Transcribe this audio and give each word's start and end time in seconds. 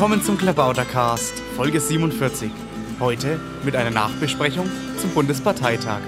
Willkommen 0.00 0.22
zum 0.22 0.38
Klabautercast, 0.38 1.42
Folge 1.56 1.78
47. 1.78 2.50
Heute 3.00 3.38
mit 3.66 3.76
einer 3.76 3.90
Nachbesprechung 3.90 4.66
zum 4.96 5.10
Bundesparteitag. 5.10 6.00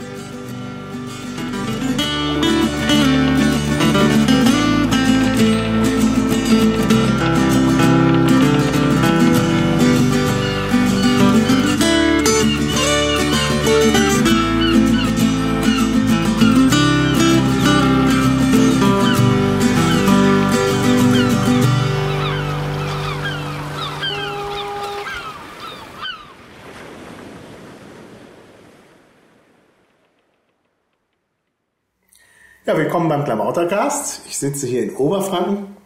Willkommen 32.93 33.09
beim 33.09 33.25
Klamautercast. 33.25 34.21
Ich 34.27 34.37
sitze 34.37 34.67
hier 34.67 34.83
in 34.83 34.95
Oberfranken 34.97 35.79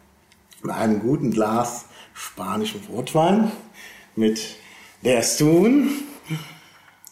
mit 0.61 0.75
einem 0.75 0.99
guten 0.99 1.31
Glas 1.31 1.85
spanischen 2.13 2.81
Rotwein 2.91 3.49
mit 4.17 4.57
der 5.05 5.21
Stun. 5.21 5.89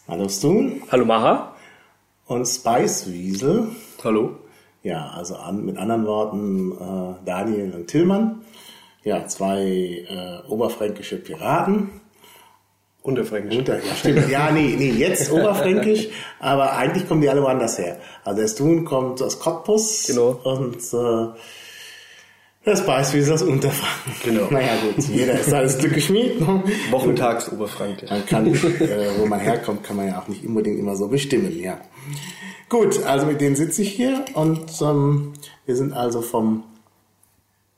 Hallo 0.06 0.28
Stun. 0.28 0.82
Hallo 0.92 1.06
Maha. 1.06 1.56
Und 2.26 2.44
Spice 2.44 3.10
Wiesel. 3.10 3.68
Hallo. 4.04 4.36
Ja, 4.82 5.12
also 5.16 5.36
an, 5.36 5.64
mit 5.64 5.78
anderen 5.78 6.04
Worten 6.04 6.72
äh, 6.72 7.24
Daniel 7.24 7.72
und 7.72 7.86
Tillmann. 7.86 8.42
Ja, 9.02 9.26
zwei 9.26 9.62
äh, 10.10 10.46
oberfränkische 10.46 11.16
Piraten. 11.16 12.02
Unterfränkisch. 13.06 13.58
Unter, 13.58 13.76
ja, 13.76 13.94
stimmt. 13.94 14.28
Ja, 14.28 14.50
nee, 14.50 14.74
nee, 14.76 14.90
jetzt 14.90 15.30
Oberfränkisch, 15.32 16.08
aber 16.40 16.76
eigentlich 16.76 17.08
kommen 17.08 17.20
die 17.20 17.28
alle 17.28 17.42
woanders 17.42 17.78
her. 17.78 17.98
Also 18.24 18.40
der 18.40 18.48
Stun 18.48 18.84
kommt 18.84 19.22
aus 19.22 19.38
Cottbus 19.38 20.06
Genau. 20.08 20.40
und 20.42 20.76
äh, 20.92 21.38
das 22.64 22.84
Beißwiesel 22.84 23.34
aus 23.34 23.42
Unterfranken. 23.42 24.12
Genau. 24.24 24.46
Naja 24.50 24.72
gut, 24.82 25.04
jeder 25.04 25.34
ist 25.38 25.52
alles 25.54 25.78
Glück 25.78 25.94
geschmied. 25.94 26.40
Ne? 26.40 26.64
Wochentags 26.90 27.50
Oberfrankisch. 27.52 28.10
Man 28.10 28.26
kann, 28.26 28.46
äh, 28.52 29.08
wo 29.18 29.26
man 29.26 29.38
herkommt, 29.38 29.84
kann 29.84 29.96
man 29.96 30.08
ja 30.08 30.18
auch 30.20 30.26
nicht 30.26 30.44
unbedingt 30.44 30.78
immer 30.80 30.96
so 30.96 31.06
bestimmen, 31.06 31.56
ja. 31.60 31.78
Gut, 32.68 33.04
also 33.04 33.26
mit 33.26 33.40
denen 33.40 33.54
sitze 33.54 33.82
ich 33.82 33.92
hier 33.92 34.24
und 34.34 34.64
ähm, 34.82 35.34
wir 35.64 35.76
sind 35.76 35.92
also 35.92 36.20
vom 36.22 36.64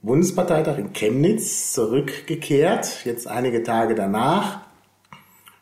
Bundesparteitag 0.00 0.78
in 0.78 0.92
Chemnitz 0.94 1.72
zurückgekehrt, 1.72 3.04
jetzt 3.04 3.26
einige 3.28 3.62
Tage 3.62 3.94
danach. 3.94 4.60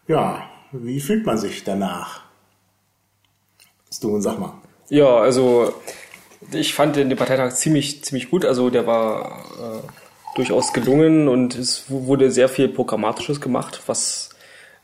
Ja, 0.09 0.49
wie 0.73 1.01
fühlt 1.01 1.27
man 1.27 1.39
sich 1.39 1.65
danach? 1.65 2.23
Du, 4.01 4.21
sag 4.21 4.39
mal. 4.39 4.53
Ja, 4.89 5.17
also 5.17 5.73
ich 6.53 6.75
fand 6.75 6.97
den 6.97 7.15
Parteitag 7.17 7.53
ziemlich, 7.55 8.05
ziemlich 8.05 8.31
gut. 8.31 8.45
Also 8.45 8.71
der 8.71 8.87
war 8.87 9.45
äh, 9.59 10.37
durchaus 10.37 10.73
gelungen 10.73 11.29
und 11.29 11.57
es 11.57 11.91
wurde 11.91 12.31
sehr 12.31 12.49
viel 12.49 12.69
Programmatisches 12.69 13.41
gemacht, 13.41 13.83
was, 13.87 14.31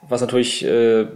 was 0.09 0.21
natürlich 0.23 0.65
äh, 0.65 1.07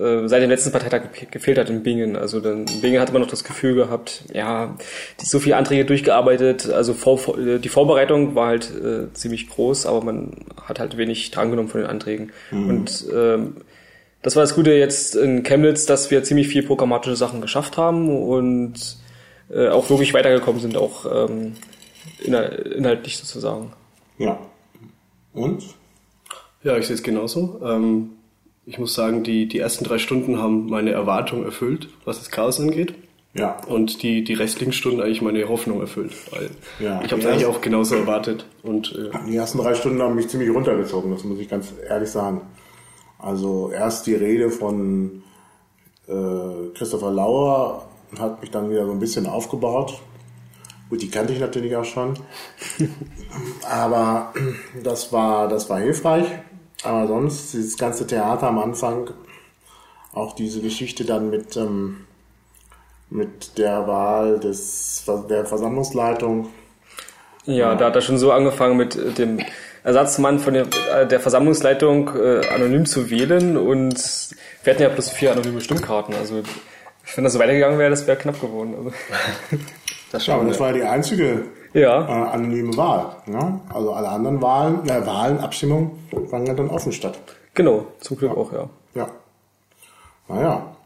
äh, 0.00 0.26
seit 0.28 0.42
dem 0.42 0.50
letzten 0.50 0.72
Parteitag 0.72 1.12
ge- 1.12 1.28
gefehlt 1.30 1.58
hat 1.58 1.68
in 1.68 1.82
Bingen. 1.82 2.16
Also 2.16 2.40
dann, 2.40 2.66
in 2.66 2.80
Bingen 2.80 3.00
hatte 3.00 3.12
man 3.12 3.22
noch 3.22 3.28
das 3.28 3.44
Gefühl 3.44 3.74
gehabt, 3.74 4.24
ja, 4.32 4.76
die 5.20 5.26
so 5.26 5.38
viele 5.38 5.56
Anträge 5.56 5.84
durchgearbeitet. 5.84 6.70
Also 6.70 6.94
vor, 6.94 7.38
äh, 7.38 7.58
die 7.58 7.68
Vorbereitung 7.68 8.34
war 8.34 8.48
halt 8.48 8.70
äh, 8.74 9.12
ziemlich 9.12 9.48
groß, 9.48 9.86
aber 9.86 10.02
man 10.02 10.32
hat 10.62 10.80
halt 10.80 10.96
wenig 10.96 11.30
drangenommen 11.30 11.70
von 11.70 11.80
den 11.80 11.90
Anträgen. 11.90 12.32
Und 12.50 13.04
ähm, 13.14 13.56
das 14.22 14.36
war 14.36 14.42
das 14.42 14.54
Gute 14.54 14.72
jetzt 14.72 15.16
in 15.16 15.42
Chemnitz, 15.42 15.86
dass 15.86 16.10
wir 16.10 16.22
ziemlich 16.22 16.48
viel 16.48 16.62
programmatische 16.62 17.16
Sachen 17.16 17.40
geschafft 17.40 17.76
haben 17.76 18.08
und 18.08 18.98
äh, 19.50 19.68
auch 19.68 19.88
wirklich 19.90 20.14
weitergekommen 20.14 20.60
sind, 20.60 20.76
auch 20.76 21.28
ähm, 21.28 21.54
inhal 22.22 22.50
inhaltlich 22.76 23.16
sozusagen. 23.16 23.72
Ja. 24.18 24.38
Und? 25.32 25.64
Ja, 26.62 26.76
ich 26.76 26.86
sehe 26.86 26.94
es 26.94 27.02
genauso. 27.02 27.60
Ähm, 27.64 28.10
ich 28.70 28.78
muss 28.78 28.94
sagen, 28.94 29.22
die, 29.24 29.46
die 29.48 29.58
ersten 29.58 29.84
drei 29.84 29.98
Stunden 29.98 30.38
haben 30.40 30.68
meine 30.70 30.92
Erwartung 30.92 31.44
erfüllt, 31.44 31.88
was 32.04 32.18
das 32.18 32.30
Chaos 32.30 32.60
angeht. 32.60 32.94
Ja. 33.34 33.58
Und 33.66 34.02
die, 34.02 34.24
die 34.24 34.34
restlichen 34.34 34.72
Stunden 34.72 35.00
eigentlich 35.00 35.22
meine 35.22 35.48
Hoffnung 35.48 35.80
erfüllt. 35.80 36.12
Weil 36.32 36.50
Ja. 36.78 37.00
ich 37.04 37.10
habe 37.12 37.20
es 37.20 37.26
eigentlich 37.26 37.46
auch 37.46 37.60
genauso 37.60 37.96
erwartet. 37.96 38.46
Und 38.62 38.94
äh, 38.96 39.10
Die 39.28 39.36
ersten 39.36 39.58
drei 39.58 39.74
Stunden 39.74 40.00
haben 40.02 40.14
mich 40.14 40.28
ziemlich 40.28 40.50
runtergezogen, 40.50 41.10
das 41.10 41.24
muss 41.24 41.38
ich 41.38 41.48
ganz 41.48 41.72
ehrlich 41.88 42.10
sagen. 42.10 42.40
Also 43.18 43.70
erst 43.70 44.06
die 44.06 44.14
Rede 44.14 44.50
von 44.50 45.22
äh, 46.08 46.12
Christopher 46.74 47.10
Lauer 47.10 47.86
hat 48.18 48.40
mich 48.40 48.50
dann 48.50 48.70
wieder 48.70 48.86
so 48.86 48.92
ein 48.92 48.98
bisschen 49.00 49.26
aufgebaut. 49.26 50.00
Gut, 50.88 51.02
die 51.02 51.10
kannte 51.10 51.32
ich 51.32 51.38
natürlich 51.40 51.74
auch 51.76 51.84
schon. 51.84 52.14
Aber 53.68 54.32
das 54.82 55.12
war, 55.12 55.48
das 55.48 55.68
war 55.70 55.78
hilfreich. 55.80 56.26
Aber 56.82 57.06
sonst, 57.06 57.52
dieses 57.52 57.76
ganze 57.76 58.06
Theater 58.06 58.48
am 58.48 58.58
Anfang, 58.58 59.10
auch 60.12 60.34
diese 60.34 60.60
Geschichte 60.60 61.04
dann 61.04 61.30
mit, 61.30 61.56
ähm, 61.56 62.06
mit 63.10 63.58
der 63.58 63.86
Wahl 63.86 64.40
des, 64.40 65.04
der 65.28 65.44
Versammlungsleitung, 65.44 66.48
Ja, 67.44 67.74
da 67.74 67.86
hat 67.86 67.96
er 67.96 68.02
schon 68.02 68.18
so 68.18 68.32
angefangen 68.32 68.76
mit 68.76 68.96
äh, 68.96 69.12
dem 69.12 69.40
Ersatzmann 69.82 70.38
von 70.38 70.54
der, 70.54 70.66
äh, 70.94 71.06
der 71.06 71.20
Versammlungsleitung 71.20 72.10
äh, 72.14 72.46
anonym 72.48 72.86
zu 72.86 73.10
wählen 73.10 73.56
und 73.56 73.96
wir 74.62 74.72
hatten 74.72 74.82
ja 74.82 74.88
plus 74.88 75.10
vier 75.10 75.32
anonyme 75.32 75.60
Stimmkarten. 75.60 76.14
Also 76.14 76.42
wenn 77.14 77.24
das 77.24 77.32
so 77.32 77.38
weitergegangen 77.38 77.78
wäre, 77.78 77.90
das 77.90 78.06
wäre 78.06 78.18
knapp 78.18 78.40
geworden. 78.40 78.74
Also, 78.76 78.92
das 80.12 80.26
Ja, 80.26 80.36
und 80.36 80.48
das 80.48 80.60
war 80.60 80.68
ja 80.68 80.74
die 80.74 80.82
einzige 80.82 81.44
ja. 81.72 82.06
äh, 82.06 82.30
anonyme 82.30 82.76
Wahl. 82.76 83.16
Ne? 83.26 83.60
Also 83.72 83.92
alle 83.92 84.08
anderen 84.08 84.40
Wahlen, 84.42 84.88
äh, 84.88 85.06
Wahlen, 85.06 85.38
Abstimmungen 85.38 85.92
fanden 86.30 86.46
ja 86.46 86.54
dann 86.54 86.70
offen 86.70 86.92
statt. 86.92 87.18
Genau, 87.54 87.86
zum 88.00 88.16
Glück 88.16 88.36
auch, 88.36 88.52
ja. 88.52 88.68
Ja. 88.94 89.08
Naja. 90.28 90.76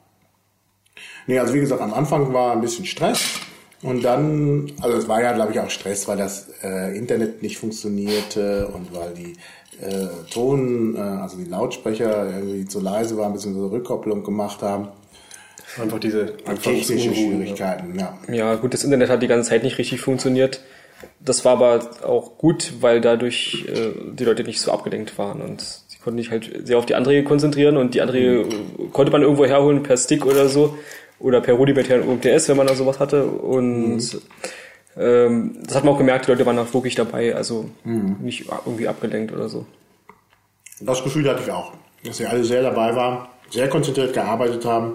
Nee, 1.26 1.38
also 1.38 1.54
wie 1.54 1.60
gesagt, 1.60 1.80
am 1.80 1.94
Anfang 1.94 2.32
war 2.32 2.52
ein 2.52 2.60
bisschen 2.60 2.86
Stress. 2.86 3.40
Und 3.82 4.02
dann, 4.02 4.72
also 4.80 4.96
es 4.96 5.08
war 5.08 5.20
ja, 5.22 5.32
glaube 5.32 5.52
ich, 5.52 5.60
auch 5.60 5.68
Stress, 5.68 6.08
weil 6.08 6.16
das 6.16 6.48
äh, 6.62 6.96
Internet 6.96 7.42
nicht 7.42 7.58
funktionierte 7.58 8.68
und 8.68 8.94
weil 8.94 9.12
die 9.12 9.36
äh, 9.80 10.06
Ton, 10.32 10.96
äh, 10.96 11.00
also 11.00 11.36
die 11.36 11.44
Lautsprecher 11.44 12.30
irgendwie 12.32 12.64
zu 12.64 12.80
leise 12.80 13.18
waren, 13.18 13.34
beziehungsweise 13.34 13.70
Rückkopplung 13.70 14.24
gemacht 14.24 14.62
haben. 14.62 14.88
Einfach 15.80 15.98
diese 15.98 16.36
Technische 16.36 16.50
Anfangsunruhen, 16.50 17.14
Schwierigkeiten, 17.14 17.98
ja. 17.98 18.18
Ja, 18.32 18.54
gut, 18.54 18.72
das 18.72 18.84
Internet 18.84 19.10
hat 19.10 19.22
die 19.22 19.26
ganze 19.26 19.50
Zeit 19.50 19.64
nicht 19.64 19.76
richtig 19.76 20.00
funktioniert. 20.00 20.60
Das 21.24 21.44
war 21.44 21.52
aber 21.52 21.80
auch 22.04 22.36
gut, 22.36 22.74
weil 22.80 23.00
dadurch 23.00 23.64
äh, 23.68 23.92
die 24.12 24.24
Leute 24.24 24.44
nicht 24.44 24.60
so 24.60 24.70
abgelenkt 24.72 25.16
waren 25.16 25.40
und 25.40 25.62
sie 25.88 25.98
konnten 25.98 26.18
sich 26.18 26.30
halt 26.30 26.66
sehr 26.66 26.76
auf 26.76 26.86
die 26.86 26.94
Anträge 26.94 27.24
konzentrieren 27.24 27.76
und 27.76 27.94
die 27.94 28.02
Anträge 28.02 28.42
äh, 28.42 28.88
konnte 28.92 29.10
man 29.10 29.22
irgendwo 29.22 29.46
herholen 29.46 29.82
per 29.82 29.96
Stick 29.96 30.26
oder 30.26 30.48
so 30.48 30.76
oder 31.18 31.40
per 31.40 31.54
rudimentären 31.54 32.06
UMTS, 32.06 32.48
wenn 32.48 32.58
man 32.58 32.66
da 32.66 32.74
sowas 32.74 33.00
hatte 33.00 33.24
und 33.24 34.20
ähm, 34.96 35.56
das 35.62 35.76
hat 35.76 35.84
man 35.84 35.94
auch 35.94 35.98
gemerkt, 35.98 36.26
die 36.26 36.30
Leute 36.30 36.44
waren 36.44 36.58
auch 36.58 36.72
wirklich 36.74 36.94
dabei, 36.94 37.34
also 37.34 37.70
nicht 37.84 38.46
irgendwie 38.66 38.86
abgelenkt 38.86 39.32
oder 39.32 39.48
so. 39.48 39.66
Das 40.80 41.02
Gefühl 41.02 41.28
hatte 41.28 41.42
ich 41.42 41.50
auch, 41.50 41.72
dass 42.04 42.18
sie 42.18 42.26
alle 42.26 42.44
sehr 42.44 42.62
dabei 42.62 42.94
waren, 42.94 43.26
sehr 43.50 43.68
konzentriert 43.68 44.12
gearbeitet 44.12 44.64
haben. 44.64 44.94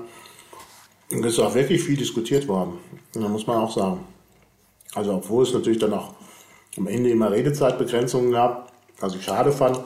Und 1.12 1.26
es 1.26 1.34
ist 1.34 1.40
auch 1.40 1.56
wirklich 1.56 1.82
viel 1.82 1.98
diskutiert 1.98 2.48
worden. 2.48 2.78
Und 3.16 3.24
da 3.24 3.28
muss 3.28 3.48
man 3.48 3.58
auch 3.58 3.74
sagen. 3.74 4.02
Also 4.94 5.14
obwohl 5.14 5.44
es 5.44 5.54
natürlich 5.54 5.80
dann 5.80 5.94
auch 5.94 6.14
am 6.80 6.88
Ende 6.88 7.10
immer 7.10 7.32
Redezeitbegrenzungen 7.32 8.32
gab, 8.32 8.72
was 9.00 9.16
ich 9.16 9.24
schade 9.24 9.52
fand. 9.52 9.80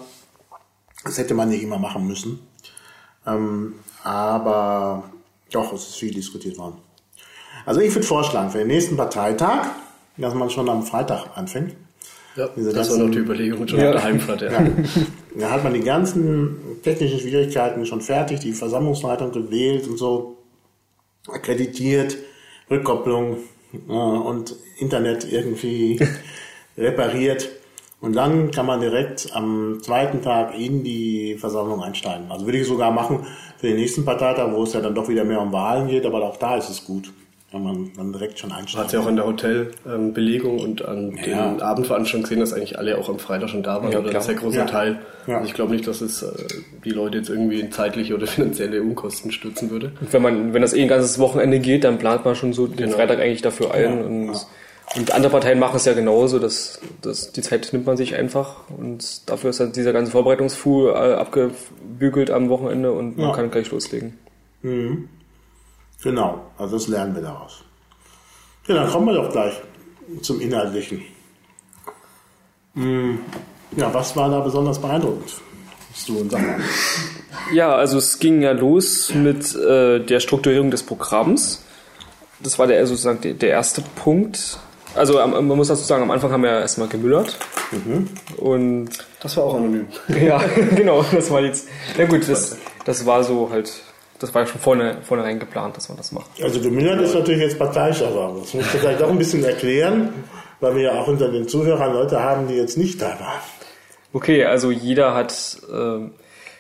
Das 1.03 1.17
hätte 1.17 1.33
man 1.33 1.49
nicht 1.49 1.63
immer 1.63 1.77
machen 1.79 2.07
müssen. 2.07 2.39
Ähm, 3.27 3.75
aber 4.03 5.03
doch, 5.51 5.73
es 5.73 5.87
ist 5.89 5.95
viel 5.95 6.13
diskutiert 6.13 6.57
worden. 6.57 6.77
Also 7.65 7.81
ich 7.81 7.93
würde 7.93 8.05
vorschlagen, 8.07 8.49
für 8.51 8.59
den 8.59 8.67
nächsten 8.67 8.97
Parteitag, 8.97 9.67
dass 10.17 10.33
man 10.33 10.49
schon 10.49 10.69
am 10.69 10.83
Freitag 10.83 11.35
anfängt. 11.37 11.75
Ja, 12.35 12.47
Diese 12.55 12.73
das 12.73 12.89
war 12.89 12.97
noch 12.97 13.11
die 13.11 13.19
Überlegung 13.19 13.67
schon 13.67 13.79
Ja. 13.79 13.87
auf 13.89 13.95
der 13.95 14.03
Heimfahrt. 14.03 14.41
Ja. 14.41 14.51
Ja. 14.51 14.67
Da 15.35 15.51
hat 15.51 15.63
man 15.63 15.73
die 15.73 15.81
ganzen 15.81 16.57
technischen 16.83 17.19
Schwierigkeiten 17.19 17.85
schon 17.85 18.01
fertig, 18.01 18.39
die 18.39 18.53
Versammlungsleitung 18.53 19.31
gewählt 19.31 19.87
und 19.87 19.97
so, 19.97 20.37
akkreditiert, 21.27 22.17
Rückkopplung 22.69 23.37
äh, 23.87 23.91
und 23.91 24.55
Internet 24.79 25.31
irgendwie 25.31 25.99
repariert. 26.77 27.49
Und 28.01 28.15
dann 28.17 28.51
kann 28.51 28.65
man 28.65 28.81
direkt 28.81 29.29
am 29.33 29.77
zweiten 29.81 30.21
Tag 30.21 30.59
in 30.59 30.83
die 30.83 31.37
Versammlung 31.39 31.81
einsteigen. 31.81 32.25
Also 32.29 32.45
würde 32.45 32.57
ich 32.57 32.67
sogar 32.67 32.91
machen 32.91 33.25
für 33.57 33.67
den 33.67 33.77
nächsten 33.77 34.03
Parteitag, 34.03 34.51
wo 34.51 34.63
es 34.63 34.73
ja 34.73 34.81
dann 34.81 34.93
doch 34.93 35.07
wieder 35.07 35.23
mehr 35.23 35.39
um 35.39 35.53
Wahlen 35.53 35.87
geht, 35.87 36.05
aber 36.05 36.21
auch 36.23 36.35
da 36.37 36.57
ist 36.57 36.69
es 36.69 36.83
gut. 36.83 37.11
kann 37.49 37.63
man 37.63 37.91
dann 37.95 38.11
direkt 38.11 38.39
schon 38.39 38.49
Man 38.49 38.59
einsteigen. 38.61 38.87
hat 38.87 38.93
ja 38.93 38.99
auch 38.99 39.05
an 39.05 39.15
der 39.15 39.25
Hotelbelegung 39.27 40.59
und 40.59 40.83
an 40.83 41.15
Ja. 41.23 41.51
den 41.51 41.61
Abendveranstaltungen 41.61 42.23
gesehen, 42.23 42.39
dass 42.39 42.51
eigentlich 42.51 42.77
alle 42.79 42.97
auch 42.97 43.07
am 43.09 43.19
Freitag 43.19 43.49
schon 43.51 43.61
da 43.63 43.81
waren 43.81 43.91
Ja, 43.91 43.99
oder 43.99 44.09
ein 44.15 44.21
sehr 44.21 44.33
großer 44.35 44.57
Ja. 44.57 44.65
Teil. 44.65 44.99
Ja. 45.27 45.35
Also 45.37 45.47
ich 45.49 45.53
glaube 45.53 45.71
nicht, 45.73 45.85
dass 45.87 46.01
es 46.01 46.23
äh, 46.23 46.31
die 46.83 46.89
Leute 46.89 47.19
jetzt 47.19 47.29
irgendwie 47.29 47.59
in 47.59 47.71
zeitliche 47.71 48.15
oder 48.15 48.25
finanzielle 48.27 48.81
Unkosten 48.81 49.31
stürzen 49.31 49.69
würde. 49.69 49.91
Und 50.01 50.11
wenn 50.11 50.21
man, 50.23 50.53
wenn 50.53 50.61
das 50.63 50.73
eh 50.73 50.81
ein 50.81 50.87
ganzes 50.87 51.19
Wochenende 51.19 51.59
geht, 51.59 51.83
dann 51.83 51.99
plant 51.99 52.25
man 52.25 52.35
schon 52.35 52.53
so 52.53 52.65
den 52.67 52.75
Genau. 52.75 52.95
Freitag 52.97 53.19
eigentlich 53.19 53.43
dafür 53.43 53.71
ein. 53.73 53.83
Ja, 53.83 54.03
und, 54.05 54.25
ja. 54.33 54.39
Und 54.95 55.11
andere 55.11 55.31
Parteien 55.31 55.59
machen 55.59 55.77
es 55.77 55.85
ja 55.85 55.93
genauso. 55.93 56.39
dass 56.39 56.79
dass 57.01 57.31
die 57.31 57.41
Zeit 57.41 57.69
nimmt 57.73 57.85
man 57.85 57.97
sich 57.97 58.15
einfach 58.15 58.69
und 58.77 59.29
dafür 59.29 59.49
ist 59.49 59.59
dann 59.59 59.71
dieser 59.71 59.93
ganze 59.93 60.11
Vorbereitungsfuhl 60.11 60.89
äh, 60.91 61.13
abgebügelt 61.15 62.29
am 62.31 62.49
Wochenende 62.49 62.91
und 62.91 63.17
man 63.17 63.29
Ja. 63.29 63.35
kann 63.35 63.49
gleich 63.51 63.71
loslegen. 63.71 64.17
Genau, 66.03 66.41
also 66.57 66.77
das 66.77 66.87
lernen 66.87 67.15
wir 67.15 67.21
daraus. 67.21 67.63
Ja, 68.67 68.75
dann 68.75 68.89
kommen 68.89 69.07
wir 69.07 69.13
doch 69.15 69.31
gleich 69.31 69.53
zum 70.21 70.39
Inhaltlichen. 70.39 71.01
Hm, 72.75 73.19
Ja, 73.75 73.93
was 73.93 74.15
war 74.15 74.29
da 74.29 74.39
besonders 74.39 74.79
beeindruckend? 74.79 75.33
Hast 75.91 76.07
du 76.09 76.27
sag 76.29 76.41
mal. 76.41 76.59
Ja, 77.53 77.75
also 77.75 77.97
es 77.97 78.19
ging 78.19 78.41
ja 78.41 78.51
los 78.51 79.13
mit 79.13 79.53
äh, 79.55 79.99
der 79.99 80.19
Strukturierung 80.19 80.71
des 80.71 80.83
Programms. 80.83 81.63
Das 82.41 82.57
war 82.59 82.67
der 82.67 82.85
sozusagen 82.87 83.21
der, 83.21 83.33
der 83.33 83.49
erste 83.49 83.81
Punkt. 83.95 84.59
Also 84.95 85.25
man 85.25 85.47
muss 85.47 85.67
dazu 85.67 85.83
sagen, 85.83 86.03
am 86.03 86.11
Anfang 86.11 86.31
haben 86.31 86.43
wir 86.43 86.51
erstmal 86.51 86.87
gemüllert. 86.87 87.37
Und 88.37 88.89
Das 89.21 89.35
war 89.37 89.45
auch 89.45 89.55
anonym. 89.55 89.87
ja, 90.07 90.41
genau, 90.75 91.03
das 91.11 91.31
war 91.31 91.41
jetzt. 91.41 91.67
Na 91.97 92.05
gut, 92.05 92.27
das, 92.29 92.57
das 92.85 93.05
war 93.05 93.23
so 93.23 93.49
halt, 93.49 93.71
das 94.19 94.33
war 94.33 94.43
ja 94.43 94.47
schon 94.47 94.61
vorne, 94.61 94.97
vornherein 95.03 95.39
geplant, 95.39 95.77
dass 95.77 95.89
man 95.89 95.97
das 95.97 96.11
macht. 96.11 96.29
Also 96.41 96.61
gemindert 96.61 97.01
ist 97.01 97.15
natürlich 97.15 97.41
jetzt 97.41 97.57
parteiischer 97.57 98.11
sagen. 98.11 98.39
Das 98.39 98.53
musst 98.53 98.73
du 98.73 98.77
vielleicht 98.77 99.01
auch 99.01 99.09
ein 99.09 99.17
bisschen 99.17 99.43
erklären, 99.43 100.09
weil 100.59 100.75
wir 100.75 100.83
ja 100.83 100.91
auch 100.93 101.07
unter 101.07 101.31
den 101.31 101.47
Zuhörern 101.47 101.93
Leute 101.93 102.19
haben, 102.19 102.47
die 102.47 102.55
jetzt 102.55 102.77
nicht 102.77 103.01
da 103.01 103.19
waren. 103.19 103.41
Okay, 104.13 104.45
also 104.45 104.69
jeder 104.69 105.15
hat 105.15 105.57
ähm, 105.73 106.11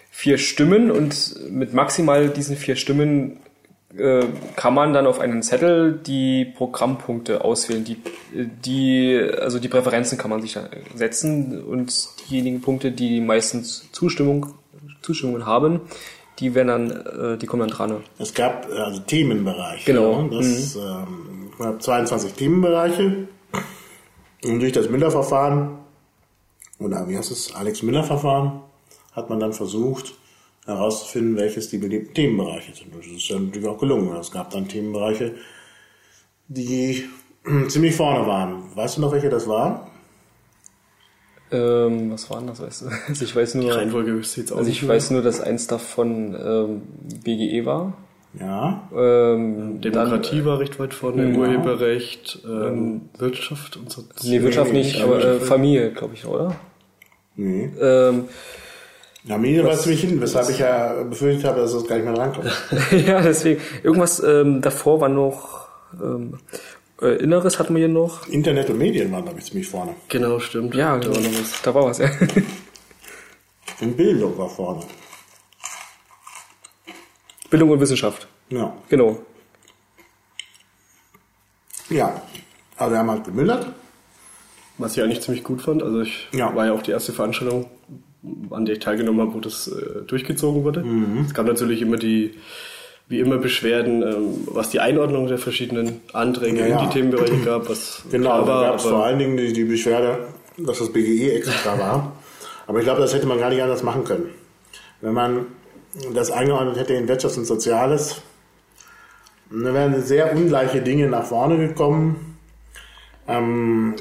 vier 0.09 0.39
Stimmen 0.39 0.89
und 0.89 1.35
mit 1.51 1.73
maximal 1.73 2.29
diesen 2.29 2.57
vier 2.57 2.75
Stimmen 2.75 3.37
äh, 3.97 4.25
kann 4.55 4.73
man 4.73 4.93
dann 4.93 5.05
auf 5.05 5.19
einen 5.19 5.43
Zettel 5.43 5.93
die 5.93 6.45
Programmpunkte 6.45 7.43
auswählen. 7.43 7.83
Die, 7.83 7.97
die, 8.33 9.21
also 9.39 9.59
die 9.59 9.67
Präferenzen 9.67 10.17
kann 10.17 10.31
man 10.31 10.41
sich 10.41 10.57
setzen 10.95 11.63
und 11.63 11.93
diejenigen 12.27 12.61
Punkte, 12.61 12.91
die 12.91 13.21
meistens 13.21 13.91
Zustimmung, 13.91 14.47
Zustimmungen 15.01 15.45
haben, 15.45 15.81
die 16.39 16.55
werden 16.55 16.67
dann, 16.67 17.33
äh, 17.33 17.37
die 17.37 17.45
kommen 17.45 17.67
dann 17.67 17.69
dran. 17.69 18.03
Es 18.17 18.33
gab 18.33 18.67
äh, 18.71 18.79
also 18.79 18.99
Themenbereiche. 19.01 19.85
Genau. 19.85 20.23
ne? 20.23 20.37
Das, 20.37 20.75
ähm, 20.75 21.51
es 21.51 21.57
gab 21.59 21.81
22 21.83 22.33
Themenbereiche. 22.33 23.27
Und 24.43 24.59
durch 24.59 24.71
das 24.71 24.89
Müller-Verfahren, 24.89 25.77
oder 26.79 27.07
wie 27.07 27.17
heißt 27.17 27.31
es, 27.31 27.53
Alex-Müller-Verfahren, 27.55 28.61
hat 29.13 29.29
man 29.29 29.39
dann 29.39 29.53
versucht 29.53 30.15
herauszufinden, 30.65 31.35
welches 31.35 31.69
die 31.69 31.77
beliebten 31.77 32.13
Themenbereiche 32.13 32.73
sind. 32.73 32.93
Und 32.93 33.05
das 33.05 33.11
ist 33.11 33.27
ja 33.27 33.39
natürlich 33.39 33.67
auch 33.67 33.77
gelungen. 33.77 34.15
Es 34.15 34.31
gab 34.31 34.49
dann 34.51 34.67
Themenbereiche, 34.67 35.33
die 36.47 37.03
ziemlich 37.67 37.95
vorne 37.95 38.25
waren. 38.25 38.75
Weißt 38.75 38.97
du 38.97 39.01
noch, 39.01 39.11
welche 39.11 39.29
das 39.29 39.47
waren? 39.47 39.87
Ähm, 41.51 42.11
was 42.11 42.29
war 42.29 42.39
denn 42.39 42.47
das? 42.47 42.61
Weißt 42.61 42.81
du? 42.83 42.85
Also 43.07 43.25
ich 43.25 43.35
weiß 43.35 43.55
nur, 43.55 43.75
Reihenfolge 43.75 44.17
ich 44.19 44.37
jetzt 44.37 44.51
auch 44.51 44.57
also 44.57 44.71
ich 44.71 44.87
weiß 44.87 45.11
nur, 45.11 45.21
dass 45.21 45.41
eins 45.41 45.67
davon 45.67 46.35
ähm, 46.35 46.81
BGE 47.23 47.65
war. 47.65 47.93
Ja. 48.39 48.89
Ähm, 48.95 49.79
Demokratie 49.79 50.43
war 50.43 50.57
recht 50.57 50.79
weit 50.79 50.95
vorne, 50.95 51.37
Urheberrecht, 51.37 52.39
ähm, 52.45 53.01
Wirtschaft 53.19 53.77
und 53.77 53.91
so. 53.91 54.01
Dann, 54.01 54.27
nee, 54.27 54.41
Wirtschaft 54.41 54.73
nicht, 54.73 54.99
aber 55.01 55.23
äh, 55.23 55.39
Familie, 55.39 55.91
glaube 55.91 56.15
ich, 56.15 56.25
oder? 56.25 56.55
Nee. 57.35 57.71
Ähm, 57.79 58.25
Ja, 59.25 59.37
Medien 59.37 59.65
war 59.65 59.77
ziemlich 59.77 60.01
hinten, 60.01 60.19
weshalb 60.21 60.49
ich 60.49 60.59
ja 60.59 61.01
befürchtet 61.03 61.45
habe, 61.45 61.61
dass 61.61 61.73
es 61.73 61.87
gar 61.87 61.95
nicht 61.95 62.05
mehr 62.05 62.13
drankommt. 62.13 62.51
ja, 63.07 63.21
deswegen. 63.21 63.61
Irgendwas 63.81 64.21
ähm, 64.21 64.61
davor 64.61 64.99
war 64.99 65.07
noch 65.09 65.67
ähm, 66.01 66.39
äh, 67.01 67.15
Inneres 67.23 67.57
hatten 67.59 67.73
wir 67.75 67.79
hier 67.79 67.87
noch. 67.87 68.27
Internet 68.27 68.69
und 68.69 68.77
Medien 68.79 69.11
waren, 69.11 69.23
glaube 69.23 69.39
ich, 69.39 69.45
ziemlich 69.45 69.67
vorne. 69.67 69.95
Genau, 70.09 70.39
stimmt. 70.39 70.75
Ja, 70.75 70.97
da 70.97 71.09
war 71.09 71.21
noch 71.21 71.39
was. 71.39 71.61
da 71.61 71.73
war 71.73 71.85
was, 71.85 71.97
ja. 71.99 72.09
Und 73.81 73.97
Bildung 73.97 74.37
war 74.37 74.49
vorne. 74.49 74.81
Bildung 77.49 77.71
und 77.71 77.79
Wissenschaft. 77.81 78.27
Ja. 78.49 78.73
Genau. 78.87 79.19
Ja. 81.89 82.21
Also 82.77 82.91
wir 82.93 82.99
haben 82.99 83.11
halt 83.11 83.23
gemüllert. 83.25 83.67
Was 84.77 84.95
ich 84.95 85.03
eigentlich 85.03 85.21
ziemlich 85.21 85.43
gut 85.43 85.61
fand, 85.61 85.83
also 85.83 86.01
ich 86.01 86.27
Ja. 86.31 86.55
war 86.55 86.65
ja 86.65 86.73
auch 86.73 86.81
die 86.81 86.91
erste 86.91 87.13
Veranstaltung, 87.13 87.69
an 88.49 88.65
der 88.65 88.75
ich 88.75 88.79
teilgenommen 88.79 89.21
habe, 89.21 89.33
wo 89.33 89.39
das 89.39 89.67
äh, 89.67 90.01
durchgezogen 90.07 90.63
wurde. 90.63 90.83
Mhm. 90.83 91.25
Es 91.27 91.33
gab 91.33 91.45
natürlich 91.45 91.81
immer 91.81 91.97
die, 91.97 92.35
wie 93.07 93.19
immer 93.19 93.37
Beschwerden, 93.37 94.01
ähm, 94.01 94.47
was 94.47 94.69
die 94.69 94.79
Einordnung 94.79 95.27
der 95.27 95.37
verschiedenen 95.37 96.01
Anträge 96.13 96.67
Ja, 96.67 96.79
in 96.79 96.87
die 96.87 96.93
Themenbereiche 96.93 97.37
gab, 97.43 97.69
was 97.69 98.03
Genau, 98.11 98.45
da 98.45 98.63
gab 98.63 98.75
es 98.77 98.83
vor 98.83 99.03
allen 99.05 99.19
Dingen 99.19 99.37
die, 99.37 99.53
die 99.53 99.65
Beschwerde, 99.65 100.19
dass 100.57 100.79
das 100.79 100.91
BGE 100.91 101.31
extra 101.33 101.77
war. 101.77 102.13
Aber 102.67 102.79
ich 102.79 102.85
glaube, 102.85 103.01
das 103.01 103.13
hätte 103.13 103.27
man 103.27 103.39
gar 103.39 103.49
nicht 103.49 103.61
anders 103.61 103.83
machen 103.83 104.03
können. 104.05 104.29
Wenn 105.01 105.13
man 105.13 105.45
das 106.13 106.31
eingeordnet 106.31 106.77
hätte 106.77 106.93
in 106.93 107.07
Wirtschaft 107.07 107.37
und 107.37 107.45
Soziales, 107.45 108.21
dann 109.49 109.73
wären 109.73 110.01
sehr 110.01 110.33
ungleiche 110.33 110.81
Dinge 110.81 111.07
nach 111.07 111.25
vorne 111.25 111.57
gekommen. 111.57 112.37
Ähm, 113.27 113.95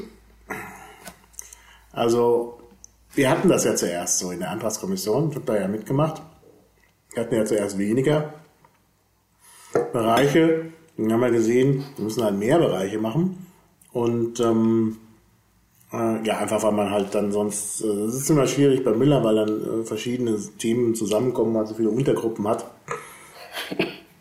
also, 1.93 2.62
wir 3.15 3.31
hatten 3.31 3.49
das 3.49 3.65
ja 3.65 3.75
zuerst 3.75 4.19
so 4.19 4.31
in 4.31 4.41
der 4.41 4.51
Antragskommission, 4.51 5.31
ich 5.31 5.37
habe 5.37 5.47
da 5.47 5.57
ja 5.57 5.69
mitgemacht. 5.69 6.23
Wir 7.15 7.25
hatten 7.25 7.35
ja 7.35 7.45
zuerst 7.45 7.79
weniger 7.79 8.33
Bereiche. 9.93 10.73
Dann 10.97 11.13
haben 11.13 11.21
wir 11.21 11.31
gesehen, 11.31 11.85
wir 11.97 12.05
müssen 12.05 12.25
halt 12.25 12.39
mehr 12.39 12.59
Bereiche 12.59 12.99
machen. 12.99 13.47
Und 13.93 14.41
ähm, 14.41 14.97
äh, 15.93 16.27
ja, 16.27 16.39
einfach 16.39 16.63
weil 16.63 16.73
man 16.73 16.91
halt 16.91 17.15
dann 17.15 17.33
sonst, 17.33 17.83
äh, 17.83 17.87
es 17.87 18.15
ist 18.15 18.31
immer 18.31 18.47
schwierig 18.47 18.85
bei 18.85 18.93
Müller, 18.93 19.23
weil 19.23 19.37
dann 19.37 19.83
äh, 19.83 19.85
verschiedene 19.85 20.39
Themen 20.59 20.95
zusammenkommen, 20.95 21.53
man 21.53 21.67
so 21.67 21.75
viele 21.75 21.91
Untergruppen 21.91 22.49
hat. 22.49 22.65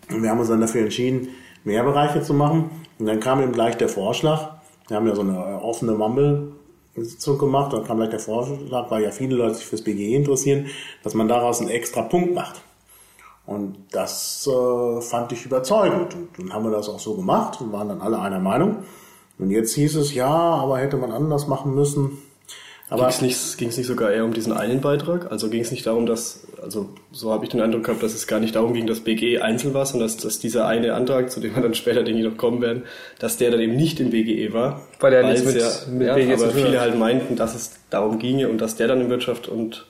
Und 0.10 0.22
wir 0.22 0.30
haben 0.30 0.40
uns 0.40 0.50
dann 0.50 0.60
dafür 0.60 0.82
entschieden, 0.82 1.30
mehr 1.64 1.84
Bereiche 1.84 2.22
zu 2.22 2.34
machen. 2.34 2.70
Und 3.00 3.06
dann 3.06 3.22
kam 3.22 3.42
eben 3.42 3.54
gleich 3.54 3.78
der 3.78 3.88
Vorschlag. 3.88 4.56
Wir 4.88 4.98
haben 4.98 5.08
ja 5.08 5.16
so 5.16 5.22
eine 5.22 5.38
äh, 5.38 5.64
offene 5.64 5.98
Mumble-Sitzung 6.96 7.38
gemacht. 7.38 7.74
Dann 7.74 7.84
kam 7.84 7.98
gleich 7.98 8.10
der 8.10 8.20
Vorschlag, 8.20 8.90
weil 8.90 9.04
ja 9.04 9.12
viele 9.12 9.36
Leute 9.36 9.56
sich 9.56 9.66
fürs 9.66 9.84
BGE 9.84 10.16
interessieren, 10.16 10.68
dass 11.04 11.14
man 11.14 11.28
daraus 11.28 11.62
einen 11.62 11.70
extra 11.70 12.04
Punkt 12.04 12.34
macht. 12.34 12.62
Und 13.46 13.78
das 13.92 14.48
äh, 14.48 15.02
fand 15.02 15.32
ich 15.32 15.46
überzeugend. 15.46 16.16
Und 16.16 16.30
dann 16.38 16.54
haben 16.54 16.66
wir 16.66 16.72
das 16.72 16.90
auch 16.90 17.00
so 17.00 17.16
gemacht 17.16 17.60
und 17.62 17.72
waren 17.72 17.90
dann 17.90 18.02
alle 18.02 18.20
einer 18.20 18.40
Meinung. 18.40 18.84
Und 19.40 19.50
jetzt 19.50 19.74
hieß 19.74 19.96
es, 19.96 20.14
ja, 20.14 20.30
aber 20.30 20.78
hätte 20.78 20.98
man 20.98 21.12
anders 21.12 21.48
machen 21.48 21.74
müssen. 21.74 22.20
Aber 22.92 23.04
Ging 23.04 23.10
es 23.10 23.22
nicht, 23.22 23.58
ging's 23.58 23.78
nicht 23.78 23.88
sogar 23.88 24.12
eher 24.12 24.26
um 24.26 24.34
diesen 24.34 24.52
einen 24.52 24.82
Beitrag? 24.82 25.32
Also 25.32 25.50
ging 25.50 25.62
es 25.62 25.72
nicht 25.72 25.88
darum, 25.88 26.06
dass, 26.06 26.46
also 26.62 26.90
so 27.14 27.32
habe 27.32 27.46
ich 27.46 27.50
den 27.52 27.62
Eindruck 27.62 27.86
gehabt, 27.86 28.04
dass 28.04 28.14
es 28.14 28.28
gar 28.28 28.42
nicht 28.42 28.54
darum 28.54 28.74
ging, 28.74 28.86
dass 28.86 29.00
BGE 29.00 29.40
einzeln 29.42 29.74
war, 29.74 29.86
sondern 29.86 30.10
dass, 30.10 30.18
dass 30.18 30.40
dieser 30.40 30.68
eine 30.68 30.94
Antrag, 30.94 31.32
zu 31.32 31.40
dem 31.40 31.56
wir 31.56 31.62
dann 31.62 31.74
später, 31.74 32.04
denke 32.04 32.20
ich, 32.20 32.26
noch 32.30 32.36
kommen 32.38 32.60
werden, 32.62 32.84
dass 33.18 33.38
der 33.38 33.50
dann 33.50 33.62
eben 33.62 33.78
nicht 33.78 34.02
im 34.02 34.10
BGE 34.10 34.52
war. 34.52 34.82
Weil 35.00 35.12
der 35.12 35.24
nichts 35.24 35.42
es 35.46 35.54
mit- 35.54 35.62
ja, 35.62 35.70
mit 35.94 36.08
ja, 36.08 36.16
BGE 36.16 36.38
zu 36.38 36.44
aber 36.44 36.52
tun 36.52 36.66
viele 36.66 36.82
halt 36.82 37.00
meinten, 37.00 37.36
dass 37.38 37.56
es 37.56 37.72
darum 37.90 38.20
ginge 38.20 38.50
und 38.50 38.60
dass 38.60 38.76
der 38.76 38.90
dann 38.90 39.00
im 39.00 39.10
Wirtschaft 39.10 39.48
und 39.48 39.88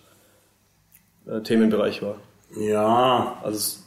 äh, 1.27 1.41
Themenbereich 1.41 2.03
war. 2.03 2.17
ja, 2.55 3.38
Also 3.43 3.58
es, 3.58 3.84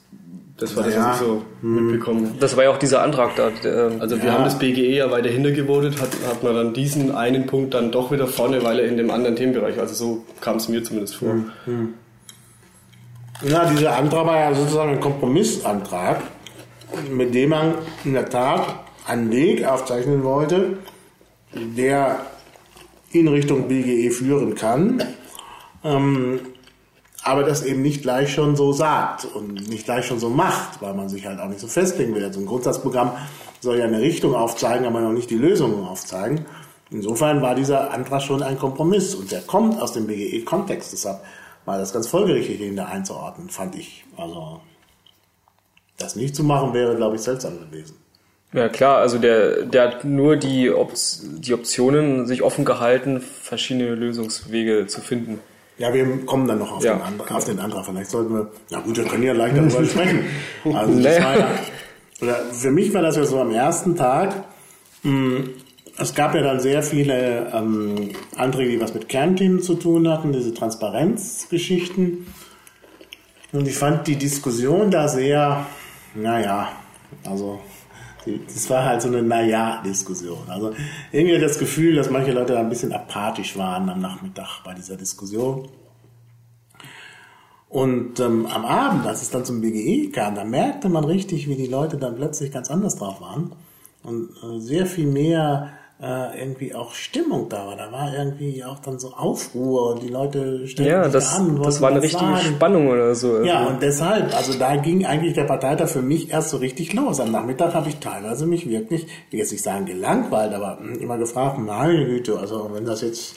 das 0.56 0.76
war 0.76 0.84
das, 0.84 0.94
Ja. 0.94 1.08
was 1.10 1.20
ich 1.20 1.26
so 1.26 1.42
mitbekommen 1.62 2.26
habe. 2.28 2.38
Das 2.38 2.56
war 2.56 2.64
ja 2.64 2.70
auch 2.70 2.78
dieser 2.78 3.02
Antrag 3.02 3.34
da. 3.36 3.50
Der, 3.62 3.92
Also 4.00 4.22
wir 4.22 4.32
haben 4.32 4.44
das 4.44 4.58
BGE 4.58 4.96
ja 4.96 5.10
weiter 5.10 5.28
hintergevotet, 5.28 6.00
hat, 6.00 6.10
hat 6.28 6.42
man 6.42 6.54
dann 6.54 6.72
diesen 6.74 7.14
einen 7.14 7.46
Punkt 7.46 7.74
dann 7.74 7.90
doch 7.90 8.10
wieder 8.12 8.26
vorne, 8.26 8.62
weil 8.62 8.78
er 8.78 8.86
in 8.86 8.96
dem 8.96 9.10
anderen 9.10 9.34
Themenbereich, 9.36 9.78
also 9.80 9.94
so 9.94 10.24
kam 10.40 10.56
es 10.56 10.68
mir 10.68 10.82
zumindest 10.84 11.16
vor. 11.16 11.34
Ja, 13.42 13.68
dieser 13.68 13.96
Antrag 13.96 14.26
war 14.26 14.38
ja 14.38 14.54
sozusagen 14.54 14.92
ein 14.92 15.00
Kompromissantrag, 15.00 16.20
mit 17.10 17.34
dem 17.34 17.50
man 17.50 17.74
in 18.04 18.14
der 18.14 18.28
Tat 18.28 18.64
einen 19.06 19.30
Weg 19.32 19.64
aufzeichnen 19.66 20.22
wollte, 20.22 20.78
der 21.52 22.20
in 23.12 23.28
Richtung 23.28 23.68
BGE 23.68 24.10
führen 24.10 24.54
kann, 24.54 25.02
ähm, 25.84 26.40
aber 27.24 27.42
das 27.42 27.64
eben 27.64 27.80
nicht 27.80 28.02
gleich 28.02 28.32
schon 28.32 28.54
so 28.54 28.72
sagt 28.72 29.24
und 29.24 29.68
nicht 29.68 29.86
gleich 29.86 30.06
schon 30.06 30.20
so 30.20 30.28
macht, 30.28 30.82
weil 30.82 30.92
man 30.92 31.08
sich 31.08 31.26
halt 31.26 31.40
auch 31.40 31.48
nicht 31.48 31.60
so 31.60 31.66
festlegen 31.66 32.14
will. 32.14 32.22
Also 32.22 32.38
ein 32.38 32.46
Grundsatzprogramm 32.46 33.12
soll 33.60 33.78
ja 33.78 33.86
eine 33.86 34.00
Richtung 34.00 34.34
aufzeigen, 34.34 34.86
aber 34.86 35.00
noch 35.00 35.12
nicht 35.12 35.30
die 35.30 35.38
Lösungen 35.38 35.86
aufzeigen. 35.86 36.44
Insofern 36.90 37.40
war 37.40 37.54
dieser 37.54 37.92
Antrag 37.92 38.20
schon 38.20 38.42
ein 38.42 38.58
Kompromiss 38.58 39.14
und 39.14 39.32
der 39.32 39.40
kommt 39.40 39.80
aus 39.80 39.94
dem 39.94 40.06
BGE-Kontext. 40.06 40.92
Deshalb 40.92 41.20
war 41.64 41.78
das 41.78 41.94
ganz 41.94 42.08
folgerichtig, 42.08 42.60
ihn 42.60 42.76
da 42.76 42.86
einzuordnen, 42.86 43.48
fand 43.48 43.74
ich. 43.74 44.04
Also 44.18 44.60
das 45.96 46.16
nicht 46.16 46.36
zu 46.36 46.44
machen 46.44 46.74
wäre, 46.74 46.94
glaube 46.94 47.16
ich, 47.16 47.22
seltsam 47.22 47.58
gewesen. 47.58 47.96
Ja 48.52 48.68
klar, 48.68 48.98
also 48.98 49.18
der, 49.18 49.62
der 49.62 49.82
hat 49.82 50.04
nur 50.04 50.36
die, 50.36 50.70
Op 50.70 50.92
die 51.22 51.54
Optionen 51.54 52.26
sich 52.26 52.42
offen 52.42 52.66
gehalten, 52.66 53.20
verschiedene 53.20 53.94
Lösungswege 53.94 54.86
zu 54.86 55.00
finden. 55.00 55.40
Ja, 55.78 55.92
wir 55.92 56.24
kommen 56.24 56.46
dann 56.46 56.58
noch 56.60 56.70
auf, 56.76 56.84
Ja, 56.84 56.94
den, 56.94 57.02
And 57.02 57.18
genau. 57.26 57.36
auf 57.36 57.44
den 57.44 57.58
Antrag. 57.58 57.84
Vielleicht 57.86 58.10
sollten 58.10 58.34
wir, 58.34 58.50
na 58.70 58.80
gut, 58.80 58.96
wir 58.96 59.04
können 59.04 59.24
ja 59.24 59.32
leicht 59.32 59.56
darüber 59.56 59.84
sprechen. 59.90 60.20
Also 60.72 61.00
das 61.02 61.22
war 61.22 61.38
ja, 61.38 61.48
oder 62.20 62.34
für 62.52 62.70
mich 62.70 62.94
war 62.94 63.02
das 63.02 63.16
ja 63.16 63.24
so 63.24 63.40
am 63.40 63.50
ersten 63.50 63.96
Tag. 63.96 64.44
mh, 65.02 65.40
Es 65.98 66.14
gab 66.14 66.34
ja 66.34 66.42
dann 66.42 66.60
sehr 66.60 66.82
viele 66.82 67.50
ähm, 67.52 68.10
Anträge, 68.36 68.70
die 68.70 68.80
was 68.80 68.94
mit 68.94 69.08
Kernthemen 69.08 69.60
zu 69.62 69.74
tun 69.74 70.08
hatten, 70.08 70.32
diese 70.32 70.54
Transparenzgeschichten. 70.54 72.26
Und 73.52 73.68
ich 73.68 73.76
fand 73.76 74.06
die 74.06 74.16
Diskussion 74.16 74.90
da 74.90 75.06
sehr, 75.08 75.66
naja, 76.14 76.70
also 77.28 77.60
das 78.26 78.70
war 78.70 78.84
halt 78.84 79.02
so 79.02 79.08
eine 79.08 79.22
Naja-Diskussion. 79.22 80.48
Also 80.48 80.72
irgendwie 81.12 81.38
das 81.38 81.58
Gefühl, 81.58 81.96
dass 81.96 82.10
manche 82.10 82.32
Leute 82.32 82.58
ein 82.58 82.68
bisschen 82.68 82.92
apathisch 82.92 83.56
waren 83.56 83.88
am 83.88 84.00
Nachmittag 84.00 84.62
bei 84.64 84.74
dieser 84.74 84.96
Diskussion. 84.96 85.68
Und 87.68 88.20
ähm, 88.20 88.46
am 88.46 88.64
Abend, 88.64 89.06
als 89.06 89.22
es 89.22 89.30
dann 89.30 89.44
zum 89.44 89.60
BGE 89.60 90.10
kam, 90.10 90.36
da 90.36 90.44
merkte 90.44 90.88
man 90.88 91.04
richtig, 91.04 91.48
wie 91.48 91.56
die 91.56 91.66
Leute 91.66 91.96
dann 91.96 92.14
plötzlich 92.14 92.52
ganz 92.52 92.70
anders 92.70 92.96
drauf 92.96 93.20
waren. 93.20 93.52
Und 94.04 94.30
äh, 94.42 94.60
sehr 94.60 94.86
viel 94.86 95.06
mehr 95.06 95.72
äh, 96.02 96.40
irgendwie 96.40 96.74
auch 96.74 96.92
Stimmung 96.92 97.48
da 97.48 97.66
war. 97.66 97.76
Da 97.76 97.90
war 97.92 98.12
irgendwie 98.14 98.64
auch 98.64 98.80
dann 98.80 98.98
so 98.98 99.12
Aufruhr 99.14 99.92
und 99.92 100.02
die 100.02 100.08
Leute 100.08 100.66
stellten 100.66 100.92
Ja, 100.92 101.04
sich 101.04 101.12
das, 101.12 101.30
da 101.30 101.36
an. 101.36 101.62
das 101.62 101.80
war 101.80 101.90
eine 101.90 101.98
was 101.98 102.04
richtige 102.04 102.24
sagen. 102.24 102.54
Spannung 102.56 102.88
oder 102.88 103.14
so. 103.14 103.42
Ja, 103.42 103.60
Also, 103.60 103.70
und 103.70 103.82
deshalb, 103.82 104.34
also 104.36 104.58
da 104.58 104.76
ging 104.76 105.06
eigentlich 105.06 105.34
der 105.34 105.44
Parteitag 105.44 105.88
für 105.88 106.02
mich 106.02 106.30
erst 106.30 106.50
so 106.50 106.56
richtig 106.56 106.92
los. 106.94 107.20
Am 107.20 107.30
Nachmittag 107.30 107.74
habe 107.74 107.88
ich 107.88 107.96
teilweise 107.98 108.44
mich 108.46 108.68
wirklich, 108.68 109.04
ich 109.04 109.32
will 109.32 109.38
jetzt 109.38 109.52
nicht 109.52 109.62
sagen 109.64 109.86
gelangweilt, 109.86 110.52
aber 110.52 110.78
hm, 110.80 110.98
immer 111.00 111.16
gefragt, 111.16 111.58
meine 111.58 112.04
Güte, 112.06 112.38
also 112.38 112.70
wenn 112.72 112.84
das 112.84 113.00
jetzt 113.02 113.36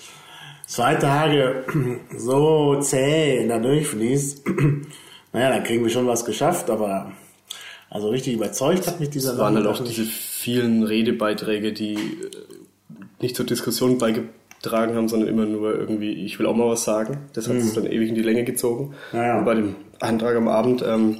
zwei 0.66 0.96
Tage 0.96 1.64
so 2.18 2.80
zäh 2.82 3.48
da 3.48 3.60
durchfließt, 3.60 4.44
naja, 5.34 5.50
dann 5.52 5.64
kriegen 5.64 5.84
wir 5.84 5.92
schon 5.92 6.08
was 6.08 6.26
geschafft, 6.26 6.70
aber 6.72 7.12
also 7.90 8.10
richtig 8.10 8.34
überzeugt 8.34 8.86
hat 8.88 9.00
mich 9.00 9.10
dieser 9.12 9.34
Es 9.34 9.38
waren 9.40 9.56
halt 9.56 9.68
auch 9.68 9.82
diese 9.82 10.04
vielen 10.04 10.84
Redebeiträge, 10.84 11.72
die 11.72 11.94
äh, 11.94 12.00
nicht 13.22 13.36
zur 13.36 13.46
Diskussion 13.46 13.98
beigetragen 13.98 14.96
haben, 14.96 15.08
sondern 15.08 15.30
immer 15.30 15.46
nur 15.46 15.74
irgendwie, 15.78 16.12
ich 16.26 16.38
will 16.40 16.46
auch 16.46 16.56
mal 16.56 16.68
was 16.70 16.84
sagen. 16.84 17.18
Das 17.34 17.48
hat 17.48 17.56
es 17.56 17.74
dann 17.74 17.86
ewig 17.86 18.10
in 18.10 18.16
die 18.16 18.22
Länge 18.22 18.44
gezogen. 18.44 18.94
Mhm. 19.12 19.18
Ja, 19.18 19.26
ja. 19.26 19.38
Und 19.40 19.46
bei 19.46 19.56
dem 19.56 19.76
Antrag 20.00 20.36
am 20.36 20.48
Abend 20.48 20.84
ähm, 20.88 21.18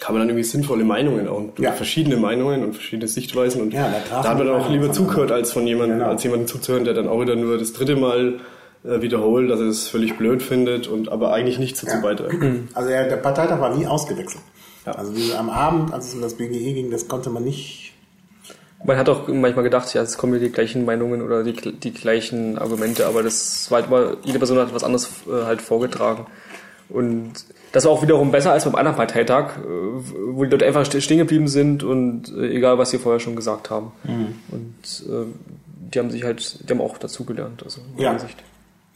kann 0.00 0.14
man 0.14 0.22
dann 0.22 0.30
irgendwie 0.30 0.44
sinnvolle 0.48 0.82
Meinungen 0.84 1.28
auch, 1.28 1.36
und 1.38 1.58
Ja. 1.60 1.72
verschiedene 1.72 2.16
Meinungen 2.16 2.64
und 2.64 2.72
verschiedene 2.72 3.06
Sichtweisen. 3.08 3.62
Und 3.62 3.72
Ja, 3.72 3.92
da 4.10 4.24
hat 4.24 4.38
man 4.38 4.46
dann 4.48 4.56
auch 4.60 4.68
lieber 4.70 4.90
zugehört, 4.92 5.30
als 5.30 5.52
von 5.52 5.64
jemandem, 5.66 5.98
Genau. 5.98 6.10
als 6.10 6.24
jemandem 6.24 6.48
zuzuhören, 6.48 6.84
der 6.84 6.94
dann 6.94 7.06
auch 7.08 7.20
wieder 7.20 7.36
nur 7.36 7.56
das 7.58 7.72
dritte 7.72 7.94
Mal 7.94 8.40
äh, 8.84 9.00
wiederholt, 9.00 9.48
dass 9.48 9.60
er 9.60 9.66
es 9.66 9.86
völlig 9.86 10.18
blöd 10.18 10.42
findet 10.42 10.88
und 10.88 11.08
aber 11.12 11.32
eigentlich 11.32 11.60
nichts 11.60 11.82
dazu 11.82 12.02
beiträgt. 12.02 12.34
Also 12.74 12.88
der, 12.88 13.08
der 13.08 13.16
Parteitag 13.18 13.60
war 13.60 13.76
nie 13.76 13.86
ausgewechselt. 13.86 14.42
Ja. 14.84 14.92
Also 14.92 15.12
diese, 15.12 15.38
am 15.38 15.50
Abend, 15.50 15.94
als 15.94 16.08
es 16.08 16.14
um 16.14 16.20
das 16.20 16.34
BGE 16.34 16.72
ging, 16.72 16.90
das 16.90 17.06
konnte 17.06 17.30
man 17.30 17.44
nicht. 17.44 17.91
Man 18.84 18.96
hat 18.96 19.08
auch 19.08 19.28
manchmal 19.28 19.64
gedacht, 19.64 19.92
ja, 19.94 20.02
es 20.02 20.18
kommen 20.18 20.32
hier 20.32 20.48
die 20.48 20.52
gleichen 20.52 20.84
Meinungen 20.84 21.22
oder 21.22 21.44
die, 21.44 21.52
die 21.54 21.92
gleichen 21.92 22.58
Argumente, 22.58 23.06
aber 23.06 23.22
das 23.22 23.70
war 23.70 23.80
halt 23.80 23.88
immer, 23.88 24.16
jede 24.24 24.38
Person 24.38 24.58
hat 24.58 24.74
was 24.74 24.84
anderes 24.84 25.08
äh, 25.28 25.44
halt 25.44 25.62
vorgetragen. 25.62 26.26
Und 26.88 27.32
das 27.72 27.84
war 27.86 27.92
auch 27.92 28.02
wiederum 28.02 28.30
besser 28.32 28.52
als 28.52 28.64
beim 28.64 28.74
anderen 28.74 28.96
Parteitag, 28.96 29.56
äh, 29.58 29.60
wo 30.32 30.44
die 30.44 30.50
Leute 30.50 30.66
einfach 30.66 30.84
ste- 30.84 31.00
stehen 31.00 31.18
geblieben 31.18 31.48
sind 31.48 31.82
und 31.84 32.28
äh, 32.36 32.50
egal, 32.56 32.76
was 32.78 32.90
sie 32.90 32.98
vorher 32.98 33.20
schon 33.20 33.36
gesagt 33.36 33.70
haben. 33.70 33.92
Und 34.50 35.04
äh, 35.08 35.26
die 35.92 35.98
haben 35.98 36.10
sich 36.10 36.24
halt, 36.24 36.68
die 36.68 36.72
haben 36.72 36.80
auch 36.80 36.98
dazugelernt, 36.98 37.62
also 37.62 37.80
in 37.96 38.02
Ja. 38.02 38.10
Hinsicht. 38.10 38.42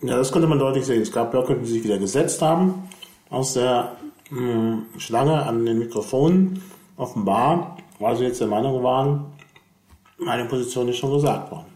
Ja, 0.03 0.17
das 0.19 0.31
konnte 0.31 0.47
man 0.47 0.59
deutlich 0.59 0.85
sehen. 0.85 1.01
Es 1.01 1.11
gab 1.11 1.31
Blöcke, 1.31 1.55
die 1.57 1.65
sich 1.67 1.83
wieder 1.85 1.99
gesetzt 1.99 2.43
haben 2.43 2.89
aus 3.31 3.55
der 3.55 3.93
mh, 4.31 4.83
Schlange 4.99 5.43
an 5.43 5.65
den 5.65 5.79
Mikrofonen. 5.79 6.61
Offenbar, 6.99 7.79
weil 7.99 8.17
sie 8.17 8.25
jetzt 8.25 8.41
der 8.41 8.49
Meinung 8.49 8.83
waren, 8.83 9.25
meine 10.19 10.47
Position 10.47 10.89
ist 10.89 10.99
schon 10.99 11.13
gesagt 11.13 11.51
worden. 11.51 11.67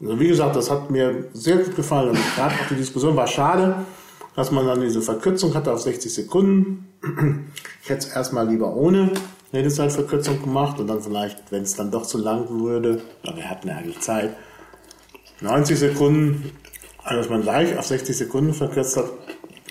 Also 0.00 0.20
wie 0.20 0.28
gesagt, 0.28 0.56
das 0.56 0.70
hat 0.70 0.90
mir 0.90 1.28
sehr 1.32 1.58
gut 1.58 1.76
gefallen. 1.76 2.10
Und 2.10 2.34
gerade 2.34 2.54
auch 2.54 2.68
die 2.68 2.76
Diskussion 2.76 3.16
war 3.16 3.26
schade, 3.26 3.76
dass 4.34 4.50
man 4.50 4.66
dann 4.66 4.80
diese 4.80 5.00
Verkürzung 5.00 5.54
hatte 5.54 5.72
auf 5.72 5.80
60 5.80 6.12
Sekunden. 6.12 6.88
Ich 7.82 7.88
hätte 7.88 8.06
es 8.06 8.14
erstmal 8.14 8.48
lieber 8.48 8.74
ohne 8.74 9.12
Redezeitverkürzung 9.52 10.42
gemacht 10.42 10.80
und 10.80 10.88
dann 10.88 11.00
vielleicht, 11.00 11.52
wenn 11.52 11.62
es 11.62 11.76
dann 11.76 11.90
doch 11.90 12.02
zu 12.02 12.18
lang 12.18 12.48
würde, 12.50 13.02
aber 13.22 13.36
wir 13.36 13.48
hatten 13.48 13.68
ja 13.68 13.76
eigentlich 13.76 14.00
Zeit, 14.00 14.36
90 15.40 15.78
Sekunden, 15.78 16.50
also 17.02 17.18
dass 17.18 17.30
man 17.30 17.42
gleich 17.42 17.78
auf 17.78 17.86
60 17.86 18.16
Sekunden 18.16 18.52
verkürzt 18.52 18.96
hat, 18.96 19.04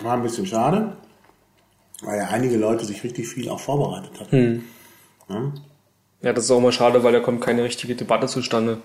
war 0.02 0.14
ein 0.14 0.24
bisschen 0.24 0.46
schade, 0.46 0.96
weil 2.02 2.20
ja 2.20 2.28
einige 2.28 2.58
Leute 2.58 2.86
sich 2.86 3.04
richtig 3.04 3.28
viel 3.28 3.50
auch 3.50 3.60
vorbereitet 3.60 4.20
hatten. 4.20 4.64
Ja, 5.28 5.52
das 6.32 6.46
ist 6.46 6.52
auch 6.52 6.62
mal 6.62 6.72
schade, 6.72 7.04
weil 7.04 7.12
da 7.12 7.20
kommt 7.20 7.42
keine 7.42 7.64
richtige 7.64 7.96
Debatte 7.96 8.28
zustande. 8.28 8.78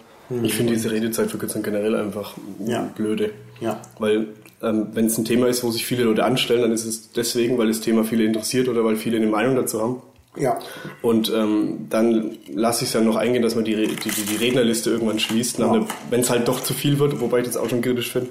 Ich 0.43 0.55
finde 0.55 0.73
diese 0.75 0.91
Redezeitverkürzung 0.91 1.63
generell 1.63 1.95
einfach 1.95 2.35
Ja. 2.67 2.91
blöde. 2.97 3.31
Ja. 3.61 3.81
Weil 3.99 4.27
ähm, 4.63 4.89
wenn 4.93 5.07
es 5.07 5.17
ein 5.17 5.25
Thema 5.25 5.47
ist, 5.47 5.63
wo 5.63 5.71
sich 5.71 5.87
viele 5.87 6.03
Leute 6.05 6.25
anstellen, 6.25 6.63
dann 6.63 6.73
ist 6.73 6.85
es 6.85 7.13
deswegen, 7.13 7.57
weil 7.59 7.69
das 7.69 7.81
Thema 7.81 8.03
viele 8.05 8.25
interessiert 8.25 8.69
oder 8.69 8.85
weil 8.85 8.97
viele 8.97 9.19
eine 9.19 9.27
Meinung 9.29 9.55
dazu 9.57 9.81
haben. 9.81 10.03
Ja, 10.37 10.59
Und 11.01 11.33
ähm, 11.35 11.87
dann 11.89 12.37
lasse 12.53 12.85
ich 12.85 12.91
es 12.91 12.95
ja 12.95 13.01
noch 13.01 13.17
eingehen, 13.17 13.43
dass 13.43 13.55
man 13.55 13.65
die, 13.65 13.75
Re- 13.75 13.87
die, 13.89 13.97
die, 14.11 14.23
die 14.23 14.37
Rednerliste 14.37 14.91
irgendwann 14.91 15.19
schließt, 15.19 15.59
Ja. 15.59 15.87
wenn 16.11 16.21
es 16.21 16.31
halt 16.31 16.47
doch 16.47 16.61
zu 16.61 16.75
viel 16.75 16.99
wird, 16.99 17.21
wobei 17.21 17.39
ich 17.41 17.47
das 17.47 17.57
auch 17.57 17.69
schon 17.69 17.81
kritisch 17.81 18.13
finde. 18.13 18.29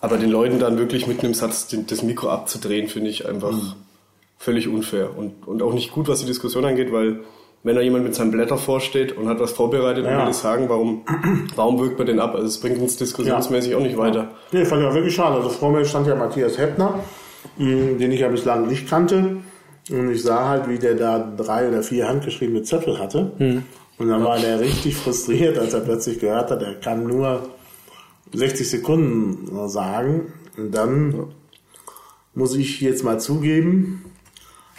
Aber 0.00 0.18
den 0.18 0.30
Leuten 0.30 0.58
dann 0.60 0.78
wirklich 0.78 1.06
mit 1.06 1.24
einem 1.24 1.34
Satz 1.34 1.66
den, 1.68 1.86
das 1.86 2.02
Mikro 2.02 2.28
abzudrehen, 2.28 2.88
finde 2.88 3.10
ich 3.10 3.26
einfach 3.26 3.52
Mhm. 3.52 3.72
völlig 4.36 4.68
unfair 4.68 5.16
und, 5.16 5.48
und 5.48 5.62
auch 5.62 5.72
nicht 5.72 5.90
gut, 5.92 6.06
was 6.08 6.20
die 6.20 6.26
Diskussion 6.26 6.64
angeht, 6.64 6.92
weil 6.92 7.20
wenn 7.64 7.74
da 7.74 7.80
jemand 7.82 8.04
mit 8.04 8.14
seinem 8.14 8.30
Blätter 8.30 8.56
vorsteht 8.56 9.16
und 9.16 9.28
hat 9.28 9.40
was 9.40 9.52
vorbereitet 9.52 10.04
und 10.04 10.10
Ja. 10.10 10.18
will 10.20 10.26
das 10.26 10.40
sagen, 10.40 10.68
warum, 10.68 11.02
warum 11.56 11.78
wirkt 11.80 11.98
man 11.98 12.06
den 12.06 12.20
ab? 12.20 12.34
Also 12.34 12.46
es 12.46 12.58
bringt 12.60 12.78
uns 12.80 12.96
diskussionsmäßig 12.96 13.74
auch 13.74 13.80
nicht 13.80 13.96
weiter. 13.96 14.30
Nee, 14.52 14.64
fand 14.64 14.82
ich 14.82 14.88
auch 14.88 14.94
wirklich 14.94 15.14
schade. 15.14 15.36
Also 15.36 15.48
vor 15.48 15.70
mir 15.72 15.84
stand 15.84 16.06
ja 16.06 16.14
Matthias 16.14 16.56
Heppner, 16.58 17.00
mh, 17.58 17.98
den 17.98 18.12
ich 18.12 18.20
ja 18.20 18.28
bislang 18.28 18.68
nicht 18.68 18.88
kannte. 18.88 19.38
Und 19.90 20.10
ich 20.12 20.22
sah 20.22 20.48
halt, 20.48 20.68
wie 20.68 20.78
der 20.78 20.94
da 20.94 21.18
drei 21.36 21.68
oder 21.68 21.82
vier 21.82 22.06
handgeschriebene 22.08 22.62
Zettel 22.62 22.98
hatte. 22.98 23.32
Und 23.98 24.08
dann 24.08 24.22
war 24.22 24.38
der 24.38 24.60
richtig 24.60 24.96
frustriert, 24.96 25.58
als 25.58 25.72
er 25.74 25.80
plötzlich 25.80 26.20
gehört 26.20 26.50
hat, 26.50 26.62
er 26.62 26.74
kann 26.74 27.06
nur 27.06 27.40
60 28.34 28.68
Sekunden 28.70 29.68
sagen. 29.68 30.32
Und 30.56 30.72
dann 30.74 31.28
muss 32.34 32.54
ich 32.54 32.80
jetzt 32.82 33.02
mal 33.02 33.18
zugeben, 33.18 34.04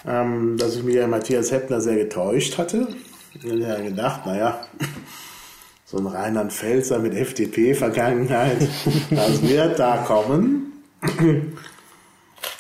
ähm, 0.06 0.58
dass 0.58 0.75
ich 0.75 0.84
mich 0.84 0.96
ja 0.96 1.08
Matthias 1.08 1.51
Heppner 1.51 1.82
sehr 1.82 1.96
getäuscht 1.96 2.58
hatte. 2.58 2.88
Ich 3.34 3.44
hatte 3.44 3.58
ja 3.58 3.79
gedacht, 3.79 4.22
naja, 4.25 4.62
so 5.86 5.98
ein 5.98 6.08
Rheinland 6.08 6.53
Pfälzer 6.53 7.00
mit 7.00 7.13
FDP-Vergangenheit, 7.13 8.68
das 9.10 9.41
wird 9.41 9.79
da 9.79 9.98
kommen. 9.98 10.84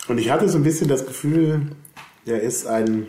Und 0.07 0.17
ich 0.17 0.31
hatte 0.31 0.49
so 0.49 0.57
ein 0.57 0.63
bisschen 0.63 0.87
das 0.87 1.05
Gefühl, 1.05 1.75
der 2.25 2.41
ist 2.41 2.65
ein 2.65 3.07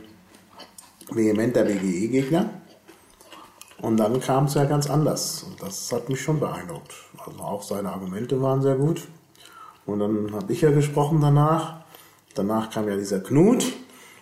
vehementer 1.10 1.64
BGE-Gegner. 1.64 2.50
Und 3.80 3.96
dann 3.96 4.20
kam 4.20 4.44
es 4.44 4.54
ja 4.54 4.64
ganz 4.64 4.90
anders. 4.90 5.42
Und 5.44 5.62
das 5.62 5.90
hat 5.92 6.08
mich 6.08 6.20
schon 6.20 6.38
beeindruckt. 6.38 6.92
Also 7.24 7.38
auch 7.40 7.62
seine 7.62 7.90
Argumente 7.90 8.40
waren 8.42 8.60
sehr 8.60 8.76
gut. 8.76 9.08
Und 9.86 10.00
dann 10.00 10.32
habe 10.32 10.52
ich 10.52 10.60
ja 10.60 10.70
gesprochen 10.70 11.20
danach. 11.20 11.80
Danach 12.34 12.70
kam 12.70 12.88
ja 12.88 12.96
dieser 12.96 13.20
Knut, 13.20 13.64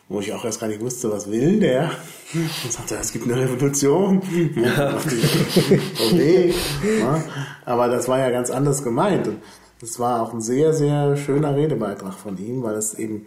wo 0.09 0.21
ich 0.21 0.33
auch 0.33 0.45
erst 0.45 0.61
gar 0.61 0.69
nicht 0.69 0.81
wusste, 0.81 1.12
was 1.12 1.31
will 1.31 1.61
der. 1.61 1.91
Und 2.35 2.73
sagte, 2.73 2.97
es 2.97 3.12
gibt 3.12 3.27
eine 3.27 3.37
Revolution. 3.37 4.23
Ja. 4.57 4.99
Aber 7.65 7.88
das 7.88 8.09
war 8.09 8.19
ja 8.19 8.31
ganz 8.31 8.50
anders 8.50 8.83
gemeint. 8.83 9.29
Und 9.29 9.38
das 9.81 9.99
war 9.99 10.23
auch 10.23 10.33
ein 10.33 10.41
sehr, 10.41 10.73
sehr 10.73 11.17
schöner 11.17 11.55
Redebeitrag 11.55 12.15
von 12.15 12.38
ihm, 12.38 12.62
weil 12.62 12.77
es 12.77 12.95
eben 12.95 13.27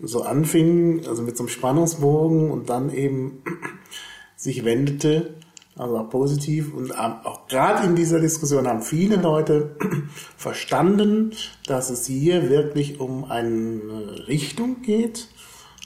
so 0.00 0.22
anfing, 0.22 1.06
also 1.08 1.22
mit 1.22 1.36
so 1.36 1.44
einem 1.44 1.48
Spannungsbogen 1.48 2.50
und 2.50 2.68
dann 2.68 2.92
eben 2.92 3.42
sich 4.36 4.64
wendete, 4.64 5.34
also 5.76 5.96
auch 5.96 6.10
positiv. 6.10 6.74
Und 6.74 6.96
auch 6.96 7.48
gerade 7.48 7.86
in 7.86 7.96
dieser 7.96 8.20
Diskussion 8.20 8.68
haben 8.68 8.82
viele 8.82 9.16
Leute 9.16 9.76
verstanden, 10.36 11.32
dass 11.66 11.90
es 11.90 12.06
hier 12.06 12.50
wirklich 12.50 13.00
um 13.00 13.24
eine 13.24 14.28
Richtung 14.28 14.82
geht, 14.82 15.28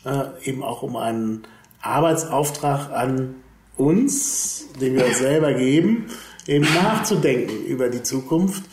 äh, 0.05 0.49
eben 0.49 0.63
auch 0.63 0.83
um 0.83 0.97
einen 0.97 1.43
Arbeitsauftrag 1.81 2.93
an 2.93 3.37
uns, 3.77 4.69
den 4.81 4.95
wir 4.97 5.07
uns 5.07 5.19
selber 5.19 5.55
geben, 5.55 6.07
eben 6.47 6.67
nachzudenken 6.75 7.65
über 7.67 7.89
die 7.89 8.03
Zukunft 8.03 8.65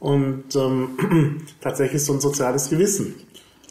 und 0.00 0.54
ähm, 0.56 1.46
tatsächlich 1.60 2.04
so 2.04 2.14
ein 2.14 2.20
soziales 2.20 2.70
Gewissen 2.70 3.14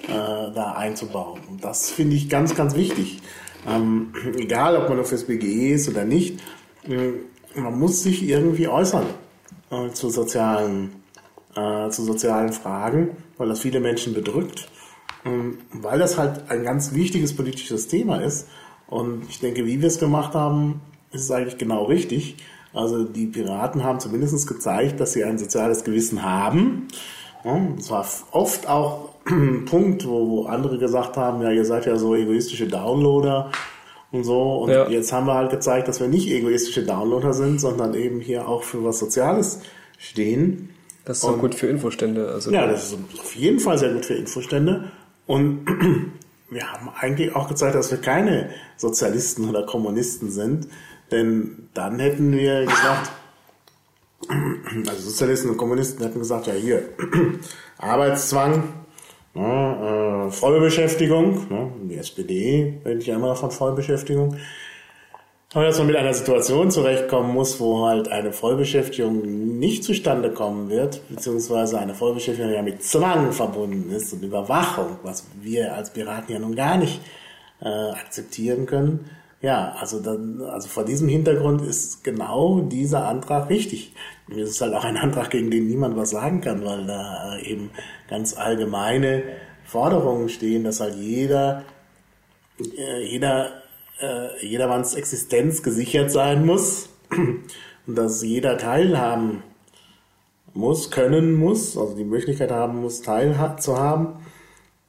äh, 0.04 0.08
da 0.08 0.74
einzubauen. 0.78 1.42
Und 1.50 1.64
das 1.64 1.90
finde 1.90 2.16
ich 2.16 2.30
ganz, 2.30 2.56
ganz 2.56 2.76
wichtig. 2.76 3.22
Ähm, 3.68 4.14
egal, 4.38 4.78
ob 4.78 4.88
man 4.88 4.98
nur 4.98 5.06
fürs 5.06 5.26
BGE 5.26 5.74
ist 5.74 5.90
oder 5.90 6.06
nicht, 6.06 6.40
man 7.54 7.78
muss 7.78 8.04
sich 8.04 8.24
irgendwie 8.24 8.68
äußern 8.68 9.06
äh, 9.72 9.90
zu 9.92 10.10
sozialen, 10.10 11.04
äh, 11.56 11.90
zu 11.90 12.04
sozialen 12.04 12.54
Fragen, 12.54 13.10
weil 13.38 13.50
das 13.50 13.60
viele 13.60 13.80
Menschen 13.80 14.14
bedrückt, 14.14 14.70
weil 15.74 16.00
das 16.00 16.18
halt 16.18 16.50
ein 16.50 16.64
ganz 16.64 16.94
wichtiges 16.94 17.36
politisches 17.36 17.88
Thema 17.88 18.18
ist. 18.22 18.48
Und 18.88 19.24
ich 19.30 19.40
denke, 19.40 19.66
wie 19.66 19.82
wir 19.82 19.88
es 19.88 20.00
gemacht 20.00 20.34
haben, 20.34 20.82
ist 21.12 21.24
es 21.24 21.32
eigentlich 21.32 21.58
genau 21.58 21.86
richtig. 21.86 22.38
Also 22.74 23.04
die 23.04 23.26
Piraten 23.28 23.84
haben 23.84 24.00
zumindest 24.00 24.48
gezeigt, 24.48 25.00
dass 25.00 25.14
sie 25.14 25.24
ein 25.24 25.38
soziales 25.38 25.84
Gewissen 25.84 26.24
haben. 26.24 26.88
Es 27.78 27.90
war 27.90 28.06
oft 28.32 28.68
auch 28.68 29.10
ein 29.26 29.66
Punkt, 29.70 30.08
wo, 30.08 30.46
andere 30.46 30.78
gesagt 30.78 31.18
haben, 31.18 31.42
ja, 31.42 31.52
ihr 31.52 31.66
seid 31.66 31.86
ja 31.86 31.96
so 31.98 32.16
egoistische 32.16 32.68
Downloader 32.68 33.52
und 34.12 34.24
so. 34.24 34.58
Und 34.58 34.70
Ja. 34.72 34.88
jetzt 34.90 35.12
haben 35.14 35.28
wir 35.28 35.34
halt 35.36 35.52
gezeigt, 35.52 35.88
dass 35.88 36.00
wir 36.00 36.08
nicht 36.08 36.30
egoistische 36.30 36.84
Downloader 36.84 37.34
sind, 37.34 37.60
sondern 37.60 37.94
eben 37.94 38.20
hier 38.20 38.48
auch 38.48 38.64
für 38.64 38.84
was 38.84 39.00
Soziales 39.00 39.62
stehen. 39.98 40.70
Das 41.06 41.20
ist 41.20 41.24
auch 41.24 41.38
gut 41.38 41.56
für 41.56 41.68
Infostände. 41.68 42.30
Also 42.30 42.52
Ja, 42.52 42.68
das 42.68 42.92
ist 42.92 42.98
auf 43.18 43.36
jeden 43.36 43.60
Fall 43.60 43.78
sehr 43.78 43.94
gut 43.94 44.06
für 44.06 44.14
Infostände. 44.16 44.92
Und 45.28 45.68
wir 46.50 46.72
haben 46.72 46.90
eigentlich 47.00 47.36
auch 47.36 47.48
gezeigt, 47.48 47.76
dass 47.76 47.92
wir 47.92 48.00
keine 48.00 48.50
Sozialisten 48.78 49.48
oder 49.48 49.66
Kommunisten 49.66 50.32
sind. 50.32 50.68
Denn 51.12 51.70
dann 51.74 52.00
hätten 52.00 52.32
wir 52.32 52.66
gesagt, 52.66 53.12
also 54.88 55.10
Sozialisten 55.10 55.52
und 55.52 55.58
Kommunisten 55.58 56.04
hätten 56.04 56.20
gesagt, 56.20 56.48
ja 56.48 56.54
hier, 56.54 56.90
Arbeitszwang, 57.78 58.64
ne, 59.34 60.28
äh, 60.28 60.32
Vollbeschäftigung, 60.32 61.48
ne, 61.50 61.72
die 61.84 61.98
SPD 61.98 62.82
redet 62.84 63.06
ja 63.06 63.16
immer 63.16 63.28
noch 63.28 63.38
von 63.38 63.52
Vollbeschäftigung. 63.52 64.38
Aber 65.54 65.66
dass 65.66 65.78
man 65.78 65.88
mit 65.88 65.96
einer 65.96 66.14
Situation 66.14 66.72
zurechtkommen 66.72 67.34
muss, 67.34 67.60
wo 67.60 67.86
halt 67.86 68.10
eine 68.10 68.34
Vollbeschäftigung 68.34 69.58
nicht 69.60 69.86
zustande 69.86 70.32
kommen 70.32 70.70
wird, 70.70 71.02
beziehungsweise 71.08 71.80
eine 71.80 71.94
Vollbeschäftigung 71.94 72.52
ja 72.52 72.62
mit 72.62 72.84
Zwang 72.84 73.32
verbunden 73.32 73.90
ist 73.92 74.12
und 74.12 74.24
Überwachung, 74.24 74.98
was 75.04 75.26
wir 75.42 75.74
als 75.74 75.92
Piraten 75.92 76.34
ja 76.34 76.40
nun 76.40 76.56
gar 76.56 76.78
nicht 76.78 77.00
äh, 77.62 77.68
akzeptieren 77.68 78.66
können. 78.66 79.10
Ja, 79.42 79.74
also 79.80 80.02
dann, 80.02 80.42
also 80.42 80.68
vor 80.68 80.84
diesem 80.84 81.08
Hintergrund 81.08 81.62
ist 81.62 82.04
genau 82.04 82.60
dieser 82.60 83.08
Antrag 83.08 83.50
richtig. 83.50 83.94
Es 84.30 84.50
ist 84.50 84.62
halt 84.62 84.74
auch 84.74 84.84
ein 84.84 84.98
Antrag, 84.98 85.30
gegen 85.30 85.50
den 85.50 85.68
niemand 85.68 85.96
was 85.96 86.10
sagen 86.10 86.42
kann, 86.42 86.66
weil 86.66 86.86
da 86.86 87.38
äh, 87.38 87.50
eben 87.50 87.70
ganz 88.10 88.36
allgemeine 88.36 89.24
Forderungen 89.64 90.28
stehen, 90.28 90.66
dass 90.66 90.82
halt 90.82 90.96
jeder 90.96 91.64
äh, 92.78 93.04
jeder, 93.04 93.62
äh, 94.02 94.46
jedermanns 94.46 94.96
Existenz 94.96 95.64
gesichert 95.64 96.12
sein 96.12 96.46
muss 96.46 96.90
und 97.88 97.96
dass 97.96 98.24
jeder 98.24 98.58
teilhaben 98.58 99.44
muss, 100.54 100.92
können 100.92 101.36
muss, 101.36 101.78
also 101.78 101.96
die 101.96 102.04
Möglichkeit 102.04 102.52
haben 102.52 102.82
muss, 102.82 103.02
teilzuhaben 103.02 104.14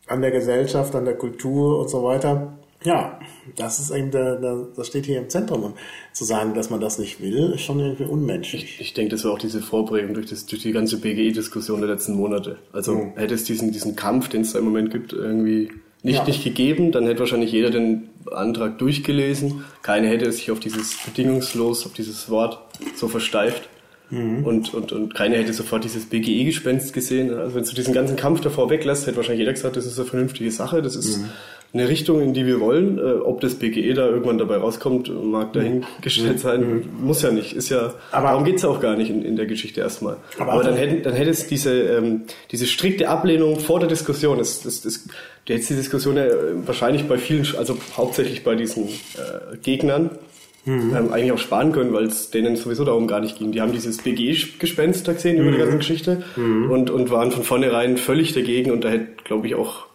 an 0.07 0.23
der 0.23 0.31
Gesellschaft, 0.31 0.95
an 0.95 1.05
der 1.05 1.17
Kultur 1.17 1.81
und 1.81 1.91
so 1.91 2.03
weiter. 2.03 2.59
Ja, 2.85 3.19
das 3.57 3.81
ist 3.81 3.91
eben 3.91 4.13
der, 4.13 4.37
der, 4.37 4.69
das 4.77 4.87
steht 4.87 5.05
hier 5.05 5.19
im 5.19 5.29
Zentrum. 5.29 5.65
Und 5.65 5.75
zu 6.13 6.25
sagen, 6.25 6.55
dass 6.55 6.71
man 6.71 6.81
das 6.81 6.99
nicht 6.99 7.21
will, 7.21 7.53
ist 7.55 7.63
schon 7.63 7.81
irgendwie 7.81 8.05
unmenschlich. 8.05 8.81
Ich 8.81 8.95
denke, 8.95 9.11
das 9.11 9.25
war 9.25 9.33
auch 9.33 9.39
diese 9.39 9.61
Vorprägung 9.61 10.15
durch, 10.15 10.27
das, 10.27 10.47
durch 10.47 10.63
die 10.63 10.73
ganze 10.73 10.99
BGE-Diskussion 10.99 11.81
der 11.81 11.91
letzten 11.91 12.15
Monate. 12.15 12.59
Also 12.73 13.13
hätte 13.17 13.35
es 13.35 13.45
diesen, 13.45 13.73
diesen 13.73 13.97
Kampf, 13.97 14.29
den 14.29 14.43
es 14.43 14.53
da 14.53 14.61
im 14.61 14.67
Moment 14.67 14.93
gibt, 14.93 15.13
irgendwie 15.13 15.71
nicht, 16.03 16.19
Ja. 16.19 16.25
nicht 16.25 16.45
gegeben, 16.45 16.93
dann 16.93 17.07
hätte 17.07 17.21
wahrscheinlich 17.21 17.53
jeder 17.53 17.71
den 17.71 18.09
Antrag 18.31 18.79
durchgelesen. 18.79 19.65
Keiner 19.83 20.09
hätte 20.09 20.31
sich 20.33 20.51
auf 20.51 20.61
dieses 20.61 20.97
bedingungslos, 21.05 21.87
auf 21.87 21.93
dieses 21.93 22.31
Wort 22.31 22.59
so 22.95 23.09
versteift. 23.09 23.69
Und, 24.11 24.73
und, 24.73 24.91
und 24.93 25.15
keiner 25.15 25.37
hätte 25.37 25.53
sofort 25.53 25.85
dieses 25.85 26.07
BGE-Gespenst 26.07 26.95
gesehen. 26.95 27.31
Also 27.35 27.55
wenn 27.57 27.65
du 27.65 27.75
diesen 27.75 27.93
ganzen 27.93 28.17
Kampf 28.17 28.41
davor 28.41 28.71
weglässt, 28.71 29.07
hätte 29.07 29.19
wahrscheinlich 29.19 29.41
jeder 29.41 29.53
gesagt, 29.53 29.77
das 29.77 29.85
ist 29.85 29.99
eine 29.99 30.09
vernünftige 30.09 30.51
Sache, 30.51 30.81
das 30.81 30.97
ist 30.97 31.21
eine 31.75 31.89
Richtung, 31.89 32.23
in 32.23 32.33
die 32.33 32.47
wir 32.47 32.61
wollen. 32.61 32.99
Äh, 32.99 33.03
ob 33.21 33.41
das 33.43 33.57
BGE 33.57 33.93
da 33.95 34.07
irgendwann 34.07 34.39
dabei 34.39 34.57
rauskommt, 34.57 35.11
mag 35.25 35.53
dahingestellt 35.53 36.41
sein. 36.41 36.85
Muss 37.01 37.23
ja 37.23 37.31
nicht. 37.31 37.53
Ist 37.55 37.69
ja, 37.69 37.95
Aber- 38.11 38.29
darum 38.29 38.45
geht's 38.45 38.65
auch 38.65 38.81
gar 38.81 38.97
nicht 38.97 39.11
in, 39.11 39.23
in 39.23 39.37
der 39.37 39.47
Geschichte 39.47 39.81
erstmal. 39.81 40.17
Aber 40.39 40.53
Aber, 40.55 40.63
dann, 40.65 40.75
hätten, 40.77 41.03
dann 41.03 41.13
hätte 41.15 41.31
es 41.31 41.47
diese, 41.47 41.73
ähm, 41.79 42.23
diese 42.51 42.67
strikte 42.67 43.09
Ablehnung 43.09 43.61
vor 43.61 43.81
der 43.81 43.89
Diskussion, 43.89 44.39
das, 44.39 44.63
das, 44.63 44.81
das, 44.81 45.07
du 45.45 45.53
hättest 45.53 45.71
die 45.71 45.75
Diskussion 45.77 46.17
ja 46.17 46.25
äh, 46.27 46.33
wahrscheinlich 46.67 47.05
bei 47.05 47.19
vielen, 47.19 47.47
also 47.59 47.77
hauptsächlich 47.97 48.45
bei 48.45 48.55
diesen 48.55 48.85
äh, 48.89 49.57
Gegnern, 49.63 50.11
ähm, 50.67 51.13
eigentlich 51.13 51.33
auch 51.33 51.39
sparen 51.39 51.73
können, 51.73 51.95
weil 51.95 52.05
es 52.05 52.31
denen 52.31 52.55
sowieso 52.57 52.85
darum 52.85 53.07
gar 53.07 53.21
nicht 53.21 53.39
ging. 53.39 53.53
Die 53.53 53.61
haben 53.63 53.73
dieses 53.73 53.99
BGE-Gespenst 54.03 55.09
da 55.09 55.15
gesehen 55.15 55.39
über 55.39 55.51
die 55.51 55.57
ganze 55.57 55.79
Geschichte 55.79 56.23
und, 56.37 56.91
und 56.91 57.11
waren 57.11 57.31
von 57.31 57.43
vornherein 57.43 57.97
völlig 57.97 58.35
dagegen 58.35 58.71
und 58.71 58.85
da 58.85 58.91
hätte, 58.91 59.07
glaube 59.25 59.47
ich, 59.47 59.55
auch 59.55 59.87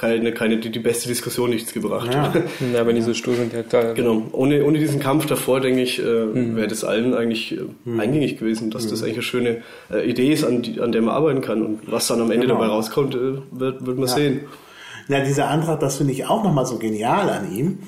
keine, 0.00 0.32
keine, 0.32 0.56
die, 0.56 0.70
die 0.70 0.78
beste 0.78 1.08
Diskussion 1.08 1.50
nichts 1.50 1.74
gebracht. 1.74 2.12
Ja. 2.12 2.32
ja, 2.72 2.86
wenn 2.86 2.96
die 2.96 3.02
so 3.02 3.12
stur 3.12 3.34
sind, 3.34 3.52
ja 3.52 3.62
klar. 3.62 3.92
Genau. 3.92 4.28
Ohne, 4.32 4.64
ohne 4.64 4.78
diesen 4.78 4.98
Kampf 4.98 5.26
davor, 5.26 5.60
denke 5.60 5.82
ich, 5.82 5.98
äh, 5.98 6.54
wäre 6.56 6.68
das 6.68 6.84
allen 6.84 7.12
eigentlich 7.12 7.52
äh, 7.52 8.00
eingängig 8.00 8.38
gewesen, 8.38 8.70
dass 8.70 8.86
das 8.86 9.02
eigentlich 9.02 9.16
eine 9.16 9.22
schöne 9.22 9.62
äh, 9.90 10.08
Idee 10.08 10.32
ist, 10.32 10.42
an, 10.42 10.62
die, 10.62 10.80
an 10.80 10.92
der 10.92 11.02
man 11.02 11.14
arbeiten 11.14 11.42
kann. 11.42 11.62
Und 11.62 11.80
was 11.92 12.06
dann 12.06 12.20
am 12.22 12.30
Ende 12.30 12.46
Genau. 12.46 12.58
dabei 12.58 12.68
rauskommt, 12.68 13.14
äh, 13.14 13.42
wird, 13.50 13.84
wird 13.84 13.98
man 13.98 14.08
sehen. 14.08 14.40
Na, 15.08 15.20
dieser 15.22 15.48
Antrag, 15.48 15.80
das 15.80 15.98
finde 15.98 16.14
ich 16.14 16.24
auch 16.24 16.42
nochmal 16.42 16.64
so 16.64 16.78
genial 16.78 17.28
an 17.28 17.52
ihm. 17.54 17.80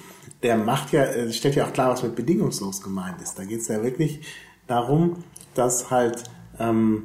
Der 0.43 0.59
macht 0.59 0.93
ja, 0.93 1.05
äh, 1.05 1.33
stellt 1.33 1.55
ja 1.55 1.65
auch 1.65 1.73
klar, 1.73 1.93
was 1.93 2.03
mit 2.03 2.15
bedingungslos 2.15 2.83
gemeint 2.83 3.23
ist. 3.23 3.39
Da 3.39 3.45
geht 3.45 3.61
es 3.61 3.69
ja 3.69 3.83
wirklich 3.83 4.21
darum, 4.67 5.25
dass 5.55 5.91
halt, 5.91 6.25
ähm, 6.59 7.05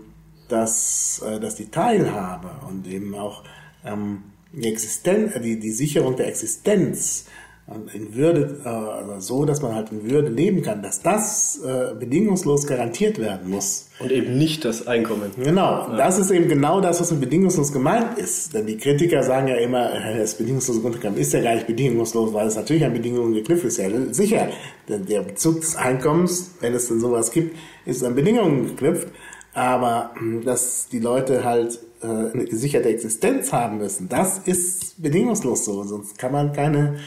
dass, 0.49 1.23
dass 1.41 1.55
die 1.55 1.71
Teilhabe 1.71 2.49
und 2.67 2.87
eben 2.87 3.15
auch 3.15 3.43
ähm, 3.85 4.23
die 4.51 4.67
Existenz, 4.67 5.33
die, 5.41 5.59
die 5.59 5.71
Sicherung 5.71 6.15
der 6.15 6.27
Existenz 6.27 7.25
und 7.67 7.93
in 7.93 8.15
Würde, 8.15 8.61
äh, 8.63 8.67
also 8.67 9.19
so, 9.19 9.45
dass 9.45 9.61
man 9.61 9.75
halt 9.75 9.91
in 9.91 10.09
Würde 10.09 10.29
leben 10.29 10.61
kann, 10.61 10.81
dass 10.81 11.01
das 11.01 11.59
äh, 11.65 11.93
bedingungslos 11.99 12.65
garantiert 12.65 13.19
werden 13.19 13.49
muss. 13.49 13.89
Und 13.99 14.09
eben 14.09 14.37
nicht 14.37 14.63
das 14.63 14.87
Einkommen. 14.87 15.31
Genau, 15.35 15.89
das 15.97 16.17
ist 16.17 16.31
eben 16.31 16.47
genau 16.47 16.79
das, 16.79 17.01
was 17.01 17.11
mit 17.11 17.19
bedingungslos 17.19 17.73
gemeint 17.73 18.17
ist. 18.17 18.53
Denn 18.53 18.67
die 18.67 18.77
Kritiker 18.77 19.21
sagen 19.21 19.49
ja 19.49 19.55
immer, 19.55 19.93
äh, 19.93 20.17
das 20.17 20.35
bedingungslose 20.35 20.79
Grundeinkommen 20.79 21.19
ist 21.19 21.33
ja 21.33 21.41
gar 21.41 21.55
nicht 21.55 21.67
bedingungslos, 21.67 22.33
weil 22.33 22.47
es 22.47 22.55
natürlich 22.55 22.85
an 22.85 22.93
Bedingungen 22.93 23.33
geknüpft 23.33 23.65
ist. 23.65 23.77
Ja, 23.77 23.89
sicher, 24.11 24.47
denn 24.87 25.05
der 25.05 25.23
Bezug 25.23 25.59
des 25.59 25.75
Einkommens, 25.75 26.51
wenn 26.61 26.73
es 26.73 26.87
denn 26.87 27.01
sowas 27.01 27.31
gibt, 27.31 27.57
ist 27.85 28.01
an 28.01 28.15
Bedingungen 28.15 28.67
geknüpft. 28.67 29.09
Aber 29.57 30.11
mh, 30.19 30.43
dass 30.45 30.87
die 30.87 30.99
Leute 30.99 31.43
halt 31.43 31.79
äh, 32.03 32.05
eine 32.05 32.45
gesicherte 32.45 32.89
Existenz 32.89 33.51
haben 33.51 33.79
müssen, 33.79 34.07
das 34.07 34.37
ist 34.37 35.01
bedingungslos 35.01 35.65
so. 35.65 35.83
Sonst 35.83 36.19
kann 36.19 36.31
man 36.31 36.53
keine 36.53 36.99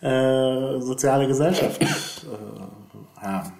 äh, 0.00 0.80
soziale 0.80 1.28
Gesellschaft 1.28 1.80
äh, 1.80 3.20
haben. 3.20 3.52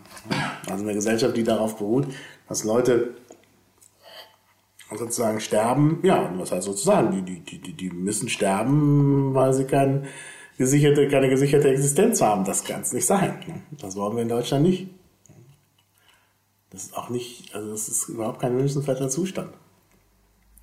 Also 0.69 0.83
eine 0.83 0.95
Gesellschaft, 0.95 1.37
die 1.37 1.45
darauf 1.45 1.77
beruht, 1.77 2.09
dass 2.49 2.65
Leute 2.65 3.15
sozusagen 4.93 5.39
sterben, 5.39 6.01
ja, 6.03 6.29
was 6.37 6.51
heißt 6.51 6.65
sozusagen, 6.67 7.25
die, 7.25 7.41
die, 7.41 7.59
die, 7.59 7.73
die 7.73 7.91
müssen 7.91 8.29
sterben, 8.29 9.35
weil 9.35 9.53
sie 9.53 9.67
kein 9.67 10.07
gesicherte, 10.59 11.07
keine 11.07 11.29
gesicherte 11.29 11.69
Existenz 11.69 12.21
haben. 12.21 12.45
Das 12.45 12.65
kann 12.65 12.81
es 12.81 12.93
nicht 12.93 13.07
sein. 13.07 13.39
ne? 13.47 13.63
Das 13.81 13.95
wollen 13.95 14.17
wir 14.17 14.23
in 14.23 14.29
Deutschland 14.29 14.65
nicht. 14.65 14.89
Das 16.73 16.85
ist 16.85 16.97
auch 16.97 17.11
nicht, 17.11 17.55
also 17.55 17.71
das 17.71 17.89
ist 17.89 18.09
überhaupt 18.09 18.41
kein 18.41 18.59
wünschenswerter 18.59 19.09
Zustand. 19.09 19.51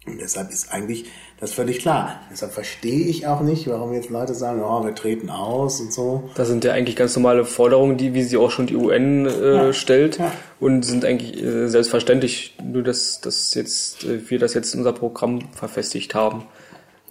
Und 0.08 0.20
deshalb 0.20 0.50
ist 0.50 0.72
eigentlich 0.72 1.06
das 1.40 1.52
völlig 1.54 1.80
klar. 1.80 2.22
Deshalb 2.32 2.52
verstehe 2.54 3.06
ich 3.06 3.28
auch 3.28 3.42
nicht, 3.42 3.68
warum 3.68 3.94
jetzt 3.94 4.10
Leute 4.10 4.34
sagen, 4.34 4.64
oh, 4.64 4.84
wir 4.84 4.96
treten 4.96 5.30
aus 5.30 5.80
und 5.82 5.94
so. 5.94 6.30
Das 6.36 6.48
sind 6.48 6.64
ja 6.64 6.72
eigentlich 6.74 6.96
ganz 6.96 7.16
normale 7.16 7.46
Forderungen, 7.46 7.98
die, 7.98 8.14
wie 8.14 8.24
sie 8.24 8.38
auch 8.38 8.50
schon 8.50 8.66
die 8.66 8.76
UN 8.76 9.26
äh, 9.28 9.56
Ja. 9.68 9.74
stellt 9.74 10.18
Ja. 10.18 10.32
und 10.60 10.84
sind 10.84 11.06
eigentlich 11.06 11.44
äh, 11.44 11.68
selbstverständlich, 11.68 12.56
nur 12.64 12.82
dass, 12.82 13.22
dass 13.22 13.54
jetzt 13.54 14.06
äh, 14.06 14.28
wir 14.30 14.40
das 14.40 14.54
jetzt 14.56 14.74
in 14.74 14.80
unser 14.80 14.94
Programm 14.94 15.42
verfestigt 15.52 16.16
haben. 16.16 16.44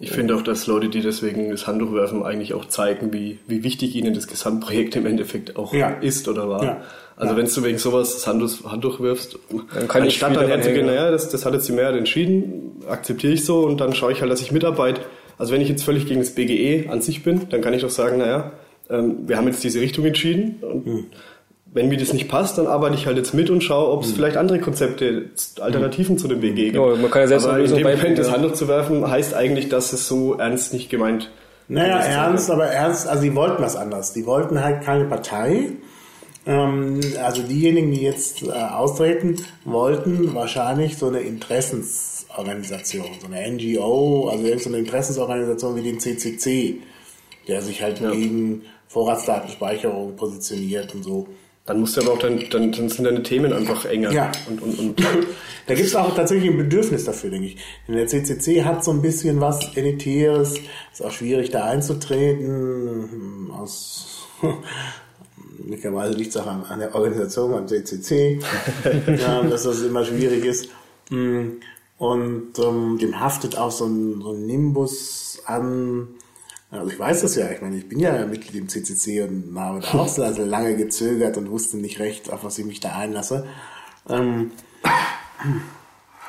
Ich 0.01 0.11
finde 0.13 0.37
auch, 0.37 0.43
dass 0.43 0.67
Leute, 0.67 0.89
die 0.89 1.01
deswegen 1.01 1.51
das 1.51 1.67
Handtuch 1.67 1.93
werfen, 1.93 2.23
eigentlich 2.23 2.55
auch 2.55 2.67
zeigen, 2.67 3.13
wie, 3.13 3.39
wie 3.47 3.65
wichtig 3.65 3.97
ihnen 3.97 4.15
das 4.15 4.29
Gesamtprojekt 4.29 4.95
im 4.97 5.07
Endeffekt 5.07 5.57
auch 5.57 5.75
Ja. 5.75 5.89
ist 6.01 6.29
oder 6.29 6.49
war. 6.49 6.63
Ja. 6.65 6.81
Also 7.17 7.35
Ja. 7.35 7.39
wenn 7.41 7.47
du 7.53 7.65
wegen 7.65 7.79
sowas 7.79 8.15
das 8.15 8.27
Handtuch, 8.29 8.71
Handtuch 8.71 9.01
wirfst, 9.01 9.39
Dann 9.75 9.89
kann 9.89 10.03
ich 10.05 10.23
anstatt 10.23 10.37
dann 10.37 10.47
herzugehen, 10.47 10.87
naja, 10.87 11.11
das, 11.11 11.29
das 11.31 11.45
hat 11.45 11.53
jetzt 11.55 11.67
die 11.69 11.73
Mehrheit 11.73 11.97
entschieden, 11.97 12.77
akzeptiere 12.89 13.33
ich 13.33 13.45
so 13.45 13.61
und 13.67 13.81
dann 13.81 13.93
schaue 13.95 14.13
ich 14.13 14.21
halt, 14.21 14.31
dass 14.31 14.41
ich 14.41 14.53
mitarbeite. 14.53 15.01
Also 15.37 15.53
wenn 15.53 15.61
ich 15.61 15.69
jetzt 15.69 15.83
völlig 15.83 16.07
gegen 16.07 16.21
das 16.21 16.31
BGE 16.31 16.89
an 16.91 17.01
sich 17.01 17.25
bin, 17.25 17.49
dann 17.51 17.61
kann 17.61 17.75
ich 17.75 17.83
doch 17.83 17.91
sagen, 17.91 18.19
naja, 18.19 18.53
ähm, 18.91 19.29
wir 19.29 19.37
haben 19.37 19.47
jetzt 19.49 19.65
diese 19.65 19.81
Richtung 19.81 20.05
entschieden 20.05 20.57
und 20.63 20.87
Hm. 20.87 21.07
Wenn 21.73 21.89
mir 21.89 21.99
das 21.99 22.13
nicht 22.13 22.29
passt, 22.29 22.57
dann 22.59 22.67
arbeite 22.67 22.95
ich 22.95 23.07
halt 23.07 23.17
jetzt 23.19 23.35
mit 23.35 23.51
und 23.51 23.63
schaue, 23.63 23.91
ob 23.93 24.03
es 24.03 24.13
vielleicht 24.13 24.37
andere 24.37 24.59
Konzepte, 24.59 25.31
Alternativen 25.61 26.17
zu 26.19 26.27
dem 26.29 26.41
BGE 26.41 26.55
gibt. 26.73 26.77
Ja, 26.77 26.83
man 26.97 27.11
kann 27.11 27.23
ja 27.23 27.29
selbst 27.29 27.45
Aber 27.47 27.55
eine 27.55 27.65
in 27.65 27.75
dem 27.75 27.83
Moment 27.83 28.19
das. 28.19 28.31
Handtuch 28.31 28.53
zu 28.55 28.69
werfen, 28.69 29.09
heißt 29.09 29.35
eigentlich, 29.35 29.69
dass 29.69 29.93
es 29.93 30.09
so 30.09 30.35
ernst 30.35 30.73
nicht 30.73 30.89
gemeint 30.91 31.31
Naja, 31.69 31.99
ernst, 31.99 32.51
aber 32.51 32.67
ernst, 32.67 33.07
also 33.07 33.23
die 33.23 33.35
wollten 33.35 33.63
was 33.63 33.77
anderes. 33.77 34.13
Die 34.15 34.25
wollten 34.27 34.63
halt 34.65 34.83
keine 34.83 35.05
Partei, 35.05 35.71
Ähm, 36.47 37.01
also 37.23 37.43
diejenigen, 37.43 37.91
die 37.93 38.01
jetzt 38.01 38.43
äh, 38.43 38.51
austreten 38.51 39.37
wollten, 39.67 40.35
wahrscheinlich 40.35 40.97
so 40.97 41.09
eine 41.09 41.21
Interessensorganisation, 41.21 43.05
so 43.21 43.27
eine 43.31 43.51
NGO, 43.53 44.29
also 44.31 44.45
irgendeine 44.47 44.79
Interessensorganisation 44.79 45.77
wie 45.77 45.83
den 45.83 46.01
CCC, 46.01 46.79
der 47.49 47.61
sich 47.61 47.83
halt 47.83 48.01
Ja. 48.01 48.11
gegen 48.13 48.63
Vorratsdatenspeicherung 48.89 50.17
positioniert 50.17 50.95
und 50.95 51.03
so. 51.03 51.29
Dann 51.69 51.81
musst 51.81 51.97
du 51.97 52.01
aber 52.01 52.13
auch 52.13 52.19
dann, 52.19 52.43
dann, 52.51 52.73
dann 52.73 52.89
sind 52.89 53.05
deine 53.05 53.23
Themen 53.23 53.53
einfach 53.53 53.85
enger. 53.85 54.11
Ja. 54.11 54.33
Und, 54.49 54.63
und, 54.63 54.79
und 54.79 55.03
Da 55.67 55.75
gibt 55.75 55.87
es 55.87 55.95
auch 55.95 56.15
tatsächlich 56.15 56.51
ein 56.51 56.57
Bedürfnis 56.57 57.05
dafür, 57.05 57.29
denke 57.29 57.49
ich. 57.49 57.57
Denn 57.87 57.97
der 57.97 58.07
CCC 58.07 58.65
hat 58.65 58.83
so 58.83 58.91
ein 58.91 59.03
bisschen 59.03 59.39
was 59.43 59.77
Elitäres, 59.77 60.55
ist 60.91 61.05
auch 61.05 61.11
schwierig 61.11 61.51
da 61.51 61.67
einzutreten, 61.67 63.51
aus 63.53 64.27
möglicherweise 65.59 66.15
liegt 66.15 66.31
es 66.31 66.39
auch 66.39 66.47
an, 66.47 66.65
an 66.65 66.79
der 66.79 66.95
Organisation, 66.95 67.53
am 67.53 67.69
CCC, 67.69 68.41
ja, 69.21 69.43
dass 69.43 69.65
das 69.65 69.83
immer 69.83 70.07
schwierig 70.07 70.47
ist. 70.47 70.71
Mm, 71.11 71.59
Und 71.99 72.59
ähm, 72.59 72.97
dem 72.99 73.21
haftet 73.21 73.59
auch 73.59 73.71
so 73.71 73.85
ein, 73.85 74.23
so 74.23 74.33
ein 74.33 74.47
Nimbus 74.47 75.43
an, 75.45 76.09
also 76.71 76.91
ich 76.91 76.99
weiß 76.99 77.23
das 77.23 77.35
ja, 77.35 77.51
ich 77.51 77.63
meine, 77.63 77.77
ich 77.77 77.89
bin 77.89 77.99
ja 77.99 78.27
Mitglied 78.27 78.55
im 78.55 78.69
CCC 78.69 79.23
und 79.23 79.59
habe 79.59 79.81
da 79.81 79.95
auch 79.95 80.09
so 80.09 80.23
also 80.23 80.45
lange 80.45 80.77
gezögert 80.77 81.37
und 81.37 81.51
wusste 81.51 81.79
nicht 81.79 81.99
recht, 81.99 82.31
auf 82.33 82.45
was 82.45 82.59
ich 82.59 82.67
mich 82.67 82.81
da 82.81 82.95
einlasse. 82.95 83.47
Ähm, 84.09 84.51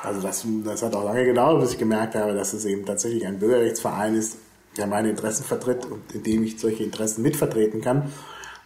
also 0.02 0.22
das, 0.22 0.46
das 0.64 0.82
hat 0.82 0.96
auch 0.96 1.04
lange 1.04 1.26
gedauert, 1.26 1.62
bis 1.62 1.74
ich 1.74 1.78
gemerkt 1.78 2.16
habe, 2.16 2.34
dass 2.34 2.54
es 2.54 2.64
eben 2.66 2.86
tatsächlich 2.86 3.26
ein 3.28 3.40
Bürgerrechtsverein 3.40 4.16
ist, 4.16 4.38
der 4.78 4.88
meine 4.88 5.10
Interessen 5.10 5.44
vertritt 5.44 5.86
und 5.86 6.14
in 6.14 6.24
dem 6.24 6.44
ich 6.44 6.60
solche 6.60 6.84
Interessen 6.84 7.22
mitvertreten 7.22 7.82
kann. 7.82 8.14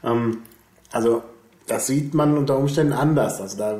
Ähm, 0.03 0.43
also 0.91 1.23
das 1.65 1.87
sieht 1.87 2.13
man 2.13 2.37
unter 2.37 2.57
Umständen 2.57 2.93
anders. 2.93 3.41
Also 3.41 3.57
da 3.57 3.79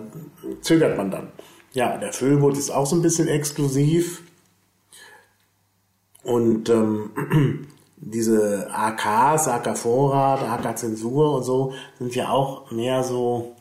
zögert 0.62 0.98
man 0.98 1.12
dann. 1.12 1.28
Ja, 1.74 1.98
der 1.98 2.14
Füllboot 2.14 2.58
ist 2.58 2.72
auch 2.72 2.86
so 2.86 2.96
ein 2.96 3.02
bisschen 3.02 3.28
exklusiv. 3.28 4.24
Und 6.24 6.70
ähm, 6.70 7.68
diese 8.06 8.68
AKs, 8.74 9.48
AK 9.48 9.78
Vorrat, 9.78 10.42
AK 10.44 10.78
Zensur 10.78 11.36
und 11.38 11.44
so, 11.44 11.74
sind 12.00 12.16
ja 12.16 12.30
auch 12.30 12.70
mehr 12.72 13.04
so, 13.04 13.54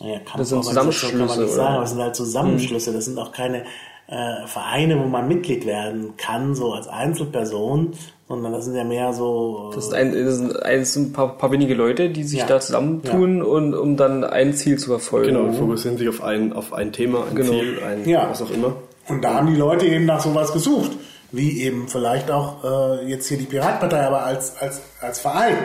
naja, 0.00 0.20
Das 0.36 0.48
sind 0.48 0.62
Kampforganisationen 0.64 0.72
kann 0.72 0.84
man 0.84 0.92
Zusammenschlüsse, 1.28 1.40
nicht 1.42 1.52
sagen, 1.54 1.66
oder? 1.68 1.74
aber 1.76 1.84
es 1.84 1.90
sind 1.90 2.00
halt 2.00 2.16
Zusammenschlüsse. 2.16 2.92
Das 2.92 3.04
sind 3.04 3.18
auch 3.18 3.32
keine 3.32 3.64
äh, 4.08 4.46
Vereine, 4.46 4.98
wo 4.98 5.04
man 5.06 5.28
Mitglied 5.28 5.66
werden 5.66 6.14
kann, 6.16 6.54
so 6.54 6.72
als 6.72 6.88
Einzelperson, 6.88 7.92
sondern 8.26 8.52
das 8.52 8.64
sind 8.64 8.74
ja 8.76 8.84
mehr 8.84 9.12
so. 9.12 9.70
Das, 9.74 9.86
ist 9.86 9.94
ein, 9.94 10.12
das 10.12 10.92
sind 10.94 11.10
ein 11.10 11.12
paar, 11.12 11.36
paar 11.36 11.50
wenige 11.52 11.74
Leute, 11.74 12.08
die 12.10 12.24
sich 12.24 12.40
Ja. 12.40 12.46
da 12.46 12.60
zusammentun 12.60 13.42
und 13.42 13.74
um 13.74 13.96
dann 13.96 14.24
ein 14.24 14.54
Ziel 14.54 14.78
zu 14.78 14.88
verfolgen. 14.88 15.34
genau, 15.36 15.52
fokussieren 15.52 15.98
sich 15.98 16.08
auf 16.08 16.22
ein, 16.22 16.52
auf 16.52 16.72
ein 16.72 16.92
Thema, 16.92 17.24
ein 17.28 17.34
Genau. 17.36 17.50
Ziel, 17.52 17.78
ein 17.86 18.08
Ja. 18.08 18.28
was 18.30 18.40
auch 18.42 18.50
immer. 18.50 18.72
Und 19.08 19.22
da 19.22 19.34
haben 19.34 19.48
die 19.48 19.56
Leute 19.56 19.86
eben 19.86 20.06
nach 20.06 20.20
sowas 20.20 20.52
gesucht. 20.52 20.92
Wie 21.32 21.62
eben 21.62 21.88
vielleicht 21.88 22.30
auch 22.30 22.64
äh, 22.64 23.08
jetzt 23.08 23.28
hier 23.28 23.38
die 23.38 23.44
Piratenpartei, 23.44 24.00
aber 24.00 24.24
als, 24.24 24.56
als, 24.58 24.80
als 25.00 25.20
Verein. 25.20 25.56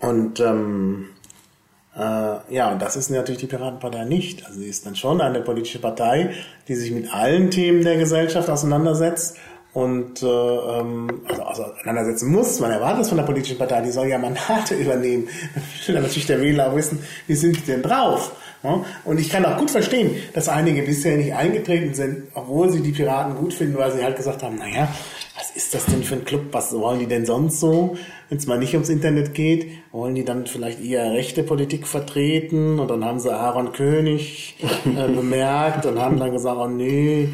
Und 0.00 0.40
ähm, 0.40 1.10
äh, 1.96 2.54
ja, 2.54 2.70
und 2.72 2.80
das 2.80 2.96
ist 2.96 3.10
natürlich 3.10 3.40
die 3.40 3.46
Piratenpartei 3.46 4.04
nicht. 4.04 4.46
Also 4.46 4.60
sie 4.60 4.68
ist 4.68 4.86
dann 4.86 4.96
schon 4.96 5.20
eine 5.20 5.40
politische 5.40 5.80
Partei, 5.80 6.34
die 6.68 6.76
sich 6.76 6.92
mit 6.92 7.12
allen 7.12 7.50
Themen 7.50 7.82
der 7.82 7.96
Gesellschaft 7.96 8.48
auseinandersetzt 8.48 9.36
und 9.78 10.24
äh, 10.24 10.26
ähm, 10.26 11.22
also 11.46 11.62
auseinandersetzen 11.62 12.32
muss. 12.32 12.58
Man 12.58 12.72
erwartet 12.72 13.02
es 13.02 13.08
von 13.10 13.18
der 13.18 13.24
politischen 13.24 13.56
Partei, 13.56 13.80
die 13.80 13.92
soll 13.92 14.08
ja 14.08 14.18
Mandate 14.18 14.74
übernehmen. 14.80 15.28
Dann 15.54 15.94
will 15.94 16.02
natürlich 16.02 16.26
der 16.26 16.40
Wähler 16.40 16.68
auch 16.68 16.74
wissen, 16.74 16.98
wie 17.28 17.34
sind 17.34 17.56
die 17.56 17.62
denn 17.62 17.82
drauf? 17.82 18.32
Und 19.04 19.20
ich 19.20 19.28
kann 19.30 19.44
auch 19.44 19.56
gut 19.56 19.70
verstehen, 19.70 20.16
dass 20.34 20.48
einige 20.48 20.82
bisher 20.82 21.16
nicht 21.16 21.32
eingetreten 21.32 21.94
sind, 21.94 22.24
obwohl 22.34 22.72
sie 22.72 22.80
die 22.80 22.90
Piraten 22.90 23.36
gut 23.36 23.54
finden, 23.54 23.78
weil 23.78 23.92
sie 23.92 24.02
halt 24.02 24.16
gesagt 24.16 24.42
haben, 24.42 24.56
naja, 24.56 24.88
was 25.36 25.52
ist 25.52 25.72
das 25.74 25.86
denn 25.86 26.02
für 26.02 26.16
ein 26.16 26.24
Club? 26.24 26.46
Was 26.50 26.72
wollen 26.72 26.98
die 26.98 27.06
denn 27.06 27.24
sonst 27.24 27.60
so? 27.60 27.96
Wenn 28.28 28.38
es 28.38 28.48
mal 28.48 28.58
nicht 28.58 28.74
ums 28.74 28.88
Internet 28.88 29.32
geht, 29.32 29.70
wollen 29.92 30.16
die 30.16 30.24
dann 30.24 30.48
vielleicht 30.48 30.82
eher 30.82 31.12
rechte 31.12 31.44
Politik 31.44 31.86
vertreten? 31.86 32.80
Und 32.80 32.90
dann 32.90 33.04
haben 33.04 33.20
sie 33.20 33.32
Aaron 33.32 33.70
König 33.70 34.56
äh, 34.84 35.06
bemerkt 35.06 35.86
und 35.86 36.00
haben 36.00 36.18
dann 36.18 36.32
gesagt, 36.32 36.58
oh 36.58 36.66
nee, 36.66 37.28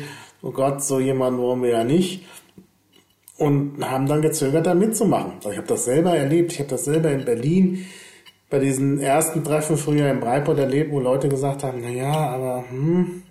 oh 0.45 0.51
Gott, 0.53 0.85
so 0.85 1.01
jemanden 1.01 1.41
wollen 1.41 1.63
wir 1.63 1.71
ja 1.71 1.85
nicht. 1.85 2.25
Und 3.37 3.85
haben 3.85 4.07
dann 4.07 4.23
gezögert, 4.23 4.67
da 4.67 4.75
mitzumachen. 4.75 5.33
Ich 5.51 5.57
habe 5.57 5.67
das 5.67 5.87
selber 5.87 6.17
erlebt. 6.17 6.53
Ich 6.53 6.61
habe 6.61 6.71
das 6.71 6.85
selber 6.85 7.11
in 7.11 7.25
Berlin 7.25 7.85
bei 8.49 8.61
diesen 8.61 9.01
ersten 9.01 9.43
Treffen 9.43 9.77
früher 9.77 10.09
im 10.09 10.21
Breiport 10.21 10.59
erlebt, 10.59 10.93
wo 10.93 11.01
Leute 11.01 11.29
gesagt 11.29 11.65
haben, 11.65 11.81
na 11.83 11.89
ja, 11.89 12.13
aber 12.13 12.65
hm, 12.71 13.23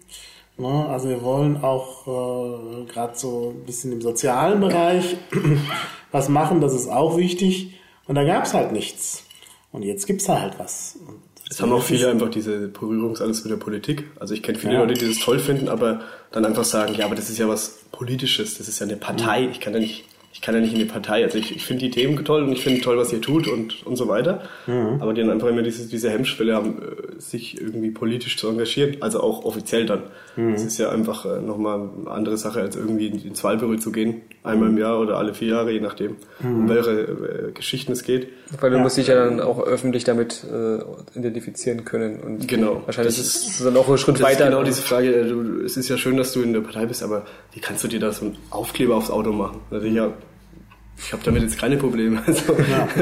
ne, 0.57 0.85
also 0.89 1.07
wir 1.07 1.21
wollen 1.21 1.63
auch 1.63 2.07
äh, 2.07 2.85
gerade 2.91 3.15
so 3.15 3.53
ein 3.55 3.65
bisschen 3.65 3.93
im 3.93 4.01
sozialen 4.01 4.59
Bereich 4.59 5.15
was 6.11 6.27
machen, 6.27 6.59
das 6.59 6.73
ist 6.73 6.89
auch 6.89 7.15
wichtig. 7.15 7.79
Und 8.05 8.15
da 8.15 8.25
gab's 8.25 8.53
halt 8.53 8.73
nichts. 8.73 9.23
Und 9.71 9.83
jetzt 9.83 10.07
gibt's 10.07 10.25
da 10.25 10.41
halt 10.41 10.59
was. 10.59 10.99
Und 11.07 11.22
Es 11.53 11.61
haben 11.61 11.71
auch 11.71 11.83
viele 11.83 12.09
einfach 12.09 12.29
diese 12.29 12.67
Berührungsangst 12.67 13.45
mit 13.45 13.51
der 13.51 13.57
Politik. 13.57 14.05
Also 14.19 14.33
ich 14.33 14.41
kenne 14.41 14.57
viele 14.57 14.73
Ja. 14.73 14.79
Leute, 14.81 14.95
die 14.95 15.07
das 15.07 15.19
toll 15.19 15.37
finden, 15.39 15.69
aber 15.69 16.01
dann 16.31 16.45
einfach 16.45 16.63
sagen, 16.63 16.95
ja, 16.97 17.05
aber 17.05 17.15
das 17.15 17.29
ist 17.29 17.37
ja 17.37 17.47
was 17.47 17.79
Politisches, 17.91 18.57
das 18.57 18.67
ist 18.67 18.79
ja 18.79 18.87
eine 18.87 18.95
Partei. 18.97 19.47
Ich 19.51 19.59
kann 19.59 19.73
ja 19.73 19.79
nicht, 19.79 20.05
ich 20.33 20.41
kann 20.41 20.55
ja 20.55 20.61
nicht 20.61 20.73
in 20.73 20.79
die 20.79 20.85
Partei. 20.85 21.23
Also 21.23 21.37
ich, 21.37 21.55
ich 21.55 21.63
finde 21.63 21.85
die 21.85 21.91
Themen 21.91 22.25
toll 22.25 22.41
und 22.43 22.51
ich 22.51 22.63
finde 22.63 22.81
toll, 22.81 22.97
was 22.97 23.13
ihr 23.13 23.21
tut 23.21 23.47
und, 23.47 23.85
und 23.85 23.95
so 23.97 24.07
weiter. 24.07 24.41
Aber 24.99 25.13
die 25.13 25.21
dann 25.21 25.29
einfach 25.29 25.47
immer 25.47 25.61
diese, 25.61 25.87
diese 25.87 26.09
Hemmschwelle 26.09 26.55
haben, 26.55 26.81
äh, 26.81 27.21
sich 27.21 27.61
irgendwie 27.61 27.91
politisch 27.91 28.35
zu 28.37 28.47
engagieren. 28.49 28.97
Also 29.01 29.21
auch 29.21 29.45
offiziell 29.45 29.85
dann. 29.85 30.03
Das 30.35 30.63
ist 30.63 30.79
ja 30.79 30.89
einfach 30.89 31.25
äh, 31.25 31.39
nochmal 31.39 31.87
eine 32.01 32.09
andere 32.09 32.37
Sache, 32.37 32.61
als 32.61 32.75
irgendwie 32.75 33.07
in- 33.07 33.23
ins 33.23 33.43
Wahlbüro 33.43 33.75
zu 33.75 33.91
gehen. 33.91 34.21
Einmal 34.43 34.69
im 34.69 34.77
Jahr 34.77 34.99
oder 34.99 35.17
alle 35.17 35.33
vier 35.33 35.49
Jahre, 35.49 35.71
je 35.71 35.79
nachdem, 35.79 36.17
um 36.43 36.67
welche 36.67 36.91
äh, 36.91 37.51
Geschichten 37.53 37.93
es 37.93 38.03
geht. 38.03 38.27
Weil 38.59 38.71
du 38.71 38.79
musst 38.79 38.97
dich 38.97 39.07
ja 39.07 39.15
dann 39.15 39.39
auch 39.39 39.63
öffentlich 39.65 40.03
damit 40.03 40.43
äh, 40.43 40.79
identifizieren 41.17 41.85
können. 41.85 42.19
Und 42.19 42.45
Genau. 42.47 42.81
Wahrscheinlich 42.85 43.15
Das 43.15 43.25
ist 43.25 43.47
es 43.59 43.63
dann 43.63 43.77
auch 43.77 43.87
ein 43.89 43.97
Schritt 43.97 44.15
Das 44.15 44.23
weiter. 44.23 44.43
ist 44.45 44.49
genau 44.51 44.63
diese 44.63 44.81
Frage, 44.81 45.15
äh, 45.15 45.29
du, 45.29 45.61
es 45.63 45.77
ist 45.77 45.87
ja 45.87 45.97
schön, 45.97 46.17
dass 46.17 46.33
du 46.33 46.41
in 46.41 46.51
der 46.51 46.59
Partei 46.59 46.85
bist, 46.85 47.03
aber 47.03 47.25
wie 47.53 47.61
kannst 47.61 47.85
du 47.85 47.87
dir 47.87 48.01
da 48.01 48.11
so 48.11 48.25
einen 48.25 48.37
Aufkleber 48.49 48.95
aufs 48.95 49.09
Auto 49.09 49.31
machen? 49.31 49.61
Also 49.71 49.85
ich 49.87 49.97
habe 49.97 50.13
ich 50.97 51.13
hab 51.13 51.23
damit 51.23 51.41
jetzt 51.43 51.57
keine 51.57 51.77
Probleme. 51.77 52.21
Also, 52.27 52.53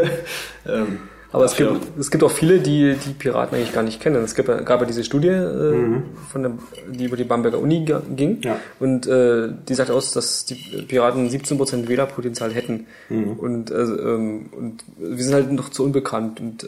ähm, 0.67 0.99
Aber 1.33 1.45
es 1.45 1.55
gibt, 1.55 1.71
es 1.99 2.11
gibt 2.11 2.23
auch 2.23 2.31
viele, 2.31 2.59
die 2.59 2.95
die 3.05 3.11
Piraten 3.13 3.55
eigentlich 3.55 3.71
gar 3.73 3.83
nicht 3.83 4.01
kennen. 4.01 4.21
Es 4.23 4.35
gab, 4.35 4.47
ja- 4.49 4.61
gab 4.61 4.81
ja 4.81 4.85
diese 4.87 5.03
Studie, 5.03 5.29
äh, 5.29 6.01
von 6.29 6.41
der, 6.43 6.51
die 6.91 7.05
über 7.05 7.15
die 7.15 7.23
Bamberger 7.23 7.59
Uni 7.59 7.85
ging. 8.15 8.41
Ja. 8.41 8.59
Und 8.79 9.07
äh, 9.07 9.49
die 9.67 9.73
sagt 9.73 9.91
aus, 9.91 10.11
dass 10.11 10.45
die 10.45 10.55
Piraten 10.55 11.29
17% 11.29 11.87
Wählerpotenzial 11.87 12.51
hätten. 12.53 12.85
Und, 13.09 13.71
äh, 13.71 13.75
ähm, 13.75 14.47
und 14.51 14.83
wir 14.97 15.23
sind 15.23 15.33
halt 15.33 15.51
noch 15.51 15.69
zu 15.69 15.83
unbekannt. 15.85 16.41
Und 16.41 16.65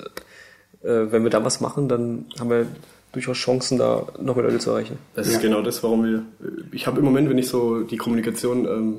äh, 0.82 1.12
wenn 1.12 1.24
wir 1.24 1.30
da 1.30 1.44
was 1.44 1.60
machen, 1.60 1.90
dann 1.90 2.26
haben 2.40 2.50
wir 2.50 2.66
durchaus 3.12 3.38
Chancen, 3.38 3.78
da 3.78 4.08
noch 4.22 4.36
mehr 4.36 4.46
Leute 4.46 4.60
zu 4.60 4.72
erreichen. 4.72 4.98
Das 5.14 5.28
ist 5.28 5.42
genau 5.42 5.62
das, 5.62 5.84
warum 5.84 6.04
wir. 6.06 6.24
Ich 6.72 6.88
habe 6.88 7.00
im 7.00 7.06
Moment, 7.06 7.30
wenn 7.30 7.38
ich 7.38 7.48
so 7.48 7.82
die 7.84 7.98
Kommunikation 7.98 8.66
ähm, 8.66 8.96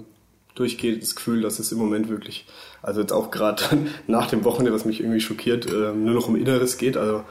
durchgehe, 0.54 0.96
das 0.98 1.14
Gefühl, 1.16 1.40
dass 1.42 1.58
es 1.58 1.72
im 1.72 1.78
Moment 1.78 2.08
wirklich, 2.08 2.46
also 2.82 3.00
jetzt 3.00 3.12
auch 3.12 3.30
gerade 3.30 3.62
nach 4.06 4.28
dem 4.28 4.44
Wochenende, 4.44 4.72
was 4.72 4.84
mich 4.84 5.00
irgendwie 5.00 5.20
schockiert, 5.20 5.66
ähm, 5.72 6.04
nur 6.04 6.14
noch 6.14 6.28
um 6.28 6.36
Inneres 6.36 6.78
geht. 6.78 6.96
Also 6.96 7.22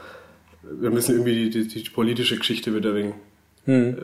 wir 0.62 0.90
müssen 0.90 1.12
irgendwie 1.12 1.50
die, 1.50 1.66
die, 1.68 1.82
die 1.82 1.90
politische 1.90 2.36
Geschichte 2.38 2.74
wieder 2.74 2.94
wegen 2.94 3.14
äh, 3.66 3.94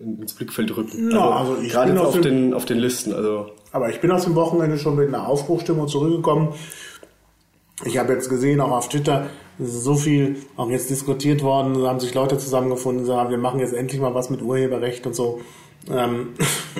ins 0.00 0.34
Blickfeld 0.34 0.76
rücken. 0.76 1.10
Ja, 1.10 1.30
also 1.30 1.56
ich 1.62 1.70
gerade 1.72 1.92
bin 1.92 1.96
jetzt 1.96 2.06
auf 2.06 2.14
auf 2.16 2.20
dem- 2.20 2.22
den, 2.22 2.54
auf 2.54 2.64
den 2.64 2.78
Listen. 2.78 3.12
Also 3.12 3.50
Aber 3.72 3.90
ich 3.90 4.00
bin 4.00 4.10
aus 4.12 4.24
dem 4.24 4.34
Wochenende 4.34 4.78
schon 4.78 4.96
mit 4.96 5.08
einer 5.08 5.26
Aufbruchstimmung 5.28 5.88
zurückgekommen. 5.88 6.48
Ich 7.84 7.96
habe 7.98 8.12
jetzt 8.12 8.28
gesehen, 8.28 8.60
auch 8.60 8.70
auf 8.72 8.88
Twitter, 8.90 9.28
es 9.58 9.68
ist 9.74 9.84
so 9.84 9.94
viel 9.94 10.36
auch 10.56 10.68
jetzt 10.70 10.90
diskutiert 10.90 11.42
worden, 11.42 11.74
da 11.80 11.88
haben 11.88 12.00
sich 12.00 12.12
Leute 12.14 12.36
zusammengefunden, 12.38 13.06
sagen, 13.06 13.30
wir 13.30 13.38
machen 13.38 13.58
jetzt 13.60 13.72
endlich 13.72 14.00
mal 14.00 14.14
was 14.14 14.28
mit 14.30 14.42
Urheberrecht 14.42 15.06
und 15.06 15.14
so. 15.14 15.40
Ähm, 15.88 16.34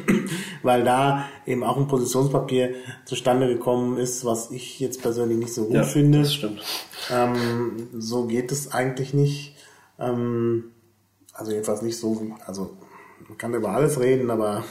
weil 0.63 0.85
da 0.85 1.27
eben 1.47 1.65
auch 1.65 1.77
ein 1.77 1.89
Positionspapier 1.89 2.75
zustande 3.05 3.49
gekommen 3.49 3.97
ist, 3.97 4.25
was 4.25 4.51
ich 4.51 4.79
jetzt 4.79 5.01
persönlich 5.01 5.39
nicht 5.39 5.55
so 5.55 5.65
gut 5.65 5.75
ja, 5.75 5.83
finde. 5.85 6.19
das 6.19 6.35
stimmt. 6.35 6.61
Ähm, 7.11 7.89
so 7.99 8.27
geht 8.27 8.53
es 8.53 8.73
eigentlich 8.73 9.15
nicht. 9.15 9.57
Ähm, 9.99 10.65
also 11.33 11.53
jedenfalls 11.53 11.83
nicht 11.83 11.99
so 11.99 12.21
wie, 12.21 12.35
also 12.47 12.77
man 13.29 13.39
kann 13.39 13.55
über 13.55 13.71
alles 13.71 13.99
reden, 13.99 14.31
aber 14.31 14.65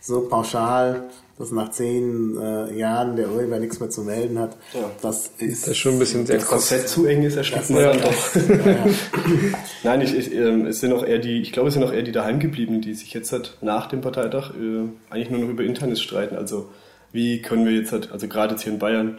so 0.00 0.22
pauschal, 0.22 1.10
dass 1.40 1.50
nach 1.50 1.70
zehn 1.70 2.36
äh, 2.40 2.72
Jahren 2.78 3.16
der 3.16 3.30
Urheber 3.32 3.58
nichts 3.58 3.80
mehr 3.80 3.90
zu 3.90 4.02
melden 4.02 4.38
hat, 4.38 4.56
Ja. 4.74 4.90
das 5.02 5.32
ist, 5.38 5.62
Das 5.62 5.68
ist 5.72 5.78
schon 5.78 5.94
ein 5.94 5.98
bisschen 5.98 6.26
sehr 6.26 6.36
Das. 6.36 6.46
Korsett 6.46 6.88
zu 6.88 7.06
eng 7.06 7.22
ist, 7.24 7.36
erschreckt 7.36 7.70
man 7.70 7.80
Ja. 7.82 7.92
dann 7.92 8.02
doch. 8.02 8.34
Nein, 9.82 10.00
ich, 10.02 10.14
ich, 10.16 10.34
ähm, 10.34 10.66
es 10.66 10.80
sind 10.80 10.92
auch 10.92 11.04
eher 11.04 11.18
die, 11.18 11.40
ich 11.40 11.52
glaube, 11.52 11.68
es 11.68 11.74
sind 11.74 11.82
auch 11.84 11.92
eher 11.92 12.02
die 12.02 12.12
daheimgebliebenen, 12.12 12.80
die 12.82 12.94
sich 12.94 13.12
jetzt 13.14 13.32
halt 13.32 13.56
nach 13.62 13.88
dem 13.88 14.00
Parteitag 14.00 14.50
äh, 14.50 14.88
eigentlich 15.12 15.30
nur 15.30 15.40
noch 15.40 15.48
über 15.48 15.64
Internet 15.64 15.98
streiten. 15.98 16.36
Also 16.36 16.68
wie 17.12 17.42
können 17.42 17.64
wir 17.66 17.72
jetzt 17.72 17.92
halt, 17.92 18.12
also 18.12 18.28
gerade 18.28 18.52
jetzt 18.54 18.62
hier 18.62 18.72
in 18.72 18.78
Bayern, 18.78 19.18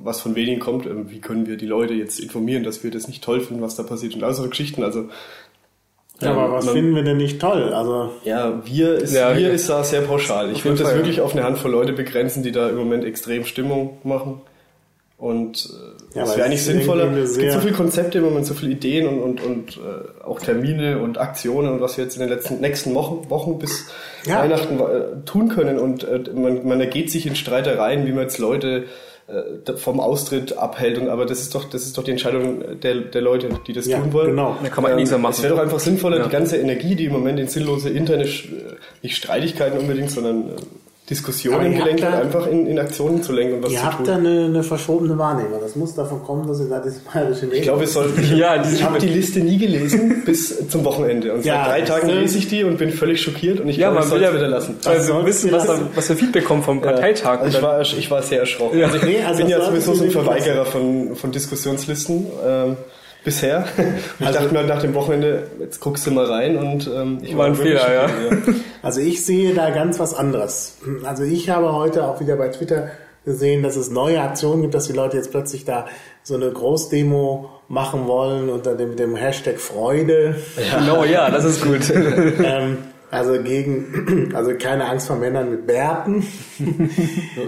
was 0.00 0.20
von 0.20 0.34
wenigen 0.36 0.60
kommt, 0.60 0.86
äh, 0.86 1.10
wie 1.10 1.20
können 1.20 1.46
wir 1.46 1.56
die 1.56 1.66
Leute 1.66 1.94
jetzt 1.94 2.20
informieren, 2.20 2.62
dass 2.62 2.84
wir 2.84 2.90
das 2.90 3.08
nicht 3.08 3.24
toll 3.24 3.40
finden, 3.40 3.62
was 3.62 3.74
da 3.76 3.82
passiert 3.82 4.14
und 4.14 4.22
all 4.22 4.34
so 4.34 4.48
Geschichten. 4.48 4.82
Also 4.82 5.08
Ja, 6.20 6.32
aber 6.32 6.52
was 6.52 6.64
man- 6.66 6.74
finden 6.74 6.94
wir 6.96 7.02
denn 7.04 7.16
nicht 7.18 7.40
toll? 7.40 7.72
Also, 7.72 8.10
Ja, 8.24 8.60
wir 8.64 8.94
ist, 8.96 9.14
Ja, 9.14 9.36
wir 9.36 9.50
ist 9.52 9.68
da 9.68 9.84
sehr 9.84 10.00
pauschal. 10.02 10.50
Ich 10.50 10.64
würde 10.64 10.82
das 10.82 10.94
wirklich 10.94 11.20
auf 11.20 11.32
eine 11.32 11.44
Handvoll 11.44 11.70
Leute 11.70 11.92
begrenzen, 11.92 12.42
die 12.42 12.50
da 12.52 12.68
im 12.68 12.76
Moment 12.76 13.04
extrem 13.04 13.44
Stimmung 13.44 13.98
machen. 14.04 14.40
Und 15.16 15.68
äh, 16.14 16.18
Ja, 16.18 16.24
es 16.24 16.36
wäre 16.36 16.44
eigentlich 16.46 16.60
ist 16.60 16.66
sinnvoller. 16.66 17.10
Es 17.16 17.36
gibt 17.38 17.52
so 17.52 17.58
viele 17.60 17.72
Konzepte 17.72 18.18
im 18.18 18.24
Moment, 18.24 18.46
so 18.46 18.54
viele 18.54 18.70
Ideen 18.72 19.06
und, 19.08 19.20
und, 19.22 19.44
und 19.44 19.76
äh, 19.78 20.24
auch 20.24 20.38
Termine 20.40 21.00
und 21.00 21.18
Aktionen 21.18 21.72
und 21.72 21.80
was 21.80 21.96
wir 21.96 22.04
jetzt 22.04 22.14
in 22.14 22.20
den 22.20 22.28
letzten 22.28 22.60
nächsten 22.60 22.94
Wochen, 22.94 23.28
Wochen 23.28 23.58
bis 23.58 23.86
Ja. 24.26 24.40
Weihnachten 24.42 24.78
äh, 24.78 25.24
tun 25.24 25.48
können. 25.48 25.78
Und 25.78 26.04
äh, 26.04 26.20
man, 26.34 26.66
man 26.66 26.80
ergeht 26.80 27.10
sich 27.10 27.26
in 27.26 27.34
Streitereien, 27.34 28.06
wie 28.06 28.12
man 28.12 28.22
jetzt 28.22 28.38
Leute 28.38 28.84
äh, 28.84 28.84
vom 29.76 30.00
Austritt 30.00 30.56
abhält. 30.56 30.98
Und, 30.98 31.08
aber 31.10 31.26
das 31.26 31.40
ist 31.40 31.54
doch, 31.54 31.64
das 31.68 31.82
ist 31.84 31.98
doch 31.98 32.04
die 32.04 32.12
Entscheidung 32.12 32.80
der, 32.80 32.94
der 32.96 33.20
Leute, 33.20 33.48
die 33.66 33.72
das 33.74 33.86
Ja, 33.86 33.98
tun 34.00 34.12
wollen. 34.12 34.30
genau. 34.30 34.56
Da 34.62 34.68
kann 34.70 34.82
man 34.82 34.94
nichts 34.96 35.10
mehr 35.10 35.18
machen. 35.18 35.34
Es 35.36 35.42
wäre 35.42 35.54
doch 35.54 35.62
einfach 35.62 35.78
sinnvoller, 35.80 36.18
Ja. 36.18 36.24
die 36.24 36.30
ganze 36.30 36.56
Energie, 36.56 36.94
die 36.94 37.04
im 37.04 37.12
Moment 37.12 37.38
in 37.38 37.46
sinnlose 37.48 37.90
interne, 37.90 38.24
äh, 38.24 38.28
nicht 39.02 39.16
Streitigkeiten 39.16 39.78
unbedingt, 39.78 40.10
sondern 40.10 40.48
äh, 40.48 40.52
Diskussionen 41.10 41.72
ihr 41.72 41.78
habt 41.78 41.78
gelenkt 41.84 42.02
da- 42.02 42.18
einfach 42.20 42.46
in, 42.48 42.66
in 42.66 42.78
Aktionen 42.78 43.22
zu 43.22 43.32
lenken 43.32 43.54
und 43.56 43.62
was 43.64 43.72
ihr 43.72 43.78
zu 43.78 43.84
habt 43.84 43.96
tun. 43.98 44.06
da 44.06 44.16
eine, 44.16 44.44
eine 44.44 44.62
verschobene 44.62 45.16
Wahrnehmung. 45.16 45.58
Das 45.60 45.74
muss 45.74 45.94
davon 45.94 46.22
kommen, 46.22 46.46
dass 46.46 46.60
ihr 46.60 46.68
da 46.68 46.80
das 46.80 46.98
bayerische 46.98 47.46
ich 47.46 47.62
glaube, 47.62 47.84
es 47.84 47.92
soll. 47.94 48.10
Ich, 48.20 48.30
Ja, 48.32 48.62
ich 48.62 48.82
habe 48.82 48.98
die 48.98 49.08
Liste 49.08 49.40
nie 49.40 49.56
gelesen 49.58 50.22
bis 50.26 50.68
zum 50.68 50.84
Wochenende. 50.84 51.32
Und 51.32 51.44
Ja, 51.44 51.64
seit 51.66 51.88
drei 51.88 52.00
Tagen 52.00 52.08
lese 52.10 52.38
ich 52.38 52.48
die 52.48 52.62
und 52.64 52.76
bin 52.78 52.90
völlig 52.90 53.22
schockiert 53.22 53.60
und 53.60 53.68
ich 53.68 53.76
Ja, 53.78 53.88
glaube, 53.90 54.00
man 54.00 54.04
will 54.04 54.18
soll 54.18 54.22
ja 54.28 54.34
wieder 54.34 54.48
lassen. 54.48 54.76
weil 54.82 54.96
Das 54.98 55.08
wir 55.08 55.24
wissen, 55.26 55.52
was, 55.52 55.66
lassen. 55.66 55.88
da, 55.90 55.96
was 55.96 56.06
für 56.06 56.16
Feedback 56.16 56.44
kommt 56.44 56.64
vom 56.64 56.80
Parteitag. 56.82 57.40
Also 57.40 57.56
ich 57.58 57.62
war, 57.62 57.80
ich 57.80 58.10
war 58.10 58.22
sehr 58.22 58.40
erschrocken. 58.40 58.82
Also 58.82 58.96
ich 58.98 59.02
Nee, 59.04 59.22
also 59.26 59.38
bin 59.40 59.48
ja 59.48 59.64
sowieso 59.64 59.94
so 59.94 60.04
ein 60.04 60.10
Verweigerer 60.10 60.66
von, 60.66 61.16
von 61.16 61.32
Diskussionslisten 61.32 62.26
ähm, 62.46 62.76
bisher. 63.28 63.66
Und 63.76 64.26
Also 64.26 64.38
ich 64.38 64.46
dachte 64.46 64.54
mir 64.54 64.64
nach 64.64 64.80
dem 64.80 64.94
Wochenende, 64.94 65.48
jetzt 65.60 65.80
guckst 65.80 66.06
du 66.06 66.10
mal 66.10 66.24
rein 66.24 66.56
und 66.56 66.90
ähm, 66.94 67.18
ich 67.20 67.36
War 67.36 67.46
ein 67.46 67.54
Fehler, 67.54 67.92
ja. 67.92 68.06
Also 68.82 69.00
ich 69.00 69.22
sehe 69.24 69.54
da 69.54 69.68
ganz 69.68 70.00
was 70.00 70.14
anderes. 70.14 70.78
Also 71.04 71.24
ich 71.24 71.50
habe 71.50 71.74
heute 71.74 72.06
auch 72.06 72.20
wieder 72.20 72.36
bei 72.36 72.48
Twitter 72.48 72.90
gesehen, 73.26 73.62
dass 73.62 73.76
es 73.76 73.90
neue 73.90 74.22
Aktionen 74.22 74.62
gibt, 74.62 74.74
dass 74.74 74.86
die 74.86 74.94
Leute 74.94 75.18
jetzt 75.18 75.30
plötzlich 75.30 75.66
da 75.66 75.86
so 76.22 76.36
eine 76.36 76.50
Großdemo 76.50 77.50
machen 77.68 78.06
wollen 78.06 78.48
unter 78.48 78.74
dem, 78.74 78.96
dem 78.96 79.14
Hashtag 79.14 79.60
Freude. 79.60 80.36
Genau, 80.78 81.04
ja, 81.04 81.30
das 81.30 81.44
ist 81.44 81.62
gut. 81.62 81.92
ähm, 81.94 82.78
also 83.10 83.42
gegen, 83.42 84.32
also 84.34 84.54
keine 84.54 84.86
Angst 84.86 85.06
vor 85.06 85.16
Männern 85.16 85.50
mit 85.50 85.66
Bärten. 85.66 86.26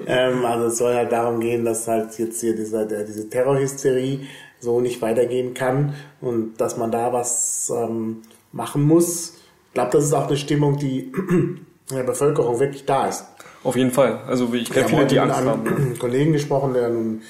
ähm, 0.07 0.45
also 0.45 0.67
es 0.67 0.77
soll 0.77 0.95
halt 0.95 1.13
darum 1.13 1.41
gehen, 1.41 1.65
dass 1.65 1.89
halt 1.89 2.19
jetzt 2.19 2.41
hier 2.41 2.55
dieser, 2.55 2.85
der, 2.85 3.05
diese 3.05 3.31
Terrorhysterie 3.31 4.27
so 4.61 4.81
nicht 4.81 5.03
weitergehen 5.03 5.55
kann 5.55 5.95
und 6.21 6.61
dass 6.61 6.77
man 6.77 6.91
da 6.93 7.13
was 7.13 7.73
ähm, 7.75 8.23
machen 8.53 8.83
muss. 8.83 9.35
Ich 9.69 9.75
glaube, 9.75 9.91
das 9.93 10.05
ist 10.05 10.13
auch 10.13 10.27
eine 10.29 10.37
Stimmung, 10.37 10.77
die 10.79 11.13
in 11.31 11.67
der 11.91 12.03
Bevölkerung 12.05 12.61
wirklich 12.61 12.85
da 12.87 13.07
ist. 13.07 13.25
Auf 13.65 13.77
jeden 13.77 13.91
Fall. 13.91 14.21
Also 14.27 14.53
ich 14.55 14.63
Ich 14.63 14.71
kenne 14.71 14.85
habe 14.85 14.95
viele, 14.95 15.07
die 15.07 15.15
mit 15.17 15.25
Angst 15.25 15.45
haben. 15.47 15.67
einem 15.67 15.99
Kollegen 15.99 16.33
gesprochen, 16.33 16.75
der 16.75 16.89
nun 16.91 17.23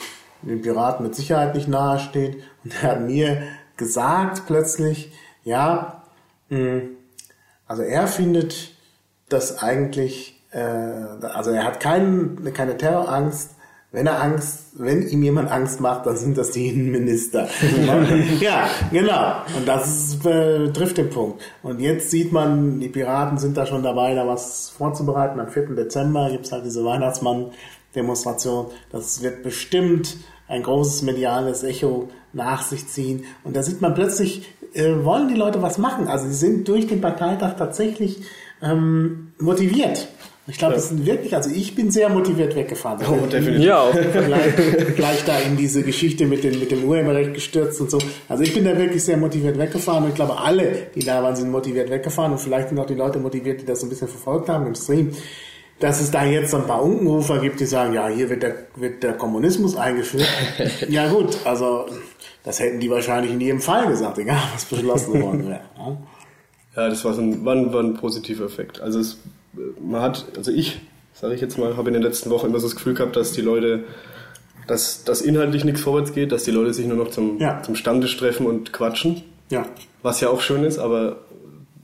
den 0.42 0.62
Piraten 0.62 1.04
mit 1.04 1.14
Sicherheit 1.14 1.54
nicht 1.54 1.68
nahe 1.68 1.98
steht. 1.98 2.42
Und 2.64 2.72
der 2.72 2.90
hat 2.92 3.00
mir 3.02 3.42
gesagt 3.76 4.42
plötzlich, 4.46 5.12
ja, 5.44 6.02
mh, 6.48 6.82
also 7.66 7.82
er 7.82 8.06
findet 8.06 8.72
das 9.28 9.62
eigentlich, 9.62 10.42
äh, 10.52 10.58
also 10.60 11.50
er 11.50 11.64
hat 11.64 11.80
keinen, 11.80 12.52
keine 12.54 12.76
Terrorangst. 12.76 13.50
Wenn 13.92 14.06
er 14.06 14.22
Angst, 14.22 14.66
wenn 14.74 15.08
ihm 15.08 15.24
jemand 15.24 15.50
Angst 15.50 15.80
macht, 15.80 16.06
dann 16.06 16.16
sind 16.16 16.38
das 16.38 16.52
die 16.52 16.68
Innenminister. 16.68 17.48
ja, 18.40 18.68
genau. 18.92 19.32
Und 19.56 19.66
das 19.66 19.88
ist, 19.88 20.26
äh, 20.26 20.70
trifft 20.72 20.98
den 20.98 21.10
Punkt. 21.10 21.42
Und 21.64 21.80
jetzt 21.80 22.12
sieht 22.12 22.30
man, 22.30 22.78
die 22.78 22.88
Piraten 22.88 23.38
sind 23.38 23.56
da 23.56 23.66
schon 23.66 23.82
dabei, 23.82 24.14
da 24.14 24.28
was 24.28 24.70
vorzubereiten. 24.70 25.40
Am 25.40 25.48
4. 25.48 25.74
Dezember 25.74 26.30
gibt's 26.30 26.52
halt 26.52 26.64
diese 26.64 26.84
Weihnachtsmann-Demonstration. 26.84 28.66
Das 28.92 29.22
wird 29.22 29.42
bestimmt 29.42 30.18
ein 30.46 30.62
großes 30.62 31.02
mediales 31.02 31.64
Echo 31.64 32.10
nach 32.32 32.62
sich 32.62 32.86
ziehen. 32.86 33.24
Und 33.42 33.56
da 33.56 33.64
sieht 33.64 33.80
man 33.80 33.94
plötzlich, 33.94 34.46
äh, 34.72 35.04
wollen 35.04 35.26
die 35.26 35.34
Leute 35.34 35.62
was 35.62 35.78
machen. 35.78 36.06
Also 36.06 36.28
sie 36.28 36.34
sind 36.34 36.68
durch 36.68 36.86
den 36.86 37.00
Parteitag 37.00 37.56
tatsächlich 37.56 38.22
ähm, 38.62 39.32
motiviert. 39.40 40.08
Ich 40.50 40.58
glaube, 40.58 40.74
das 40.74 40.88
sind 40.88 41.06
wirklich, 41.06 41.34
also 41.34 41.48
ich 41.48 41.74
bin 41.76 41.92
sehr 41.92 42.08
motiviert 42.08 42.56
weggefahren. 42.56 42.98
Oh, 43.08 43.26
definitiv. 43.26 43.64
Ja, 43.64 43.82
auch. 43.82 43.92
gleich, 43.92 44.96
gleich 44.96 45.24
da 45.24 45.38
in 45.38 45.56
diese 45.56 45.82
Geschichte 45.82 46.26
mit 46.26 46.42
dem, 46.42 46.58
mit 46.58 46.72
dem 46.72 46.84
Urheberrecht 46.84 47.34
gestürzt 47.34 47.80
und 47.80 47.90
so. 47.90 47.98
Also 48.28 48.42
ich 48.42 48.52
bin 48.52 48.64
da 48.64 48.76
wirklich 48.76 49.04
sehr 49.04 49.16
motiviert 49.16 49.58
weggefahren 49.58 50.04
und 50.04 50.10
ich 50.10 50.16
glaube, 50.16 50.38
alle, 50.38 50.88
die 50.94 51.04
da 51.04 51.22
waren, 51.22 51.36
sind 51.36 51.50
motiviert 51.50 51.88
weggefahren 51.88 52.32
und 52.32 52.38
vielleicht 52.38 52.70
sind 52.70 52.78
auch 52.80 52.86
die 52.86 52.94
Leute 52.94 53.20
motiviert, 53.20 53.60
die 53.60 53.64
das 53.64 53.80
so 53.80 53.86
ein 53.86 53.90
bisschen 53.90 54.08
verfolgt 54.08 54.48
haben 54.48 54.66
im 54.66 54.74
Stream. 54.74 55.12
Dass 55.78 56.00
es 56.00 56.10
da 56.10 56.24
jetzt 56.24 56.50
so 56.50 56.58
ein 56.58 56.66
paar 56.66 56.82
Unkenrufer 56.82 57.38
gibt, 57.38 57.60
die 57.60 57.64
sagen, 57.64 57.94
ja, 57.94 58.08
hier 58.08 58.28
wird 58.28 58.42
der, 58.42 58.54
wird 58.76 59.02
der 59.02 59.14
Kommunismus 59.14 59.76
eingeführt. 59.76 60.28
ja 60.88 61.08
gut, 61.08 61.38
also 61.44 61.86
das 62.42 62.58
hätten 62.58 62.80
die 62.80 62.90
wahrscheinlich 62.90 63.32
in 63.32 63.40
jedem 63.40 63.60
Fall 63.60 63.86
gesagt, 63.86 64.18
egal 64.18 64.42
was 64.52 64.64
beschlossen 64.64 65.22
worden 65.22 65.48
wäre. 65.48 65.60
Ja. 65.78 65.96
Ja, 66.76 66.88
das 66.88 67.04
war, 67.04 67.14
so 67.14 67.20
ein, 67.20 67.44
war, 67.44 67.54
ein, 67.54 67.72
war 67.72 67.82
ein 67.82 67.94
positiver 67.94 68.44
Effekt. 68.44 68.80
Also 68.80 69.00
es, 69.00 69.18
man 69.80 70.00
hat, 70.02 70.26
also 70.36 70.50
ich, 70.50 70.80
sage 71.14 71.34
ich 71.34 71.40
jetzt 71.40 71.58
mal, 71.58 71.76
habe 71.76 71.88
in 71.88 71.94
den 71.94 72.02
letzten 72.02 72.30
Wochen 72.30 72.46
immer 72.46 72.60
so 72.60 72.66
das 72.66 72.76
Gefühl 72.76 72.94
gehabt, 72.94 73.16
dass 73.16 73.32
die 73.32 73.40
Leute, 73.42 73.84
dass, 74.66 75.04
dass 75.04 75.20
inhaltlich 75.20 75.64
nichts 75.64 75.80
vorwärts 75.80 76.12
geht, 76.12 76.32
dass 76.32 76.44
die 76.44 76.50
Leute 76.52 76.72
sich 76.72 76.86
nur 76.86 76.96
noch 76.96 77.10
zum, 77.10 77.38
Ja. 77.38 77.62
zum 77.62 77.74
Stammtisch 77.74 78.16
treffen 78.16 78.46
und 78.46 78.72
quatschen, 78.72 79.22
ja. 79.50 79.64
was 80.02 80.20
ja 80.20 80.28
auch 80.28 80.40
schön 80.40 80.64
ist, 80.64 80.78
aber 80.78 81.16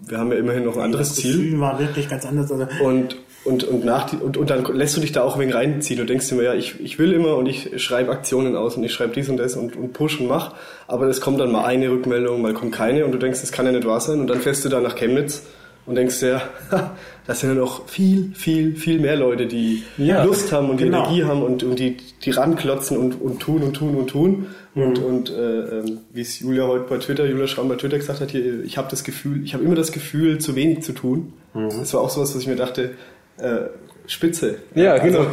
wir 0.09 0.19
haben 0.19 0.31
ja 0.31 0.39
immerhin 0.39 0.65
noch 0.65 0.77
ein 0.77 0.83
anderes 0.85 1.09
das 1.09 1.17
Ziel. 1.17 1.37
Gefühl 1.37 1.61
war 1.61 1.79
wirklich 1.81 2.09
ganz 2.09 2.25
anders. 2.25 2.51
Also, 2.53 2.67
Und, 2.85 3.17
und, 3.45 3.65
und, 3.65 3.85
nach 3.85 4.09
die, 4.09 4.17
und, 4.17 4.37
und 4.37 4.51
dann 4.51 4.65
lässt 4.73 4.97
du 4.97 5.01
dich 5.01 5.11
da 5.13 5.23
auch 5.23 5.35
ein 5.35 5.41
wenig 5.41 5.55
reinziehen. 5.55 5.99
Du 5.99 6.07
denkst 6.07 6.31
immer, 6.31 6.43
ja, 6.43 6.55
ich, 6.55 6.79
ich 6.81 6.99
will 7.01 7.13
immer 7.13 7.37
und 7.37 7.47
ich 7.47 7.83
schreibe 7.83 8.13
Aktionen 8.13 8.55
aus 8.57 8.77
und 8.77 8.85
ich 8.85 8.93
schreibe 8.93 9.15
dies 9.15 9.29
und 9.29 9.37
das 9.37 9.57
und, 9.57 9.75
und 9.77 9.93
push 9.93 10.21
und 10.21 10.29
mach. 10.29 10.55
Aber 10.87 11.07
es 11.07 11.21
kommt 11.21 11.41
dann 11.41 11.51
mal 11.51 11.65
eine 11.65 11.91
Rückmeldung, 11.91 12.41
mal 12.43 12.55
kommt 12.55 12.73
keine 12.73 13.05
und 13.05 13.13
du 13.13 13.19
denkst, 13.19 13.41
das 13.41 13.51
kann 13.51 13.67
ja 13.67 13.73
nicht 13.73 13.87
wahr 13.87 14.01
sein. 14.01 14.21
Und 14.21 14.29
dann 14.29 14.41
fährst 14.41 14.65
du 14.65 14.69
da 14.69 14.81
nach 14.81 14.95
Chemnitz 14.97 15.43
und 15.87 15.95
denkst 15.97 16.21
dir, 16.21 16.41
ja, 16.73 16.97
das 17.27 17.41
sind 17.41 17.51
ja 17.51 17.55
noch 17.57 17.89
viel, 17.89 18.33
viel, 18.35 18.77
viel 18.77 19.01
mehr 19.01 19.17
Leute, 19.17 19.47
die 19.47 19.83
Ja, 19.99 20.23
Lust 20.25 20.53
haben 20.53 20.71
und 20.71 20.79
die 20.79 20.85
genau. 20.85 21.05
Energie 21.05 21.25
haben 21.25 21.43
und, 21.43 21.63
und 21.63 21.79
die, 21.79 21.97
die 22.23 22.31
ranklotzen 22.31 22.97
und, 22.97 23.21
und 23.21 23.41
tun 23.41 23.63
und 23.63 23.75
tun 23.75 23.97
und 23.97 24.07
tun. 24.09 24.47
Und, 24.75 24.99
und 24.99 25.31
äh, 25.31 25.79
ähm, 25.79 25.99
wie 26.13 26.21
es 26.21 26.39
Julia 26.39 26.67
heute 26.67 26.85
bei 26.85 26.99
Twitter, 26.99 27.27
Julia 27.27 27.47
Schramm 27.47 27.69
bei 27.69 27.77
Twitter 27.77 27.97
gesagt 27.97 28.21
hat, 28.21 28.31
hier, 28.31 28.63
ich 28.63 28.77
habe 28.77 28.89
das 28.91 29.05
Gefühl, 29.05 29.43
ich 29.43 29.55
habe 29.55 29.65
immer 29.65 29.75
das 29.75 29.91
Gefühl, 29.91 30.39
zu 30.39 30.55
wenig 30.55 30.83
zu 30.83 30.93
tun. 30.93 31.33
Das 31.55 31.95
war 31.95 32.03
auch 32.03 32.11
sowas, 32.11 32.35
was 32.35 32.43
ich 32.43 32.47
mir 32.47 32.57
dachte, 32.57 32.91
äh, 33.39 33.61
Spitze. 34.07 34.57
Ja, 34.75 34.99
genau. 34.99 35.27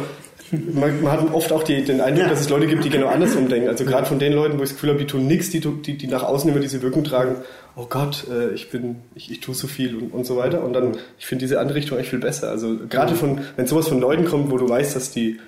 Man, 0.50 1.02
man 1.02 1.12
hat 1.12 1.32
oft 1.34 1.52
auch 1.52 1.62
die, 1.62 1.82
den 1.84 2.00
Eindruck, 2.00 2.24
Ja. 2.24 2.28
dass 2.30 2.40
es 2.40 2.48
Leute 2.48 2.66
gibt, 2.66 2.84
die 2.84 2.90
genau 2.90 3.06
andersrum 3.08 3.48
denken. 3.48 3.68
Also 3.68 3.84
gerade 3.84 4.06
von 4.06 4.18
den 4.18 4.32
Leuten, 4.32 4.54
wo 4.58 4.62
ich 4.62 4.68
das 4.70 4.74
Gefühl 4.74 4.90
habe, 4.90 4.98
die 4.98 5.06
tun 5.06 5.26
nichts, 5.26 5.50
die, 5.50 5.60
die, 5.60 5.96
die 5.96 6.06
nach 6.06 6.22
außen 6.22 6.50
immer 6.50 6.60
diese 6.60 6.82
Wirkung 6.82 7.02
tragen, 7.04 7.36
oh 7.76 7.86
Gott, 7.88 8.26
äh, 8.30 8.50
ich 8.54 8.70
bin, 8.70 8.96
ich, 9.14 9.30
ich 9.30 9.40
tue 9.40 9.54
so 9.54 9.66
viel 9.66 9.96
und, 9.96 10.12
und 10.12 10.24
so 10.26 10.36
weiter. 10.36 10.62
Und 10.62 10.72
dann, 10.74 10.96
ich 11.18 11.26
finde 11.26 11.44
diese 11.44 11.58
andere 11.60 11.76
Richtung 11.76 11.96
eigentlich 11.96 12.10
viel 12.10 12.18
besser. 12.20 12.50
Also 12.50 12.76
gerade 12.88 13.14
von, 13.14 13.40
wenn 13.56 13.66
sowas 13.66 13.88
von 13.88 14.00
Leuten 14.00 14.26
kommt, 14.26 14.50
wo 14.50 14.58
du 14.58 14.68
weißt, 14.68 14.94
dass 14.94 15.10
die 15.10 15.40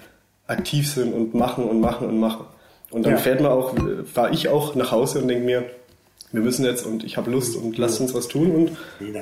aktiv 0.47 0.89
sind 0.91 1.13
und 1.13 1.35
machen 1.35 1.65
und 1.65 1.81
machen 1.81 2.09
und 2.09 2.19
machen. 2.19 2.47
Und 2.91 3.05
dann 3.05 3.13
Ja. 3.13 3.19
fährt 3.19 3.41
man 3.41 3.51
auch, 3.53 3.75
fahre 4.13 4.33
ich 4.33 4.49
auch 4.49 4.75
nach 4.77 4.93
Hause 4.93 5.21
und 5.21 5.29
denke 5.29 5.45
mir, 5.45 5.65
wir 6.33 6.43
müssen 6.43 6.65
jetzt 6.65 6.85
und 6.85 7.05
ich 7.05 7.17
habe 7.17 7.31
Lust 7.31 7.57
und 7.57 7.79
lasst 7.79 8.01
uns 8.01 8.15
was 8.15 8.29
tun 8.29 8.51
und 8.51 8.71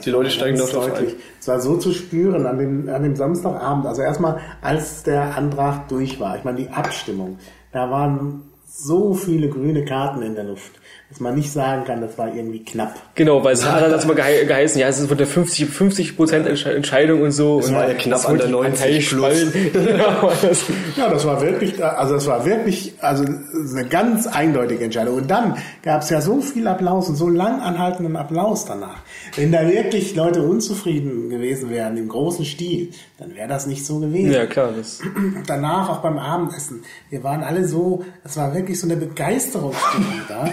die 0.05 0.11
Leute 0.11 0.31
steigen 0.31 0.57
ganz 0.59 0.71
darauf 0.71 0.87
ein. 0.87 0.93
deutlich. 0.93 1.17
Es 1.41 1.49
war 1.49 1.61
so 1.61 1.77
zu 1.77 1.93
spüren 1.93 2.47
an 2.47 2.59
dem, 2.59 2.89
an 2.89 3.03
dem 3.03 3.15
Samstagabend. 3.15 3.87
Also 3.87 4.03
erstmal, 4.03 4.41
als 4.63 5.03
der 5.03 5.37
Antrag 5.37 5.89
durch 5.89 6.19
war. 6.19 6.37
Ich 6.37 6.45
meine, 6.45 6.59
die 6.59 6.69
Abstimmung. 6.69 7.39
Da 7.73 7.91
waren 7.91 8.43
so 8.67 9.15
viele 9.15 9.49
grüne 9.49 9.85
Karten 9.85 10.23
in 10.23 10.35
der 10.35 10.45
Luft, 10.45 10.73
dass 11.15 11.21
man 11.21 11.37
nicht 11.37 11.53
sagen 11.53 11.85
kann, 11.85 12.01
das 12.01 12.19
war 12.19 12.35
irgendwie 12.35 12.65
knapp. 12.65 12.93
Genau, 13.15 13.45
weil 13.45 13.53
es 13.55 13.65
hat 13.65 13.89
das 13.89 14.03
immer 14.05 14.15
gehe- 14.15 14.45
geheißen, 14.47 14.81
ja, 14.81 14.89
es 14.89 14.99
ist 14.99 15.07
von 15.07 15.17
der 15.17 15.29
50, 15.29 15.69
50 15.71 16.17
Prozent 16.17 16.47
Entscheidung 16.67 17.23
und 17.23 17.31
so. 17.31 17.61
Es 17.61 17.69
und 17.69 17.77
war 17.77 17.89
ja 17.89 17.95
knapp 17.95 18.29
an 18.29 18.37
der 18.37 18.47
die 18.47 18.53
90 18.53 19.11
Partei 19.21 19.33
plus. 19.45 19.53
Genau, 19.73 20.33
das- 20.43 20.65
Ja, 20.97 21.09
das 21.09 21.25
war 21.25 21.41
wirklich, 21.41 21.83
also 21.85 22.15
das 22.15 22.27
war 22.27 22.45
wirklich, 22.45 22.95
also 23.01 23.25
eine 23.25 23.87
ganz 23.89 24.27
eindeutige 24.27 24.83
Entscheidung. 24.85 25.15
Und 25.19 25.31
dann 25.31 25.57
gab 25.85 26.03
es 26.03 26.11
ja 26.11 26.21
so 26.21 26.41
viel 26.41 26.67
Applaus 26.67 27.09
und 27.09 27.15
so 27.15 27.29
lang 27.29 27.61
anhaltenden 27.61 28.17
Applaus 28.17 28.65
danach. 28.65 28.97
Wenn 29.37 29.53
da 29.53 29.69
wirklich 29.69 30.17
Leute 30.17 30.43
unzufrieden 30.43 31.31
gewesen 31.31 31.71
wären 31.71 31.97
im 31.97 32.09
großen 32.09 32.45
Stil, 32.45 32.91
dann 33.19 33.37
wäre 33.37 33.47
das 33.47 33.67
nicht 33.69 33.87
so 33.87 34.01
gewesen. 34.01 34.33
ja, 34.33 34.47
klar. 34.47 34.71
Das, 34.77 35.01
Und 35.15 35.45
danach 35.47 35.89
auch 35.91 35.99
beim 35.99 36.19
Abendessen. 36.19 36.83
Wir 37.09 37.23
waren 37.23 37.45
alle 37.45 37.67
so, 37.69 38.05
es 38.25 38.37
war 38.37 38.53
wirklich 38.53 38.81
so 38.81 38.89
eine 38.89 38.97
Begeisterungsstimmung 38.97 40.21
da. 40.29 40.49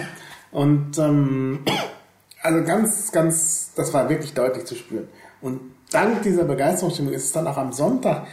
Und 0.51 0.97
ähm, 0.97 1.59
also 2.41 2.63
ganz, 2.65 3.11
ganz, 3.11 3.71
das 3.75 3.93
war 3.93 4.09
wirklich 4.09 4.33
deutlich 4.33 4.65
zu 4.65 4.75
spüren. 4.75 5.07
Und 5.41 5.59
dank 5.91 6.23
dieser 6.23 6.43
Begeisterungsstimmung 6.43 7.13
ist 7.13 7.25
es 7.25 7.31
dann 7.31 7.47
auch 7.47 7.57
am 7.57 7.71
Sonntag 7.73 8.27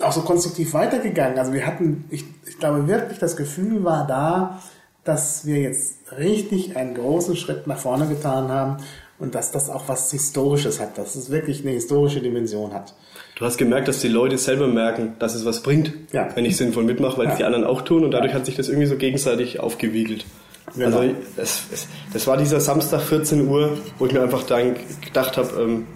auch 0.00 0.12
so 0.12 0.20
konstruktiv 0.22 0.74
weitergegangen. 0.74 1.38
Also 1.38 1.52
wir 1.52 1.66
hatten, 1.66 2.04
ich, 2.10 2.24
ich 2.46 2.58
glaube 2.58 2.86
wirklich, 2.86 3.18
das 3.18 3.36
Gefühl 3.36 3.82
war 3.84 4.06
da, 4.06 4.60
dass 5.04 5.44
wir 5.46 5.58
jetzt 5.60 5.96
richtig 6.16 6.76
einen 6.76 6.94
großen 6.94 7.34
Schritt 7.36 7.66
nach 7.66 7.78
vorne 7.78 8.06
getan 8.06 8.48
haben 8.48 8.76
und 9.18 9.34
dass 9.34 9.50
das 9.50 9.70
auch 9.70 9.88
was 9.88 10.10
Historisches 10.12 10.78
hat, 10.80 10.98
dass 10.98 11.16
es 11.16 11.30
wirklich 11.30 11.62
eine 11.62 11.72
historische 11.72 12.20
Dimension 12.20 12.72
hat. 12.72 12.94
Du 13.36 13.44
hast 13.44 13.56
gemerkt, 13.56 13.88
dass 13.88 14.00
die 14.00 14.08
Leute 14.08 14.38
selber 14.38 14.68
merken, 14.68 15.14
dass 15.18 15.34
es 15.34 15.44
was 15.44 15.62
bringt, 15.62 15.92
Ja. 16.12 16.28
wenn 16.36 16.44
ich 16.44 16.56
sinnvoll 16.56 16.84
mitmache, 16.84 17.18
weil 17.18 17.26
es 17.26 17.32
Ja. 17.32 17.36
die 17.38 17.44
anderen 17.44 17.64
auch 17.64 17.82
tun 17.82 18.04
und 18.04 18.10
dadurch 18.12 18.34
hat 18.34 18.46
sich 18.46 18.54
das 18.56 18.68
irgendwie 18.68 18.86
so 18.86 18.96
gegenseitig 18.96 19.58
aufgewiegelt. 19.60 20.24
Genau. 20.76 20.98
Also 20.98 21.14
es, 21.36 21.62
es, 21.72 21.88
das 22.12 22.26
war 22.26 22.36
dieser 22.36 22.60
Samstag 22.60 23.00
14 23.02 23.46
Uhr, 23.48 23.78
wo 23.98 24.06
ich 24.06 24.12
mir 24.12 24.22
einfach 24.22 24.42
dann 24.44 24.76
gedacht 25.04 25.36
habe, 25.36 25.48
ähm, 25.60 25.86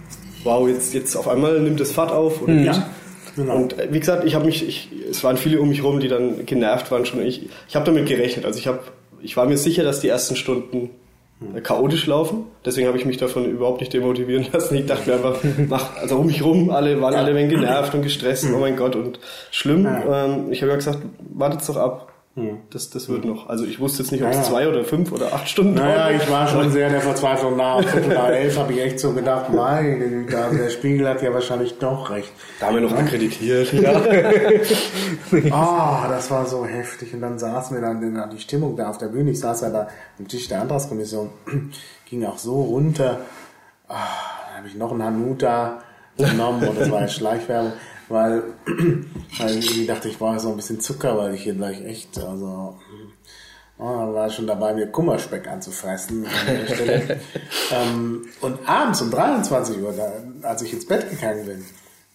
wow, 0.43 0.67
jetzt, 0.67 0.93
jetzt 0.93 1.15
auf 1.15 1.27
einmal 1.27 1.59
nimmt 1.59 1.79
es 1.81 1.91
Fahrt 1.91 2.11
auf. 2.11 2.41
Und, 2.41 2.63
Ja, 2.63 2.87
genau. 3.35 3.55
und 3.55 3.77
äh, 3.79 3.87
wie 3.91 3.99
gesagt, 3.99 4.23
ich 4.25 4.35
habe 4.35 4.45
mich, 4.45 4.67
ich, 4.67 4.89
es 5.09 5.23
waren 5.23 5.37
viele 5.37 5.59
um 5.61 5.69
mich 5.69 5.83
rum, 5.83 5.99
die 5.99 6.07
dann 6.07 6.45
genervt 6.45 6.91
waren 6.91 7.05
schon. 7.05 7.21
Ich, 7.21 7.49
ich 7.67 7.75
habe 7.75 7.85
damit 7.85 8.07
gerechnet. 8.07 8.45
Also 8.45 8.59
ich 8.59 8.67
habe, 8.67 8.79
ich 9.21 9.37
war 9.37 9.45
mir 9.45 9.57
sicher, 9.57 9.83
dass 9.83 9.99
die 10.01 10.09
ersten 10.09 10.35
Stunden 10.35 10.89
äh, 11.55 11.61
chaotisch 11.61 12.05
laufen. 12.07 12.45
Deswegen 12.65 12.87
habe 12.87 12.97
ich 12.97 13.05
mich 13.05 13.17
davon 13.17 13.45
überhaupt 13.45 13.79
nicht 13.81 13.93
demotivieren 13.93 14.47
lassen. 14.53 14.75
Ich 14.75 14.85
dachte 14.85 15.09
mir 15.09 15.15
einfach, 15.17 15.37
mach, 15.69 15.95
also 15.97 16.17
um 16.17 16.27
mich 16.27 16.43
rum, 16.43 16.69
alle 16.69 16.99
waren 17.01 17.13
alle 17.15 17.35
wenig 17.35 17.51
genervt 17.55 17.93
und 17.93 18.01
gestresst. 18.01 18.45
Oh 18.53 18.57
mein 18.59 18.75
Gott 18.75 18.95
und 18.95 19.19
schlimm. 19.51 19.85
Ähm, 19.87 20.51
ich 20.51 20.61
habe 20.61 20.71
ja 20.71 20.75
gesagt, 20.77 20.99
wartet's 21.33 21.67
doch 21.67 21.77
ab. 21.77 22.12
Das, 22.71 22.89
das 22.89 23.09
wird 23.09 23.25
noch. 23.25 23.47
Also 23.47 23.63
ich 23.63 23.79
wusste 23.79 24.01
jetzt 24.01 24.11
nicht, 24.11 24.23
ob 24.23 24.31
es 24.31 24.37
Ja. 24.37 24.43
zwei 24.43 24.67
oder 24.67 24.83
fünf 24.83 25.11
oder 25.11 25.31
acht 25.33 25.47
Stunden 25.47 25.75
Naja, 25.75 26.09
dauert. 26.09 26.23
ich 26.23 26.31
war 26.31 26.47
schon 26.47 26.71
sehr 26.71 26.89
der 26.89 27.01
Verzweiflung 27.01 27.55
nah. 27.57 27.75
Um 27.75 27.83
Viertel 27.83 28.11
nach 28.15 28.29
elf 28.29 28.57
habe 28.57 28.73
ich 28.73 28.79
echt 28.81 28.99
so 28.99 29.11
gedacht, 29.13 29.53
meine 29.53 29.99
Güte, 30.09 30.43
also 30.43 30.57
der 30.57 30.69
Spiegel 30.71 31.07
hat 31.07 31.21
ja 31.21 31.31
wahrscheinlich 31.31 31.77
doch 31.77 32.09
recht. 32.09 32.31
Da 32.59 32.67
haben 32.67 32.75
wir 32.75 32.81
noch 32.81 32.91
akkreditiert. 32.97 33.71
Ah, 35.51 36.07
das 36.09 36.29
war 36.31 36.45
so 36.45 36.65
heftig. 36.65 37.13
Und 37.13 37.21
dann 37.21 37.37
saßen 37.39 37.75
wir 37.75 37.81
dann, 37.81 38.01
in- 38.01 38.29
die 38.31 38.39
Stimmung 38.39 38.75
da 38.75 38.89
auf 38.89 38.97
der 38.97 39.07
Bühne, 39.07 39.31
ich 39.31 39.39
saß 39.39 39.61
ja 39.61 39.69
da 39.69 39.87
am 40.19 40.27
Tisch 40.27 40.47
der 40.47 40.61
Antragskommission, 40.61 41.29
ging 42.09 42.25
auch 42.25 42.37
so 42.37 42.61
runter. 42.61 43.19
Ah, 43.87 43.95
dann 44.49 44.57
habe 44.59 44.67
ich 44.67 44.75
noch 44.75 44.91
einen 44.91 45.03
Hanuta 45.03 45.79
genommen 46.17 46.67
und 46.67 46.79
das 46.79 46.89
war 46.91 47.01
ja 47.01 47.07
Schleichwerbung, 47.09 47.73
weil, 48.09 48.43
weil 49.37 49.57
ich 49.57 49.65
irgendwie 49.65 49.87
dachte, 49.87 50.09
ich 50.09 50.17
brauche 50.17 50.39
so 50.39 50.49
ein 50.49 50.55
bisschen 50.55 50.79
Zucker, 50.79 51.17
weil 51.17 51.35
ich 51.35 51.43
hier 51.43 51.55
gleich 51.55 51.83
echt, 51.85 52.17
also, 52.17 52.77
oh, 53.77 54.13
war 54.13 54.29
schon 54.29 54.47
dabei, 54.47 54.73
mir 54.73 54.87
Kummerspeck 54.87 55.47
anzufressen. 55.47 56.25
an 56.25 56.31
ähm, 57.71 58.25
und 58.41 58.67
abends 58.67 59.01
um 59.01 59.11
23 59.11 59.81
Uhr, 59.81 59.93
da, 59.93 60.47
als 60.47 60.61
ich 60.61 60.73
ins 60.73 60.87
Bett 60.87 61.09
gegangen 61.09 61.45
bin, 61.45 61.65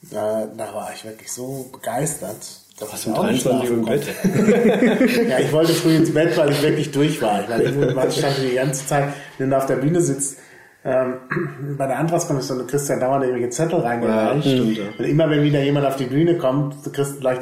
da, 0.03 0.47
da 0.47 0.75
war 0.75 0.93
ich 0.95 1.05
wirklich 1.05 1.33
so 1.33 1.69
begeistert. 1.73 2.37
Dass 2.79 2.93
Was 2.93 3.01
ich 3.01 3.07
um 3.09 3.15
auch 3.15 3.27
nicht 3.27 3.45
23 3.45 3.71
Uhr 3.71 3.77
im 3.79 3.85
Bett? 3.85 4.07
Ja, 5.29 5.41
ich 5.41 5.53
wollte 5.53 5.73
früh 5.73 5.97
ins 5.97 6.15
Bett, 6.15 6.37
weil 6.37 6.53
ich 6.53 6.63
wirklich 6.63 6.93
durch 6.93 7.21
war. 7.21 7.43
Ich, 7.43 7.49
meine, 7.49 8.09
ich 8.09 8.17
stand 8.19 8.37
die 8.41 8.55
ganze 8.55 8.87
Zeit, 8.87 9.13
wenn 9.39 9.51
du 9.51 9.57
auf 9.57 9.67
der 9.67 9.77
Bühne 9.77 10.01
sitzt, 10.01 10.39
ähm, 10.85 11.15
bei 11.79 11.87
der 11.87 11.99
Antragskommission, 11.99 12.59
du 12.59 12.67
kriegst 12.67 12.89
ja 12.89 12.99
dauernd 12.99 13.25
irgendwelche 13.25 13.51
Zettel 13.51 13.81
reingereicht. 13.81 14.47
Ja, 14.47 14.53
stimmt, 14.53 14.77
ja. 14.77 14.85
Und 14.99 15.05
immer 15.05 15.29
wenn 15.31 15.43
wieder 15.43 15.63
jemand 15.63 15.87
auf 15.87 15.97
die 15.97 16.07
Bühne 16.07 16.39
kommt, 16.39 16.87
du 16.87 16.91
kriegst 16.91 17.21
gleich 17.21 17.39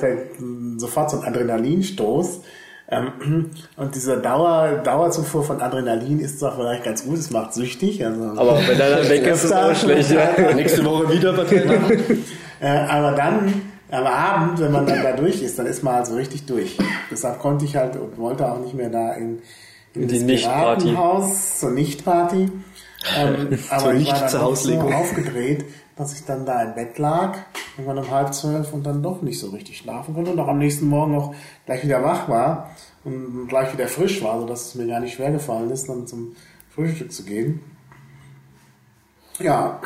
sofort 0.78 1.10
so 1.10 1.20
einen 1.20 1.26
Adrenalinstoß. 1.26 2.40
Ähm, 2.88 3.50
und 3.76 3.94
diese 3.94 4.18
Dauer, 4.18 4.80
Dauerzufuhr 4.84 5.42
von 5.42 5.60
Adrenalin 5.60 6.20
ist 6.20 6.40
zwar 6.40 6.54
vielleicht 6.56 6.84
ganz 6.84 7.04
gut, 7.04 7.18
es 7.18 7.30
macht 7.30 7.54
süchtig. 7.54 8.04
Also, 8.04 8.22
Aber 8.22 8.58
wenn 8.66 8.78
er 8.78 8.96
dann 8.96 9.08
weg 9.08 9.26
ist, 9.26 9.44
ist 9.44 9.44
es 9.44 9.52
auch 9.52 9.74
schlecht. 9.74 10.10
Ja. 10.10 10.52
Nächste 10.54 10.84
Woche 10.84 11.12
wieder 11.12 11.32
Parteitag. 11.32 11.80
Äh, 12.58 12.68
aber 12.68 13.12
dann, 13.12 13.52
am 13.90 14.06
Abend, 14.06 14.58
wenn 14.60 14.72
man 14.72 14.86
dann 14.86 15.02
da 15.02 15.12
durch 15.12 15.42
ist, 15.42 15.58
dann 15.58 15.66
ist 15.66 15.82
man 15.82 15.96
halt 15.96 16.06
so 16.06 16.14
richtig 16.14 16.46
durch. 16.46 16.78
Deshalb 17.10 17.38
konnte 17.38 17.66
ich 17.66 17.76
halt 17.76 17.96
und 17.96 18.16
wollte 18.16 18.50
auch 18.50 18.60
nicht 18.60 18.72
mehr 18.72 18.88
da 18.88 19.12
in, 19.12 19.40
in, 19.92 20.08
die 20.08 20.14
das 20.14 20.22
Nicht-Party. 20.22 20.84
Piratenhaus 20.84 21.60
zur 21.60 21.72
Nicht-Party. 21.72 22.48
Ähm, 23.16 23.58
aber 23.70 23.82
Zur 23.82 23.94
ich 23.94 24.06
war 24.06 24.20
dann 24.20 24.32
doch 24.32 24.56
so 24.56 24.80
aufgedreht, 24.80 25.64
dass 25.96 26.12
ich 26.12 26.24
dann 26.24 26.44
da 26.44 26.62
im 26.62 26.74
Bett 26.74 26.98
lag, 26.98 27.38
irgendwann 27.76 28.04
um 28.04 28.10
halb 28.10 28.34
zwölf 28.34 28.72
und 28.72 28.84
dann 28.84 29.02
doch 29.02 29.22
nicht 29.22 29.38
so 29.38 29.50
richtig 29.50 29.78
schlafen 29.78 30.14
konnte 30.14 30.32
und 30.32 30.40
auch 30.40 30.48
am 30.48 30.58
nächsten 30.58 30.86
Morgen 30.88 31.14
auch 31.14 31.34
gleich 31.64 31.82
wieder 31.84 32.02
wach 32.02 32.28
war 32.28 32.70
und 33.04 33.48
gleich 33.48 33.72
wieder 33.72 33.88
frisch 33.88 34.22
war, 34.22 34.40
sodass 34.40 34.66
es 34.66 34.74
mir 34.74 34.86
gar 34.86 35.00
nicht 35.00 35.14
schwer 35.14 35.30
gefallen 35.30 35.70
ist, 35.70 35.88
dann 35.88 36.06
zum 36.06 36.34
Frühstück 36.74 37.12
zu 37.12 37.24
gehen. 37.24 37.60
Ja, 39.38 39.80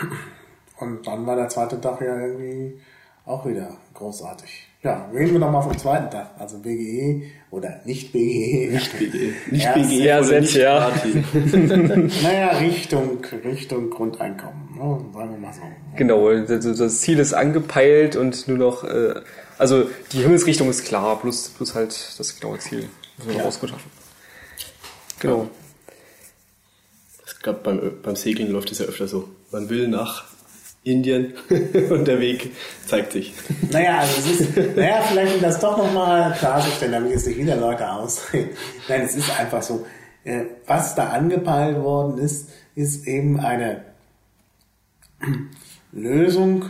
und 0.79 1.07
dann 1.07 1.27
war 1.27 1.37
der 1.37 1.49
zweite 1.49 1.81
Tag 1.81 2.01
ja 2.01 2.19
irgendwie 2.19 2.81
auch 3.27 3.45
wieder 3.47 3.77
großartig. 3.95 4.70
Ja, 4.83 5.11
reden 5.13 5.33
wir 5.33 5.39
nochmal 5.41 5.63
vom 5.63 5.77
zweiten 5.77 6.11
Tag. 6.11 6.31
Also 6.39 6.59
BGE 6.59 7.23
oder 7.51 7.81
nicht 7.85 8.13
BGE. 8.13 8.71
Nicht 8.73 8.99
BGE. 8.99 9.35
Nicht 9.51 9.65
Ja, 9.65 9.73
BGE 9.75 9.89
sehr 9.89 10.19
oder 10.19 10.25
set, 10.27 10.41
nicht 10.41 10.55
ja. 10.57 10.81
Party. 10.91 11.25
Naja, 12.23 12.49
Richtung, 12.59 13.19
Richtung 13.45 13.91
Grundeinkommen. 13.91 14.75
Ne? 14.75 15.05
Sagen 15.13 15.31
wir 15.33 15.39
mal 15.39 15.53
so. 15.53 15.61
Genau, 15.97 16.33
das, 16.35 16.79
das 16.79 17.01
Ziel 17.03 17.19
ist 17.19 17.35
angepeilt 17.35 18.17
und 18.17 18.49
nur 18.49 18.57
noch, 18.57 18.85
äh, 18.85 19.15
also 19.59 19.87
die 20.13 20.23
Himmelsrichtung 20.23 20.71
ist 20.71 20.87
klar, 20.87 21.21
plus, 21.21 21.51
plus 21.51 21.75
halt 21.75 22.15
das 22.19 22.41
genaue 22.41 22.59
Ziel 22.59 22.89
müssen 23.19 23.29
wir 23.29 23.35
noch 23.35 23.41
Ja. 23.43 23.47
ausgeschaffen. 23.49 23.91
Genau. 25.19 25.51
Ich 27.27 27.39
glaube, 27.43 27.61
beim, 27.63 27.93
beim 28.03 28.17
Segeln 28.17 28.51
läuft 28.51 28.73
es 28.73 28.79
ja 28.79 28.87
öfter 28.87 29.09
so. 29.09 29.29
Man 29.51 29.69
will 29.69 29.89
nach 29.89 30.25
Indien 30.83 31.35
und 31.91 32.07
der 32.09 32.21
Weg 32.21 32.53
zeigt 32.87 33.13
sich. 33.13 33.35
Naja, 33.71 33.99
also 33.99 34.15
es 34.31 34.41
ist, 34.41 34.57
naja, 34.77 35.03
vielleicht 35.03 35.35
um 35.37 35.43
das 35.43 35.61
doch 35.61 35.77
nochmal 35.77 36.33
klarzustellen, 36.39 36.93
damit 36.93 37.13
jetzt 37.13 37.27
nicht 37.27 37.39
wieder 37.39 37.57
Leute 37.57 37.91
ausreden. 37.91 38.51
Nein, 38.89 39.03
es 39.03 39.15
ist 39.15 39.39
einfach 39.39 39.63
so. 39.63 39.85
äh, 40.25 40.45
Was 40.67 40.95
da 40.95 41.11
angepeilt 41.11 41.83
worden 41.83 42.19
ist, 42.19 42.49
ist 42.75 43.07
eben 43.07 43.41
eine 43.41 43.85
Lösung 45.93 46.65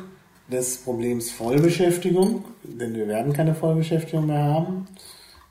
des 0.50 0.78
Problems 0.78 1.30
Vollbeschäftigung, 1.30 2.44
denn 2.64 2.94
wir 2.94 3.06
werden 3.06 3.32
keine 3.32 3.54
Vollbeschäftigung 3.54 4.26
mehr 4.26 4.42
haben. 4.42 4.88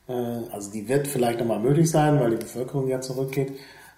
Äh, 0.07 0.13
Also 0.51 0.71
die 0.71 0.87
wird 0.89 1.07
vielleicht 1.07 1.39
nochmal 1.39 1.59
möglich 1.59 1.89
sein, 1.89 2.19
weil 2.19 2.31
die 2.31 2.35
Bevölkerung 2.37 2.87
ja 2.89 2.99
zurückgeht, 2.99 3.53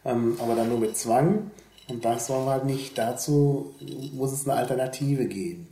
ähm, 0.06 0.36
aber 0.40 0.56
dann 0.56 0.70
nur 0.70 0.78
mit 0.80 0.96
Zwang. 0.98 1.50
Und 1.92 2.06
das 2.06 2.30
wollen 2.30 2.46
wir 2.46 2.52
halt 2.52 2.66
nicht. 2.66 2.98
Dazu 2.98 3.76
muss 4.14 4.32
es 4.32 4.48
eine 4.48 4.58
Alternative 4.58 5.26
geben. 5.26 5.68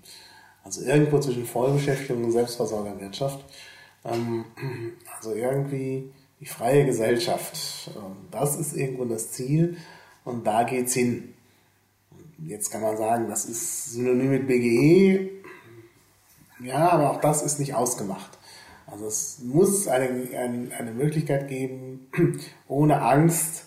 Also 0.64 0.82
irgendwo 0.82 1.20
zwischen 1.20 1.46
Vollbeschäftigung 1.46 2.26
und 2.26 2.32
Selbstversorgerwirtschaft. 2.32 3.44
Ähm, 4.04 4.46
Also 5.16 5.34
irgendwie 5.34 6.12
die 6.42 6.46
freie 6.46 6.86
Gesellschaft. 6.86 7.90
Ähm, 7.96 8.18
Das 8.32 8.58
ist 8.58 8.76
irgendwo 8.76 9.06
das 9.06 9.32
Ziel 9.32 9.78
und 10.26 10.46
da 10.46 10.64
geht's 10.64 10.94
hin. 10.94 11.34
Jetzt 12.46 12.70
kann 12.70 12.82
man 12.82 12.98
sagen, 12.98 13.30
das 13.30 13.46
ist 13.46 13.94
synonym 13.94 14.32
mit 14.32 14.48
BGE. 14.48 15.30
Ja, 16.62 16.90
aber 16.90 17.12
auch 17.12 17.22
das 17.22 17.42
ist 17.42 17.60
nicht 17.60 17.74
ausgemacht. 17.74 18.38
Also 18.88 19.08
es 19.08 19.40
muss 19.44 19.88
eine, 19.88 20.08
eine, 20.38 20.76
eine 20.78 20.92
Möglichkeit 20.92 21.48
geben, 21.48 22.10
ohne 22.68 23.02
Angst, 23.02 23.66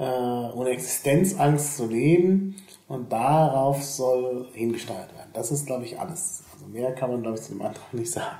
äh, 0.00 0.02
ohne 0.02 0.70
Existenzangst 0.70 1.76
zu 1.76 1.86
leben 1.86 2.56
und 2.88 3.12
darauf 3.12 3.82
soll 3.84 4.46
hingesteuert 4.54 5.14
werden. 5.14 5.30
Das 5.34 5.52
ist, 5.52 5.66
glaube 5.66 5.84
ich, 5.84 6.00
alles. 6.00 6.42
Also 6.54 6.66
mehr 6.66 6.92
kann 6.92 7.10
man, 7.10 7.22
glaube 7.22 7.36
ich, 7.36 7.44
zu 7.44 7.52
dem 7.52 7.62
Antrag 7.62 7.92
nicht 7.92 8.10
sagen. 8.10 8.36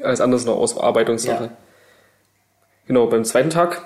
Alles 0.00 0.20
andere 0.20 0.38
ist 0.38 0.46
noch 0.46 0.56
Ausarbeitungssache. 0.56 1.44
Ja. 1.44 1.50
Genau, 2.86 3.06
beim 3.08 3.24
zweiten 3.24 3.50
Tag, 3.50 3.82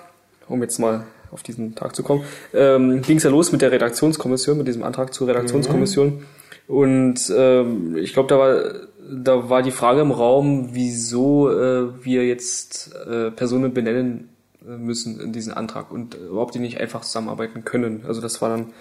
um 0.49 0.63
jetzt 0.63 0.79
mal 0.79 1.07
auf 1.31 1.43
diesen 1.43 1.75
Tag 1.75 1.97
zu 1.97 2.03
kommen, 2.03 2.25
ähm, 2.53 3.01
ging 3.01 3.17
es 3.17 3.23
ja 3.23 3.31
los 3.31 3.51
mit 3.53 3.63
der 3.63 3.73
Redaktionskommission, 3.73 4.59
mit 4.59 4.69
diesem 4.69 4.83
Antrag 4.83 5.15
zur 5.15 5.29
Redaktionskommission. 5.29 6.27
Und 6.69 7.33
ähm, 7.35 7.97
ich 7.97 8.13
glaube, 8.13 8.29
da 8.29 8.39
war, 8.39 8.63
da 9.11 9.49
war 9.49 9.63
die 9.63 9.71
Frage 9.71 10.03
im 10.03 10.11
Raum, 10.11 10.69
wieso 10.73 11.51
äh, 11.51 12.05
wir 12.05 12.27
jetzt 12.27 12.95
äh, 12.95 13.31
Personen 13.31 13.73
benennen 13.73 14.29
müssen 14.65 15.21
in 15.21 15.33
diesen 15.33 15.53
Antrag 15.53 15.91
und 15.91 16.15
äh, 16.15 16.19
überhaupt 16.19 16.55
die 16.55 16.59
nicht 16.59 16.81
einfach 16.81 17.03
zusammenarbeiten 17.03 17.65
können. 17.65 18.05
Also 18.07 18.21
das 18.21 18.41
war 18.43 18.49
dann 18.49 18.73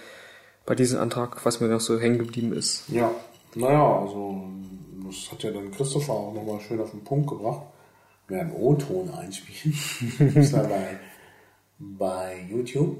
bei 0.66 0.74
diesem 0.74 1.00
Antrag, 1.00 1.44
was 1.44 1.60
mir 1.60 1.68
noch 1.68 1.80
so 1.80 1.98
hängen 1.98 2.18
geblieben 2.18 2.52
ist. 2.52 2.88
Ja, 2.88 3.10
naja, 3.54 4.00
also 4.00 4.44
das 5.04 5.32
hat 5.32 5.42
ja 5.42 5.50
dann 5.50 5.70
Christopher 5.70 6.12
auch 6.12 6.34
nochmal 6.34 6.60
schön 6.60 6.80
auf 6.80 6.90
den 6.90 7.04
Punkt 7.04 7.28
gebracht. 7.28 7.62
Wir 8.28 8.40
einen 8.40 8.52
O-Ton 8.52 9.10
einspielen. 9.10 9.76
ist 10.34 10.52
ja 10.52 10.62
bei, 10.62 10.98
bei 11.78 12.46
YouTube. 12.48 12.98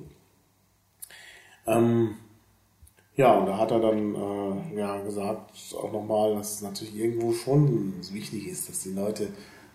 Ähm, 1.67 2.17
ja, 3.15 3.35
und 3.35 3.47
da 3.47 3.59
hat 3.59 3.71
er 3.71 3.81
dann 3.81 4.15
äh, 4.15 4.79
ja, 4.79 5.01
gesagt, 5.03 5.53
auch 5.75 5.93
nochmal, 5.93 6.35
dass 6.35 6.55
es 6.55 6.63
natürlich 6.63 6.97
irgendwo 6.97 7.33
schon 7.33 7.95
wichtig 8.11 8.49
ist, 8.49 8.69
dass 8.69 8.81
die 8.81 8.93
Leute 8.93 9.29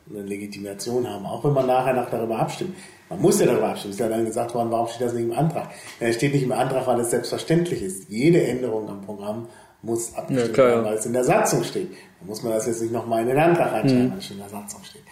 eine 0.09 0.23
Legitimation 0.23 1.07
haben, 1.07 1.25
auch 1.25 1.43
wenn 1.43 1.53
man 1.53 1.67
nachher 1.67 1.93
noch 1.93 2.09
darüber 2.09 2.39
abstimmt. 2.39 2.75
Man 3.09 3.21
muss 3.21 3.39
ja 3.39 3.45
darüber 3.45 3.69
abstimmen. 3.69 3.91
Es 3.91 3.99
ist 3.99 4.01
ja 4.01 4.09
dann 4.09 4.25
gesagt 4.25 4.53
worden, 4.53 4.69
warum 4.71 4.87
steht 4.87 5.07
das 5.07 5.13
nicht 5.13 5.23
im 5.23 5.31
Antrag? 5.33 5.69
Ja, 5.99 6.07
Es 6.07 6.15
steht 6.17 6.33
nicht 6.33 6.43
im 6.43 6.51
Antrag, 6.51 6.85
weil 6.87 6.99
es 6.99 7.09
selbstverständlich 7.11 7.81
ist. 7.81 8.09
Jede 8.09 8.43
Änderung 8.45 8.89
am 8.89 9.01
Programm 9.01 9.47
muss 9.81 10.13
abgestimmt 10.15 10.57
Ja, 10.57 10.63
werden, 10.65 10.85
weil 10.85 10.95
es 10.95 11.05
in 11.05 11.13
der 11.13 11.23
Satzung 11.23 11.63
steht. 11.63 11.91
Da 12.19 12.25
muss 12.25 12.43
man 12.43 12.51
das 12.53 12.65
jetzt 12.67 12.81
nicht 12.81 12.91
nochmal 12.91 13.21
in 13.21 13.27
den 13.29 13.37
Antrag 13.37 13.71
reinschreiben, 13.71 14.07
Mhm. 14.07 14.11
weil 14.11 14.17
es 14.19 14.31
in 14.31 14.37
der 14.39 14.49
Satzung 14.49 14.83
steht. 14.83 15.03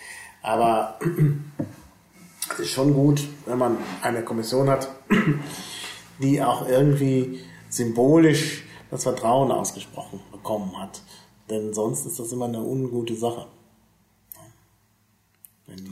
Aber 0.42 1.00
es 2.54 2.60
ist 2.60 2.70
schon 2.72 2.94
gut, 2.94 3.22
wenn 3.46 3.58
man 3.58 3.78
eine 4.02 4.24
Kommission 4.24 4.70
hat, 4.70 4.90
die 6.22 6.42
auch 6.42 6.68
irgendwie 6.68 7.40
symbolisch 7.70 8.64
das 8.92 9.04
Vertrauen 9.04 9.52
ausgesprochen 9.52 10.20
bekommen 10.32 10.80
hat. 10.82 11.02
Denn 11.50 11.74
sonst 11.74 12.06
ist 12.06 12.20
das 12.20 12.32
immer 12.32 12.46
eine 12.46 12.60
ungute 12.62 13.16
Sache. 13.16 13.46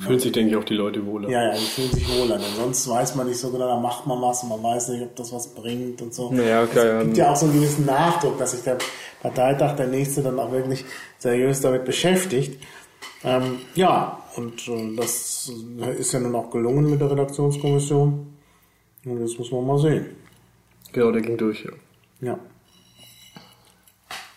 Fühlen 0.02 0.20
sich, 0.20 0.32
denke 0.32 0.52
ich, 0.52 0.56
auch 0.56 0.64
die 0.64 0.76
Leute 0.76 1.04
wohler. 1.06 1.30
ja, 1.30 1.48
ja, 1.48 1.54
die 1.54 1.66
fühlen 1.66 1.92
sich 1.92 2.08
wohler. 2.08 2.38
Denn 2.38 2.54
sonst 2.56 2.88
weiß 2.88 3.16
man 3.16 3.28
nicht 3.28 3.40
so 3.40 3.50
genau, 3.50 3.68
da 3.68 3.80
macht 3.80 4.06
man 4.06 4.22
was 4.22 4.44
und 4.44 4.50
man 4.50 4.62
weiß 4.62 4.90
nicht, 4.90 5.02
ob 5.02 5.16
das 5.16 5.34
was 5.34 5.48
bringt 5.56 6.02
und 6.02 6.14
so. 6.14 6.32
Ja, 6.34 6.66
klar, 6.68 6.86
ja. 6.86 7.00
Es 7.00 7.06
gibt 7.06 7.18
ja 7.18 7.32
auch 7.32 7.36
so 7.36 7.48
einen 7.48 7.56
gewissen 7.56 7.86
Nachdruck, 7.86 8.38
dass 8.38 8.52
sich 8.52 8.62
der 8.62 8.78
Parteitag, 9.22 9.76
der 9.76 9.88
nächste, 9.88 10.22
dann 10.22 10.40
auch 10.40 10.52
wirklich 10.52 10.86
seriös 11.18 11.62
damit 11.62 11.86
beschäftigt. 11.86 12.62
Ähm, 13.24 13.60
ja, 13.74 14.22
und 14.36 14.68
äh, 14.68 14.96
das 14.96 15.52
ist 15.98 16.14
ja 16.14 16.20
nun 16.20 16.36
auch 16.36 16.52
gelungen 16.52 16.90
mit 16.90 17.02
der 17.02 17.10
Redaktionskommission. 17.10 18.28
Und 19.06 19.22
das 19.22 19.38
muss 19.38 19.52
man 19.52 19.66
mal 19.66 19.80
sehen. 19.80 20.06
Genau, 20.92 21.12
der 21.12 21.22
ging 21.22 21.38
durch, 21.38 21.64
ja. 21.66 21.72
Ja. 22.22 22.40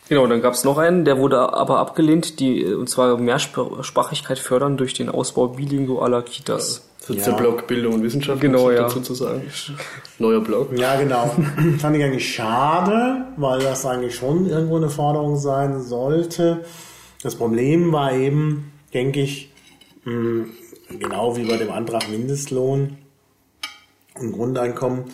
Genau, 0.08 0.26
dann 0.26 0.40
gab 0.40 0.54
es 0.54 0.62
noch 0.64 0.78
einen, 0.78 1.04
der 1.04 1.18
wurde 1.18 1.52
aber 1.54 1.78
abgelehnt, 1.78 2.38
die, 2.38 2.64
und 2.64 2.88
zwar 2.88 3.16
Mehrsprachigkeit 3.18 4.38
fördern 4.38 4.76
durch 4.76 4.94
den 4.94 5.08
Ausbau 5.08 5.48
bilingualer 5.48 6.22
Kitas. 6.22 6.88
Das 7.00 7.10
ist 7.16 7.26
Ja. 7.26 7.32
der 7.32 7.38
Blog 7.38 7.66
Bildung 7.66 7.94
und 7.94 8.02
Wissenschaft, 8.02 8.40
Genau, 8.40 8.70
ja. 8.70 8.82
dazu 8.82 9.00
zu 9.00 9.14
sagen. 9.14 9.42
Neuer 10.18 10.40
Blog. 10.40 10.76
Ja, 10.76 10.96
genau. 10.96 11.30
Fand 11.78 11.96
ich 11.96 12.02
eigentlich 12.04 12.34
schade, 12.34 13.26
weil 13.36 13.60
das 13.60 13.84
eigentlich 13.86 14.14
schon 14.14 14.48
irgendwo 14.48 14.76
eine 14.76 14.90
Forderung 14.90 15.36
sein 15.36 15.82
sollte. 15.82 16.64
Das 17.22 17.34
Problem 17.36 17.92
war 17.92 18.12
eben, 18.12 18.72
denke 18.94 19.20
ich, 19.22 19.52
mh, 20.04 20.46
genau 21.00 21.36
wie 21.36 21.44
bei 21.46 21.56
dem 21.56 21.70
Antrag 21.70 22.08
Mindestlohn 22.08 22.96
und 24.20 24.32
Grundeinkommen, 24.32 25.04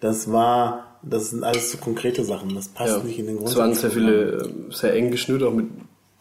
das 0.00 0.30
war, 0.32 0.89
das 1.02 1.30
sind 1.30 1.44
alles 1.44 1.72
so 1.72 1.78
konkrete 1.78 2.24
Sachen. 2.24 2.54
Das 2.54 2.68
passt 2.68 2.98
Ja. 2.98 3.02
nicht 3.02 3.18
in 3.18 3.26
den 3.26 3.38
Es 3.42 3.56
waren 3.56 3.74
sehr 3.74 3.90
viele, 3.90 4.22
äh, 4.42 4.48
sehr 4.70 4.94
eng 4.94 5.10
geschnürt, 5.10 5.42
auch 5.42 5.52
mit, 5.52 5.66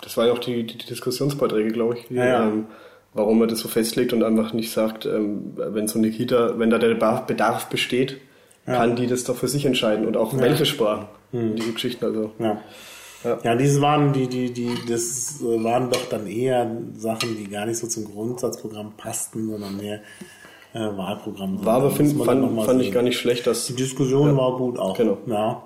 das 0.02 0.16
waren 0.18 0.28
ja 0.28 0.34
auch 0.34 0.40
die, 0.40 0.64
die, 0.66 0.78
die 0.78 0.86
Diskussionsbeiträge, 0.86 1.70
glaube 1.72 1.98
ich, 1.98 2.10
Ja, 2.10 2.26
ja. 2.26 2.48
Ähm, 2.48 2.66
warum 3.14 3.40
man 3.40 3.50
das 3.50 3.60
so 3.60 3.68
festlegt 3.68 4.14
und 4.14 4.24
einfach 4.24 4.54
nicht 4.54 4.72
sagt, 4.72 5.06
ähm, 5.06 5.54
wenn 5.56 5.88
so 5.88 5.98
eine 6.00 6.12
Kita, 6.12 6.58
wenn 6.60 6.70
da 6.70 6.78
der 6.78 6.96
Bedarf- 6.96 7.70
besteht, 7.70 8.18
kann 8.66 8.96
die 8.96 9.08
das 9.08 9.24
doch 9.24 9.36
für 9.36 9.48
sich 9.48 9.66
entscheiden 9.66 10.06
und 10.06 10.16
auch 10.16 10.38
welche 10.38 10.66
Sprachen. 10.66 11.08
Diese 11.32 11.72
Geschichten, 11.74 12.06
also. 12.06 12.32
Ja. 12.38 12.62
Ja. 13.44 13.56
Diese 13.56 13.82
waren 13.82 14.14
die, 14.14 14.28
die, 14.28 14.54
die, 14.54 14.70
das 14.88 15.40
waren 15.42 15.90
doch 15.90 16.08
dann 16.08 16.28
eher 16.28 16.72
Sachen, 16.96 17.36
die 17.36 17.50
gar 17.50 17.66
nicht 17.66 17.78
so 17.78 17.88
zum 17.88 18.06
Grundsatzprogramm 18.06 18.94
passten, 18.96 19.50
sondern 19.50 19.76
mehr 19.78 20.02
äh, 20.74 20.80
Wahlprogramm. 20.80 21.66
War 21.66 21.76
aber, 21.76 21.88
Das 21.90 21.98
find, 21.98 22.24
fand, 22.24 22.62
fand 22.64 22.82
ich 22.82 22.92
gar 22.92 23.04
nicht 23.04 23.18
schlecht, 23.18 23.48
dass 23.48 23.68
Die 23.68 23.76
Diskussion 23.76 24.36
war 24.38 24.58
gut 24.58 24.78
auch. 24.80 24.98
Genau. 24.98 25.18
Ja. 25.28 25.64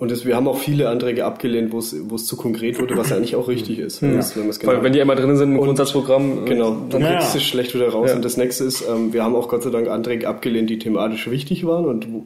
Und 0.00 0.10
das, 0.10 0.24
wir 0.24 0.34
haben 0.34 0.48
auch 0.48 0.56
viele 0.56 0.88
Anträge 0.88 1.24
abgelehnt, 1.24 1.70
wo 1.72 1.78
es 1.78 1.94
wo 2.08 2.16
es 2.16 2.26
zu 2.26 2.36
konkret 2.36 2.80
wurde, 2.80 2.96
was 2.96 3.10
ja 3.10 3.16
eigentlich 3.16 3.36
auch 3.36 3.46
richtig 3.46 3.78
ist. 3.78 4.02
Wenn 4.02 4.14
man's- 4.14 4.34
wenn 4.36 4.50
genau 4.50 4.66
Weil 4.72 4.82
wenn 4.82 4.92
die 4.92 5.00
einmal 5.00 5.16
drin 5.16 5.36
sind 5.36 5.52
im 5.52 5.58
Grundsatzprogramm, 5.60 6.44
äh, 6.44 6.48
Genau, 6.48 6.76
dann 6.88 7.02
Ja, 7.02 7.08
kriegst 7.12 7.34
du 7.34 7.38
ja. 7.38 7.42
es 7.42 7.48
schlecht 7.48 7.74
wieder 7.74 7.90
raus. 7.90 8.08
Ja. 8.10 8.16
Und 8.16 8.24
das 8.24 8.36
nächste 8.36 8.64
ist, 8.64 8.82
ähm, 8.88 9.12
wir 9.12 9.22
haben 9.22 9.36
auch 9.36 9.48
Gott 9.48 9.62
sei 9.62 9.70
Dank 9.70 9.88
Anträge 9.88 10.26
abgelehnt, 10.28 10.70
die 10.70 10.78
thematisch 10.78 11.30
wichtig 11.30 11.64
waren 11.66 11.84
und 11.84 12.12
wo, 12.12 12.24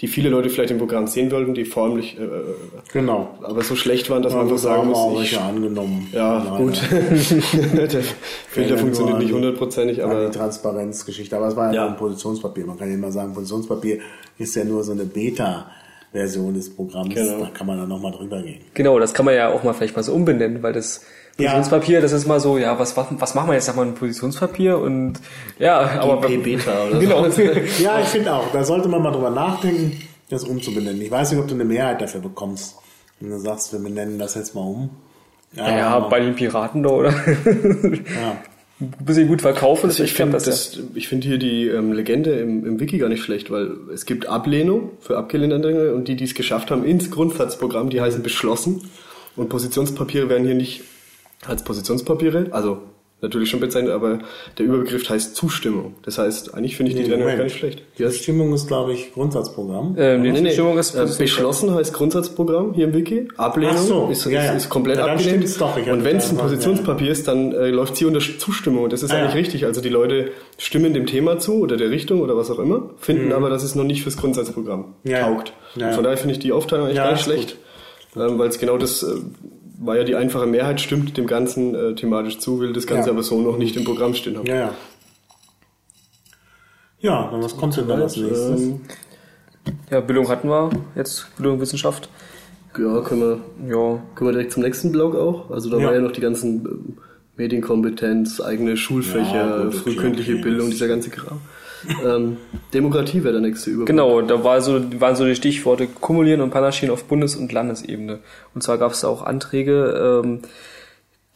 die 0.00 0.06
viele 0.06 0.28
Leute 0.28 0.48
vielleicht 0.48 0.70
im 0.70 0.78
Programm 0.78 1.06
sehen 1.08 1.30
wollten, 1.32 1.54
die 1.54 1.64
formlich 1.64 2.16
äh, 2.18 2.22
äh, 2.22 2.28
Genau. 2.92 3.36
aber 3.42 3.62
so 3.62 3.74
schlecht 3.74 4.08
waren, 4.10 4.22
dass 4.22 4.32
man 4.32 4.46
Ja, 4.48 4.52
einfach 4.54 4.62
gut, 4.62 4.64
da 4.70 4.76
sagen 4.76 4.88
wir 4.90 4.96
auch 4.96 5.12
muss, 5.14 5.22
ich, 5.24 5.38
angenommen. 5.40 6.08
ja 6.12 6.38
Leider. 6.38 6.56
gut, 6.56 6.80
der 6.92 8.02
Filter 8.48 8.70
Ja, 8.70 8.76
funktioniert 8.76 9.18
nicht 9.18 9.32
hundertprozentig, 9.32 10.02
Aber 10.04 10.26
die 10.26 10.36
Transparenzgeschichte. 10.38 11.36
Aber 11.36 11.48
es 11.48 11.56
war 11.56 11.68
ja, 11.68 11.72
Ja. 11.74 11.80
nur 11.82 11.90
ein 11.92 11.96
Positionspapier. 11.96 12.66
Man 12.66 12.78
kann 12.78 12.88
ja 12.88 12.94
immer 12.94 13.10
sagen, 13.12 13.32
Positionspapier 13.34 13.98
ist 14.38 14.54
ja 14.54 14.64
nur 14.64 14.84
so 14.84 14.92
eine 14.92 15.04
Beta-Version 15.04 16.54
des 16.54 16.74
Programms. 16.74 17.14
Genau. 17.14 17.40
Da 17.40 17.50
kann 17.52 17.66
man 17.66 17.78
dann 17.78 17.88
nochmal 17.88 18.12
drüber 18.12 18.40
gehen. 18.42 18.60
Genau, 18.74 18.98
das 18.98 19.12
kann 19.14 19.24
man 19.26 19.34
ja 19.34 19.48
auch 19.52 19.62
mal 19.64 19.72
vielleicht 19.72 19.96
mal 19.96 20.02
so 20.02 20.12
umbenennen, 20.12 20.62
weil 20.62 20.72
das 20.72 20.98
Ja. 21.02 21.06
Positionspapier, 21.38 22.00
das 22.00 22.12
ist 22.12 22.26
mal 22.26 22.40
so, 22.40 22.58
ja, 22.58 22.78
was, 22.78 22.96
was, 22.96 23.06
was 23.10 23.34
machen 23.34 23.48
wir 23.48 23.54
jetzt? 23.54 23.66
Sag 23.66 23.76
mal 23.76 23.86
ein 23.86 23.94
Positionspapier 23.94 24.78
und 24.78 25.14
ja, 25.58 25.78
aber 26.00 26.20
P-Beta 26.20 26.86
oder 26.86 26.94
so. 26.94 27.00
genau. 27.00 27.26
Ja, 27.80 28.00
ich 28.00 28.08
finde 28.08 28.34
auch, 28.34 28.50
da 28.52 28.64
sollte 28.64 28.88
man 28.88 29.02
mal 29.02 29.12
drüber 29.12 29.30
nachdenken, 29.30 30.00
das 30.30 30.42
umzubenennen. 30.44 31.00
Ich 31.00 31.10
weiß 31.10 31.30
nicht, 31.30 31.40
ob 31.40 31.46
du 31.48 31.54
eine 31.54 31.64
Mehrheit 31.64 32.00
dafür 32.00 32.20
bekommst. 32.20 32.76
Wenn 33.20 33.30
du 33.30 33.38
sagst, 33.38 33.72
wir 33.72 33.78
benennen 33.80 34.18
das 34.18 34.34
jetzt 34.34 34.54
mal 34.54 34.62
um. 34.62 34.90
Ja, 35.54 35.88
aber- 35.88 36.08
bei 36.08 36.20
den 36.20 36.34
Piraten 36.34 36.82
da, 36.82 36.90
oder? 36.90 37.10
ja. 37.10 38.36
Ein 38.80 38.94
bisschen 39.04 39.26
gut 39.26 39.42
verkaufen, 39.42 39.86
Also 39.90 40.04
ich 40.04 40.12
finde 40.14 40.38
das, 40.38 40.78
ich 40.94 41.08
finde 41.08 41.26
hier 41.26 41.38
die 41.38 41.66
ähm, 41.66 41.92
Legende 41.92 42.38
im, 42.38 42.64
im 42.64 42.78
Wiki 42.78 42.98
gar 42.98 43.08
nicht 43.08 43.24
schlecht, 43.24 43.50
weil 43.50 43.72
es 43.92 44.06
gibt 44.06 44.26
Ablehnung 44.28 44.90
für 45.00 45.16
abgelehnte 45.18 45.56
Anträge 45.56 45.94
und 45.94 46.06
die, 46.06 46.14
die 46.14 46.22
es 46.24 46.34
geschafft 46.34 46.70
haben 46.70 46.84
ins 46.84 47.10
Grundsatzprogramm, 47.10 47.90
die 47.90 48.00
heißen 48.00 48.22
beschlossen 48.22 48.88
und 49.34 49.48
Positionspapiere 49.48 50.28
werden 50.28 50.46
hier 50.46 50.54
nicht 50.54 50.82
als 51.46 51.62
Positionspapiere, 51.64 52.46
also 52.50 52.78
natürlich 53.20 53.50
schon 53.50 53.58
bezeichnet, 53.58 53.92
aber 53.92 54.20
der 54.58 54.66
Überbegriff 54.66 55.08
heißt 55.10 55.34
Zustimmung. 55.34 55.94
Das 56.04 56.18
heißt, 56.18 56.54
eigentlich 56.54 56.76
finde 56.76 56.92
ich 56.92 56.96
die 56.96 57.02
Nee, 57.02 57.08
Trennung 57.08 57.22
Moment. 57.24 57.38
gar 57.38 57.44
nicht 57.46 57.56
schlecht. 57.56 57.82
Die 57.98 58.08
Stimmung 58.12 58.52
ist, 58.54 58.68
glaube 58.68 58.92
ich, 58.92 59.12
Grundsatzprogramm. 59.12 59.96
Ähm, 59.98 60.22
die 60.22 60.30
Nee, 60.30 60.40
nee, 60.40 60.48
Zustimmung 60.50 60.78
ist 60.78 60.94
äh, 60.94 61.04
beschlossen 61.18 61.74
heißt 61.74 61.92
Grundsatzprogramm 61.94 62.74
hier 62.74 62.84
im 62.84 62.94
Wiki. 62.94 63.26
Ablehnung 63.36 63.76
so, 63.76 64.08
ist, 64.08 64.24
ja, 64.26 64.30
ja. 64.44 64.52
ist, 64.52 64.64
ist 64.64 64.68
komplett 64.70 64.98
Ja, 64.98 65.06
abgelehnt. 65.06 65.60
doch. 65.60 65.76
Und 65.76 66.04
wenn 66.04 66.18
es 66.18 66.30
ein 66.30 66.36
Positionspapier 66.36 67.10
ist, 67.10 67.26
dann 67.26 67.50
äh, 67.52 67.70
läuft 67.70 67.96
sie 67.96 68.04
unter 68.04 68.20
Zustimmung. 68.20 68.84
Und 68.84 68.92
das 68.92 69.02
ist 69.02 69.10
Ah, 69.10 69.16
eigentlich 69.16 69.32
ja. 69.34 69.38
richtig. 69.40 69.64
Also 69.66 69.80
die 69.80 69.88
Leute 69.88 70.30
stimmen 70.56 70.94
dem 70.94 71.06
Thema 71.06 71.40
zu 71.40 71.54
oder 71.54 71.76
der 71.76 71.90
Richtung 71.90 72.20
oder 72.20 72.36
was 72.36 72.52
auch 72.52 72.60
immer, 72.60 72.90
finden 72.98 73.32
aber, 73.32 73.50
dass 73.50 73.64
es 73.64 73.74
noch 73.74 73.82
nicht 73.84 74.04
fürs 74.04 74.16
Grundsatzprogramm 74.16 74.94
Mhm. 75.02 75.10
Taugt. 75.14 75.52
Von 75.74 76.04
daher 76.04 76.18
finde 76.18 76.34
ich 76.34 76.38
die 76.38 76.52
Aufteilung 76.52 76.84
eigentlich 76.86 76.98
Ja, 76.98 77.04
gar 77.06 77.12
nicht 77.14 77.24
schlecht. 77.24 77.56
Ähm, 78.16 78.38
Weil 78.38 78.48
es 78.48 78.58
genau 78.60 78.78
das 78.78 79.02
äh, 79.02 79.16
war 79.80 79.96
ja 79.96 80.04
die 80.04 80.16
einfache 80.16 80.46
Mehrheit, 80.46 80.80
stimmt 80.80 81.16
dem 81.16 81.26
Ganzen 81.26 81.74
äh, 81.74 81.94
thematisch 81.94 82.38
zu, 82.38 82.60
will 82.60 82.72
das 82.72 82.86
Ganze 82.86 83.08
Ja. 83.08 83.12
aber 83.14 83.22
so 83.22 83.40
noch 83.40 83.58
nicht 83.58 83.76
im 83.76 83.84
Programm 83.84 84.14
stehen 84.14 84.36
haben. 84.36 84.46
Ja, 84.46 84.54
ja. 84.56 84.74
Ja, 87.00 87.28
dann 87.30 87.42
was 87.42 87.56
kommt 87.56 87.76
denn 87.76 87.86
dann 87.88 88.02
als 88.02 88.16
nächstes? 88.16 88.60
Ähm, 88.60 88.80
Ja, 89.90 90.00
Bildung 90.00 90.28
hatten 90.28 90.48
wir 90.48 90.70
jetzt, 90.96 91.28
Bildung 91.36 91.54
und 91.54 91.60
Wissenschaft. 91.60 92.08
ja, 92.76 93.00
können 93.02 93.20
wir 93.20 93.40
Ja, 93.68 94.02
Kommen 94.14 94.28
wir 94.30 94.32
direkt 94.32 94.52
zum 94.52 94.62
nächsten 94.62 94.90
Blog 94.92 95.14
auch. 95.14 95.50
Also 95.50 95.70
da 95.70 95.78
Ja. 95.78 95.86
war 95.86 95.94
ja 95.94 96.00
noch 96.00 96.12
die 96.12 96.20
ganzen 96.20 96.64
ähm, 96.66 96.98
Medienkompetenz, 97.36 98.40
eigene 98.40 98.76
Schulfächer, 98.76 99.64
Ja, 99.64 99.70
frühkindliche. 99.70 100.36
Bildung, 100.36 100.70
dieser 100.70 100.88
ganze 100.88 101.10
Kram. 101.10 101.40
Ähm, 102.04 102.36
Demokratie 102.74 103.22
wäre 103.24 103.32
der 103.34 103.42
nächste 103.42 103.70
Überblick. 103.70 103.86
genau, 103.88 104.20
da 104.22 104.42
war 104.44 104.60
so, 104.60 104.80
waren 105.00 105.16
so 105.16 105.24
die 105.24 105.34
Stichworte 105.34 105.86
kumulieren 105.86 106.40
und 106.40 106.50
panaschieren 106.50 106.92
auf 106.92 107.04
Bundes- 107.04 107.36
und 107.36 107.52
Landesebene. 107.52 108.18
Und 108.54 108.62
zwar 108.62 108.78
gab 108.78 108.92
es 108.92 109.00
da 109.00 109.08
auch 109.08 109.22
Anträge, 109.22 110.22
ähm, 110.24 110.40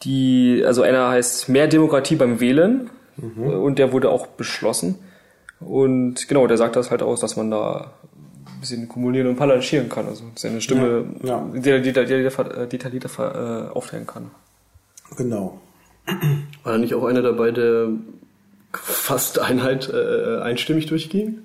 die, 0.03 0.63
also 0.65 0.81
einer 0.81 1.09
heißt 1.09 1.49
mehr 1.49 1.67
Demokratie 1.67 2.15
beim 2.15 2.39
Wählen 2.39 2.89
Mhm. 3.15 3.43
äh, 3.43 3.47
und 3.55 3.77
der 3.79 3.91
wurde 3.93 4.09
auch 4.09 4.25
beschlossen. 4.27 4.95
Und 5.59 6.27
genau, 6.27 6.47
der 6.47 6.57
sagt 6.57 6.75
das 6.75 6.89
halt 6.91 7.03
aus, 7.03 7.19
dass 7.19 7.37
man 7.37 7.51
da 7.51 7.91
ein 8.47 8.59
bisschen 8.59 8.87
kumulieren 8.89 9.27
und 9.27 9.35
panaschieren 9.35 9.87
kann, 9.87 10.07
also 10.07 10.23
seine 10.35 10.59
Stimme 10.61 11.05
Ja, 11.21 11.45
ja. 11.53 11.77
detaillierter, 11.79 12.29
ver- 13.11 13.67
äh, 13.69 13.69
aufteilen 13.71 14.07
kann. 14.07 14.31
Genau. 15.15 15.61
War 16.63 16.73
da 16.73 16.77
nicht 16.79 16.95
auch 16.95 17.05
einer 17.05 17.21
dabei, 17.21 17.51
der 17.51 17.89
fast 18.77 19.39
Einheit 19.39 19.89
äh, 19.93 20.39
einstimmig 20.41 20.85
durchging? 20.87 21.39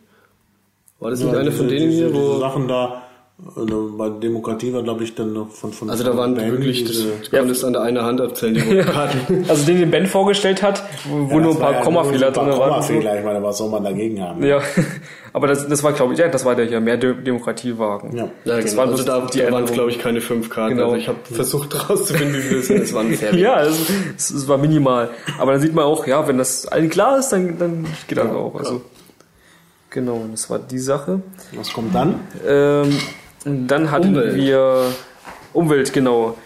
War 1.00 1.10
das 1.10 1.20
nicht 1.20 1.32
Ja, 1.32 1.38
einer 1.38 1.50
diese- 1.50 1.58
von 1.58 1.68
denen 1.68 1.90
diese, 1.90 2.06
hier, 2.06 2.14
wo... 2.14 2.38
Sachen 2.38 2.68
da, 2.68 3.02
äh, 3.57 3.61
bei 3.97 4.09
Demokratie 4.11 4.72
war, 4.74 4.82
glaube 4.82 5.05
ich, 5.05 5.14
dann 5.14 5.32
noch 5.32 5.51
von, 5.51 5.72
von 5.72 5.89
Also 5.91 6.03
da 6.03 6.16
waren 6.16 6.34
Ben 6.34 6.51
wirklich, 6.51 6.82
das, 6.84 6.93
diese- 6.93 7.12
du 7.30 7.36
konntest 7.39 7.64
an 7.64 7.72
der 7.72 7.82
einen 7.82 8.03
Hand 8.03 8.20
abzählen, 8.20 8.55
die 8.57 8.61
Votekarten. 8.62 9.45
Also 9.49 9.64
den, 9.66 9.78
den 9.78 9.91
Ben 9.93 10.07
vorgestellt 10.07 10.61
hat, 10.62 10.82
wo, 11.09 11.36
Ja, 11.36 11.41
nur 11.41 11.53
das 11.53 11.57
ein 11.57 11.61
paar 11.61 11.72
ja 11.74 11.80
Kommafehler 11.82 12.30
drin 12.32 12.47
waren. 12.49 12.59
Kommafehler, 12.59 13.18
ich 13.18 13.24
meine, 13.24 13.43
was 13.43 13.59
soll 13.59 13.70
man 13.70 13.84
dagegen 13.84 14.20
haben? 14.20 14.45
Ja, 14.45 14.61
aber 15.32 15.47
das, 15.47 15.68
das 15.68 15.84
war, 15.84 15.93
glaube 15.93 16.14
ich, 16.14 16.18
ja, 16.18 16.26
das 16.28 16.45
war 16.45 16.57
der 16.57 16.66
hier, 16.66 16.80
mehr 16.80 16.97
De 16.97 17.14
Demokratiewagen. 17.14 18.16
Ja. 18.16 18.24
Ja, 18.45 18.57
Das 18.57 18.64
genau. 18.64 18.76
waren 18.78 18.91
also 18.91 19.05
da, 19.05 19.20
die 19.32 19.39
da 19.39 19.53
waren 19.53 19.64
es, 19.64 19.72
glaube 19.72 19.91
ich, 19.91 19.99
keine 20.01 20.20
fünf 20.20 20.51
Karten. 20.51 20.74
Genau. 20.74 20.86
Also 20.86 20.97
ich 20.97 21.07
habe 21.09 21.18
versucht 21.30 21.89
rauszufinden, 21.89 22.34
wie 22.36 22.41
viele 22.43 22.59
es 22.61 22.66
sind. 22.66 22.82
Es 22.82 22.93
waren 22.93 23.14
sehr 23.14 23.30
wenig. 23.30 23.45
Ja, 23.45 23.62
es, 23.62 23.78
es, 24.16 24.30
es 24.30 24.49
war 24.49 24.59
minimal. 24.59 25.11
Aber 25.39 25.53
dann 25.53 25.61
sieht 25.61 25.74
man 25.74 25.84
auch, 25.84 26.07
ja, 26.09 26.26
wenn 26.26 26.39
das 26.39 26.66
allen 26.66 26.91
klar 26.91 27.18
ist, 27.20 27.28
dann, 27.28 27.57
dann 27.59 27.86
geht 28.09 28.18
das 28.18 28.30
auch. 28.30 28.57
Also, 28.57 28.80
genau, 29.91 30.24
das 30.30 30.51
war 30.51 30.59
die 30.59 30.78
Sache. 30.80 31.22
Was 31.55 31.72
kommt 31.72 31.95
dann? 31.95 32.16
Ähm, 32.47 32.99
dann 33.49 33.90
hatten 33.90 34.09
Umwelt. 34.09 34.34
wir 34.36 34.82
Umwelt, 35.53 35.92
genau. 35.92 36.36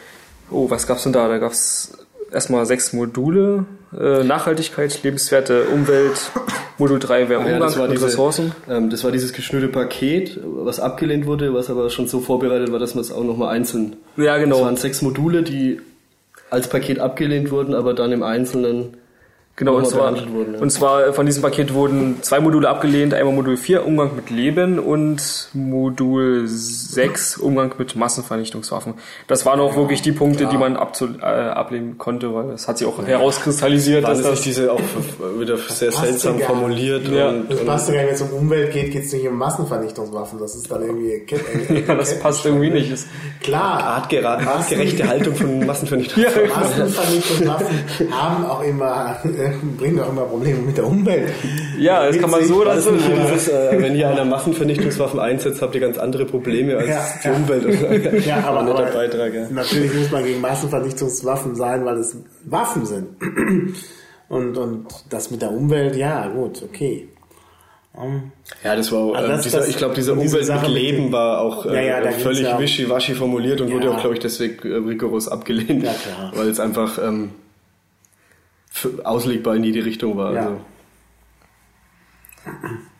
Oh, 0.50 0.70
was 0.70 0.86
gab's 0.86 1.02
denn 1.04 1.12
da? 1.12 1.28
Da 1.28 1.38
gab's 1.38 1.92
erstmal 2.32 2.66
sechs 2.66 2.92
Module. 2.92 3.64
Äh, 3.98 4.24
Nachhaltigkeit, 4.24 5.02
lebenswerte 5.02 5.64
Umwelt, 5.64 6.30
Modul 6.78 6.98
3 6.98 7.28
wäre 7.28 7.40
Ah 7.42 7.46
ja, 7.46 7.52
Umgang 7.54 7.60
das 7.68 7.78
war 7.78 7.88
mit 7.88 7.96
diese- 7.96 8.06
Ressourcen. 8.06 8.52
Ähm, 8.68 8.88
das 8.90 9.04
war 9.04 9.10
dieses 9.12 9.32
geschnürte 9.34 9.68
Paket, 9.68 10.40
was 10.42 10.80
abgelehnt 10.80 11.26
wurde, 11.26 11.52
was 11.52 11.68
aber 11.68 11.90
schon 11.90 12.08
so 12.08 12.20
vorbereitet 12.20 12.72
war, 12.72 12.78
dass 12.78 12.94
man 12.94 13.02
es 13.04 13.12
auch 13.12 13.22
nochmal 13.24 13.54
einzeln. 13.54 13.96
Ja, 14.16 14.38
genau. 14.38 14.56
Es 14.58 14.62
waren 14.62 14.76
sechs 14.76 15.02
Module, 15.02 15.42
die 15.42 15.80
als 16.48 16.68
Paket 16.68 17.00
abgelehnt 17.00 17.50
wurden, 17.50 17.74
aber 17.74 17.92
dann 17.94 18.12
im 18.12 18.22
Einzelnen 18.22 18.96
Genau, 19.54 19.74
und 19.74 19.86
zwar, 19.86 20.12
wurden. 20.32 20.54
Ja. 20.54 20.60
und 20.60 20.70
zwar 20.70 21.12
von 21.12 21.26
diesem 21.26 21.42
Paket 21.42 21.74
wurden 21.74 22.22
zwei 22.22 22.40
Module 22.40 22.70
abgelehnt, 22.70 23.12
einmal 23.12 23.34
Modul 23.34 23.58
4, 23.58 23.86
Umgang 23.86 24.16
mit 24.16 24.30
Leben 24.30 24.78
und 24.78 25.50
Modul 25.52 26.44
6, 26.46 27.36
Umgang 27.36 27.74
mit 27.76 27.94
Massenvernichtungswaffen. 27.94 28.94
Das 29.28 29.44
waren 29.44 29.60
auch 29.60 29.76
wirklich 29.76 30.00
die 30.00 30.12
Punkte, 30.12 30.46
die 30.46 30.56
man 30.56 30.76
abzu, 30.76 31.06
äh, 31.20 31.24
ablehnen 31.24 31.98
konnte, 31.98 32.34
weil 32.34 32.50
es 32.52 32.66
hat 32.66 32.78
sich 32.78 32.86
auch 32.88 32.98
herauskristallisiert, 33.06 34.04
dass 34.04 34.18
das 34.18 34.26
das... 34.26 34.30
nicht 34.38 34.46
diese 34.46 34.72
auch 34.72 34.80
wieder 35.38 35.58
sehr 35.58 35.92
seltsam 35.92 36.38
ja 36.38 36.46
gar 36.46 36.56
formuliert 36.56 37.06
Ja. 37.08 37.28
und, 37.28 37.50
Das 37.52 37.60
und 37.60 37.66
passt 37.66 37.88
ja, 37.90 37.94
wenn 37.96 38.08
es 38.08 38.22
um 38.22 38.30
Umwelt 38.30 38.72
geht, 38.72 38.90
geht 38.90 39.04
es 39.04 39.12
nicht 39.12 39.28
um 39.28 39.36
Massenvernichtungswaffen. 39.36 40.38
Das 40.38 40.54
ist 40.54 40.70
dann 40.70 40.80
irgendwie. 40.82 41.22
ja, 41.86 41.94
das 41.94 42.18
passt 42.20 42.46
irgendwie 42.46 42.70
nicht. 42.70 42.90
Das- 42.90 43.06
Klar, 43.42 43.82
artgerechte 43.84 45.06
Haltung 45.06 45.34
von 45.34 45.66
Massenvernichtung. 45.66 46.24
Massenvernichtungswaffen 46.54 47.76
haben 48.10 48.46
auch 48.46 48.62
immer, 48.62 49.16
äh, 49.52 49.76
bringen 49.78 50.00
auch 50.00 50.10
immer 50.10 50.22
Probleme 50.22 50.58
mit 50.60 50.76
der 50.76 50.86
Umwelt. 50.86 51.30
Ja, 51.78 52.06
das 52.06 52.18
kann 52.18 52.30
man 52.30 52.44
so 52.44 52.60
oder 52.62 52.74
Das 52.74 52.84
so. 52.84 52.90
äh, 52.92 53.80
wenn 53.82 53.94
hier 53.94 54.08
einer 54.10 54.24
Massenvernichtungswaffen 54.24 55.18
einsetzt, 55.20 55.62
habt 55.62 55.74
ihr 55.74 55.80
ganz 55.80 55.98
andere 55.98 56.24
Probleme 56.24 56.76
als 56.76 56.88
Ja, 56.88 57.04
die 57.22 57.28
ja. 57.28 57.34
Umwelt. 57.34 58.26
Ja, 58.26 58.36
aber, 58.44 58.60
aber 58.70 58.82
Beitrag, 58.90 59.34
ja. 59.34 59.46
natürlich 59.50 59.94
muss 59.94 60.10
man 60.10 60.24
gegen 60.24 60.40
Massenvernichtungswaffen 60.40 61.54
sein, 61.56 61.84
weil 61.84 61.98
es 61.98 62.16
Waffen 62.44 62.84
sind. 62.86 63.08
Und, 64.28 64.56
und 64.56 64.86
das 65.10 65.30
mit 65.30 65.42
der 65.42 65.50
Umwelt, 65.52 65.94
ja, 65.96 66.26
gut, 66.28 66.62
okay. 66.62 67.08
Ähm, 67.94 68.32
Ja, 68.64 68.74
das 68.74 68.90
war 68.90 69.00
auch, 69.00 69.14
Also 69.14 69.26
ähm, 69.26 69.32
das- 69.36 69.42
dieser, 69.42 69.58
das- 69.58 69.68
ich 69.68 69.76
glaube, 69.76 69.94
dieser 69.94 70.16
diese 70.16 70.36
Umwelt 70.38 70.62
mit 70.62 70.70
Leben 70.70 71.12
war 71.12 71.42
auch 71.42 71.66
äh, 71.66 71.74
Ja, 71.86 72.00
ja, 72.02 72.10
völlig 72.12 72.40
ja- 72.42 72.58
wischiwaschi 72.58 73.12
formuliert 73.14 73.60
und 73.60 73.70
wurde 73.70 73.86
Ja. 73.86 73.92
auch, 73.92 74.00
glaube 74.00 74.14
ich, 74.14 74.20
deswegen 74.20 74.66
äh, 74.66 74.76
rigoros 74.76 75.28
abgelehnt, 75.28 75.84
Ja, 75.84 75.92
klar. 75.92 76.32
weil 76.34 76.48
es 76.48 76.58
einfach 76.58 76.96
ähm, 77.06 77.32
auslegbar 79.04 79.56
in 79.56 79.64
jede 79.64 79.84
Richtung 79.84 80.16
war. 80.16 80.32
Ja. 80.34 80.40
Also. 80.42 80.56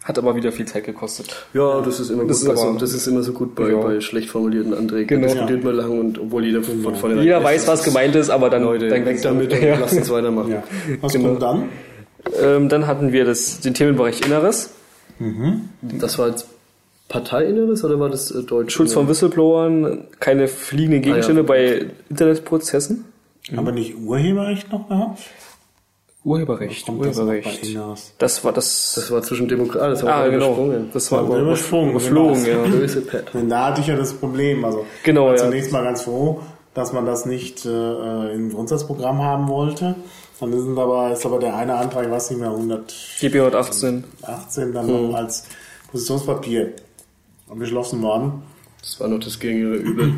Hat 0.04 0.18
aber 0.18 0.34
wieder 0.36 0.50
viel 0.52 0.66
Zeit 0.66 0.84
gekostet. 0.84 1.46
Ja, 1.54 1.80
das 1.80 2.00
ist 2.00 2.10
immer 2.10 2.22
gut. 2.22 2.30
Das 2.30 2.40
Das 2.44 2.54
ist 2.54 2.60
aber- 2.64 2.78
das 2.78 2.92
ist 2.92 3.06
immer 3.06 3.22
so 3.22 3.32
gut 3.32 3.54
bei, 3.54 3.70
Ja. 3.70 3.80
bei 3.80 4.00
schlecht 4.00 4.30
formulierten 4.30 4.74
Anträgen. 4.74 5.06
Genau. 5.08 5.26
Da 5.26 5.32
diskutiert 5.32 5.64
man 5.64 5.74
lang 5.76 5.98
und 5.98 6.18
obwohl 6.18 6.44
jeder 6.44 6.62
von 6.62 6.80
vornherein 6.94 7.24
Jeder 7.24 7.42
weiß, 7.42 7.66
was 7.68 7.84
gemeint 7.84 8.14
ist, 8.16 8.30
aber 8.30 8.50
dann, 8.50 8.62
Leute, 8.64 8.88
dann 8.88 9.04
weg 9.04 9.20
damit 9.22 9.52
und 9.52 9.62
Ja. 9.62 9.78
lasst 9.78 9.94
uns 9.96 10.10
weitermachen. 10.10 10.50
ja. 10.52 10.62
Was 11.00 11.12
Genau. 11.12 11.28
kommt 11.30 11.42
dann? 11.42 11.68
Ähm, 12.40 12.68
dann 12.68 12.86
hatten 12.86 13.12
wir 13.12 13.24
das, 13.24 13.60
den 13.60 13.74
Themenbereich 13.74 14.24
Inneres. 14.24 14.70
Das 15.82 16.18
war 16.18 16.28
jetzt 16.28 16.46
Parteiinneres 17.08 17.84
oder 17.84 17.98
war 18.00 18.10
das 18.10 18.30
äh, 18.32 18.42
Deutsch? 18.42 18.74
Schutz 18.74 18.92
von 18.92 19.08
Whistleblowern, 19.08 20.04
keine 20.18 20.48
fliegenden 20.48 21.02
Gegenstände 21.02 21.42
Ah, 21.42 21.44
ja. 21.54 21.80
bei 21.80 21.86
Internetprozessen. 22.10 23.04
Aber 23.56 23.70
nicht 23.72 23.96
Urheberrecht 23.98 24.70
noch 24.72 24.88
gehabt? 24.88 25.20
Urheberrecht, 26.24 26.88
das 26.88 26.94
Urheberrecht. 26.94 27.66
Inneres? 27.66 28.12
Das 28.18 28.44
war 28.44 28.52
das. 28.52 28.92
Das 28.94 29.10
war 29.10 29.22
zwischen 29.22 29.48
Demokraten, 29.48 29.90
das 29.90 30.02
haben 30.02 30.08
ah, 30.08 30.24
wir 30.24 30.30
genau. 30.30 30.46
übersprungen. 30.46 30.90
Das 30.92 31.10
war 31.12 31.28
wir 31.28 31.38
übersprungen, 31.38 31.90
überflogen, 31.90 32.44
genau. 32.44 32.64
ja. 32.64 32.70
Böse 32.70 33.00
Pet. 33.00 33.34
Denn 33.34 33.48
da 33.48 33.66
hatte 33.66 33.80
ich 33.80 33.88
ja 33.88 33.96
das 33.96 34.12
Problem. 34.14 34.64
Also 34.64 34.86
Genau, 35.02 35.26
war 35.26 35.32
ja. 35.32 35.38
zunächst 35.38 35.72
mal 35.72 35.82
ganz 35.82 36.02
froh, 36.02 36.40
dass 36.74 36.92
man 36.92 37.06
das 37.06 37.26
nicht 37.26 37.66
äh, 37.66 38.34
im 38.34 38.50
Grundsatzprogramm 38.50 39.18
haben 39.20 39.48
wollte. 39.48 39.96
Dann 40.38 40.52
sind 40.52 40.76
aber, 40.78 41.12
ist 41.12 41.24
aber 41.24 41.38
der 41.38 41.56
eine 41.56 41.74
Antrag, 41.76 42.04
ich 42.04 42.10
weiß 42.10 42.30
nicht 42.30 42.40
mehr, 42.40 42.50
118 42.50 43.30
GP 43.30 43.34
118. 43.40 44.04
dann 44.72 44.88
Hm. 44.88 45.10
noch 45.10 45.14
als 45.14 45.46
Positionspapier 45.90 46.72
beschlossen 47.54 48.02
worden. 48.02 48.42
Das 48.80 48.98
war 48.98 49.08
noch 49.08 49.20
das 49.20 49.38
geringere 49.38 49.76
Übel. 49.76 50.14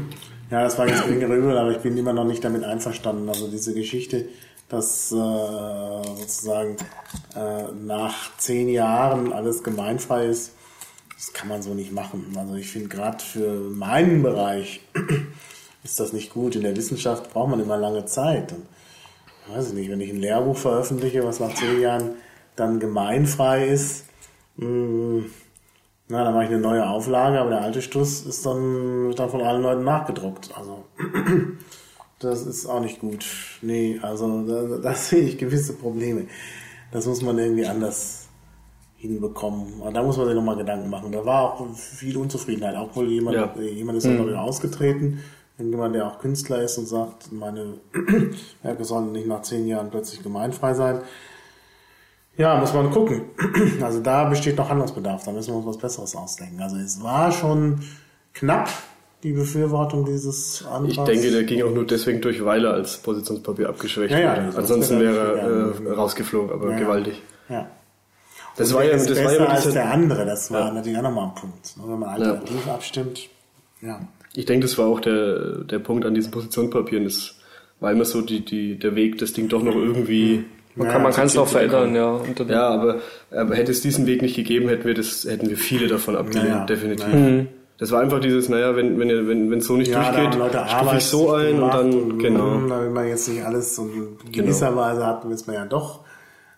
Ja, 0.50 0.62
das 0.62 0.78
war 0.78 0.86
jetzt 0.88 1.04
geringere 1.04 1.36
Übel, 1.36 1.58
aber 1.58 1.72
ich 1.72 1.78
bin 1.78 1.96
immer 1.96 2.12
noch 2.12 2.24
nicht 2.24 2.44
damit 2.44 2.64
einverstanden. 2.64 3.28
Also 3.28 3.48
diese 3.48 3.74
Geschichte, 3.74 4.26
dass 4.74 5.10
äh, 5.12 5.14
sozusagen 5.14 6.76
äh, 7.34 7.72
nach 7.84 8.36
zehn 8.36 8.68
Jahren 8.68 9.32
alles 9.32 9.62
gemeinfrei 9.62 10.26
ist, 10.26 10.52
das 11.16 11.32
kann 11.32 11.48
man 11.48 11.62
so 11.62 11.74
nicht 11.74 11.92
machen. 11.92 12.34
Also 12.36 12.54
ich 12.54 12.68
finde 12.68 12.88
gerade 12.88 13.22
für 13.22 13.60
meinen 13.70 14.22
Bereich 14.22 14.80
ist 15.84 16.00
das 16.00 16.12
nicht 16.12 16.32
gut. 16.32 16.56
In 16.56 16.62
der 16.62 16.76
Wissenschaft 16.76 17.32
braucht 17.32 17.50
man 17.50 17.60
immer 17.60 17.76
lange 17.76 18.04
Zeit. 18.04 18.52
Und, 18.52 18.66
weiß 19.54 19.68
ich 19.68 19.74
nicht, 19.74 19.90
wenn 19.90 20.00
ich 20.00 20.10
ein 20.10 20.20
Lehrbuch 20.20 20.56
veröffentliche, 20.56 21.24
was 21.24 21.40
nach 21.40 21.54
zehn 21.54 21.80
Jahren 21.80 22.16
dann 22.56 22.80
gemeinfrei 22.80 23.68
ist, 23.68 24.04
mh, 24.56 25.24
na, 26.08 26.24
dann 26.24 26.34
mache 26.34 26.44
ich 26.44 26.50
eine 26.50 26.60
neue 26.60 26.86
Auflage, 26.86 27.40
aber 27.40 27.50
der 27.50 27.62
alte 27.62 27.80
Stuss 27.80 28.22
ist 28.22 28.44
dann, 28.44 29.08
wird 29.08 29.18
dann 29.18 29.30
von 29.30 29.40
allen 29.40 29.62
Leuten 29.62 29.84
nachgedruckt. 29.84 30.50
Also, 30.54 30.84
das 32.18 32.46
ist 32.46 32.66
auch 32.66 32.80
nicht 32.80 33.00
gut. 33.00 33.24
Nee, 33.62 33.98
also, 34.02 34.46
da, 34.46 34.78
da 34.78 34.94
sehe 34.94 35.22
ich 35.22 35.38
gewisse 35.38 35.74
Probleme. 35.74 36.26
Das 36.92 37.06
muss 37.06 37.22
man 37.22 37.38
irgendwie 37.38 37.66
anders 37.66 38.28
hinbekommen. 38.96 39.80
Und 39.80 39.94
da 39.94 40.02
muss 40.02 40.16
man 40.16 40.26
sich 40.26 40.34
nochmal 40.34 40.56
Gedanken 40.56 40.88
machen. 40.88 41.12
Da 41.12 41.24
war 41.24 41.42
auch 41.42 41.74
viel 41.76 42.16
Unzufriedenheit. 42.16 42.76
Auch 42.76 42.94
wohl 42.96 43.08
jemand, 43.08 43.36
Ja. 43.36 43.54
jemand 43.60 43.98
ist 43.98 44.06
mhm. 44.06 44.34
ausgetreten. 44.34 45.20
Jemand, 45.58 45.94
der 45.94 46.06
auch 46.06 46.18
Künstler 46.18 46.62
ist 46.62 46.78
und 46.78 46.86
sagt, 46.86 47.30
meine 47.30 47.74
Werke 48.62 48.84
sollen 48.84 49.12
nicht 49.12 49.26
nach 49.26 49.42
zehn 49.42 49.66
Jahren 49.68 49.90
plötzlich 49.90 50.22
gemeinfrei 50.22 50.74
sein. 50.74 51.02
Ja, 52.36 52.58
muss 52.58 52.74
man 52.74 52.90
gucken. 52.90 53.22
Also 53.82 54.00
da 54.00 54.24
besteht 54.24 54.56
noch 54.56 54.68
Handlungsbedarf, 54.68 55.24
da 55.24 55.32
müssen 55.32 55.52
wir 55.52 55.58
uns 55.58 55.66
was 55.66 55.78
Besseres 55.78 56.16
ausdenken. 56.16 56.60
Also 56.60 56.76
es 56.76 57.02
war 57.02 57.30
schon 57.30 57.80
knapp, 58.32 58.68
die 59.24 59.32
Befürwortung 59.32 60.04
dieses 60.04 60.64
Antrags. 60.70 60.96
Ich 60.98 61.02
denke, 61.04 61.30
der 61.32 61.42
ging 61.44 61.62
auch 61.64 61.74
nur 61.74 61.84
deswegen 61.86 62.20
durch, 62.20 62.44
weil 62.44 62.64
er 62.64 62.74
als 62.74 62.98
Positionspapier 62.98 63.68
abgeschwächt 63.70 64.12
Ja, 64.12 64.18
ja, 64.20 64.30
wurde. 64.36 64.44
sonst 64.52 64.58
Ansonsten 64.58 65.00
wäre 65.00 65.38
er 65.38 65.88
äh, 65.90 65.92
rausgeflogen, 65.94 66.52
aber 66.52 66.70
Ja. 66.70 66.78
gewaltig. 66.78 67.20
Ja. 67.48 67.66
Das 68.56 68.72
war 68.72 68.82
der 68.82 68.92
ja, 68.92 68.96
das 68.98 69.08
war 69.08 69.14
besser 69.24 69.38
ja 69.40 69.46
als 69.46 69.72
der 69.72 69.90
andere, 69.90 70.24
das 70.26 70.50
war 70.52 70.68
Ja. 70.68 70.72
natürlich 70.72 70.98
auch 70.98 71.02
nochmal 71.02 71.24
ein 71.28 71.34
Punkt. 71.34 71.76
ne, 71.76 71.82
Wenn 71.88 71.98
man 71.98 72.08
alternativ 72.10 72.68
abstimmt, 72.68 73.28
ja. 73.82 74.00
Ich 74.36 74.44
denke, 74.46 74.66
das 74.66 74.78
war 74.78 74.86
auch 74.86 75.00
der, 75.00 75.64
der 75.64 75.78
Punkt 75.80 76.04
an 76.04 76.14
diesen 76.14 76.30
Positionspapieren, 76.30 77.04
das 77.04 77.36
war 77.80 77.90
immer 77.92 78.04
so 78.04 78.20
die, 78.20 78.44
die, 78.44 78.78
der 78.78 78.94
Weg, 78.94 79.18
das 79.18 79.32
Ding 79.32 79.48
doch 79.48 79.62
noch 79.62 79.74
irgendwie. 79.74 80.44
Man 80.76 80.88
kann 80.88 81.02
man 81.02 81.12
kann 81.12 81.26
es 81.26 81.34
noch 81.34 81.46
verändern, 81.48 81.94
ja. 81.94 82.20
Ja, 82.48 82.68
aber, 82.68 83.00
aber 83.30 83.54
hätte 83.54 83.70
es 83.72 83.80
diesen 83.80 84.06
Weg 84.06 84.22
nicht 84.22 84.34
gegeben, 84.36 84.68
hätten 84.68 84.84
wir 84.84 84.94
das, 84.94 85.24
hätten 85.24 85.48
wir 85.48 85.56
viele 85.56 85.86
davon 85.86 86.14
abgelehnt, 86.16 86.68
definitiv. 86.68 87.06
naja. 87.06 87.44
Das 87.78 87.90
war 87.90 88.00
einfach 88.00 88.20
dieses, 88.20 88.48
naja, 88.48 88.76
wenn, 88.76 88.98
wenn, 89.00 89.10
ihr- 89.10 89.26
wenn, 89.26 89.50
wenn 89.50 89.58
es 89.58 89.66
so 89.66 89.76
nicht 89.76 89.90
Ja, 89.90 90.12
durchgeht, 90.12 90.38
Leute 90.38 90.64
stufe 90.68 90.96
ich 90.96 91.04
so 91.04 91.32
ein 91.32 91.60
und 91.60 91.74
dann, 91.74 92.18
genau. 92.20 92.44
mh, 92.46 92.68
Da 92.68 92.80
will 92.82 92.90
man 92.90 93.08
jetzt 93.08 93.28
nicht 93.28 93.44
alles 93.44 93.76
und 93.78 93.92
in 94.26 94.32
gewisser 94.32 94.76
Weise 94.76 95.04
hat, 95.04 95.28
will 95.28 95.36
man 95.46 95.56
ja 95.56 95.64
doch, 95.66 96.03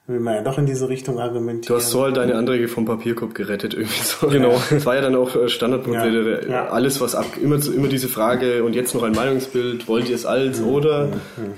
will 0.09 0.21
man 0.21 0.35
ja 0.37 0.43
doch 0.43 0.57
in 0.57 0.67
diese 0.67 0.89
Richtung 0.89 1.19
argumentieren. 1.19 1.63
Du 1.67 1.75
hast 1.83 1.91
so 1.91 2.05
halt 2.05 2.17
deine 2.17 2.37
Anträge 2.37 2.69
vom 2.69 2.85
Papierkorb 2.85 3.35
gerettet, 3.35 3.75
irgendwie 3.75 4.03
so. 4.03 4.29
Genau. 4.29 4.55
Das 4.71 4.87
war 4.87 4.95
ja 4.95 5.01
dann 5.01 5.17
auch 5.17 5.35
äh, 5.35 5.49
Standardprozedere. 5.49 6.45
Ja, 6.45 6.49
ja. 6.51 6.67
Alles, 6.69 7.01
was 7.01 7.15
ab, 7.17 7.27
immer, 7.43 7.57
immer 7.75 7.89
diese 7.89 8.07
Frage 8.09 8.63
und 8.63 8.75
jetzt 8.75 8.95
noch 8.95 9.03
ein 9.03 9.13
Meinungsbild, 9.13 9.89
wollt 9.89 10.09
ihr 10.09 10.15
es 10.15 10.25
als 10.25 10.63
oder 10.63 11.09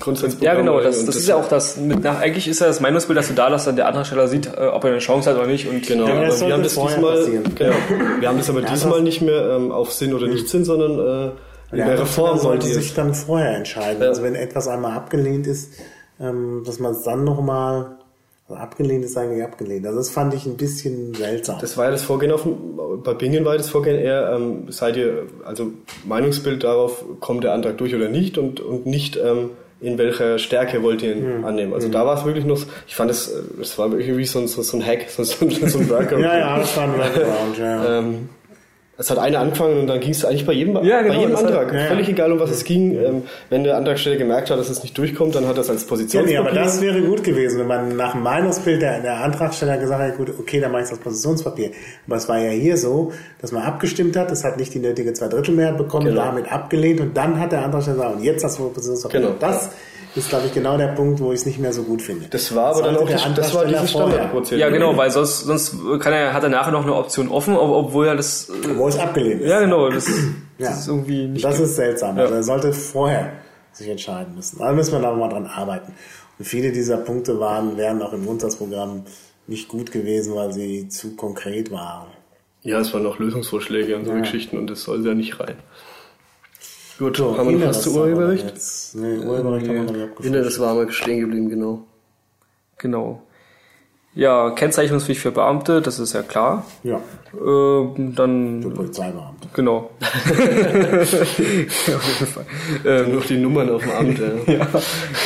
Grundsatzprogramm? 0.00 0.44
Ja, 0.56 0.60
genau, 0.60 0.80
das, 0.80 1.00
und 1.00 1.08
das 1.08 1.16
ist 1.16 1.28
ja 1.28 1.36
auch 1.36 1.48
das, 1.48 1.76
mit, 1.76 2.02
nach, 2.02 2.20
eigentlich 2.20 2.48
ist 2.48 2.60
ja 2.60 2.66
das 2.68 2.80
Meinungsbild, 2.80 3.18
dass 3.18 3.28
du 3.28 3.34
da 3.34 3.48
lässt, 3.48 3.66
dann 3.66 3.76
der 3.76 3.86
Antragsteller 3.86 4.28
sieht, 4.28 4.46
äh, 4.46 4.66
ob 4.72 4.82
er 4.84 4.90
eine 4.92 4.98
Chance 5.00 5.28
hat 5.30 5.36
oder 5.36 5.46
nicht. 5.46 5.68
Und 5.68 5.86
Genau, 5.86 6.06
Ja, 6.08 6.14
aber 6.14 6.26
das 6.26 6.40
wir 6.40 6.52
haben 6.52 6.62
das 6.62 6.72
diesmal, 6.74 7.16
passieren. 7.16 7.44
genau, 7.54 7.74
wir 8.20 8.28
haben 8.28 8.38
das 8.38 8.48
aber 8.50 8.60
Ja, 8.62 8.70
diesmal 8.70 8.92
das- 8.94 9.02
nicht 9.02 9.20
mehr 9.22 9.50
ähm, 9.56 9.72
auf 9.72 9.92
Sinn 9.92 10.14
oder 10.14 10.26
nicht 10.26 10.48
Sinn, 10.48 10.64
sondern 10.64 10.92
äh, 10.98 11.30
in 11.70 11.76
Der 11.76 11.86
der 11.86 12.00
Reform 12.00 12.38
sollte 12.38 12.66
ihr 12.66 12.74
sich 12.74 12.94
dann 12.94 13.12
vorher 13.12 13.54
entscheiden. 13.56 14.00
Ja. 14.02 14.08
Also 14.08 14.22
wenn 14.22 14.34
etwas 14.34 14.68
einmal 14.68 14.92
abgelehnt 14.96 15.46
ist, 15.46 15.74
ähm, 16.18 16.62
dass 16.64 16.78
man 16.78 16.92
es 16.92 17.02
dann 17.02 17.24
nochmal, 17.24 17.98
also 18.48 18.62
abgelehnt 18.62 19.04
ist 19.04 19.16
eigentlich 19.16 19.44
abgelehnt. 19.44 19.86
Also 19.86 19.98
das 19.98 20.08
fand 20.08 20.32
ich 20.32 20.46
ein 20.46 20.56
bisschen 20.56 21.14
seltsam. 21.14 21.58
Das 21.60 21.76
war 21.76 21.86
ja 21.86 21.90
das 21.90 22.02
Vorgehen 22.02 22.32
auf 22.32 22.44
dem, 22.44 22.56
bei 23.02 23.12
Bingen 23.12 23.44
war 23.44 23.56
das 23.56 23.68
Vorgehen 23.68 23.98
eher, 23.98 24.32
ähm, 24.34 24.70
seid 24.70 24.96
ihr, 24.96 25.26
also 25.44 25.72
Meinungsbild 26.06 26.64
darauf, 26.64 27.04
kommt 27.20 27.44
der 27.44 27.52
Antrag 27.52 27.76
durch 27.76 27.94
oder 27.94 28.08
nicht 28.08 28.38
und, 28.38 28.60
und 28.60 28.86
nicht, 28.86 29.16
ähm, 29.16 29.50
in 29.80 29.96
welcher 29.96 30.38
Stärke 30.38 30.82
wollt 30.82 31.02
ihr 31.02 31.14
ihn 31.14 31.44
annehmen. 31.44 31.72
Also 31.72 31.88
da 31.88 32.04
war 32.04 32.18
es 32.18 32.24
wirklich 32.24 32.44
noch, 32.44 32.58
ich 32.88 32.96
fand 32.96 33.10
es, 33.10 33.32
es 33.60 33.78
war 33.78 33.92
wirklich 33.92 34.16
wie 34.16 34.24
so 34.24 34.40
ein, 34.40 34.48
so, 34.48 34.62
so 34.62 34.76
ein 34.76 34.84
Hack, 34.84 35.08
so, 35.08 35.22
so, 35.22 35.48
so 35.48 35.78
ein 35.78 35.88
Worker. 35.90 36.18
ja, 36.18 36.38
ja, 36.38 36.58
das 36.58 36.76
war 36.76 36.84
ein 36.84 36.96
Background, 36.96 37.58
ja. 37.58 37.98
Ähm, 37.98 38.28
es 39.00 39.10
hat 39.10 39.18
einer 39.18 39.38
angefangen 39.38 39.78
und 39.80 39.86
dann 39.86 40.00
ging 40.00 40.10
es 40.10 40.24
eigentlich 40.24 40.44
bei 40.44 40.52
jedem, 40.52 40.74
Ja, 40.84 41.02
genau, 41.02 41.14
bei 41.14 41.20
jedem 41.20 41.30
das 41.32 41.44
hat- 41.44 41.50
Antrag. 41.52 41.72
ja, 41.72 41.80
ja. 41.80 41.86
Völlig 41.86 42.08
egal, 42.08 42.32
um 42.32 42.40
was 42.40 42.50
es 42.50 42.64
ging. 42.64 42.92
Ähm, 42.98 43.22
wenn 43.48 43.62
der 43.64 43.76
Antragsteller 43.76 44.16
gemerkt 44.16 44.50
hat, 44.50 44.58
dass 44.58 44.68
es 44.68 44.82
nicht 44.82 44.98
durchkommt, 44.98 45.34
dann 45.36 45.46
hat 45.46 45.56
er 45.56 45.60
es 45.60 45.70
als 45.70 45.82
Ja, 45.82 45.88
Positionspapier. 45.88 46.42
nee, 46.42 46.48
aber 46.48 46.54
das 46.54 46.80
wäre 46.80 47.00
gut 47.02 47.22
gewesen, 47.22 47.60
wenn 47.60 47.68
man 47.68 47.96
nach 47.96 48.12
dem 48.12 48.22
Meinungsbild 48.24 48.82
der, 48.82 49.00
der 49.00 49.22
Antragsteller 49.22 49.78
gesagt 49.78 50.02
hat, 50.02 50.16
gut, 50.16 50.32
okay, 50.38 50.60
dann 50.60 50.72
mache 50.72 50.82
ich 50.82 50.88
das 50.90 50.98
Positionspapier. 50.98 51.70
Aber 52.08 52.16
es 52.16 52.28
war 52.28 52.38
ja 52.38 52.50
hier 52.50 52.76
so, 52.76 53.12
dass 53.40 53.52
man 53.52 53.62
abgestimmt 53.62 54.16
hat, 54.16 54.30
es 54.32 54.42
hat 54.42 54.56
nicht 54.56 54.74
die 54.74 54.80
nötige 54.80 55.12
Zweidrittelmehrheit 55.12 55.78
bekommen, 55.78 56.06
Genau. 56.06 56.22
damit 56.24 56.50
abgelehnt 56.50 57.00
und 57.00 57.16
dann 57.16 57.38
hat 57.40 57.52
der 57.52 57.64
Antragsteller 57.64 57.96
gesagt, 57.98 58.16
und 58.16 58.24
jetzt 58.24 58.42
das 58.42 58.56
Positionspapier. 58.56 59.20
Genau. 59.20 59.32
Das 59.38 59.70
ist, 60.14 60.28
glaube 60.30 60.46
ich, 60.46 60.54
genau 60.54 60.76
der 60.76 60.88
Punkt, 60.88 61.20
wo 61.20 61.32
ich 61.32 61.40
es 61.40 61.46
nicht 61.46 61.58
mehr 61.58 61.72
so 61.72 61.82
gut 61.82 62.02
finde. 62.02 62.26
Das 62.30 62.54
war 62.54 62.66
aber 62.74 62.82
dann 62.82 62.94
Sollte 62.96 63.14
auch 63.16 63.20
der 63.24 63.28
das, 63.34 63.34
das 63.36 63.54
war 63.54 63.64
dieses. 63.66 63.90
Standardprozedere. 63.90 64.60
Ja, 64.60 64.70
genau, 64.70 64.96
weil 64.96 65.10
sonst, 65.10 65.40
sonst 65.40 65.76
kann 66.00 66.12
er, 66.12 66.32
hat 66.32 66.42
er 66.42 66.48
nachher 66.48 66.72
noch 66.72 66.82
eine 66.84 66.94
Option 66.94 67.28
offen, 67.28 67.56
ob- 67.56 67.86
obwohl 67.86 68.06
er 68.06 68.16
das, 68.16 68.48
äh, 68.48 68.76
Wo 68.76 68.88
es 68.88 68.98
abgelehnt 68.98 69.42
ist. 69.42 69.48
ja 69.48 69.60
genau, 69.60 69.88
das, 69.90 70.06
Ja. 70.58 70.70
das 70.70 70.80
ist 70.80 70.88
irgendwie 70.88 71.26
nicht 71.28 71.44
Das 71.44 71.60
ist 71.60 71.76
seltsam. 71.76 72.16
Ja. 72.16 72.22
Also 72.24 72.34
er 72.34 72.42
sollte 72.42 72.72
vorher 72.72 73.32
sich 73.72 73.88
entscheiden 73.88 74.34
müssen. 74.34 74.58
Da 74.58 74.72
müssen 74.72 74.92
wir 74.92 75.00
da 75.00 75.14
mal 75.14 75.28
dran 75.28 75.46
arbeiten. 75.46 75.92
Und 76.38 76.44
viele 76.44 76.72
dieser 76.72 76.96
Punkte 76.96 77.38
waren, 77.38 77.76
wären 77.76 78.02
auch 78.02 78.12
im 78.12 78.24
Grundsatzprogramm 78.26 79.02
nicht 79.46 79.68
gut 79.68 79.92
gewesen, 79.92 80.34
weil 80.34 80.52
sie 80.52 80.88
zu 80.88 81.14
konkret 81.16 81.70
waren. 81.70 82.06
Ja, 82.62 82.80
es 82.80 82.92
waren 82.92 83.04
noch 83.04 83.18
Lösungsvorschläge 83.20 83.96
und 83.96 84.04
so 84.04 84.12
Geschichten 84.12 84.58
und 84.58 84.68
das 84.68 84.82
soll 84.82 85.06
ja 85.06 85.14
nicht 85.14 85.38
rein. 85.38 85.54
Gut, 86.98 87.16
So, 87.16 87.36
haben 87.38 87.48
wir 87.50 87.58
noch 87.58 87.68
was 87.68 87.82
zu 87.82 87.94
Urheberrecht? 87.94 88.52
Nee, 88.94 89.18
Urheberrecht 89.18 89.68
haben 89.68 89.74
wir 89.74 89.82
noch 89.84 89.92
nicht 89.92 90.02
abgefunden. 90.04 90.34
Inneres 90.34 90.58
war 90.58 90.74
mal 90.74 90.90
stehen 90.90 91.20
geblieben, 91.20 91.48
genau. 91.48 91.84
Genau. 92.78 93.22
Ja, 94.14 94.50
Kennzeichnungspflicht 94.50 95.20
für 95.20 95.30
Beamte, 95.30 95.80
das 95.80 96.00
ist 96.00 96.12
ja 96.12 96.22
klar. 96.22 96.64
Ja, 96.82 97.00
Ähm, 97.34 98.14
dann, 98.16 98.72
Polizeibeamte. 98.74 99.48
genau. 99.54 99.90
Auf 100.00 101.12
jeden 101.12 101.68
Fall. 102.26 102.44
Ähm, 102.84 103.12
Nur 103.12 103.20
die 103.20 103.36
Nummern 103.36 103.70
auf 103.70 103.82
dem 103.82 103.90
Amt, 103.92 104.18
ja. 104.18 104.26
ja, 104.54 104.66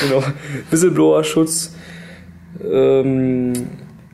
genau. 0.02 0.22
Whistleblower-Schutz. 0.70 1.72
Ähm, 2.70 3.52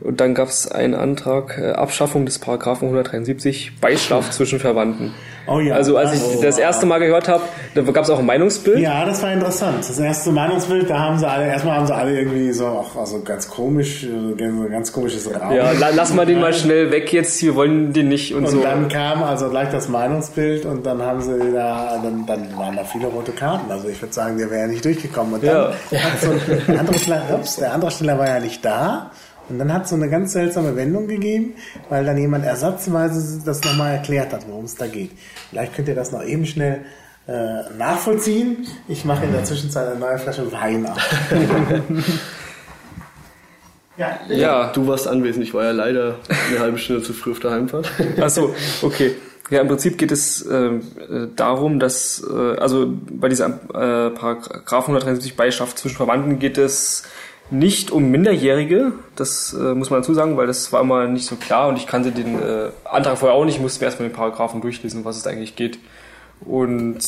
und 0.01 0.21
dann 0.21 0.35
gab 0.35 0.49
es 0.49 0.71
einen 0.71 0.95
Antrag, 0.95 1.59
äh, 1.59 1.73
Abschaffung 1.73 2.25
des 2.27 2.39
Paragraphen 2.39 2.87
173, 2.89 3.73
Beischlaf 3.81 4.31
zwischen 4.33 4.61
Verwandten. 4.61 5.13
Oh 5.51 5.61
ja. 5.61 5.75
Also 5.77 5.97
als 5.97 6.13
ich 6.15 6.21
Oh, 6.23 6.43
das 6.43 6.59
erste 6.59 6.85
Mal 6.85 6.99
gehört 6.99 7.27
habe, 7.27 7.43
da 7.75 7.81
gab 7.81 8.05
es 8.05 8.11
auch 8.11 8.19
ein 8.19 8.27
Meinungsbild. 8.27 8.81
Ja, 8.81 9.07
das 9.07 9.23
war 9.23 9.33
interessant. 9.33 9.79
Das 9.89 9.99
erste 9.99 10.31
Meinungsbild, 10.31 10.91
da 10.91 10.99
haben 10.99 11.19
sie 11.19 11.27
alle, 11.27 11.47
erstmal 11.47 11.77
haben 11.79 11.87
sie 11.87 11.95
alle 11.95 12.19
irgendwie 12.19 12.53
so, 12.53 12.67
auch, 12.67 12.95
also 12.97 13.23
ganz 13.23 13.49
komisch, 13.49 14.05
äh, 14.05 14.69
ganz 14.71 14.93
komisches 14.93 15.27
Raum. 15.35 15.53
Ja, 15.55 15.73
la, 15.73 15.89
lass 15.95 16.13
mal 16.13 16.27
den 16.27 16.41
mal 16.41 16.53
schnell 16.53 16.91
weg 16.91 17.11
jetzt, 17.15 17.41
wir 17.43 17.55
wollen 17.55 17.95
den 17.95 18.09
nicht 18.09 18.35
und, 18.35 18.45
Und 18.45 18.51
so. 18.51 18.61
dann 18.63 18.89
kam 18.89 19.23
also 19.23 19.49
gleich 19.49 19.71
das 19.71 19.89
Meinungsbild 19.89 20.67
und 20.67 20.85
dann 20.85 21.01
haben 21.03 21.23
sie 21.23 21.39
da, 21.55 21.99
dann, 22.03 22.27
dann 22.27 22.57
waren 22.59 22.77
da 22.77 22.85
viele 22.85 23.07
rote 23.07 23.33
Karten. 23.33 23.71
Also 23.71 23.89
ich 23.89 24.01
würde 24.03 24.13
sagen, 24.13 24.37
der 24.37 24.51
wäre 24.51 24.61
ja 24.63 24.67
nicht 24.67 24.85
durchgekommen. 24.85 25.33
Und 25.35 25.45
dann 25.47 25.73
Ja. 25.91 25.99
hat 25.99 26.21
so 26.21 26.31
ein 26.73 26.79
andere 26.79 26.99
Steller, 26.99 27.23
ups, 27.33 27.57
der 27.57 27.73
andere 27.73 27.91
Steller 27.91 28.19
war 28.19 28.29
ja 28.29 28.39
nicht 28.39 28.63
da. 28.63 29.11
Und 29.49 29.59
dann 29.59 29.73
hat 29.73 29.89
so 29.89 29.95
eine 29.95 30.09
ganz 30.11 30.33
seltsame 30.33 30.77
Wendung 30.77 31.09
gegeben, 31.09 31.55
weil 31.89 32.05
dann 32.05 32.19
jemand 32.19 32.45
ersatzweise 32.45 33.43
das 33.45 33.63
nochmal 33.63 33.95
erklärt 33.95 34.33
hat, 34.33 34.47
worum 34.49 34.67
es 34.67 34.75
da 34.75 34.87
geht. 34.87 35.11
Vielleicht 35.51 35.75
könnt 35.75 35.89
ihr 35.89 35.95
das 35.95 36.13
noch 36.13 36.23
eben 36.23 36.45
schnell 36.45 36.85
äh, 37.27 37.63
nachvollziehen. 37.77 38.67
Ich 38.89 39.05
mache 39.05 39.25
in 39.25 39.33
der 39.33 39.45
Zwischenzeit 39.45 39.89
eine 39.89 39.99
neue 39.99 40.19
Flasche 40.19 40.51
Wein 40.53 40.87
auf. 40.87 40.99
ja, 43.97 44.19
ja, 44.29 44.73
Du 44.73 44.87
warst 44.87 45.07
anwesend, 45.09 45.45
ich 45.45 45.55
war 45.55 45.65
ja 45.65 45.73
leider 45.73 46.17
eine 46.51 46.61
halbe 46.61 46.79
Stunde 46.79 47.03
zu 47.03 47.13
früh 47.13 47.33
auf 47.33 47.41
der 47.41 47.51
Heimfahrt. 47.53 47.91
Ach 48.21 48.31
so, 48.31 48.55
okay. 48.83 49.15
Ja, 49.51 49.63
im 49.63 49.69
Prinzip 49.69 49.97
geht 49.97 50.13
es 50.13 50.47
ähm, 50.47 50.83
äh, 50.99 51.27
darum, 51.35 51.79
dass, 51.79 52.23
äh, 52.23 52.57
also 52.59 52.93
bei 53.11 53.29
dieser 53.29 53.47
äh, 53.47 54.11
Paragraph 54.11 54.85
173 54.85 55.37
Beischaft 55.37 55.79
zwischen 55.79 55.97
Verwandten 55.97 56.39
geht 56.39 56.59
es 56.59 57.05
nicht 57.51 57.91
um 57.91 58.11
Minderjährige, 58.11 58.93
das 59.17 59.55
äh, 59.55 59.75
muss 59.75 59.91
man 59.91 60.01
dazu 60.01 60.13
sagen, 60.15 60.37
weil 60.37 60.47
das 60.47 60.73
war 60.73 60.81
immer 60.83 61.07
nicht 61.07 61.27
so 61.27 61.37
klar 61.37 61.69
und 61.69 61.77
ich 61.77 61.87
kannte 61.87 62.13
den 62.13 62.39
äh, 62.41 62.69
Antrag 62.85 63.17
vorher 63.19 63.37
auch 63.37 63.45
nicht, 63.45 63.57
ich 63.57 63.63
musste 63.63 63.81
mir 63.81 63.87
erstmal 63.87 64.09
den 64.09 64.15
Paragraphen 64.15 64.61
durchlesen, 64.61 65.01
um 65.01 65.05
was 65.05 65.17
es 65.17 65.23
da 65.23 65.31
eigentlich 65.31 65.57
geht. 65.57 65.79
Und 66.41 66.99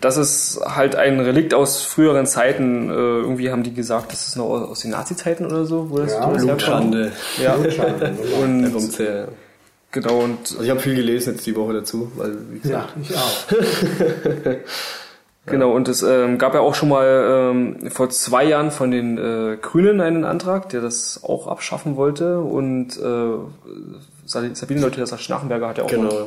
das 0.00 0.16
ist 0.16 0.60
halt 0.64 0.94
ein 0.96 1.20
Relikt 1.20 1.54
aus 1.54 1.82
früheren 1.82 2.24
Zeiten. 2.26 2.88
Äh, 2.88 2.92
irgendwie 2.92 3.50
haben 3.50 3.62
die 3.62 3.74
gesagt, 3.74 4.12
das 4.12 4.26
ist 4.28 4.36
noch 4.36 4.46
aus 4.48 4.80
den 4.80 4.92
Nazi-Zeiten 4.92 5.44
oder 5.44 5.64
so, 5.64 5.90
wo 5.90 5.98
das, 5.98 6.12
Ja. 6.12 6.26
Blutschande. 6.26 7.12
Ja, 7.42 7.54
Und 8.42 8.74
und 8.74 8.98
her. 8.98 9.28
genau 9.90 10.20
und 10.20 10.38
Also 10.50 10.62
ich 10.62 10.70
habe 10.70 10.80
viel 10.80 10.94
gelesen 10.94 11.34
jetzt 11.34 11.46
die 11.46 11.54
Woche 11.56 11.74
dazu, 11.74 12.10
weil 12.16 12.36
wie 12.50 12.60
gesagt, 12.60 12.90
ja, 12.96 13.02
ich 13.02 13.16
auch. 13.16 14.54
Genau, 15.50 15.72
und 15.72 15.88
es 15.88 16.02
ähm, 16.02 16.38
gab 16.38 16.54
ja 16.54 16.60
auch 16.60 16.74
schon 16.74 16.88
mal 16.88 17.50
ähm, 17.52 17.90
vor 17.90 18.10
zwei 18.10 18.44
Jahren 18.44 18.70
von 18.70 18.90
den 18.90 19.18
äh, 19.18 19.56
Grünen 19.60 20.00
einen 20.00 20.24
Antrag, 20.24 20.68
der 20.70 20.80
das 20.80 21.20
auch 21.22 21.46
abschaffen 21.46 21.96
wollte. 21.96 22.40
Und 22.40 22.96
äh, 22.98 23.80
Sabine 24.26 24.80
Leute, 24.80 25.00
Schnachenberger 25.18 25.68
hat 25.68 25.78
ja 25.78 25.84
auch 25.84 25.88
Genau. 25.88 26.08
mal 26.12 26.26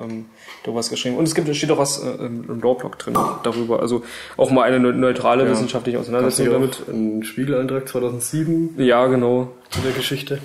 ähm, 0.00 0.26
da 0.64 0.74
was 0.74 0.90
geschrieben. 0.90 1.16
Und 1.16 1.24
es 1.26 1.34
gibt, 1.34 1.48
es 1.48 1.56
steht 1.56 1.70
auch 1.70 1.78
was 1.78 2.02
äh, 2.04 2.08
im 2.24 2.60
Lawblog 2.62 2.98
drin 2.98 3.14
darüber. 3.42 3.80
Also 3.80 4.02
auch 4.36 4.50
mal 4.50 4.62
eine 4.62 4.78
neu- 4.78 4.92
neutrale 4.92 5.48
wissenschaftliche 5.50 5.96
gab 5.96 6.02
es 6.02 6.08
Auseinandersetzung 6.08 6.52
damit. 6.52 6.82
einen 6.88 7.22
Spiegelantrag 7.24 7.88
2007 7.88 8.74
Ja, 8.78 9.06
genau. 9.06 9.48
zu 9.70 9.80
der 9.80 9.92
Geschichte. 9.92 10.38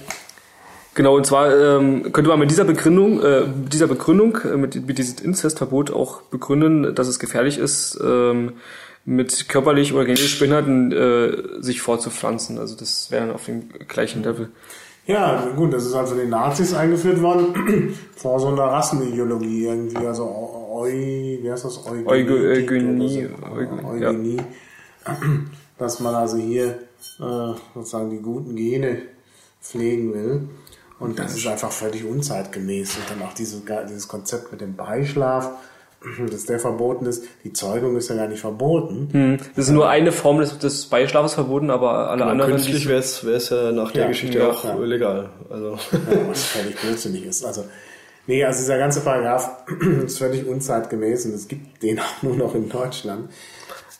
Genau, 0.95 1.15
und 1.15 1.25
zwar 1.25 1.55
ähm, 1.55 2.11
könnte 2.11 2.29
man 2.29 2.39
mit 2.39 2.51
dieser 2.51 2.65
Begründung, 2.65 3.21
äh, 3.23 3.45
dieser 3.71 3.87
Begründung, 3.87 4.37
äh, 4.43 4.57
mit, 4.57 4.87
mit 4.87 4.97
diesem 4.97 5.25
Inzestverbot 5.25 5.91
auch 5.91 6.21
begründen, 6.23 6.93
dass 6.93 7.07
es 7.07 7.19
gefährlich 7.19 7.57
ist, 7.57 7.99
ähm, 8.03 8.53
mit 9.05 9.49
körperlich 9.49 9.93
oder 9.93 10.05
genetisch 10.05 10.39
Behinderten 10.39 10.91
äh, 10.91 11.61
sich 11.61 11.81
fortzupflanzen. 11.81 12.59
Also 12.59 12.75
das 12.75 13.09
wäre 13.11 13.25
dann 13.25 13.35
auf 13.35 13.45
dem 13.45 13.69
gleichen 13.87 14.23
Level. 14.23 14.51
Ja, 15.05 15.47
gut, 15.55 15.73
das 15.73 15.85
ist 15.85 15.95
halt 15.95 16.07
von 16.07 16.17
den 16.17 16.29
Nazis 16.29 16.73
eingeführt 16.73 17.21
worden, 17.21 17.93
vor 18.15 18.39
so 18.39 18.47
einer 18.47 18.63
Rassenideologie 18.63 19.65
irgendwie, 19.65 19.97
also 19.97 20.23
Eu, 20.73 20.87
wie 20.87 21.51
heißt 21.51 21.65
das? 21.65 21.85
Eugenetik 21.85 22.71
Eugenie, 22.71 23.21
ja. 23.21 23.89
Eugenie. 23.89 24.37
Dass 25.77 25.99
man 25.99 26.15
also 26.15 26.37
hier 26.37 26.67
äh, 27.19 27.53
sozusagen 27.73 28.11
die 28.11 28.21
guten 28.21 28.55
Gene 28.55 29.01
pflegen 29.61 30.13
will. 30.13 30.41
Und 31.03 31.19
das 31.19 31.35
ist 31.35 31.45
einfach 31.47 31.71
völlig 31.71 32.05
unzeitgemäß. 32.05 32.95
Und 32.95 33.03
dann 33.09 33.27
auch 33.27 33.33
diese, 33.33 33.61
dieses 33.89 34.07
Konzept 34.07 34.51
mit 34.51 34.61
dem 34.61 34.75
Beischlaf, 34.75 35.51
dass 36.31 36.45
der 36.45 36.59
verboten 36.59 37.05
ist. 37.05 37.23
Die 37.43 37.53
Zeugung 37.53 37.95
ist 37.97 38.09
ja 38.09 38.15
gar 38.15 38.27
nicht 38.27 38.39
verboten. 38.41 39.09
Hm. 39.11 39.37
Das 39.55 39.65
ist 39.65 39.71
nur 39.71 39.89
eine 39.89 40.11
Form 40.11 40.39
des, 40.39 40.57
des 40.59 40.85
Beischlafes 40.85 41.33
verboten, 41.33 41.69
aber 41.69 42.09
alle 42.09 42.23
anderen... 42.25 42.37
Genau, 42.37 42.45
Künstlich 42.63 42.83
die- 42.83 42.89
wäre 42.89 42.99
es 43.37 43.49
ja 43.49 43.71
nach 43.71 43.91
der 43.91 44.03
Ja, 44.03 44.07
Geschichte 44.07 44.37
ja, 44.39 44.49
auch 44.49 44.63
ja. 44.63 44.75
legal. 44.75 45.29
Also 45.49 45.71
Ja, 45.91 46.29
was 46.29 46.43
völlig 46.43 46.75
blödsinnig 46.79 47.25
ist. 47.25 47.45
Also, 47.45 47.65
nee, 48.27 48.43
also 48.43 48.59
dieser 48.59 48.77
ganze 48.77 49.01
Paragraph 49.01 49.49
ist 50.05 50.17
völlig 50.17 50.45
unzeitgemäß 50.47 51.25
und 51.25 51.33
es 51.33 51.47
gibt 51.47 51.83
den 51.83 51.99
auch 51.99 52.21
nur 52.21 52.35
noch 52.35 52.55
in 52.55 52.69
Deutschland. 52.69 53.29